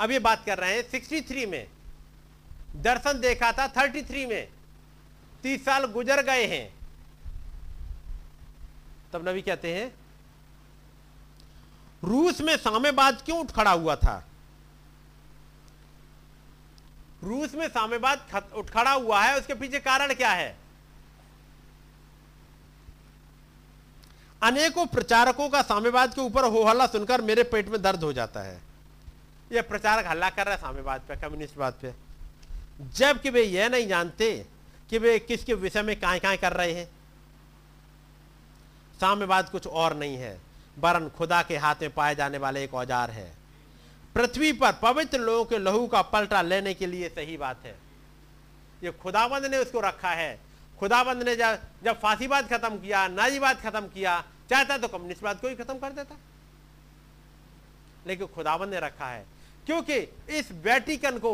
अब 0.00 0.10
ये 0.10 0.18
बात 0.18 0.44
कर 0.46 0.58
रहे 0.58 0.76
हैं 0.76 0.90
63 0.90 1.46
में, 1.46 1.68
दर्शन 2.76 3.20
देखा 3.20 3.52
था 3.52 3.66
33 3.66 4.26
में 4.26 4.48
30 5.42 5.64
साल 5.64 5.84
गुजर 5.84 6.22
गए 6.22 6.46
हैं। 6.46 6.74
तब 9.12 9.28
नबी 9.28 9.42
कहते 9.42 9.74
हैं, 9.74 9.94
रूस 12.04 12.40
में 12.40 12.56
साम्यवाद 12.56 13.22
क्यों 13.24 13.40
उठ 13.40 13.50
खड़ा 13.50 13.70
हुआ 13.70 13.96
था? 13.96 14.28
रूस 17.24 17.54
में 17.54 17.68
साम्यवाद 17.68 18.50
उठ 18.54 18.70
खड़ा 18.70 18.92
हुआ 18.92 19.22
है, 19.22 19.40
उसके 19.40 19.54
पीछे 19.54 19.80
कारण 19.80 20.14
क्या 20.14 20.30
है? 20.30 20.61
अनेकों 24.42 24.86
प्रचारकों 24.86 25.48
का 25.48 25.62
साम्यवाद 25.62 26.14
के 26.14 26.20
ऊपर 26.20 26.44
हो 26.44 26.62
हल्ला 26.64 26.86
सुनकर 26.86 27.20
मेरे 27.20 27.42
पेट 27.44 27.68
में 27.68 27.80
दर्द 27.82 28.04
हो 28.04 28.12
जाता 28.12 28.40
है। 28.40 28.60
यह 29.52 29.62
प्रचारक 29.62 30.06
हल्ला 30.06 30.30
कर 30.30 30.44
रहा 30.44 30.54
है 30.54 30.60
साम्यवाद 30.60 31.00
पे 31.08 31.16
कम्युनिस्टवाद 31.16 31.74
पे। 31.82 31.92
जबकि 32.96 33.30
वे 33.30 33.42
यह 33.42 33.68
नहीं 33.68 33.86
जानते 33.88 34.30
कि 34.90 34.98
वे 34.98 35.18
किसके 35.18 35.54
विषय 35.56 35.82
में 35.82 35.94
काय 36.00 36.18
काय 36.18 36.36
कर 36.36 36.52
रहे 36.52 36.72
हैं। 36.72 36.88
साम्यवाद 39.00 39.48
कुछ 39.50 39.66
और 39.66 39.96
नहीं 39.96 40.16
है, 40.16 40.38
वरन 40.76 41.08
खुदा 41.08 41.42
के 41.42 41.56
हाथ 41.56 41.74
में 41.82 41.90
पाए 41.90 42.14
जाने 42.14 42.38
वाले 42.38 42.64
एक 42.64 42.74
औज़ार 42.74 43.10
है। 43.10 43.30
पृथ्वी 44.14 44.52
पर 44.52 44.72
पवित्र 44.82 45.18
लोगों 45.20 45.44
के 45.44 45.58
लहू 45.58 45.86
का 45.86 46.02
पलटा 46.04 46.42
लेने 46.42 46.74
के 46.74 46.86
लिए 46.86 47.08
सही 47.10 47.36
बात 47.36 47.64
है। 47.64 47.74
ये 48.82 48.90
खुदाबंद 48.92 49.46
ने 49.46 49.58
उसको 49.58 49.80
रखा 49.80 50.10
है। 50.10 50.38
खुदाबंद 50.80 51.22
ने 51.22 51.36
जब 51.36 51.58
जब 51.84 52.00
फांसीवाद 52.00 52.48
खत्म 52.48 52.78
किया 52.78 53.06
नाजीवाद 53.08 53.60
खत्म 53.60 53.86
किया 53.88 54.22
चाहता 54.50 54.78
तो 54.78 54.88
कम्युनिस्टवाद 54.88 55.40
को 55.40 55.48
ही 55.48 55.54
खत्म 55.54 55.78
कर 55.78 55.92
देता। 55.92 56.16
लेकिन 58.06 58.26
खुदावन 58.26 58.68
ने 58.68 58.80
रखा 58.80 59.06
है, 59.06 59.26
क्योंकि 59.66 59.96
इस 60.30 60.50
वेटिकन 60.52 61.18
को 61.18 61.32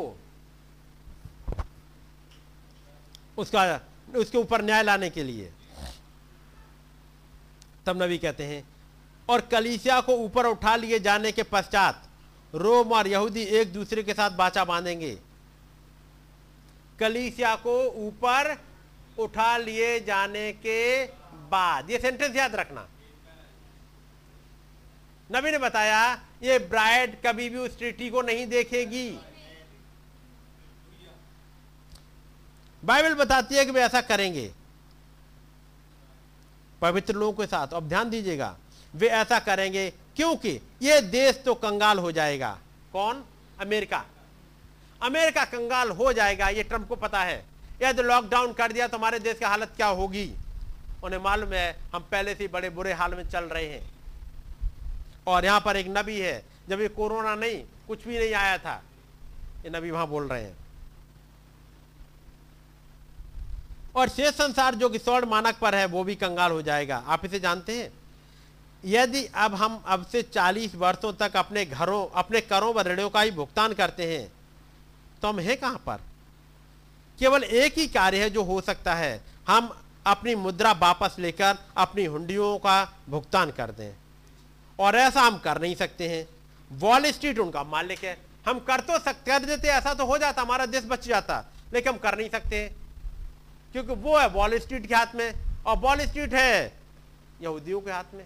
उसका, 3.38 3.80
उसके 4.16 4.38
ऊपर 4.38 4.62
न्याय 4.62 4.82
लाने 4.82 5.10
के 5.10 5.22
लिए। 5.22 5.52
तब 7.86 8.02
नबी 8.02 8.18
कहते 8.18 8.44
हैं, 8.44 8.62
और 9.28 9.40
कलीसिया 9.40 10.00
को 10.00 10.12
ऊपर 10.16 10.46
उठा 10.46 10.76
लिए 10.76 10.98
जाने 10.98 11.32
के 11.32 11.42
पश्चात 11.42 12.08
रोम 12.54 12.92
और 12.92 13.08
यहूदी 13.08 13.42
एक 13.42 13.72
दूसरे 13.72 14.02
के 14.02 14.14
साथ 14.14 14.30
बाचा 14.30 14.64
बांधेंगे। 14.64 15.18
कलीसिया 16.98 17.54
को 17.56 17.74
ऊपर 18.06 18.56
उठा 19.18 19.56
लिए 19.56 19.98
जाने 20.00 20.52
के 20.52 21.04
बाद, 21.50 21.90
ये 21.90 21.98
सेंटेंस 22.00 22.36
याद 22.36 22.54
रखना। 22.54 22.86
नबी 25.30 25.50
ने 25.50 25.58
बताया, 25.58 26.12
ये 26.42 26.58
ब्राइड 26.58 27.16
कभी 27.26 27.48
भी 27.48 27.58
उस 27.58 27.78
ट्रिटी 27.78 28.10
को 28.10 28.22
नहीं 28.22 28.46
देखेगी। 28.46 29.08
बाइबल 32.82 33.14
बताती 33.14 33.54
है 33.54 33.64
कि 33.64 33.70
वे 33.70 33.80
ऐसा 33.80 34.00
करेंगे। 34.00 34.50
पवित्र 36.82 37.14
लोगों 37.14 37.32
के 37.32 37.46
साथ, 37.46 37.74
अब 37.74 37.88
ध्यान 37.88 38.10
दीजिएगा, 38.10 38.56
वे 38.94 39.08
ऐसा 39.08 39.38
करेंगे 39.38 39.90
क्योंकि 40.16 40.60
ये 40.82 41.00
देश 41.00 41.42
तो 41.44 41.54
कंगाल 41.54 41.98
हो 41.98 42.12
जाएगा। 42.12 42.58
कौन? 42.92 43.24
अमेरिका। 43.60 44.04
अमेरिका 45.02 45.44
कंगाल 45.44 45.90
हो 45.90 46.12
जाएगा, 46.12 46.48
ये 46.48 46.62
ट्रंप 46.62 46.88
को 46.88 46.96
पता 46.96 47.22
है। 47.22 47.44
यदि 47.82 48.02
लॉकडाउन 48.02 48.52
कर 48.52 48.72
दिया 48.72 48.88
तो 48.88 48.98
हमारे 48.98 49.18
देश 49.18 49.38
की 49.38 49.44
हालत 49.44 49.72
क्या 49.76 49.86
होगी? 49.86 50.32
उन्हें 51.04 51.20
मालूम 51.20 51.52
है, 51.52 51.76
हम 51.94 52.08
पहले 52.12 52.34
से 52.34 52.48
बड़े 52.48 52.70
बुरे 52.70 52.92
हाल 52.92 53.14
में 53.14 53.28
चल 53.28 53.44
रहे 53.44 53.66
हैं। 53.66 53.97
और 55.28 55.44
यहाँ 55.44 55.60
पर 55.60 55.76
एक 55.76 55.86
नबी 55.88 56.18
है, 56.20 56.42
जब 56.68 56.80
ये 56.80 56.88
कोरोना 56.90 57.34
नहीं, 57.34 57.62
कुछ 57.88 58.06
भी 58.06 58.18
नहीं 58.18 58.32
आया 58.34 58.56
था, 58.58 58.82
ये 59.64 59.70
नबी 59.70 59.90
वहाँ 59.90 60.06
बोल 60.08 60.28
रहे 60.28 60.42
हैं। 60.42 60.56
और 63.96 64.08
शेष 64.08 64.34
संसार 64.34 64.74
जो 64.74 64.88
कि 64.88 64.98
स्वर्ण 64.98 65.28
मानक 65.28 65.58
पर 65.58 65.74
है, 65.74 65.84
वो 65.86 66.04
भी 66.04 66.14
कंगाल 66.14 66.52
हो 66.52 66.62
जाएगा। 66.62 66.96
आप 67.06 67.24
इसे 67.24 67.40
जानते 67.40 67.78
हैं? 67.78 67.90
यदि 68.84 69.24
अब 69.26 69.54
हम 69.54 69.82
अब 69.86 70.04
से 70.06 70.22
40 70.24 70.74
वर्षों 70.74 71.12
तक 71.12 71.36
अपने 71.36 71.64
घरों, 71.64 72.06
अपने 72.14 72.40
करों 72.40 72.74
व 72.74 72.80
ऋणों 72.80 73.08
का 73.10 73.20
ही 73.20 73.30
भुगतान 73.30 73.72
करते 73.72 74.06
हैं 74.06 74.30
तो 75.22 75.28
हम 75.28 75.38
हैं 75.38 75.56
कहाँ 75.56 75.82
पर? 75.86 76.00
केवल 77.18 77.42
एक 77.42 77.78
ही 77.78 77.86
कार्य 77.88 78.22
है 78.22 78.30
जो 78.30 78.42
हो 78.42 78.60
सकता 78.60 78.94
है, 78.94 79.20
हम 79.48 79.70
अपनी 80.06 80.34
मुद्रा 80.34 80.72
वापस 80.72 81.16
लेकर 81.18 81.58
अपनी 81.76 82.04
हुंडियों 82.04 82.58
का 82.58 82.84
भुगतान 83.08 83.50
कर 83.50 83.70
दें। 83.70 83.92
और 84.78 84.96
ऐसा 84.96 85.20
हम 85.20 85.38
कर 85.38 85.60
नहीं 85.60 85.74
सकते 85.74 86.08
हैं। 86.08 86.26
वॉल 86.70 87.10
स्ट्रीट 87.10 87.38
उनका 87.38 87.62
मालिक 87.64 88.04
है। 88.04 88.16
हम 88.46 88.58
कर 88.60 88.80
तो 88.80 88.98
सकते 88.98 89.30
कर 89.30 89.44
देते 89.46 89.68
ऐसा 89.68 89.94
तो 89.94 90.04
हो 90.06 90.18
जाता, 90.18 90.42
हमारा 90.42 90.66
देश 90.66 90.84
बच 90.84 91.06
जाता, 91.08 91.44
लेकिन 91.72 91.92
हम 91.92 91.98
कर 91.98 92.18
नहीं 92.18 92.28
सकते 92.30 92.66
क्योंकि 93.72 93.94
वो 93.94 94.18
है 94.18 94.28
वॉल 94.28 94.58
स्ट्रीट 94.58 94.86
के 94.86 94.94
हाथ 94.94 95.14
में, 95.14 95.32
और 95.66 95.76
वॉल 95.78 96.00
स्ट्रीट 96.00 96.34
है 96.34 96.72
यहूदियों 97.42 97.80
के 97.80 97.90
हाथ 97.90 98.14
में। 98.14 98.24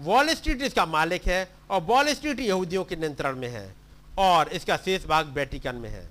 वॉल 0.00 0.28
स्ट्रीट 0.34 0.62
इसका 0.62 0.84
मालिक 0.86 1.26
है, 1.26 1.48
और 1.70 1.80
वॉल 1.82 2.12
स्ट्रीट 2.14 2.40
यहूदियों 2.40 2.84
के 2.84 2.96
नियंत्रण 2.96 3.36
में 3.36 3.48
है, 3.48 3.74
और 4.18 4.48
इसका 4.48 4.76
शेष 4.76 5.06
भाग 5.06 5.26
वेटिकन 5.34 5.76
में 5.76 5.88
है। 5.90 6.08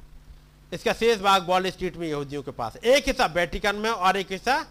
इसका 0.72 0.94
शेष 0.94 1.20
भाग 1.22 1.48
वॉल 1.50 1.70
स्ट्रीट 1.70 1.98
में 1.98 2.08
यहूदियों 2.08 2.44
के 2.44 2.52
पास 2.52 2.78
एक 2.78 3.08
हिस्सा 3.08 3.28
बैटिकन 3.30 3.76
में 3.76 3.90
और 3.90 4.18
एक 4.18 4.32
हिस्सा 4.32 4.66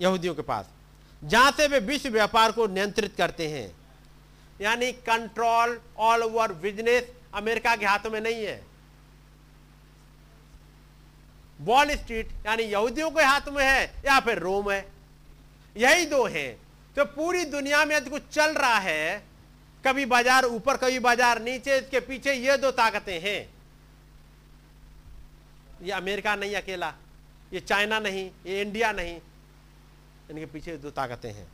यहूदियों 0.00 0.34
के 0.34 0.42
पास, 0.42 0.68
जहाँ 1.22 1.50
से 1.50 1.66
वे 1.68 1.78
विश्व 1.82 2.08
व्यापार 2.10 2.52
को 2.52 2.66
नियंत्रित 2.68 3.14
करते 3.16 3.48
हैं। 3.48 3.70
यानी 4.60 4.90
control 5.04 5.78
all 6.00 6.22
over 6.22 6.52
business 6.54 7.10
America 7.34 7.74
के 7.76 7.86
हाथों 7.86 8.10
में 8.10 8.20
नहीं 8.20 8.44
है। 8.44 8.60
वॉल 11.58 11.90
स्ट्रीट 11.92 12.28
यानी 12.46 12.62
यहूदियों 12.64 13.10
के 13.10 13.22
हाथ 13.22 13.48
में 13.48 13.64
है 13.64 13.84
या 14.06 14.18
फिर 14.20 14.38
रोम 14.38 14.70
है, 14.70 14.86
यही 15.76 16.06
दो 16.06 16.24
हैं। 16.26 16.56
तो 16.96 17.04
पूरी 17.06 17.44
दुनिया 17.46 17.84
में 17.84 17.94
यदि 17.96 18.10
कुछ 18.10 18.22
चल 18.30 18.54
रहा 18.54 18.78
है, 18.78 19.22
कभी 19.84 20.04
बाज़ार 20.06 20.44
ऊपर, 20.46 20.76
कभी 20.76 20.98
बाज़ार 21.00 21.40
नीचे, 21.42 21.76
इसके 21.78 22.00
पीछे 22.02 22.32
ये 22.34 22.56
दो 22.56 22.70
ताकतें 22.72 23.20
हैं। 23.20 23.48
ये 25.82 25.92
अमेरिका 25.92 26.34
नहीं 26.36 26.54
अकेला, 26.56 26.92
ये 27.52 27.60
चाइना 27.62 27.98
नहीं, 28.00 28.30
ये 28.46 28.60
इंडिया 28.62 28.92
नहीं 28.92 29.18
इनके 30.30 30.46
पीछे 30.46 30.76
दो 30.76 30.90
ताकतें 30.90 31.32
हैं। 31.32 31.48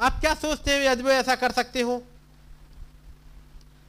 आप 0.00 0.20
क्या 0.20 0.34
सोचते 0.34 0.70
हैं, 0.70 0.80
यदि 0.82 1.02
ऐसा 1.02 1.34
कर 1.34 1.52
सकते 1.52 1.80
हो? 1.80 2.02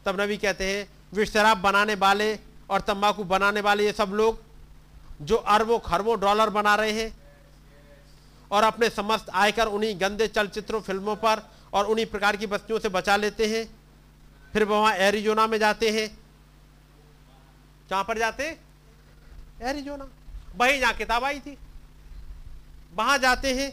तब 0.06 0.22
नबी 0.22 0.38
कहते 0.38 0.78
हैं, 0.78 0.90
वे 1.14 1.26
शराब 1.26 1.58
बनाने 1.58 1.96
वाले 1.96 2.40
और 2.70 2.82
तंबाकू 2.82 3.24
बनाने 3.24 3.62
वाले 3.62 3.86
ये 3.86 3.92
सब 3.92 4.10
लोग, 4.10 4.42
जो 5.22 5.36
अरबों 5.36 5.80
खरबों 5.80 6.20
डॉलर 6.20 6.50
बना 6.50 6.76
रहे 6.76 6.92
हैं 6.92 7.18
और 8.52 8.64
अपने 8.64 8.90
समस्त 8.90 9.30
आयकर 9.30 9.68
उन्हीं 9.68 10.02
गंदे 10.02 10.28
चलचित्रों, 10.28 10.82
फ़िल्मों 10.82 11.16
पर 11.16 11.50
और 11.74 11.86
उन्हीं 11.86 12.06
प्रकार 12.06 12.36
की 12.36 12.48
बस्तियों 12.48 12.80
से 12.80 12.90
बचा 12.90 13.16
लेते 13.16 13.48
हैं। 13.48 13.66
फिर 14.54 14.64
वहाँ 14.64 14.94
एरिजोना 14.96 15.48
में 15.48 15.58
जाते 15.58 15.90
हैं। 15.90 16.10
कहाँ 17.90 18.04
पर 18.04 18.18
जाते? 18.18 18.58
एरिजोना। 19.62 20.08
वही 20.56 20.80
जहाँ 20.80 20.94
किताब 20.94 21.24
आई 21.24 21.40
थी। 21.40 21.58
वहाँ 22.92 23.18
जाते 23.18 23.54
हैं 23.54 23.72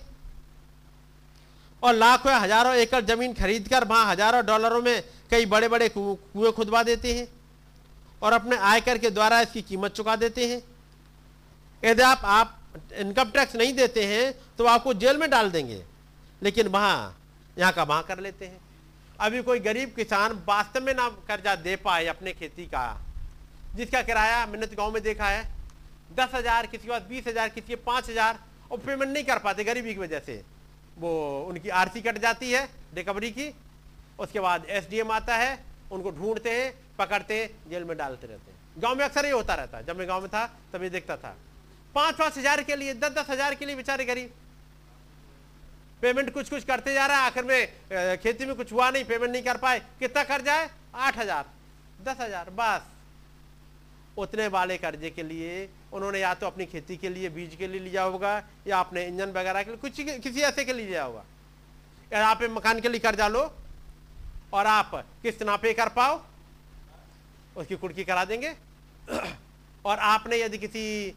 और 1.82 1.94
लाखों 1.94 2.30
या 2.32 2.38
हज़ारों 2.38 2.74
एकड़ 2.76 3.04
ज़मीन 3.04 3.34
खरीदकर 3.34 3.84
वहाँ 3.84 4.06
हज़ारों 4.06 4.44
डॉलरों 4.46 4.82
में 4.82 5.02
कई 5.30 5.46
बड़े 5.46 5.68
बड़े 5.68 5.88
कुएँ 5.90 6.52
खुदवा 6.52 6.82
देते 6.82 7.14
हैं 7.14 7.26
और 8.22 8.32
अपने 8.32 8.56
आयकर 8.58 8.98
के 8.98 9.10
द्वारा 9.10 9.40
इसकी 9.40 9.62
कीमत 9.62 9.92
चुका 9.92 10.16
देते 10.16 10.46
हैं। 10.48 10.62
यदि 11.82 12.02
आप 12.02 12.20
आप 12.26 12.58
इनकम 12.98 13.30
टैक्स 13.30 13.54
नहीं 13.56 13.72
देते 13.74 14.04
हैं 14.06 14.32
तो 14.58 14.64
आपको 14.66 14.94
जेल 14.94 15.16
में 15.16 15.28
डाल 15.30 15.50
देंगे, 15.50 15.82
लेकिन 16.42 16.68
वहाँ, 16.68 17.16
यहाँ 17.56 17.72
का 17.72 17.82
वहाँ 17.84 18.02
कर 18.04 18.20
लेते 18.20 18.44
हैं। 18.44 18.60
अभी 19.20 19.42
कोई 19.42 19.60
गरीब 19.60 19.92
किसान 19.96 20.32
वास्तव 20.46 20.82
में 20.82 20.94
ना 20.94 21.08
कर्जा 21.28 21.54
दे 21.56 21.76
पाए 21.78 22.06
अपने 22.06 22.32
खेती 22.32 22.66
का, 22.66 23.00
जिसका 23.76 24.02
किराया 24.02 24.44
मैंने 24.46 24.66
तो 24.66 24.76
गाँव 24.76 24.92
में 24.92 25.02
देखा 25.02 25.28
है, 25.28 25.42
दस 26.12 26.34
हज़ार, 26.34 26.66
किसी 26.66 26.84
के 26.84 26.90
पास 26.90 27.02
बीस 27.08 27.26
हज़ार, 27.26 27.48
किसी 27.48 27.68
के 27.68 27.76
पाँच 27.76 28.10
हज़ार 28.10 28.38
और 28.70 28.78
पेमेंट 28.78 29.10
नहीं 29.10 29.24
कर 29.24 29.38
पाते 29.38 29.64
गरीबी 29.64 29.94
की 29.94 30.00
वजह 30.00 30.20
से। 30.20 30.42
वो 30.98 31.10
उनकी 31.48 31.68
आरसी 31.70 32.00
कट 32.02 32.18
जाती 32.18 32.50
है 32.50 32.68
रिकवरी 32.94 33.30
की, 33.30 33.52
उसके 34.18 34.40
बाद 34.40 34.64
एसडीएम 34.70 35.10
आता 35.12 35.36
है, 35.36 35.58
उनको 35.92 36.10
ढूंढते 36.12 36.50
हैं, 36.52 36.72
पकड़ते 36.98 37.34
हैं, 37.34 37.50
जेल 37.70 37.84
में 37.84 37.96
डालते 37.96 38.26
रहते 38.26 38.50
हैं। 38.50 38.82
गाँव 38.82 38.94
में 38.96 39.04
अक्सर 39.04 39.26
ये 39.26 39.32
होता 39.32 39.54
रहता 39.54 39.80
जब 39.82 39.98
मैं 39.98 40.08
गाँव 40.08 40.20
में 40.20 40.30
था, 40.30 40.46
तब 40.72 40.82
ये 40.82 40.90
देखता 40.90 41.16
था। 41.16 41.36
पाँच 41.94 42.16
पाँच 42.16 42.38
हज़ार 42.38 42.62
के 42.62 42.76
लिए 42.76 42.94
दस 42.94 43.12
दस 43.12 43.30
हज़ार 43.30 43.54
के 43.54 43.66
लिए 43.66 43.76
बेचारे 43.76 44.04
गरीब। 44.04 44.30
पेमेंट 46.02 46.32
कुछ 46.32 46.48
कुछ 46.50 46.64
करते 46.64 46.94
जा 46.94 47.06
रहा 47.06 47.16
है, 47.16 47.26
आखिर 47.26 47.44
में 47.44 48.18
खेती 48.18 48.46
में 48.46 48.54
कुछ 48.56 48.72
हुआ 48.72 48.90
नहीं 48.90 49.04
पेमेंट 49.04 49.32
नहीं 49.32 49.42
कर 49.42 49.56
पाए। 49.56 49.78
कितना 50.00 50.22
कर्जा 50.24 50.54
है 50.54 50.70
आठ 50.96 51.18
हज़ार, 51.18 51.44
दस 52.02 52.16
हज़ार, 52.20 52.50
बस। 52.50 52.82
उतने 54.18 54.48
वाले 54.48 54.76
कर्जे 54.78 55.10
के 55.10 55.22
लिए 55.22 55.68
उन्होंने 55.92 56.20
या 56.20 56.32
तो 56.34 56.46
अपनी 56.46 56.66
खेती 56.66 56.96
के 56.96 57.08
लिए 57.08 57.28
बीज 57.28 57.54
के 57.56 57.66
लिए 57.66 57.80
लिया 57.80 58.02
होगा, 58.02 58.42
या 58.66 58.78
अपने 58.80 59.04
इंजन 59.06 59.30
वगैरह 59.32 59.62
के 59.62 59.70
लिए, 59.70 59.78
कुछ 59.78 60.00
किसी 60.22 60.40
ऐसे 60.42 60.64
के 60.64 60.72
लिए 60.72 60.86
लिया 60.86 61.04
होगा। 61.04 61.24
या 62.12 62.26
आप 62.26 62.42
मकान 62.50 62.80
के 62.80 62.88
लिए 62.88 63.00
कर्जा 63.00 63.28
लो, 63.28 63.42
और 64.52 64.66
आप 64.66 64.90
किस्त 65.22 65.42
ना 65.42 65.56
पे 65.56 65.72
कर 65.74 65.88
पाओ, 65.88 66.20
उसकी 67.56 67.76
कुड़की 67.76 68.04
करा 68.04 68.24
देंगे। 68.24 68.54
और 69.86 69.98
आपने 69.98 70.36
यदि 70.36 70.58
किसी 70.58 71.14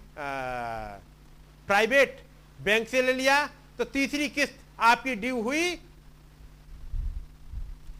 प्राइवेट 1.67 2.19
बैंक 2.59 2.87
से 2.87 3.01
ले 3.01 3.13
लिया 3.13 3.45
तो 3.77 3.83
तीसरी 3.85 4.27
किस्त 4.29 4.59
आपकी 4.79 5.15
ड्यू 5.15 5.41
हुई। 5.41 5.79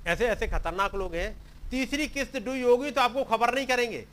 ऐसे 0.07 0.27
ऐसे 0.27 0.47
खतरनाक 0.47 0.95
लोग 0.95 1.15
हैं। 1.15 1.35
तीसरी 1.71 2.07
किस्त 2.07 2.37
ड्यू 2.37 2.67
होगी 2.67 2.91
तो 2.91 3.01
आपको 3.01 3.23
खबर 3.23 3.53
नहीं 3.55 3.65
करेंगे। 3.67 4.05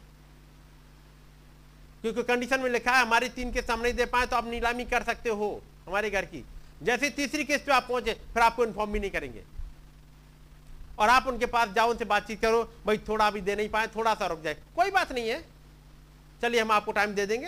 क्योंकि 2.02 2.23
कंडीशन 2.23 2.60
में 2.60 2.70
लिखा 2.70 2.92
है, 2.92 3.02
हमारी 3.02 3.28
तीन 3.28 3.52
किस्त 3.52 3.70
हम 3.70 3.81
नहीं 3.81 3.92
दे 3.92 4.05
पाए 4.05 4.26
तो 4.26 4.36
आप 4.36 4.47
नीलामी 4.47 4.84
कर 4.84 5.02
सकते 5.02 5.31
हो 5.31 5.62
हमारे 5.86 6.10
घर 6.10 6.25
की। 6.25 6.44
जैसे 6.83 7.10
तीसरी 7.10 7.44
किस्त 7.44 7.66
पे 7.66 7.73
आप 7.73 7.86
पहुँचे, 7.89 8.15
फिर 8.15 8.42
आपको 8.42 8.65
इन्फॉर्म 8.65 8.92
भी 8.92 9.00
नहीं 9.00 9.10
करेंगे। 9.10 9.44
और 10.99 11.08
आप 11.08 11.26
उनके 11.26 11.47
पास 11.47 11.68
जाओ, 11.68 11.91
उनसे 11.91 12.05
बातचीत 12.05 12.41
करो, 12.41 12.73
भाई, 12.86 12.99
थोड़ा 12.99 13.26
अभी 13.26 13.41
दे 13.41 13.57
नहीं 13.57 13.68
पाए, 13.68 13.86
थोड़ा 13.86 14.15
सा 14.15 14.26
रुक 14.26 14.42
जाए। 14.42 14.55
कोई 14.55 14.91
बात 14.91 15.12
नहीं 15.12 15.28
है। 15.28 15.44
चलिए, 16.42 16.60
हम 16.60 16.73
आपको 16.73 16.92
टाइम 16.92 17.15
दे 17.15 17.26
देंगे। 17.26 17.47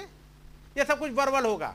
ये 0.79 0.85
सब 0.85 0.99
कुछ 0.99 1.13
वर्बल 1.13 1.45
होगा। 1.45 1.75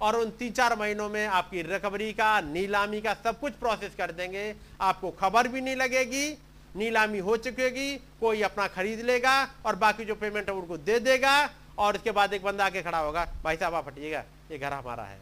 और 0.00 0.16
उन 0.16 0.30
तीन 0.30 0.52
चार 0.52 0.78
महीनों 0.78 1.08
में 1.08 1.26
आपकी 1.26 1.62
रिकवरी 1.62 2.12
का, 2.12 2.40
नीलामी 2.40 3.00
का 3.00 3.14
सब 3.14 3.40
कुछ 3.40 3.52
प्रोसेस 3.52 3.92
कर 3.98 4.12
देंगे। 4.12 4.56
आपको 4.80 5.10
खबर 5.10 5.48
भी 5.48 5.60
नहीं 5.60 5.76
लगेगी। 5.76 6.38
नीलामी 6.76 7.18
हो 7.18 7.36
चुकेगी, 7.36 7.96
कोई 7.96 8.42
अपना 8.42 8.66
खरीद 8.66 9.00
लेगा 9.00 9.48
और 9.66 9.76
बाकी 9.76 10.04
जो 10.04 10.14
पेमेंट 10.14 10.48
है 10.48 10.54
उनको 10.54 10.76
दे 10.76 10.98
देगा 11.00 11.50
और 11.78 11.96
उसके 11.96 12.10
बाद 12.10 12.32
एक 12.32 12.42
बंदा 12.42 12.66
आके 12.66 12.82
खड़ा 12.82 12.98
होगा, 12.98 13.24
भाई 13.44 13.56
साहब, 13.56 13.74
आप 13.74 13.86
हटिएगा, 13.86 14.24
ये 14.50 14.58
घर 14.58 14.72
हमारा 14.72 15.04
है। 15.04 15.20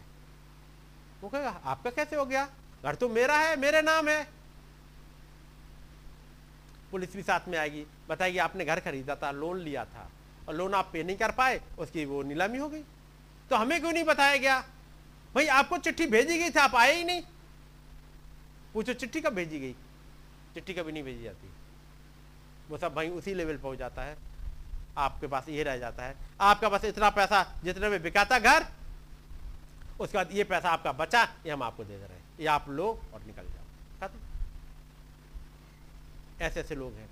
वो 1.22 1.28
कहेगा, 1.28 1.60
आपका 1.64 1.90
कैसे 1.90 2.16
हो 2.16 2.24
गया? 2.24 2.48
घर 2.84 2.94
तो 2.94 3.08
मेरा 3.08 3.38
है, 3.38 3.56
मेरे 3.56 3.82
नाम 3.82 4.08
है। 4.08 4.28
पुलिस 6.90 7.16
भी 7.16 7.22
साथ 7.22 7.40
में 7.48 7.58
आएगी, 7.58 7.86
बताएगी, 8.08 8.38
आपने 8.38 8.64
घर 8.64 8.80
खरीदा 8.80 9.16
था 9.16 9.30
लोन 9.30 9.58
लिया 9.58 9.84
था 9.84 10.10
और 10.48 10.54
लोन 10.54 10.74
आप 10.74 10.90
पे 10.92 11.02
नहीं 11.02 11.16
कर 11.16 11.30
पाए, 11.30 11.60
उसकी 11.78 12.04
वो 12.04 12.22
नीलामी 12.22 12.58
हो 12.58 12.68
गई। 12.68 12.82
तो 13.50 13.56
हमें 13.56 13.80
क्यों 13.80 13.92
नहीं 13.92 14.04
बताया 14.04 14.36
गया? 14.36 14.60
भाई, 15.34 15.46
आपको 15.46 15.78
चिट्ठी 15.78 16.06
भेजी 16.06 16.38
गई 16.38 16.50
थी, 16.50 16.58
आप 16.58 16.74
आए 16.74 16.96
ही 16.96 17.04
नहीं। 17.04 17.22
पूछो, 18.74 18.92
चिट्ठी 18.92 19.20
कब 19.20 19.32
भेजी 19.32 19.58
गई? 19.60 19.74
चिट्ठी 20.54 20.74
कभी 20.74 20.92
नहीं 20.92 21.02
भेजी 21.02 21.22
जाती। 21.22 21.50
वो 22.68 22.78
सब 22.78 22.94
भाई 22.94 23.08
उसी 23.10 23.34
लेवल 23.34 23.56
पर 23.56 23.68
हो 23.68 23.76
जाता 23.76 24.02
है। 24.02 24.16
आपके 24.98 25.26
पास 25.26 25.48
ये 25.48 25.62
रह 25.62 25.76
जाता 25.78 26.04
है। 26.04 26.14
आपका 26.40 26.68
बस 26.68 26.84
इतना 26.84 27.10
पैसा 27.10 27.42
जितने 27.64 27.88
में 27.88 28.02
बिकाता 28.02 28.38
घर, 28.38 28.66
उसके 30.00 30.18
बाद 30.18 30.32
ये 30.32 30.44
पैसा 30.44 30.70
आपका 30.70 30.92
बचा, 30.94 31.22
ये 31.46 31.52
हम 31.52 31.62
आपको 31.62 31.84
दे 31.84 31.98
दे 31.98 32.04
रहे 32.04 32.16
हैं। 32.16 32.24
ये 32.40 32.46
आप 32.48 32.68
लो 32.70 32.88
और 33.14 33.22
निकल 33.22 33.42
जाओ। 33.44 34.08
ऐसे 36.40 36.60
ऐसे 36.60 36.74
लोग 36.74 36.92
हैं। 36.92 37.08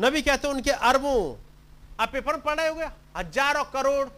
नबी 0.00 0.22
कहते 0.22 0.48
हैं 0.48 0.54
उनके 0.54 0.70
अरबों, 0.70 1.36
आप 2.00 2.12
पेपर 2.12 2.32
में 2.32 2.42
पढ़ 2.42 2.56
रहे 2.56 2.68
हो 2.68 2.74
गया 2.74 2.92
हज़ारों 3.16 3.64
करोड़ 3.72 4.08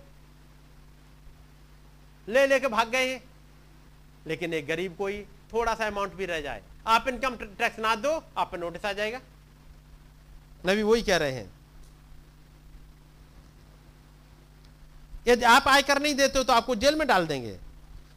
ले 2.26 2.46
लेके 2.46 2.68
भाग 2.68 2.88
गए 2.88 3.12
हैं। 3.12 3.22
लेकिन 4.26 4.54
एक 4.54 4.66
गरीब 4.66 4.96
कोई 4.96 5.22
थोड़ा 5.52 5.74
सा 5.74 5.86
अमाउंट 5.86 6.12
भी 6.14 6.26
रह 6.26 6.40
जाए। 6.40 6.62
आप 6.86 7.08
इनकम 7.08 7.36
टैक्स 7.36 7.78
ना 7.78 7.94
दो, 7.94 8.22
आप 8.38 8.50
पे 8.52 8.58
नोटिस 8.58 8.84
आ 8.84 8.92
जाएगा। 8.92 9.20
नबी 10.66 10.82
वही 10.82 11.02
कह 11.02 11.16
रहे 11.16 11.32
हैं। 11.32 11.50
यदि 15.28 15.44
आप 15.44 15.68
आयकर 15.68 16.02
नहीं 16.02 16.14
देते 16.14 16.38
हो 16.38 16.44
तो 16.44 16.52
आपको 16.52 16.74
जेल 16.74 16.96
में 16.96 17.08
डाल 17.08 17.26
देंगे। 17.26 17.58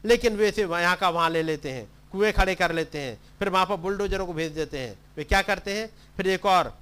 लेकिन 0.06 0.36
वे 0.36 0.52
से 0.52 0.62
यहाँ 0.62 0.96
का 0.96 1.10
वहाँ 1.10 1.30
ले 1.30 1.44
लेते 1.44 1.72
हैं, 1.72 1.88
कुएँ 2.12 2.32
खड़े 2.32 2.56
कर 2.56 2.72
लेते 2.72 3.00
हैं, 3.00 3.20
फिर 3.40 3.50
वहाँ 3.50 3.66
पर 3.66 3.76
बुलडोजरों 3.76 4.26
को 4.28 4.34
भेज 4.34 4.52
देते 4.52 4.80
हैं। 4.80 5.00
वे 5.18 5.24
क्या 5.24 5.42
करते 5.42 5.78
हैं? 5.78 5.90
फिर 6.18 6.28
एक 6.28 6.46
और, 6.46 6.78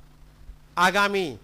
आगामी 0.78 1.38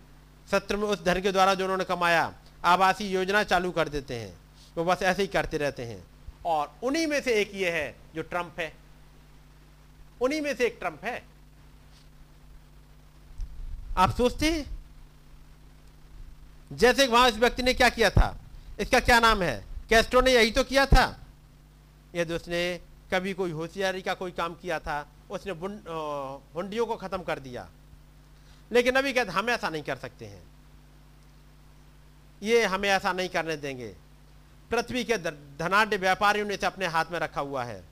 सत्र 0.52 0.78
में 0.78 0.84
उस 0.84 1.04
धन 1.04 1.22
के 1.22 1.32
द्वारा 1.32 1.54
जो 1.54 1.64
उन्होंने 1.64 1.84
कमाया, 1.84 2.34
आवासीय 2.66 3.14
योजना 3.14 3.44
चालू 3.44 3.72
कर 3.72 3.90
देते 3.90 4.16
हैं। 4.16 4.38
वो 4.78 4.84
बस 4.86 5.04
ऐसे 5.04 5.22
ही 5.22 5.28
करते 5.28 5.58
रहते 5.58 5.86
हैं। 5.86 6.04
और 6.46 6.76
उन्हीं 6.84 7.08
में 7.08 7.22
से 7.22 7.34
एक 7.34 7.52
ये 7.56 7.70
है 7.72 7.96
जो 8.16 8.22
ट्रंप 8.22 8.56
है। 8.60 8.74
उन्हीं 10.22 10.42
में 10.42 10.56
से 10.56 10.66
एक 10.66 10.78
ट्रंप 10.80 11.04
है। 11.04 11.22
आप 13.98 14.16
सोचते 14.16 14.52
हैं? 14.52 14.66
जैसे 16.72 17.08
वहाँ 17.08 17.30
इस 17.30 17.36
व्यक्ति 17.36 17.64
ने 17.64 17.74
क्या 17.74 17.90
किया 17.90 18.10
था? 18.10 18.36
इसका 18.80 19.00
क्या 19.00 19.20
नाम 19.20 19.42
है? 19.42 19.64
कैस्ट्रो 19.90 20.22
ने 20.22 20.34
यही 20.34 20.52
तो 20.52 20.64
किया 20.64 20.86
था। 20.86 21.20
यदि 22.16 22.34
उसने 22.34 22.82
कभी 23.14 23.34
कोई 23.34 23.52
होशियारी 23.52 24.02
का 24.02 24.14
कोई 24.14 24.32
काम 24.32 24.54
किया 24.56 24.80
था, 24.80 25.08
उसने 25.30 25.54
हुंडियों 25.54 26.86
को 26.86 26.96
खत्म 26.96 27.24
कर 27.24 27.40
दिया। 27.40 27.68
लेकिन 28.72 28.96
अभी 28.96 29.14
कहते 29.14 29.32
हम 29.32 29.50
ऐसा 29.50 29.70
नहीं 29.70 29.84
कर 29.84 29.96
सकते 29.96 30.26
हैं। 30.26 30.44
ये 32.44 32.66
हमें 32.66 32.90
ऐसा 32.90 33.14
नहीं 33.14 33.30
करने 33.30 33.56
देंगे। 33.58 33.96
पृथ्वी 34.72 35.04
के 35.04 35.18
धनाढ़ 35.18 35.96
व्यापारियों 35.96 36.46
ने 36.48 36.54
इसे 36.54 36.66
अपने 36.66 36.88
हाथ 36.88 37.06
में 37.12 37.20
रखा 37.20 37.42
हुआ 37.42 37.64
है। 37.64 37.84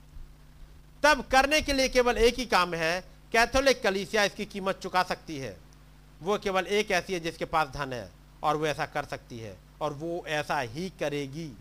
तब 1.04 1.24
करने 1.32 1.62
के 1.62 1.74
लिए 1.74 1.90
केवल 1.90 2.18
एक 2.18 2.36
ही 2.36 2.46
काम 2.46 2.74
है, 2.74 3.02
कैथोलिक 3.32 3.82
कलीसिया 3.84 4.24
इसकी 4.24 4.46
कीमत 4.46 4.80
चुका 4.80 5.04
सकती 5.04 5.38
है। 5.38 5.58
वो 6.22 6.38
केवल 6.38 6.68
एक 6.68 6.92
ऐसी 6.92 7.14
है 7.14 7.20
जिसके 7.20 7.46
पास 7.46 7.68
धन 7.68 7.94
है, 7.94 8.10
और 8.44 8.58
वो 8.58 8.68
ऐसा 8.68 8.86
कर 8.86 9.06
सकती 9.06 9.40
है, 9.40 9.56
और 9.82 9.94
वो 9.94 10.24
ऐसा 10.28 10.60
ही 10.60 10.90
करेगी। 10.90 11.52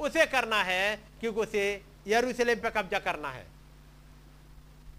उसे 0.00 0.26
करना 0.26 0.62
है 0.62 0.96
क्योंकि 1.20 1.40
उसे 1.40 1.82
यरूशलेम 2.08 2.58
पे 2.58 2.70
कब्जा 2.70 2.98
करना 2.98 3.30
है। 3.30 3.46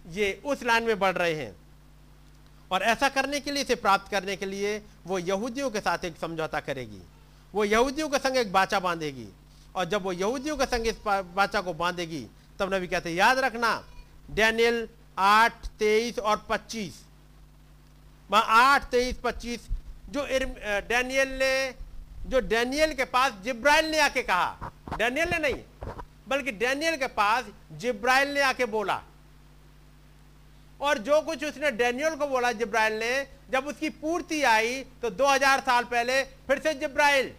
ये 0.08 0.42
उस 0.46 0.64
लाइन 0.64 0.84
में 0.84 1.00
बढ़ 1.00 1.16
रहे 1.16 1.34
हैं। 1.34 1.56
और 2.72 2.84
ऐसा 2.84 3.10
करने 3.10 3.40
के 3.40 3.52
लिए, 3.52 3.64
इसे 3.64 3.76
प्राप्त 3.76 4.12
करने 4.12 4.36
के 4.36 4.46
लिए 4.46 4.82
वो 5.06 5.20
यहूदियों 5.20 5.70
के 5.70 5.80
साथ 5.80 6.06
एक 6.06 6.18
समझौता 6.18 6.60
करेगी। 6.60 7.02
वो 7.54 7.64
यहूदियों 7.64 8.10
के 8.10 8.18
संग 8.18 8.38
एक 8.38 8.52
बाचा 8.52 8.80
बांधेगी, 8.80 9.28
और 9.76 9.86
जब 9.86 10.04
वो 10.04 10.12
यहूदियों 10.12 10.58
के 10.58 10.66
संग 10.66 10.88
इस 10.88 10.98
बाचा 11.08 11.62
को 11.62 11.74
बांधेगी 11.74 12.26
तब 12.60 12.74
नबी 12.74 12.88
कहते 12.88 13.10
याद 13.12 13.40
रखना, 13.40 13.72
डैनियल 14.32 14.88
आठ, 15.18 15.66
तेईस 15.80 16.20
और 16.20 16.46
पच्चीस। 16.50 17.04
आठ, 18.30 18.84
तेईस, 18.92 19.16
पच्चीस, 19.24 19.68
जो 20.10 20.26
डैनियल 20.88 21.30
ने, 21.40 21.74
जो 22.26 22.40
डैनियल 22.42 22.94
के 22.94 23.06
पास 23.08 23.34
जिब्राइल 23.44 23.92
ने 23.92 24.00
आके 24.02 24.24
कहा, 24.24 24.72
डैनियल 24.98 25.30
ने 25.30 25.38
नहीं, 25.40 25.62
बल्कि 26.28 26.52
डैनियल 26.54 26.96
के 26.98 27.08
पास 27.10 27.46
जिब्राइल 27.80 28.34
ने 28.34 28.42
आके 28.44 28.66
बोला। 28.68 29.02
और 30.80 30.98
जो 31.00 31.22
कुछ 31.22 31.44
उसने 31.44 31.72
डैनियल 31.74 32.16
को 32.16 32.28
बोला, 32.28 32.52
जिब्राइल 32.54 32.94
ने, 33.00 33.28
जब 33.52 33.68
उसकी 33.68 33.90
पूर्ति 33.92 34.42
आई 34.46 34.84
तो 35.02 35.10
2000 35.12 35.60
साल 35.62 35.84
पहले 35.86 36.24
फिर 36.48 36.60
से 36.60 36.74
जिब्राइल 36.76 37.32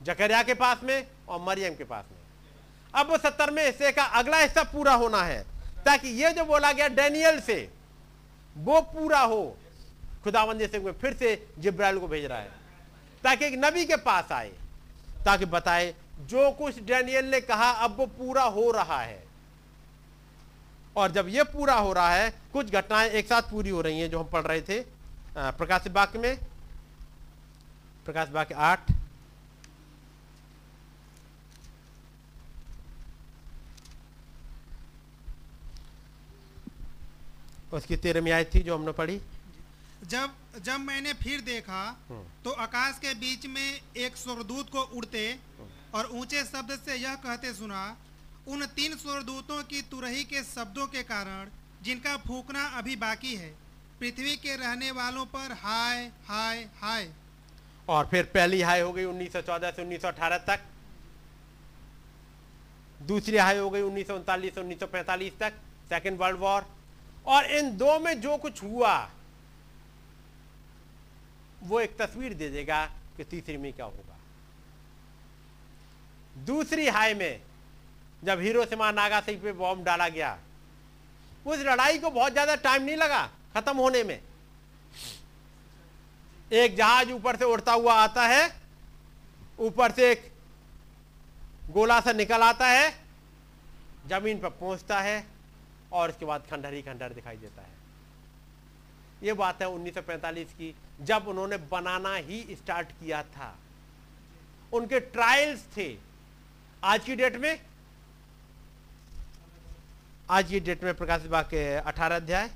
जकरिया 0.00 0.42
के 0.42 0.54
पास 0.56 0.80
में 0.84 1.06
और 1.28 1.40
मरियम 1.42 1.74
के 1.74 1.84
पास 1.84 2.04
में। 2.04 2.15
अब 2.96 3.10
वो 3.10 3.16
सत्तरवें 3.18 3.64
हिस्से 3.66 3.92
का 3.92 4.04
अगला 4.18 4.38
हिस्सा 4.38 4.62
पूरा 4.64 4.94
होना 4.94 5.22
है। 5.22 5.44
ताकि 5.84 6.08
ये 6.22 6.32
जो 6.32 6.44
बोला 6.44 6.72
गया 6.72 6.88
डैनियल 6.90 7.40
से, 7.40 7.58
वो 8.56 8.80
पूरा 8.82 9.20
हो। 9.20 9.56
खुदावंद 10.24 10.58
जैसे 10.58 10.92
फिर 10.92 11.14
से 11.14 11.48
जिब्राइल 11.58 11.98
को 11.98 12.08
भेज 12.08 12.24
रहा 12.24 12.38
है। 12.38 12.50
ताकि 13.24 13.44
एक 13.44 13.54
नबी 13.56 13.84
के 13.84 13.96
पास 13.98 14.32
आए, 14.32 14.50
ताकि 15.24 15.44
बताए, 15.44 15.94
जो 16.20 16.50
कुछ 16.50 16.80
डैनियल 16.82 17.24
ने 17.24 17.40
कहा, 17.40 17.70
अब 17.70 17.96
वो 17.96 18.06
पूरा 18.08 18.42
हो 18.42 18.70
रहा 18.70 19.00
है। 19.00 19.22
और 20.96 21.10
जब 21.12 21.28
ये 21.28 21.42
पूरा 21.44 21.74
हो 21.74 21.92
रहा 21.92 22.10
है, 22.10 22.30
कुछ 22.52 22.72
घटनाएँ 22.72 23.10
एक 23.10 23.26
साथ 23.26 23.42
पूरी 23.42 23.70
हो 23.70 23.80
रही 23.80 24.00
हैं, 24.00 24.10
जो 24.10 24.18
हम 24.18 24.28
पढ़ 24.28 24.42
रहे 24.42 24.60
थे 24.60 24.80
प्रकाश 25.38 25.88
वाक्य 25.88 26.18
में। 26.18 26.38
प्रकाश 28.06 28.28
वाक्य 28.32 28.54
आठ 28.54 28.90
उसकी 37.72 37.96
तेरहवीं 37.98 38.32
आयत 38.32 38.54
थी 38.54 38.60
जो 38.60 38.74
हमने 38.74 38.92
पढ़ी। 38.92 39.20
जब 40.04 40.30
जब 40.64 40.80
मैंने 40.80 41.12
फिर 41.14 41.40
देखा 41.42 41.82
तो 42.44 42.50
आकाश 42.62 42.98
के 42.98 43.14
बीच 43.16 43.46
में 43.48 43.80
एक 43.98 44.16
स्वर्गदूत 44.16 44.70
को 44.70 44.82
उड़ते 44.96 45.24
और 45.94 46.06
ऊँचे 46.14 46.42
शब्द 46.44 46.78
से 46.80 46.94
यह 46.96 47.14
कहते 47.16 47.52
सुना 47.54 47.84
उन 48.48 48.66
तीन 48.76 48.96
स्वर्गदूतों 48.96 49.62
की 49.64 49.82
तुरही 49.90 50.24
के 50.24 50.42
शब्दों 50.44 50.86
के 50.86 51.02
कारण 51.04 51.48
जिनका 51.82 52.16
फूकना 52.18 52.66
अभी 52.78 52.96
बाकी 52.96 53.34
है 53.36 53.50
पृथ्वी 54.00 54.36
के 54.36 54.56
रहने 54.56 54.90
वालों 54.92 55.24
पर 55.26 55.52
हाय 55.60 56.04
हाय 56.28 56.62
हाय। 56.80 57.08
और 57.88 58.06
फिर 58.06 58.24
पहली 58.34 58.60
हाई 58.62 58.80
हो 58.80 58.92
गई 58.92 59.04
1914 59.04 59.70
से 59.70 59.82
1918 59.84 60.38
तक। 60.46 60.60
दूसरी 63.00 63.36
हाई 63.38 63.58
हो 63.58 63.70
गई 63.70 63.82
उन्नीस 63.82 64.06
से 64.06 64.12
1945 64.12 65.38
तक। 65.40 65.52
सेकेंड 65.90 66.18
वर्ल्ड 66.18 66.38
वॉर 66.40 66.66
और 67.26 67.44
इन 67.46 67.76
दो 67.76 67.98
में 67.98 68.20
जो 68.20 68.36
कुछ 68.36 68.62
हुआ, 68.62 68.96
वो 71.62 71.80
एक 71.80 71.96
तस्वीर 71.98 72.34
दे 72.34 72.48
देगा 72.50 72.84
कि 73.16 73.24
तीसरी 73.24 73.56
में 73.56 73.72
क्या 73.72 73.86
होगा। 73.86 74.16
दूसरी 76.44 76.86
हाई 76.88 77.14
में, 77.14 77.40
जब 78.24 78.40
हिरोशिमा 78.40 78.90
नागासाकी 78.92 79.36
पे 79.36 79.52
बॉम्ब 79.52 79.84
डाला 79.84 80.08
गया, 80.08 80.38
उस 81.46 81.58
लड़ाई 81.58 81.98
को 81.98 82.10
बहुत 82.10 82.32
ज़्यादा 82.32 82.54
टाइम 82.56 82.82
नहीं 82.82 82.96
लगा 82.96 83.26
खत्म 83.54 83.76
होने 83.76 84.02
में। 84.04 84.20
एक 86.52 86.76
जहाज़ 86.76 87.10
ऊपर 87.12 87.36
से 87.36 87.44
उड़ता 87.44 87.72
हुआ 87.72 87.94
आता 87.94 88.26
है, 88.26 88.50
ऊपर 89.58 89.92
से 89.92 90.10
एक 90.10 90.32
गोला 91.70 92.00
सा 92.00 92.12
निकल 92.12 92.42
आता 92.42 92.66
है, 92.68 92.90
ज़मीन 94.08 94.38
पर 94.40 94.48
पहुँचता 94.50 95.00
है 95.00 95.24
और 95.96 96.10
उसके 96.10 96.24
बाद 96.24 96.44
खंडहर 96.50 96.74
ही 96.74 96.82
खंडहर 96.82 97.12
दिखाई 97.12 97.36
देता 97.36 97.62
है। 97.62 97.74
ये 99.22 99.32
बात 99.32 99.62
है 99.62 99.68
1945 99.68 100.52
की, 100.52 100.74
जब 101.02 101.28
उन्होंने 101.28 101.56
बनाना 101.56 102.14
ही 102.14 102.56
स्टार्ट 102.56 102.90
किया 102.90 103.22
था। 103.22 103.56
उनके 104.72 105.00
ट्रायल्स 105.00 105.64
थे। 105.76 105.96
आज 106.84 107.04
की 107.04 107.16
डेट 107.16 107.36
में? 107.36 107.60
आज 110.30 110.48
की 110.48 110.60
डेट 110.60 110.84
में 110.84 110.94
प्रकाश 110.94 111.22
बाग 111.22 111.44
के 111.44 111.74
अठारह 111.74 112.16
अध्याय। 112.16 112.50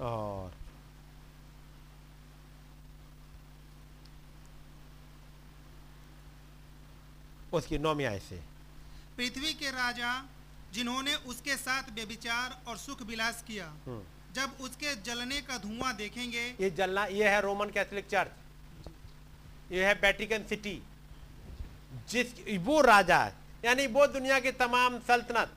और 0.00 0.59
उसकी 7.52 7.78
नौमी 7.78 8.04
आय 8.04 8.18
से 8.28 8.40
पृथ्वी 9.16 9.52
के 9.54 9.70
राजा 9.72 10.12
जिन्होंने 10.74 11.14
उसके 11.26 11.56
साथ 11.56 11.90
व्यभिचार 11.94 12.56
और 12.68 12.76
सुख 12.78 13.02
विलास 13.06 13.42
किया 13.46 13.66
हम्म। 13.86 14.02
जब 14.34 14.60
उसके 14.60 14.94
जलने 15.02 15.40
का 15.42 15.56
धुआँ 15.58 15.94
देखेंगे। 15.96 16.44
ये 16.60 16.70
जलना 16.70 17.04
ये 17.06 17.28
है 17.28 17.40
रोमन 17.42 17.70
कैथोलिक 17.74 18.06
चर्च। 18.06 19.72
ये 19.72 19.84
है 19.84 19.94
वेटिकन 20.02 20.44
सिटी 20.48 20.80
जिस 22.10 22.26
वो 22.64 22.80
राजा 22.82 23.20
यानी 23.64 23.86
वो 23.88 24.06
दुनिया 24.08 24.38
की 24.40 24.52
तमाम 24.54 24.98
सल्तनत 25.08 25.56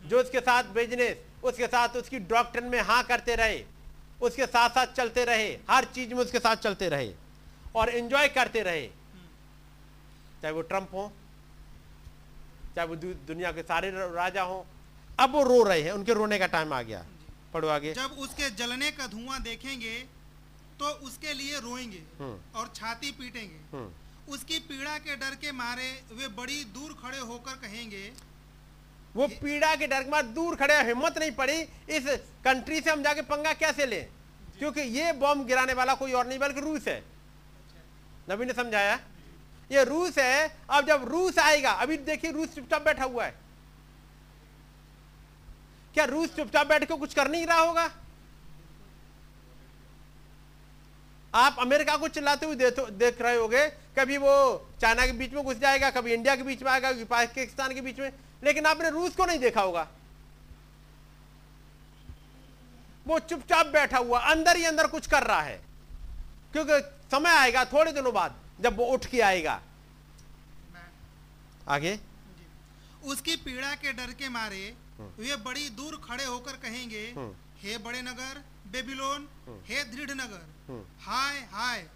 जो 0.00 0.20
उसके 0.20 0.40
साथ 0.40 0.64
बिज़नेस 0.74 1.16
उसके 1.44 1.66
साथ 1.66 1.96
उसकी 1.96 2.18
डॉक्टर 2.26 2.64
में 2.64 2.80
हाँ 2.82 3.02
करते 3.04 3.34
रहे 3.36 3.64
उसके 4.22 4.46
साथ 4.46 4.70
साथ 4.70 4.94
चलते 4.94 5.24
रहे 5.24 5.48
हर 5.70 5.84
चीज़ 5.94 6.14
में 6.14 6.20
उसके 6.24 6.38
साथ 6.38 6.56
चलते 6.58 6.88
रहे 6.88 7.12
और 7.76 7.88
एंजॉय 7.90 8.28
करते 8.28 8.62
रहे। 8.62 8.86
चाहे 10.42 10.52
वो 10.54 10.62
ट्रंप 10.62 10.90
हो 10.94 11.10
चाहे 12.78 12.88
वो 12.88 12.96
दुनिया 13.26 13.50
के 13.52 13.62
सारे 13.62 13.90
राजा 13.90 14.42
हो। 14.42 14.58
अब 15.20 15.32
वो 15.32 15.42
रो 15.44 15.62
रहे 15.64 15.80
हैं 15.82 15.92
उनके 15.92 16.14
रोने 16.14 16.38
का 16.38 16.46
टाइम 16.46 16.72
आ 16.72 16.82
गया। 16.82 17.04
पढ़ो 17.54 17.68
आगे। 17.68 17.94
जब 17.94 18.16
उसके 18.18 18.50
जलने 18.54 18.90
का 18.90 19.06
धुआँ 19.06 19.40
देखेंगे 19.42 19.94
तो 20.78 20.90
उसके 21.06 21.32
लिए 21.34 21.58
रोएँगे 21.58 22.02
हम्म। 22.18 22.58
और 22.58 22.70
छाती 22.74 23.10
पीटेंगे। 23.12 23.58
हम्म। 23.72 24.32
उसकी 24.32 24.58
पीड़ा 24.68 24.96
के 24.98 25.16
डर 25.16 25.34
के 25.34 25.52
मारे 25.52 25.90
वे 26.12 26.28
बड़ी 26.36 26.62
दूर 26.70 26.92
खड़े 27.02 27.18
होकर 27.18 27.56
कहेंगे 27.58 28.04
वो 29.16 29.28
पीड़ा 29.42 29.74
के 29.74 29.86
डर 29.86 30.02
के 30.02 30.10
बाद 30.10 30.24
दूर 30.36 30.56
खड़े 30.56 30.80
हिम्मत 30.84 31.18
नहीं 31.18 31.30
पड़ी 31.34 31.60
इस 31.90 32.06
कंट्री 32.44 32.80
से 32.80 32.90
हम 32.90 33.02
जाके 33.02 33.22
पंगा 33.26 33.52
कैसे 33.58 33.86
लें? 33.86 34.04
क्योंकि 34.58 34.80
ये 34.80 35.12
बॉम्ब 35.18 35.46
गिराने 35.46 35.72
वाला 35.74 35.94
कोई 35.94 36.12
और 36.12 36.26
नहीं 36.26 36.38
बल्कि 36.38 36.60
रूस 36.60 36.88
है। 36.88 37.02
नबी 38.30 38.44
ने 38.44 38.52
समझाया? 38.52 38.98
ये 39.70 39.84
रूस 39.84 40.18
है 40.18 40.56
अब 40.70 40.86
जब 40.86 41.08
रूस 41.08 41.38
आएगा 41.38 41.70
अभी 41.72 41.96
देखिए 41.96 42.32
रूस 42.32 42.54
चुपचाप 42.54 42.82
बैठा 42.82 43.04
हुआ 43.04 43.24
है। 43.24 43.34
क्या 45.94 46.04
रूस 46.04 46.34
चुपचाप 46.36 46.66
बैठ 46.66 46.84
के 46.84 46.94
कुछ 46.94 47.14
कर 47.14 47.28
नहीं 47.28 47.46
रहा 47.46 47.60
होगा? 47.60 47.90
आप 51.34 51.56
अमेरिका 51.58 51.96
को 51.96 52.08
चिल्लाते 52.08 52.46
हुए 52.46 52.54
देख, 52.56 53.20
रहे 53.20 53.36
होगे 53.36 53.66
कभी 53.98 54.16
वो 54.16 54.32
चाइना 54.80 55.06
के 55.06 55.12
बीच 55.12 55.32
में 55.32 55.44
घुस 55.44 55.56
जाएगा 55.56 55.90
कभी 55.90 56.12
इंडिया 56.14 56.36
के 56.36 56.42
बीच 56.42 56.62
में 56.62 56.70
आएगा 56.70 56.92
कभी 56.92 57.04
पाकिस्तान 57.04 57.74
के 57.74 57.80
बीच 57.80 57.98
में 57.98 58.10
लेकिन 58.44 58.66
आपने 58.66 58.90
रूस 58.90 59.16
को 59.16 59.24
नहीं 59.26 59.38
देखा 59.38 59.60
होगा। 59.60 59.86
वो 63.06 63.18
चुपचाप 63.18 63.66
बैठा 63.66 63.98
हुआ 63.98 64.18
अंदर 64.20 64.56
ही 64.56 64.64
अंदर 64.64 64.86
कुछ 64.86 65.06
कर 65.06 65.22
रहा 65.22 65.40
है। 65.40 65.60
क्योंकि 66.52 66.80
समय 67.10 67.30
आएगा 67.30 67.64
थोड़े 67.64 67.92
दिनों 67.92 68.12
बाद। 68.14 68.34
जब 68.60 68.76
वो 68.76 68.84
उठ 68.92 69.06
के 69.06 69.20
आएगा। 69.20 69.60
आगे? 71.68 71.98
उसकी 73.04 73.34
पीड़ा 73.36 73.74
के 73.74 73.92
डर 73.92 74.12
के 74.12 74.28
मारे 74.28 74.74
वे 75.18 75.36
बड़ी 75.36 75.68
दूर 75.70 75.96
खड़े 76.04 76.24
होकर 76.24 76.56
कहेंगे 76.62 77.02
हम्म। 77.16 77.34
हे 77.58 77.76
बड़े 77.78 78.00
नगर 78.02 78.42
बेबीलोन 78.72 79.28
हे 79.68 79.84
दृढ़ 79.84 80.10
नगर 80.10 80.42
हम्म। 80.68 80.82
हाय 81.00 81.38
हाय 81.52 81.86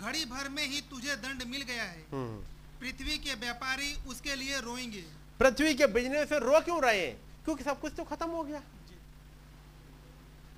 घड़ी 0.00 0.24
भर 0.24 0.48
में 0.48 0.64
ही 0.64 0.80
तुझे 0.90 1.16
दंड 1.16 1.42
मिल 1.42 1.62
गया 1.62 1.82
है। 1.82 2.00
हम्म। 2.12 2.40
पृथ्वी 2.80 3.18
के 3.18 3.34
व्यापारी 3.34 3.92
उसके 4.06 4.34
लिए 4.34 4.60
रोएँगे। 4.60 5.04
पृथ्वी 5.40 5.74
के 5.74 5.86
बिज़नेस 5.86 6.28
से 6.28 6.38
रो 6.38 6.60
क्यों 6.60 6.80
रहे? 6.82 7.06
क्योंकि 7.44 7.64
सब 7.64 7.80
कुछ 7.80 7.92
तो 7.96 8.04
खत्म 8.04 8.28
हो 8.30 8.42
गया। 8.42 8.62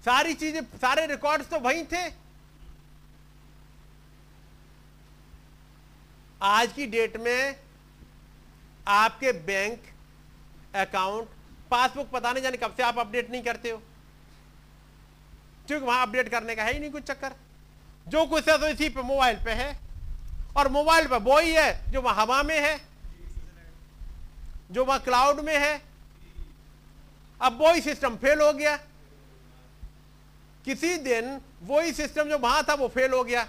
सारी 0.05 0.35
चीज़ें 0.35 0.63
सारे 0.79 1.07
रिकॉर्ड्स 1.07 1.49
तो 1.49 1.59
वही 1.61 1.83
थे। 1.85 2.09
आज 6.43 6.73
की 6.73 6.87
डेट 6.87 7.17
में 7.17 7.57
आपके 8.89 9.33
बैंक 9.33 9.83
अकाउंट, 10.75 11.29
पासबुक 11.71 12.11
पता 12.11 12.33
नहीं 12.33 12.43
जाने 12.43 12.57
कब 12.57 12.75
से 12.77 12.83
आप 12.83 12.99
अपडेट 12.99 13.31
नहीं 13.31 13.43
करते 13.43 13.71
हो। 13.71 13.83
क्योंकि 15.67 15.87
वहाँ 15.87 16.03
अपडेट 16.03 16.29
करने 16.29 16.55
का 16.55 16.63
है 16.63 16.73
ही 16.73 16.79
नहीं 16.81 16.91
कुछ 16.91 17.03
चक्कर। 17.03 17.33
जो 18.09 18.27
कुछ 18.27 18.49
है 18.49 18.59
तो 18.59 18.69
इसी 18.69 18.89
पे 18.89 19.03
मोबाइल 19.03 19.37
पे 19.37 19.51
है। 19.51 19.81
और 20.57 20.69
मोबाइल 20.69 21.09
पे 21.09 21.17
वो 21.17 21.39
ही 21.39 21.53
है 21.53 21.91
जो 21.91 22.03
वहाँ 22.03 22.23
हवा 22.23 22.43
में 22.43 22.61
है, 22.61 22.81
जो 24.71 24.85
वहाँ 24.85 25.01
क्लाउड 25.01 25.41
में 25.41 25.59
है। 25.59 25.83
अब 27.43 27.59
वही 27.63 27.81
सिस्टम 27.81 28.17
फेल 28.17 28.41
हो 28.41 28.53
गया। 28.53 28.77
किसी 30.65 30.97
दिन 30.97 31.41
वही 31.63 31.93
सिस्टम 31.93 32.23
जो 32.23 32.39
वहाँ 32.39 32.65
था 32.65 32.75
वो 32.75 32.89
फेल 32.89 33.13
हो 33.13 33.25
गया। 33.25 33.49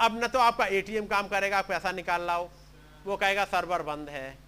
अब 0.00 0.24
न 0.24 0.26
तो 0.28 0.38
आपका 0.38 0.66
एटीएम 0.66 1.06
काम 1.06 1.28
करेगा 1.28 1.60
पैसा 1.62 1.92
निकाल 1.92 2.22
लाओ। 2.22 2.48
वो 3.04 3.16
कहेगा, 3.16 3.44
सर्वर 3.44 3.82
बंद 3.82 4.08
है। 4.08 4.38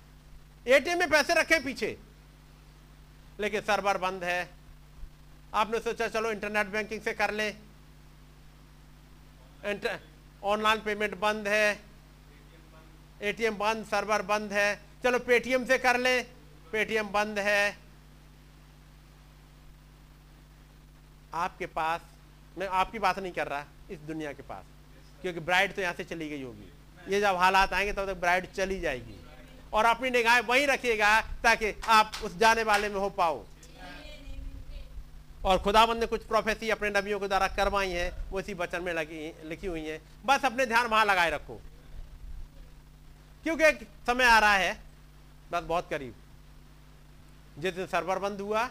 एटीएम 0.66 0.98
में 0.98 1.10
पैसे 1.10 1.34
रखे 1.34 1.58
पीछे। 1.60 1.98
लेकिन 3.40 3.60
सर्वर 3.60 3.98
बंद 3.98 4.24
है। 4.24 4.48
आपने 5.54 5.78
सोचा, 5.78 6.08
चलो, 6.08 6.30
इंटरनेट 6.32 6.66
बैंकिंग 6.66 7.00
से 7.00 7.12
कर 7.12 7.30
ले। 7.30 7.50
ऑनलाइन 10.44 10.80
पेमेंट 10.80 11.14
बंद 11.14 11.48
है। 11.48 11.80
एटीएम 13.22 13.56
बंद, 13.56 13.86
सर्वर 13.86 14.22
बंद 14.22 14.52
है। 14.52 14.80
चलो 15.04 15.18
पेटीएम 15.18 15.64
से 15.64 15.78
कर 15.78 15.98
ले। 15.98 16.22
पेटीएम 16.72 17.08
बंद 17.08 17.38
है। 17.38 17.78
आपके 21.34 21.66
पास, 21.66 22.00
मैं 22.58 22.68
आपकी 22.68 22.98
बात 22.98 23.18
नहीं 23.18 23.32
कर 23.32 23.46
रहा, 23.48 23.64
इस 23.90 23.98
दुनिया 23.98 24.32
के 24.32 24.42
पास। 24.42 24.64
क्योंकि 25.22 25.40
ब्राइड 25.40 25.74
तो 25.74 25.82
यहाँ 25.82 25.94
से 25.94 26.04
चली 26.04 26.28
गई 26.28 26.42
होगी। 26.42 26.72
ये 27.14 27.20
जब 27.20 27.36
हालात 27.36 27.72
आएँगे, 27.72 27.92
तब 27.92 28.06
तक 28.06 28.20
ब्राइड 28.20 28.52
चली 28.52 28.80
जाएगी। 28.80 29.20
और 29.72 29.84
अपनी 29.84 30.10
निगाहें 30.10 30.40
वहीं 30.40 30.66
रखिएगा 30.66 31.20
ताकि 31.20 31.74
आप 31.88 32.12
उस 32.24 32.36
जाने 32.36 32.62
वाले 32.62 32.88
में 32.88 32.96
हो 32.96 33.10
पाओ। 33.10 33.44
और 35.44 35.58
खुदाबंद 35.58 36.00
ने 36.00 36.06
कुछ 36.06 36.22
प्रोफेसी 36.22 36.70
अपने 36.70 36.90
नबियों 36.90 37.20
के 37.20 37.28
द्वारा 37.28 37.48
करवाई 37.48 37.90
है, 37.90 38.14
वो 38.30 38.40
इसी 38.40 38.54
वचन 38.54 38.82
में 38.82 38.92
लगी, 38.94 39.32
लिखी 39.44 39.66
हुई 39.66 39.84
है। 39.84 40.00
बस 40.26 40.44
अपने 40.44 40.66
ध्यान 40.66 40.86
वहाँ 40.86 41.04
लगाए 41.04 41.30
रखो। 41.30 41.60
क्योंकि 43.42 43.86
समय 44.06 44.24
आ 44.24 44.38
रहा 44.38 44.54
है, 44.54 44.80
बस 45.52 45.62
बहुत 45.62 45.90
करीब। 45.90 46.14
जिस 47.58 47.74
दिन 47.74 47.86
सर्वर 47.86 48.18
बंद 48.18 48.40
हुआ, 48.40 48.70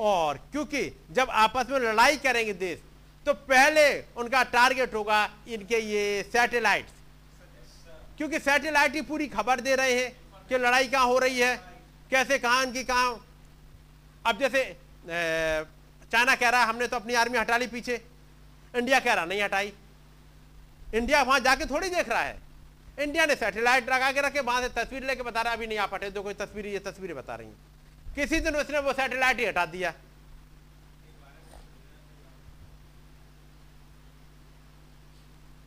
और 0.00 0.36
क्योंकि 0.36 1.00
जब 1.10 1.30
आपस 1.30 1.66
में 1.70 1.78
लड़ाई 1.78 2.16
करेंगे 2.16 2.52
देश 2.52 2.80
तो 3.26 3.32
पहले 3.46 3.84
उनका 4.16 4.42
टारगेट 4.48 4.94
होगा 4.94 5.28
इनके 5.48 5.78
ये 5.78 6.22
सैटेलाइट 6.32 6.86
क्योंकि 8.18 8.38
सैटेलाइट 8.40 8.94
ही 8.94 9.00
पूरी 9.04 9.26
खबर 9.28 9.60
दे 9.60 9.74
रहे 9.76 9.92
हैं 9.94 10.10
कि 10.48 10.58
लड़ाई 10.58 10.88
कहाँ 10.88 11.06
हो 11.06 11.18
रही 11.18 11.38
है, 11.38 11.56
कैसे, 12.10 12.38
कहाँ, 12.38 12.62
इनकी 12.64 12.84
कहाँ। 12.84 13.10
अब 14.26 14.38
जैसे 14.38 14.62
चाइना 15.06 16.34
कह 16.34 16.48
रहा 16.48 16.60
है, 16.60 16.68
हमने 16.68 16.86
तो 16.86 16.96
अपनी 16.96 17.14
आर्मी 17.14 17.38
हटा 17.38 17.56
ली 17.56 17.66
पीछे। 17.68 18.00
इंडिया 18.74 19.00
कह 19.00 19.12
रहा 19.14 19.24
नहीं 19.24 19.42
हटाई। 19.42 19.72
इंडिया 20.94 21.22
वहाँ 21.22 21.40
जाके 21.40 21.66
थोड़ी 21.66 21.88
देख 21.88 22.08
रहा 22.08 22.22
है। 22.22 22.36
इंडिया 22.98 23.26
ने 23.26 23.34
सैटेलाइट 23.36 23.90
लगा 23.90 24.10
के 24.12 24.20
रखे, 24.20 24.40
वहाँ 24.40 24.62
से 24.62 24.68
तस्वीर 24.74 25.04
लेके 25.04 25.22
बता 25.22 25.40
रहा 25.42 25.52
है, 25.52 25.56
अभी 25.56 25.66
नहीं 25.66 25.78
आप 25.78 25.90
पाते 25.90 26.10
तो 26.10 26.22
कोई 26.22 26.34
तस्वीर 26.36 26.66
ये 26.66 26.78
तस्वीरें 26.80 27.16
बता 27.16 27.34
रही 27.34 27.48
किसी 28.16 28.40
दिन 28.40 28.56
उसने 28.56 28.78
वो 28.80 28.92
सैटेलाइट 28.94 29.38
ही 29.38 29.44
हटा 29.46 29.64
दिया। 29.68 29.92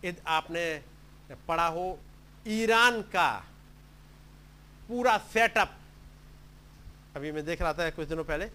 आपने 0.03 0.63
पढ़ा 1.47 1.67
हो, 1.67 1.99
ईरान 2.47 3.01
का 3.01 3.29
पूरा 4.89 5.17
सेटअप 5.33 5.77
अभी 7.15 7.31
मैं 7.31 7.45
देख 7.45 7.61
रहा 7.61 7.73
था 7.73 7.89
कुछ 7.89 8.07
दिनों 8.07 8.23
पहले। 8.23 8.49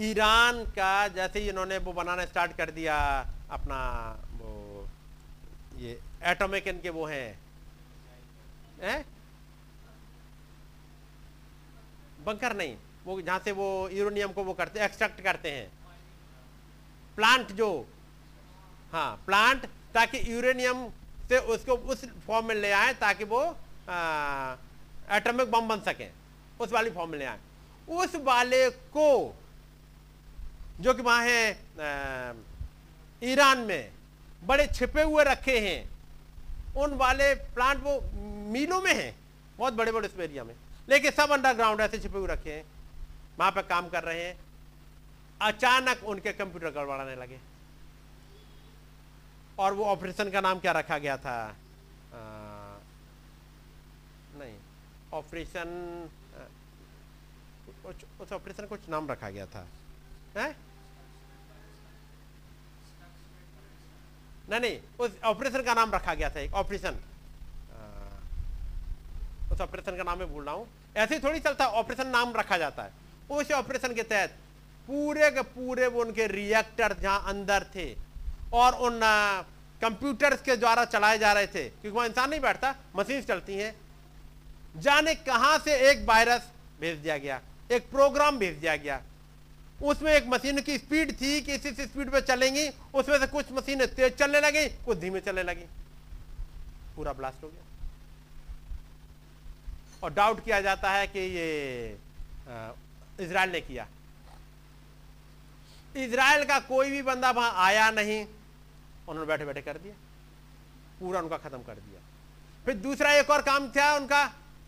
ईरान 0.00 0.64
का 0.70 1.08
जैसे 1.08 1.40
ही 1.40 1.48
इन्होंने 1.48 1.78
वो 1.78 1.92
बनाना 1.92 2.24
स्टार्ट 2.24 2.56
कर 2.56 2.70
दिया, 2.70 2.96
अपना 3.50 3.80
वो 4.32 4.88
ये 5.78 5.98
एटॉमिक 6.22 6.68
इनके 6.68 6.90
वो 6.90 7.06
हैं। 7.06 7.38
हैं? 8.82 9.04
बंकर 12.24 12.56
नहीं, 12.56 12.76
वो 13.04 13.20
जहाँ 13.20 13.38
से 13.38 13.52
वो 13.52 13.88
यूरोनियम 13.88 14.32
को 14.32 14.44
वो 14.44 14.52
करते 14.52 14.84
एक्सट्रैक्ट 14.84 15.20
करते 15.20 15.50
हैं। 15.50 15.70
प्लांट 17.16 17.52
जो 17.52 17.68
हाँ 18.96 19.16
प्लांट 19.26 19.64
ताकि 19.94 20.18
यूरेनियम 20.26 20.78
से 21.28 21.38
उसको 21.54 21.72
उस 21.92 22.04
फॉर्म 22.26 22.46
में 22.48 22.54
ले 22.54 22.70
आए 22.72 22.92
ताकि 22.94 23.24
वो 23.24 23.40
एटॉमिक 25.16 25.50
बम 25.50 25.68
बन 25.68 25.80
सके, 25.86 26.06
उस 26.60 26.72
वाली 26.72 26.90
फॉर्म 26.90 27.10
में 27.10 27.18
ले 27.18 27.24
आए। 27.24 27.38
उस 27.88 28.14
वाले 28.24 28.68
को 28.96 29.08
जो 30.80 30.94
कि 30.94 31.02
वहाँ 31.02 31.24
है 31.24 31.42
ईरान 33.22 33.58
में 33.60 33.90
बड़े 34.42 34.66
छिपे 34.68 35.02
हुए 35.02 35.24
रखे 35.24 35.58
हैं, 35.60 35.88
उन 36.76 36.94
वाले 36.96 37.34
प्लांट 37.34 37.82
वो 37.84 38.00
मीलों 38.52 38.80
में 38.82 38.94
हैं, 38.94 39.14
बहुत 39.58 39.74
बड़े 39.74 39.92
बड़े 39.92 40.08
उस 40.08 40.20
एरिया 40.20 40.44
में। 40.44 40.54
लेकिन 40.88 41.10
सब 41.10 41.30
अंडरग्राउंड 41.32 41.80
ऐसे 41.80 41.98
छिपे 41.98 42.18
हुए 42.18 42.28
रखे 42.28 42.52
हैं, 42.52 42.64
वहाँ 43.38 43.50
पर 43.52 43.62
काम 43.64 43.88
कर 43.88 44.02
रहे 44.04 44.24
हैं। 44.24 44.36
अचानक 45.42 46.04
उनके 46.06 46.32
कंप्यूटर 46.32 46.70
गड़बड़ाने 46.70 47.16
लगे। 47.16 47.38
और 49.58 49.72
वो 49.72 49.84
ऑपरेशन 49.84 50.30
का 50.30 50.40
नाम 50.40 50.58
क्या 50.58 50.72
रखा 50.72 50.98
गया 50.98 51.16
था? 51.16 51.36
आ, 51.46 52.18
नहीं 54.38 54.56
ऑपरेशन 55.12 56.08
उस 58.20 58.32
ऑपरेशन 58.32 58.66
कुछ 58.66 58.88
नाम 58.88 59.08
रखा 59.10 59.30
गया 59.30 59.46
था। 59.46 59.66
है? 60.36 60.54
नहीं 64.50 64.60
नहीं 64.60 64.78
उस 65.00 65.20
ऑपरेशन 65.24 65.62
का 65.62 65.74
नाम 65.74 65.90
रखा 65.92 66.14
गया 66.14 66.30
था 66.30 66.40
एक 66.40 66.54
ऑपरेशन। 66.54 66.98
उस 69.52 69.60
ऑपरेशन 69.60 69.96
का 69.96 70.02
नाम 70.02 70.18
मैं 70.18 70.28
भूल 70.32 70.44
रहा 70.44 70.54
हूँ। 70.54 70.66
ऐसे 70.96 71.18
थोड़ी 71.20 71.40
चलता 71.40 71.66
ऑपरेशन 71.80 72.06
नाम 72.08 72.32
रखा 72.36 72.56
जाता 72.58 72.82
है। 72.82 72.92
उस 73.30 73.50
ऑपरेशन 73.52 73.94
के 73.94 74.02
तहत 74.04 74.36
पूरे 74.88 75.30
के 75.30 75.42
पूरे 75.54 75.86
वो 75.86 76.00
उनके 76.00 76.26
रिएक्टर 76.28 76.92
जहाँ 77.00 77.22
अंदर 77.28 77.64
थे 77.74 77.86
और 78.52 78.74
उन 78.80 79.00
कंप्यूटर्स 79.82 80.42
के 80.42 80.56
द्वारा 80.56 80.84
चलाए 80.86 81.18
जा 81.18 81.32
रहे 81.32 81.46
थे, 81.46 81.62
क्योंकि 81.62 81.88
वहाँ 81.88 82.06
इंसान 82.08 82.30
नहीं 82.30 82.40
बैठता 82.40 82.74
मशीन 82.96 83.22
चलती 83.22 83.54
हैं। 83.54 83.74
जाने 84.76 85.14
कहाँ 85.16 85.58
से 85.58 85.76
एक 85.90 86.04
वायरस 86.08 86.50
भेज 86.80 86.98
दिया 86.98 87.16
गया, 87.18 87.40
एक 87.72 87.90
प्रोग्राम 87.90 88.38
भेज 88.38 88.56
दिया 88.56 88.76
गया। 88.76 89.00
उसमें 89.82 90.12
एक 90.12 90.26
मशीन 90.26 90.60
की 90.60 90.78
स्पीड 90.78 91.12
थी 91.12 91.40
कि 91.40 91.54
इसी 91.54 91.72
स्पीड 91.72 92.10
पे 92.10 92.20
चलेंगी, 92.22 92.68
उसमें 92.94 93.18
से 93.18 93.26
कुछ 93.26 93.52
मशीनें 93.52 93.86
तेज 93.88 94.14
चलने 94.14 94.40
लगी, 94.40 94.68
कुछ 94.84 94.98
धीमे 94.98 95.20
चलने 95.20 95.42
लगी। 95.42 95.64
पूरा 96.96 97.12
ब्लास्ट 97.12 97.42
हो 97.44 97.48
गया। 97.48 97.62
और 100.02 100.12
डाउट 100.12 100.44
किया 100.44 100.60
जाता 100.60 100.90
है 100.90 101.06
कि 101.06 101.18
ये 101.18 101.98
इसराइल 103.20 103.50
ने 103.50 103.60
किया। 103.60 103.86
इसराइल 105.96 106.44
का 106.44 106.58
कोई 106.62 106.90
भी 106.90 107.02
बंदा 107.02 107.30
वहाँ 107.30 107.52
आया 107.64 107.90
नहीं, 107.90 108.24
उन्होंने 109.08 109.26
बैठे 109.26 109.44
बैठे 109.44 109.60
कर 109.62 109.78
दिया। 109.78 109.94
पूरा 111.00 111.20
उनका 111.20 111.36
खत्म 111.38 111.58
कर 111.58 111.74
दिया। 111.76 112.00
फिर 112.64 112.74
दूसरा 112.76 113.12
एक 113.14 113.30
और 113.30 113.42
काम 113.42 113.68
था 113.70 113.94
उनका? 113.96 114.24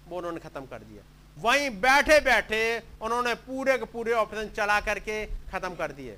वो 0.09 0.17
उन्होंने 0.17 0.41
खत्म 0.41 0.61
कर 0.67 0.79
दिया। 0.81 1.03
वहीं 1.37 1.71
बैठे 1.81 2.21
बैठे 2.21 2.63
उन्होंने 3.03 3.35
पूरे 3.43 3.77
के 3.79 3.85
पूरे 3.87 4.13
ऑपरेशन 4.15 4.49
चला 4.57 4.79
करके 4.81 5.25
खत्म 5.51 5.75
कर 5.75 5.93
दिए। 5.93 6.17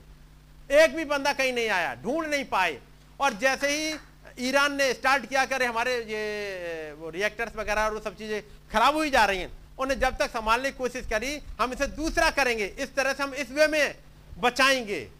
एक 0.75 0.95
भी 0.97 1.05
बंदा 1.07 1.33
कहीं 1.33 1.53
नहीं 1.53 1.69
आया, 1.71 1.95
ढूंढ 1.95 2.27
नहीं 2.27 2.45
पाए। 2.47 2.79
और 3.21 3.33
जैसे 3.37 3.69
ही 3.69 3.95
ईरान 4.41 4.75
ने 4.75 4.93
स्टार्ट 4.95 5.27
किया 5.27 5.45
करे 5.47 5.67
हमारे 5.67 5.95
ये, 6.05 6.93
वो 6.99 7.11
रिएक्टर्स 7.11 7.57
वगैरह 7.57 7.83
और 7.83 7.95
वो 7.95 8.01
सब 8.01 8.17
चीज़ें 8.17 8.43
खराब 8.73 8.95
हुई 8.95 9.11
जा 9.11 9.25
रही 9.25 9.39
हैं, 9.39 9.51
उन्हें 9.79 9.99
जब 10.01 10.17
तक 10.19 10.31
संभालने 10.31 10.71
की 10.71 10.79
कोशिश 10.79 11.07
करी, 11.07 11.41
हम 11.61 11.73
इसे 11.73 11.87
दूसरा 11.89 12.31
करेंगे। 12.31 12.67
इस 12.67 12.95
तरह 12.95 13.13
से 13.13 13.23
हम 13.23 13.35
इस 13.35 13.51
वे 13.51 13.67
में 13.67 13.95
बचाएँगे। 14.39 15.11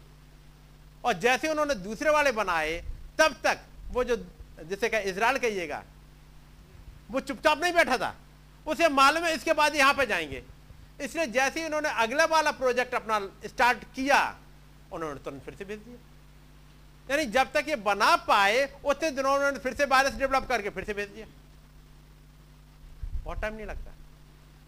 और 1.05 1.13
जैसे 1.13 1.49
उन्होंने 1.49 1.75
दूसरे 1.75 2.09
वाले 2.09 2.31
बनाए, 2.31 2.83
तब 3.17 3.35
तक 3.43 3.59
वो 3.89 4.03
जो, 4.03 4.15
जिसे 4.63 4.89
कह 4.89 4.97
इसराइल 4.97 5.37
कहिएगा, 5.37 5.83
वो 7.11 7.19
चुपचाप 7.19 7.61
नहीं 7.61 7.73
बैठा 7.73 7.97
था। 7.97 8.15
उसे 8.67 8.89
मालूम 8.89 9.23
है, 9.23 9.35
इसके 9.35 9.53
बाद 9.53 9.75
यहाँ 9.75 9.93
पर 9.93 10.05
जाएँगे। 10.05 10.43
इसलिए 11.01 11.27
जैसे 11.27 11.59
ही 11.59 11.65
उन्होंने 11.65 11.89
अगला 11.89 12.25
वाला 12.25 12.51
प्रोजेक्ट 12.51 12.93
अपना 12.93 13.31
स्टार्ट 13.45 13.83
किया, 13.83 14.37
उन्होंने 14.91 15.19
तुरंत 15.19 15.43
फिर 15.43 15.55
से 15.55 15.65
भेज 15.65 15.79
दिया। 15.79 15.97
यानी 17.11 17.25
जब 17.25 17.51
तक 17.51 17.65
ये 17.67 17.75
बना 17.75 18.15
पाए, 18.15 18.79
उतने 18.85 19.11
दिनों 19.11 19.35
उन्होंने 19.35 19.59
फिर 19.59 19.73
से 19.73 19.85
वायरस 19.85 20.13
डेवलप 20.13 20.47
करके 20.49 20.69
फिर 20.69 20.83
से 20.83 20.93
भेज 20.93 21.09
दिया। 21.09 21.25
बहुत 23.23 23.41
टाइम 23.41 23.53
नहीं 23.53 23.65
लगता। 23.65 23.91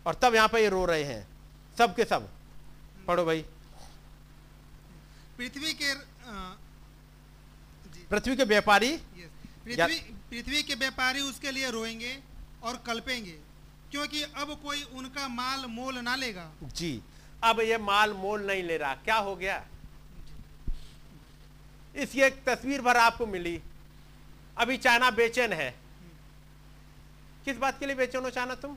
और 0.05 0.15
तब 0.15 0.35
यहाँ 0.35 0.47
पर 0.47 0.59
ये 0.59 0.69
रो 0.69 0.85
रहे 0.85 1.03
हैं। 1.03 1.27
सब 1.77 1.95
के 1.95 2.05
सब, 2.05 2.29
पढ़ो 3.07 3.25
भाई। 3.25 3.45
पृथ्वी 5.37 5.73
के 5.73 5.93
पृथ्वी 8.09 8.35
के 8.35 8.43
व्यापारी? 8.43 8.89
पृथ्वी 9.65 9.99
पृथ्वी 10.29 10.61
के 10.63 10.75
व्यापारी 10.75 11.21
उसके 11.21 11.51
लिए 11.51 11.69
रोएँगे 11.71 12.17
और 12.63 12.77
कल्पेंगे 12.85 13.37
क्योंकि 13.91 14.21
अब 14.23 14.59
कोई 14.63 14.83
उनका 14.93 15.27
माल 15.27 15.65
मोल 15.69 15.97
ना 15.99 16.15
लेगा। 16.15 16.51
जी 16.63 17.01
अब 17.43 17.59
ये 17.61 17.77
माल 17.79 18.13
मोल 18.13 18.45
नहीं 18.47 18.63
ले 18.63 18.77
रहा 18.77 18.93
क्या 18.95 19.15
हो 19.17 19.35
गया? 19.35 19.63
इसकी 21.95 22.21
एक 22.21 22.43
तस्वीर 22.45 22.81
भर 22.81 22.97
आपको 22.97 23.25
मिली। 23.27 23.61
अभी 24.57 24.77
चाइना 24.77 25.09
बेचैन 25.11 25.53
है। 25.53 25.69
किस 27.45 27.57
बात 27.57 27.79
के 27.79 27.85
लिए 27.85 27.95
बेचैन 27.95 28.23
हो 28.23 28.29
चाइना 28.29 28.55
तुम? 28.55 28.75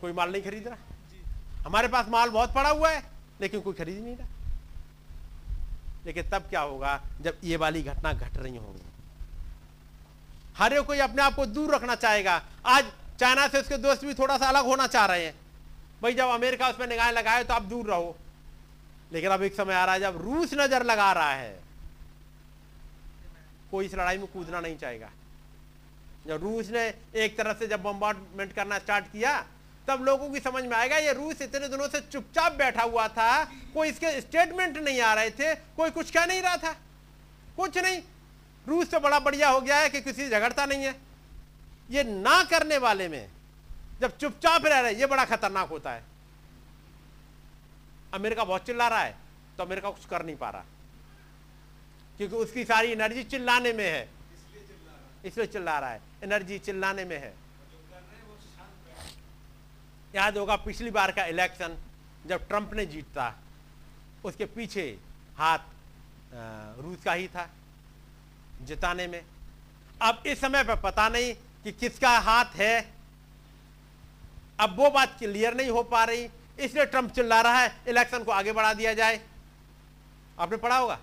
कोई 0.00 0.12
माल 0.12 0.32
नहीं 0.32 0.42
खरीद 0.42 0.68
रहा? 0.68 0.76
हमारे 1.66 1.88
पास 1.88 2.08
माल 2.08 2.30
बहुत 2.30 2.54
पड़ा 2.54 2.70
हुआ 2.70 2.90
है 2.90 3.02
लेकिन 3.40 3.60
कोई 3.60 3.74
खरीद 3.74 4.02
नहीं 4.04 4.16
रहा। 4.16 4.28
लेकिन 6.08 6.28
तब 6.30 6.42
क्या 6.50 6.60
होगा 6.62 7.00
जब 7.20 7.40
ये 7.44 7.56
वाली 7.56 7.82
घटना 7.84 8.12
घट 8.12 8.36
रही 8.36 8.56
होंगी। 8.56 8.86
हर 10.56 10.72
एक 10.72 10.86
कोई 10.86 10.98
अपने 10.98 11.22
आप 11.22 11.34
को 11.34 11.46
दूर 11.46 11.74
रखना 11.74 11.94
चाहेगा। 11.96 12.40
आज 12.66 12.84
चाइना 13.20 13.46
से 13.48 13.60
उसके 13.60 13.76
दोस्त 13.78 14.04
भी 14.04 14.14
थोड़ा 14.14 14.36
सा 14.38 14.48
अलग 14.48 14.64
होना 14.64 14.86
चाह 14.86 15.06
रहे 15.06 15.24
हैं। 15.24 15.34
भाई, 16.02 16.14
जब 16.14 16.28
अमेरिका 16.30 16.68
उसमें 16.68 16.86
निगाहें 16.86 17.12
लगाए 17.12 17.44
तो 17.44 17.54
आप 17.54 17.62
दूर 17.64 17.86
रहो। 17.86 18.16
लेकिन 19.12 19.30
अब 19.30 19.42
एक 19.42 19.54
समय 19.54 19.74
आ 19.74 19.84
रहा 19.84 19.94
है 19.94 20.00
जब 20.00 20.20
रूस 20.22 20.54
नज़र 20.54 20.82
लगा 20.84 21.12
रहा 21.12 21.32
है। 21.32 21.58
कोई 23.70 23.86
इस 23.86 23.94
लड़ाई 23.94 24.18
में 24.18 24.26
कूदना 24.26 24.60
नहीं 24.60 24.76
चाहेगा। 24.76 25.10
जब 26.26 26.42
रूस 26.42 26.70
ने 26.70 26.82
एक 27.16 27.36
तरह 27.38 27.52
से 27.52 27.66
जब 27.66 27.82
बम्बार्डमेंट 27.82 28.52
करना 28.52 28.78
स्टार्ट 28.78 29.04
किया 29.04 29.38
तब 29.88 30.02
लोगों 30.04 30.28
की 30.30 30.40
समझ 30.40 30.64
में 30.64 30.76
आएगा, 30.76 30.96
ये 30.96 31.12
रूस 31.12 31.42
इतने 31.42 31.68
दिनों 31.68 31.88
से 31.88 32.00
चुपचाप 32.00 32.52
बैठा 32.52 32.82
हुआ 32.82 33.08
था, 33.08 33.44
कोई 33.44 33.88
इसके 33.88 34.20
स्टेटमेंट 34.20 34.76
नहीं 34.78 35.00
आ 35.00 35.14
रहे 35.14 35.30
थे, 35.30 35.54
कोई 35.54 35.90
कुछ 35.90 36.10
कह 36.10 36.26
नहीं 36.26 36.42
रहा 36.42 36.56
था। 36.56 36.72
कुछ 37.56 37.78
नहीं। 37.78 38.02
रूस 38.68 38.90
तो 38.90 39.00
बड़ा 39.00 39.18
बढ़िया 39.18 39.48
हो 39.48 39.60
गया 39.60 39.76
है 39.76 39.88
कि 39.88 40.00
किसी 40.00 40.28
झगड़ता 40.28 40.66
नहीं 40.66 40.84
है। 40.84 40.94
ये 41.90 42.04
ना 42.04 42.42
करने 42.44 42.78
वाले 42.78 43.08
में, 43.08 43.30
जब 44.00 44.16
चुपचाप 44.16 44.66
रह 44.66 44.80
रहे, 44.80 44.94
ये 44.94 45.06
बड़ा 45.06 45.24
खतरनाक 45.24 45.68
होता 45.68 45.92
है। 45.92 46.04
अमेरिका 48.14 48.44
बहुत 48.44 48.66
चिल्ला 48.66 48.88
रहा 48.88 49.00
है 49.00 49.16
तो 49.56 49.64
अमेरिका 49.64 49.90
कुछ 49.90 50.04
कर 50.04 50.24
नहीं 50.24 50.36
पा 50.36 50.50
रहा। 50.50 50.64
क्योंकि 52.16 52.36
उसकी 52.36 52.64
सारी 52.64 52.92
एनर्जी 52.92 53.22
चिल्लाने 53.24 53.72
में 53.72 53.84
है। 53.84 54.08
इसलिए 55.24 55.46
चिल्ला 55.46 55.78
रहा 55.78 55.90
है। 55.90 56.00
एनर्जी 56.24 56.58
चिल्लाने 56.58 57.04
में 57.04 57.16
है। 57.16 57.47
याद 60.14 60.38
होगा 60.38 60.56
पिछली 60.58 60.90
बार 60.90 61.10
का 61.12 61.24
इलेक्शन 61.26 61.76
जब 62.26 62.46
ट्रंप 62.48 62.74
ने 62.74 62.86
जीतता 62.86 63.32
उसके 64.24 64.44
पीछे 64.46 64.86
हाथ 65.38 65.58
रूस 66.78 67.02
का 67.04 67.12
ही 67.12 67.26
था 67.28 67.48
जिताने 68.62 69.06
में। 69.06 69.22
अब 70.02 70.22
इस 70.26 70.40
समय 70.40 70.64
पर 70.64 70.76
पता 70.80 71.08
नहीं 71.08 71.34
कि 71.64 71.72
किसका 71.72 72.10
हाथ 72.20 72.56
है। 72.56 72.80
अब 74.60 74.76
वो 74.76 74.90
बात 74.90 75.16
क्लियर 75.18 75.54
नहीं 75.54 75.70
हो 75.70 75.82
पा 75.84 76.04
रही, 76.04 76.28
इसलिए 76.58 76.84
ट्रंप 76.86 77.12
चिल्ला 77.12 77.40
रहा 77.40 77.60
है, 77.60 77.72
इलेक्शन 77.88 78.24
को 78.24 78.32
आगे 78.32 78.52
बढ़ा 78.52 78.72
दिया 78.74 78.92
जाए। 78.94 79.20
आपने 80.38 80.56
पढ़ा 80.56 80.76
होगा? 80.76 80.98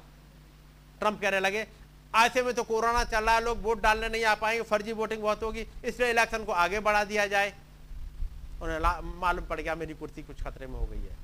ट्रंप 0.99 1.21
कहने 1.21 1.39
लगे, 1.39 1.65
ऐसे 2.13 2.43
में 2.43 2.53
तो 2.53 2.63
कोरोना 2.63 3.03
चल 3.03 3.23
रहा 3.25 3.35
है, 3.35 3.43
लोग 3.43 3.61
वोट 3.63 3.81
डालने 3.81 4.09
नहीं 4.09 4.23
आ 4.25 4.33
पाएँगे, 4.35 4.61
फर्जी 4.63 4.93
वोटिंग 4.93 5.21
बहुत 5.21 5.43
होगी, 5.43 5.65
इसलिए 5.85 6.09
इलेक्शन 6.09 6.43
को 6.43 6.51
आगे 6.53 6.79
बढ़ा 6.79 7.03
दिया 7.03 7.25
जाए। 7.27 7.53
उन्हें 8.61 8.79
मालूम 9.19 9.45
पड़ 9.45 9.59
गया 9.61 9.75
मेरी 9.75 9.93
कुर्सी 9.93 10.23
कुछ 10.23 10.43
खतरे 10.43 10.67
में 10.67 10.79
हो 10.79 10.85
गई 10.85 10.99
है। 10.99 11.15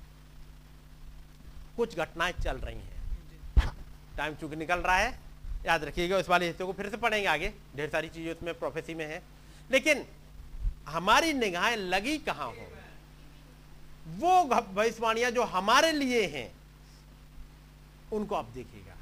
कुछ 1.77 1.97
घटनाएँ 1.97 2.33
चल 2.33 2.57
रही 2.57 2.75
हैं। 2.75 2.99
टाइम 4.17 4.35
चूँकि 4.35 4.55
निकल 4.55 4.79
रहा 4.79 4.95
है। 4.97 5.19
याद 5.65 5.83
रखिएगा 5.83 6.17
उस 6.17 6.29
वाले 6.29 6.47
हिस्से 6.47 6.63
को 6.63 6.73
फिर 6.73 6.89
से 6.89 6.97
पढ़ेंगे 6.97 7.27
आगे। 7.27 7.53
ढेर 7.75 7.89
सारी 7.89 8.09
चीज़ें 8.09 8.31
उसमें 8.31 8.53
प्रोफेसी 8.59 8.93
में 8.93 9.05
है। 9.05 9.21
लेकिन 9.71 10.05
हमारी 10.87 11.33
निगाहें 11.33 11.77
लगी 11.77 12.17
कहाँ 12.19 12.47
हो? 12.47 12.67
वो 14.17 14.43
भविष्यवाणियाँ 14.45 15.31
जो 15.31 15.43
हमारे 15.43 15.91
लिए 15.91 16.25
हैं, 16.27 16.51
उनको 18.13 18.35
आप 18.35 18.45
देखिएगा। 18.45 18.95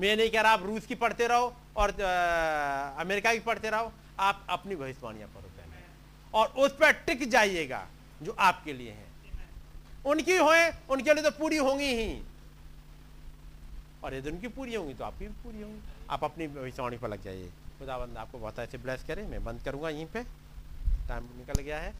मैं 0.00 0.16
नहीं 0.16 0.30
कह 0.30 0.40
रहा 0.40 0.52
आप 0.52 0.62
रूस 0.62 0.86
की 0.86 0.94
पढ़ते 0.94 1.26
रहो 1.26 1.54
और 1.76 1.90
अमेरिका 3.00 3.32
की 3.34 3.40
पढ़ते 3.40 3.70
रहो। 3.70 3.92
आप 4.20 4.46
अपनी 4.48 4.76
भविष्यवाणियाँ 4.76 5.28
पढ़ो। 5.28 5.45
और 6.36 6.46
उस 6.46 6.72
पर 6.72 6.92
टिक 6.92 7.28
जाइएगा, 7.30 7.86
जो 8.22 8.36
आपके 8.38 8.72
लिए 8.72 8.90
है। 8.90 9.06
उनकी 10.06 10.36
होए, 10.36 10.70
उनके 10.90 11.14
लिए 11.14 11.22
तो 11.22 11.30
पूरी 11.30 11.56
होंगी 11.56 11.94
ही। 11.94 12.22
और 14.04 14.14
यदि 14.14 14.30
उनकी 14.30 14.48
पूरी 14.48 14.74
होंगी 14.74 14.94
तो 14.94 15.04
आपकी 15.04 15.26
भी 15.26 15.34
पूरी 15.44 15.62
होंगी। 15.62 15.80
आप 16.10 16.24
अपनी 16.24 16.46
भविष्यवाणी 16.46 16.98
पर 16.98 17.08
लग 17.08 17.22
जाइए। 17.22 17.48
खुदाबंद 17.78 18.18
आपको 18.18 18.38
बहुत 18.38 18.58
ऐसे 18.58 18.78
ब्लेस 18.78 19.04
करे। 19.04 19.22
मैं 19.22 19.44
बंद 19.44 19.62
करूँगा 19.62 19.88
यहीं 19.88 20.06
पे। 20.06 20.22
टाइम 21.08 21.24
निकल 21.24 21.62
गया 21.62 21.80
है। 21.80 21.94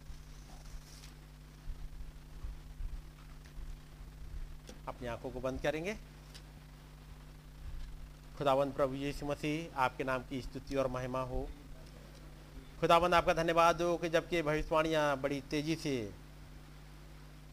अपनी 4.89 5.09
आँखों 5.09 5.31
को 5.31 5.41
बंद 5.41 5.61
करेंगे। 5.61 5.95
खुदावंद 8.39 8.73
प्रभु 8.73 8.95
यीशु 8.95 9.27
मसीह, 9.27 9.79
आपके 9.81 10.05
नाम 10.05 10.19
की 10.19 10.43
स्तुति 10.43 10.77
और 10.77 10.87
महिमा 10.87 11.21
हो। 11.21 11.49
खुदावंद 12.81 13.15
आपका 13.15 13.33
धन्यवाद 13.33 13.83
हो 13.83 13.97
कि 13.97 14.09
जबकि 14.09 14.43
भविष्यवाणियाँ 14.43 15.21
बड़ी 15.21 15.41
तेज़ी 15.41 15.77
से 15.77 16.13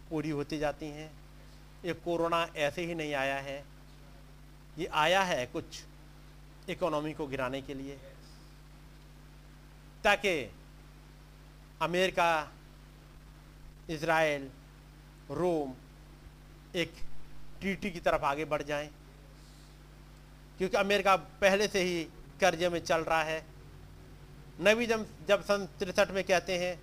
पूरी 0.10 0.30
होती 0.30 0.58
जाती 0.58 0.86
हैं। 0.86 1.12
ये 1.86 1.94
कोरोना 1.94 2.50
ऐसे 2.56 2.86
ही 2.86 2.96
नहीं 2.96 3.14
आया 3.14 3.36
है। 3.36 3.66
ये 4.78 4.86
आया 4.86 5.24
है 5.24 5.46
कुछ 5.46 5.84
इकोनॉमी 6.70 7.14
को 7.14 7.28
गिराने 7.28 7.62
के 7.62 7.74
लिए। 7.74 8.00
ताकि 10.04 10.52
अमेरिका 11.82 12.52
इसराइल 13.90 14.50
रोम 15.32 15.74
एक 16.76 16.94
ट्रीटी 17.62 17.92
की 17.92 18.00
तरफ़ 18.00 18.22
आगे 18.22 18.46
बढ़ 18.46 18.62
जाएँ। 18.62 18.90
क्योंकि 20.58 20.78
अमेरिका 20.78 21.16
पहले 21.16 21.68
से 21.68 21.82
ही 21.82 22.04
कर्जे 22.42 22.70
में 22.70 22.80
चल 22.80 23.02
रहा 23.02 23.24
है। 23.24 23.53
नबी 24.62 24.86
जब 24.86 25.06
जब 25.28 25.44
सन 25.44 25.68
तिरसठ 25.80 26.12
में 26.12 26.24
कहते 26.24 26.58
हैं 26.58 26.82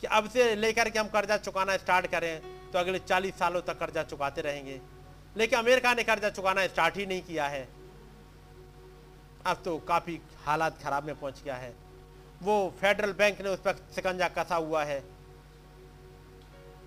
कि 0.00 0.06
अब 0.06 0.28
से 0.28 0.54
लेकर 0.54 0.90
के 0.90 0.98
हम 0.98 1.08
कर्जा 1.08 1.36
चुकाना 1.36 1.76
स्टार्ट 1.76 2.06
करें 2.06 2.40
तो 2.70 2.78
अगले 2.78 2.98
चालीस 2.98 3.38
सालों 3.38 3.62
तक 3.62 3.78
कर्जा 3.78 4.02
चुकाते 4.02 4.40
रहेंगे। 4.40 4.80
लेकिन 5.36 5.58
अमेरिका 5.58 5.94
ने 5.94 6.04
कर्जा 6.04 6.30
चुकाना 6.30 6.66
स्टार्ट 6.66 6.96
ही 6.96 7.06
नहीं 7.06 7.22
किया 7.22 7.46
है। 7.48 7.68
अब 9.46 9.62
तो 9.64 9.78
काफ़ी 9.78 10.20
हालात 10.44 10.82
खराब 10.82 11.04
में 11.04 11.18
पहुँच 11.20 11.42
गया 11.42 11.56
है। 11.56 11.74
वो 12.42 12.74
फेडरल 12.80 13.12
बैंक 13.12 13.40
ने 13.40 13.48
उस 13.48 13.58
पर 13.58 13.86
शिकंजा 13.94 14.28
कसा 14.28 14.56
हुआ 14.56 14.84
है। 14.84 14.98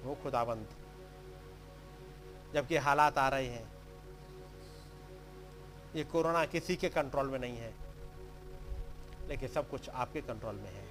वो 0.03 0.15
खुदाबंद। 0.23 0.67
जबकि 2.53 2.77
हालात 2.77 3.17
आ 3.17 3.29
रहे 3.29 3.47
हैं। 3.47 3.71
ये 5.95 6.03
कोरोना 6.03 6.45
किसी 6.45 6.75
के 6.75 6.89
कंट्रोल 6.89 7.27
में 7.27 7.39
नहीं 7.39 7.57
है। 7.57 7.73
लेकिन 9.29 9.49
सब 9.49 9.69
कुछ 9.69 9.89
आपके 9.89 10.21
कंट्रोल 10.21 10.55
में 10.55 10.69
है। 10.69 10.85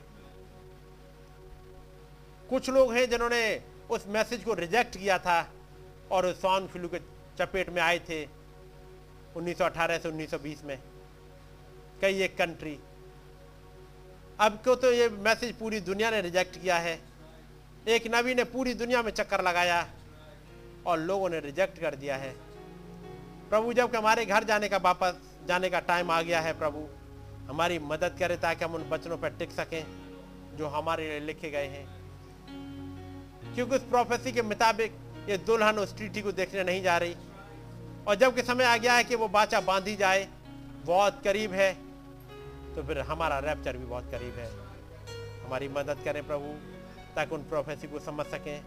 कुछ 2.51 2.71
लोग 2.71 2.93
हैं 2.93 3.09
जिन्होंने 3.11 3.43
उस 3.91 4.07
मैसेज 4.09 4.45
को 4.45 4.55
रिजेक्ट 4.55 4.97
किया 4.97 5.19
था 5.19 5.41
और 6.11 6.33
स्वाइन 6.33 6.67
फ्लू 6.67 6.89
के 6.89 6.99
चपेट 7.39 7.71
में 7.71 7.83
आए 7.83 7.99
थे 7.99 8.25
1918 9.37 9.99
से 9.99 10.09
1920 10.09 10.65
में। 10.65 10.79
कई 12.01 12.23
एक 12.23 12.37
कंट्री 12.39 12.79
अब 14.41 14.53
को 14.65 14.75
तो 14.75 14.93
ये 14.93 15.09
मैसेज 15.09 15.55
पूरी 15.55 15.81
दुनिया 15.81 16.11
ने 16.11 16.21
रिजेक्ट 16.21 16.61
किया 16.63 16.77
है? 16.79 16.99
एक 17.89 18.07
नबी 18.15 18.35
ने 18.35 18.45
पूरी 18.45 18.75
दुनिया 18.75 19.03
में 19.03 19.11
चक्कर 19.13 19.43
लगाया 19.43 19.87
और 20.87 20.99
लोगों 20.99 21.29
ने 21.31 21.41
रिजेक्ट 21.41 21.81
कर 21.81 21.95
दिया 21.95 22.17
है। 22.17 22.31
प्रभु 23.51 23.73
जब 23.73 23.97
हमारे 23.97 24.25
घर 24.27 24.45
जाने 24.45 24.69
का 24.69 24.77
वापस 24.77 25.21
जाने 25.49 25.71
का 25.71 25.81
टाइम 25.81 26.11
आ 26.11 26.21
गया 26.23 26.41
है 26.41 26.53
प्रभु 26.59 26.87
हमारी 27.51 27.79
मदद 27.79 28.17
करे 28.19 28.37
ताकि 28.37 28.65
हम 28.65 28.75
उन 28.75 28.89
वचनों 28.89 29.19
पर 29.19 29.31
टिक 29.31 29.51
सकें, 29.51 29.85
जो 30.57 30.69
हमारे 30.69 31.09
लिए 31.09 31.21
लिखे 31.21 31.51
गए 31.51 31.67
हैं। 31.67 31.87
क्योंकि 33.55 33.75
उस 33.77 33.83
प्रोफेसी 33.83 34.33
के 34.33 34.43
मुताबिक 34.43 34.93
ये 35.29 35.39
दुल्हन 35.39 35.79
उस 35.79 35.97
ट्रीटी 35.97 36.23
को 36.23 36.33
देखने 36.33 36.65
नहीं 36.65 36.83
जा 36.83 36.97
रही। 36.99 37.15
और 38.09 38.15
जब 38.15 38.35
के 38.35 38.43
समय 38.43 38.65
आ 38.65 38.77
गया 38.77 38.95
है 38.95 39.05
कि 39.05 39.15
वो 39.15 39.29
बाचा 39.29 39.61
बांधी 39.61 39.97
जाए, 39.97 40.29
बहुत 40.85 41.21
करीब 41.25 41.53
है 41.53 41.73
तो 42.75 42.83
फिर 42.83 42.99
हमारा 43.01 43.39
रैप्चर 43.39 43.77
भी 43.77 43.85
बहुत 43.85 44.11
करीब 44.11 44.35
है। 44.35 44.47
हमारी 45.45 45.69
मदद 45.69 45.99
करें 46.05 46.27
प्रभु, 46.27 46.53
ताकि 47.17 47.35
उन 47.35 47.43
प्रोफेसी 47.43 47.89
को 47.89 47.99
समझ 47.99 48.27
सकें, 48.27 48.63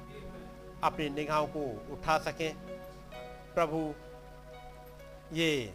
अपनी 0.84 1.10
निगाहों 1.10 1.48
को 1.48 1.64
उठा 1.94 2.18
सकें। 2.20 2.54
प्रभु, 3.56 3.94
ये 5.34 5.74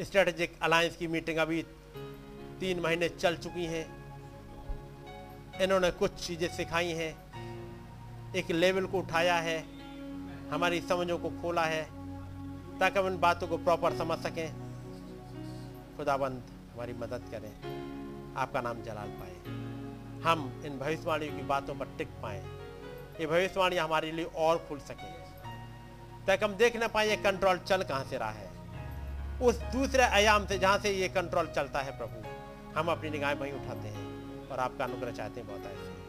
स्ट्रेटेजिक 0.00 0.58
अलायंस 0.62 0.96
की 0.96 1.06
मीटिंग 1.06 1.38
अभी 1.38 1.64
तीन 2.64 2.80
महीने 2.80 3.08
चल 3.08 3.36
चुकी 3.36 3.66
हैं। 3.66 3.86
इन्होंने 5.60 5.90
कुछ 5.90 6.26
चीज़ें 6.26 6.48
सिखाई 6.48 6.88
हैं। 6.88 7.12
एक 8.34 8.50
लेवल 8.50 8.86
को 8.86 8.98
उठाया 8.98 9.34
है। 9.34 9.64
हमारी 10.50 10.80
समझों 10.80 11.18
को 11.18 11.30
खोला 11.30 11.64
है। 11.64 11.82
ताकि 12.78 12.98
हम 12.98 13.06
इन 13.06 13.20
बातों 13.20 13.48
को 13.48 13.56
प्रॉपर 13.56 13.96
समझ 13.96 14.18
सकें। 14.18 14.52
खुदाबंद, 15.96 16.42
हमारी 16.74 16.92
मदद 16.92 17.22
करें। 17.30 17.52
आपका 18.36 18.60
नाम 18.60 18.82
जलाल 18.82 19.08
पाए। 19.08 19.36
हम 20.24 20.62
इन 20.66 20.78
भविष्यवाणियों 20.78 21.36
की 21.36 21.42
बातों 21.42 21.74
पर 21.74 21.86
टिक 21.98 22.08
पाए। 22.08 22.44
ये 23.20 23.26
भविष्यवाणी 23.26 23.76
हमारे 23.76 24.12
लिए 24.12 24.24
और 24.24 24.66
खुल 24.68 24.78
सके। 24.78 25.10
ताकि 26.26 26.44
हम 26.44 26.54
देख 26.54 26.76
ना 26.76 26.88
पाए 26.88 27.08
ये 27.08 27.16
कंट्रोल 27.16 27.58
चल 27.58 27.82
कहाँ 27.82 28.04
से 28.04 28.18
रहा 28.18 28.30
है। 28.30 28.50
उस 29.42 29.58
दूसरे 29.58 30.02
आयाम 30.02 30.46
से 30.46 30.58
जहाँ 30.58 30.78
से 30.78 30.90
ये 30.90 31.08
कंट्रोल 31.08 31.46
चलता 31.46 31.80
है 31.80 31.98
प्रभु। 31.98 32.33
हम 32.76 32.88
अपनी 32.88 33.10
निगाहें 33.10 33.34
वहीं 33.34 33.52
उठाते 33.52 33.88
हैं 33.88 34.04
और 34.48 34.58
आपका 34.58 34.84
अनुग्रह 34.84 35.12
चाहते 35.12 35.40
हैं 35.40 35.48
बहुत 35.48 35.72
ऐसे 35.72 36.04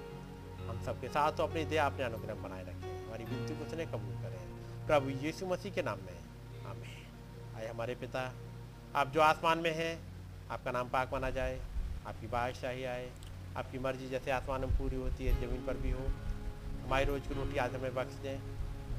हम 0.67 0.83
सबके 0.85 1.07
साथ 1.07 1.31
तो 1.31 1.43
अपनी 1.43 1.65
दया, 1.65 1.85
अपने 1.85 2.03
अनुग्रह 2.03 2.33
बनाए 2.33 2.63
रखें। 2.63 3.05
हमारी 3.05 3.23
विनती 3.23 3.59
को 3.59 3.65
उसने 3.65 3.85
कबूल 3.85 4.15
करें। 4.15 4.45
प्रभु 4.87 5.09
यीशु 5.09 5.45
मसीह 5.45 5.73
के 5.73 5.81
नाम 5.81 5.99
में। 5.99 6.19
आमीन। 6.65 7.55
आए 7.55 7.67
हमारे 7.67 7.95
पिता, 7.95 8.33
आप 8.95 9.07
जो 9.07 9.21
आसमान 9.21 9.57
में 9.57 9.75
हैं, 9.75 9.99
आपका 10.51 10.71
नाम 10.71 10.89
पाक 10.89 11.13
माना 11.13 11.29
जाए, 11.29 11.61
आपकी 12.07 12.27
बादशाही 12.27 12.83
आए, 12.83 13.11
आपकी 13.57 13.79
मर्ज़ी 13.79 14.09
जैसे 14.09 14.31
आसमान 14.31 14.61
में 14.61 14.77
पूरी 14.77 14.95
होती 14.95 15.25
है, 15.25 15.47
ज़मीन 15.47 15.65
पर 15.65 15.73
भी 15.73 15.91
हो, 15.91 16.05
हमारी 16.85 17.05
रोज़ 17.05 17.23
की 17.23 17.33
रोटी 17.33 17.57
आज 17.57 17.75
हमें 17.75 17.95
बख्श 17.95 18.13
दें। 18.13 18.39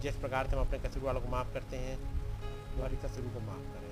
जिस 0.01 0.17
प्रकार 0.17 0.47
से 0.47 0.57
हम 0.57 0.67
अपने 0.67 0.79
कसूर 0.79 1.03
वालों 1.03 1.21
को 1.21 1.29
माफ़ 1.29 1.55
करते 1.55 1.77
हैं 1.77 2.03
हमारी 2.77 2.97
कसूरों 2.97 3.31
को 3.31 3.41
माफ़ 3.41 3.59
करें। 3.59 3.91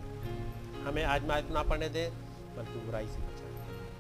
हमें 0.85 1.05
आज 1.05 1.25
माफ़ 1.27 1.53
ना 1.53 1.63
पड़ने 1.63 1.89
दें, 1.89 2.11
बल्कि 2.57 2.73
बुराई 2.73 3.07
से 3.09 3.34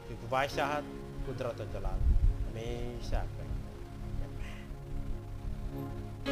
क्योंकि 0.07 0.26
बादशाहत 0.26 0.84
कुदरत 1.26 1.60
और 1.60 1.73
जलाल 1.73 2.00
हमेशा 2.49 3.20
ही 3.23 3.44
I 6.26 6.31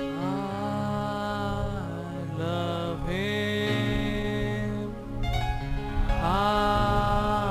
love 2.38 3.06
him. 3.08 4.94
I 6.08 7.41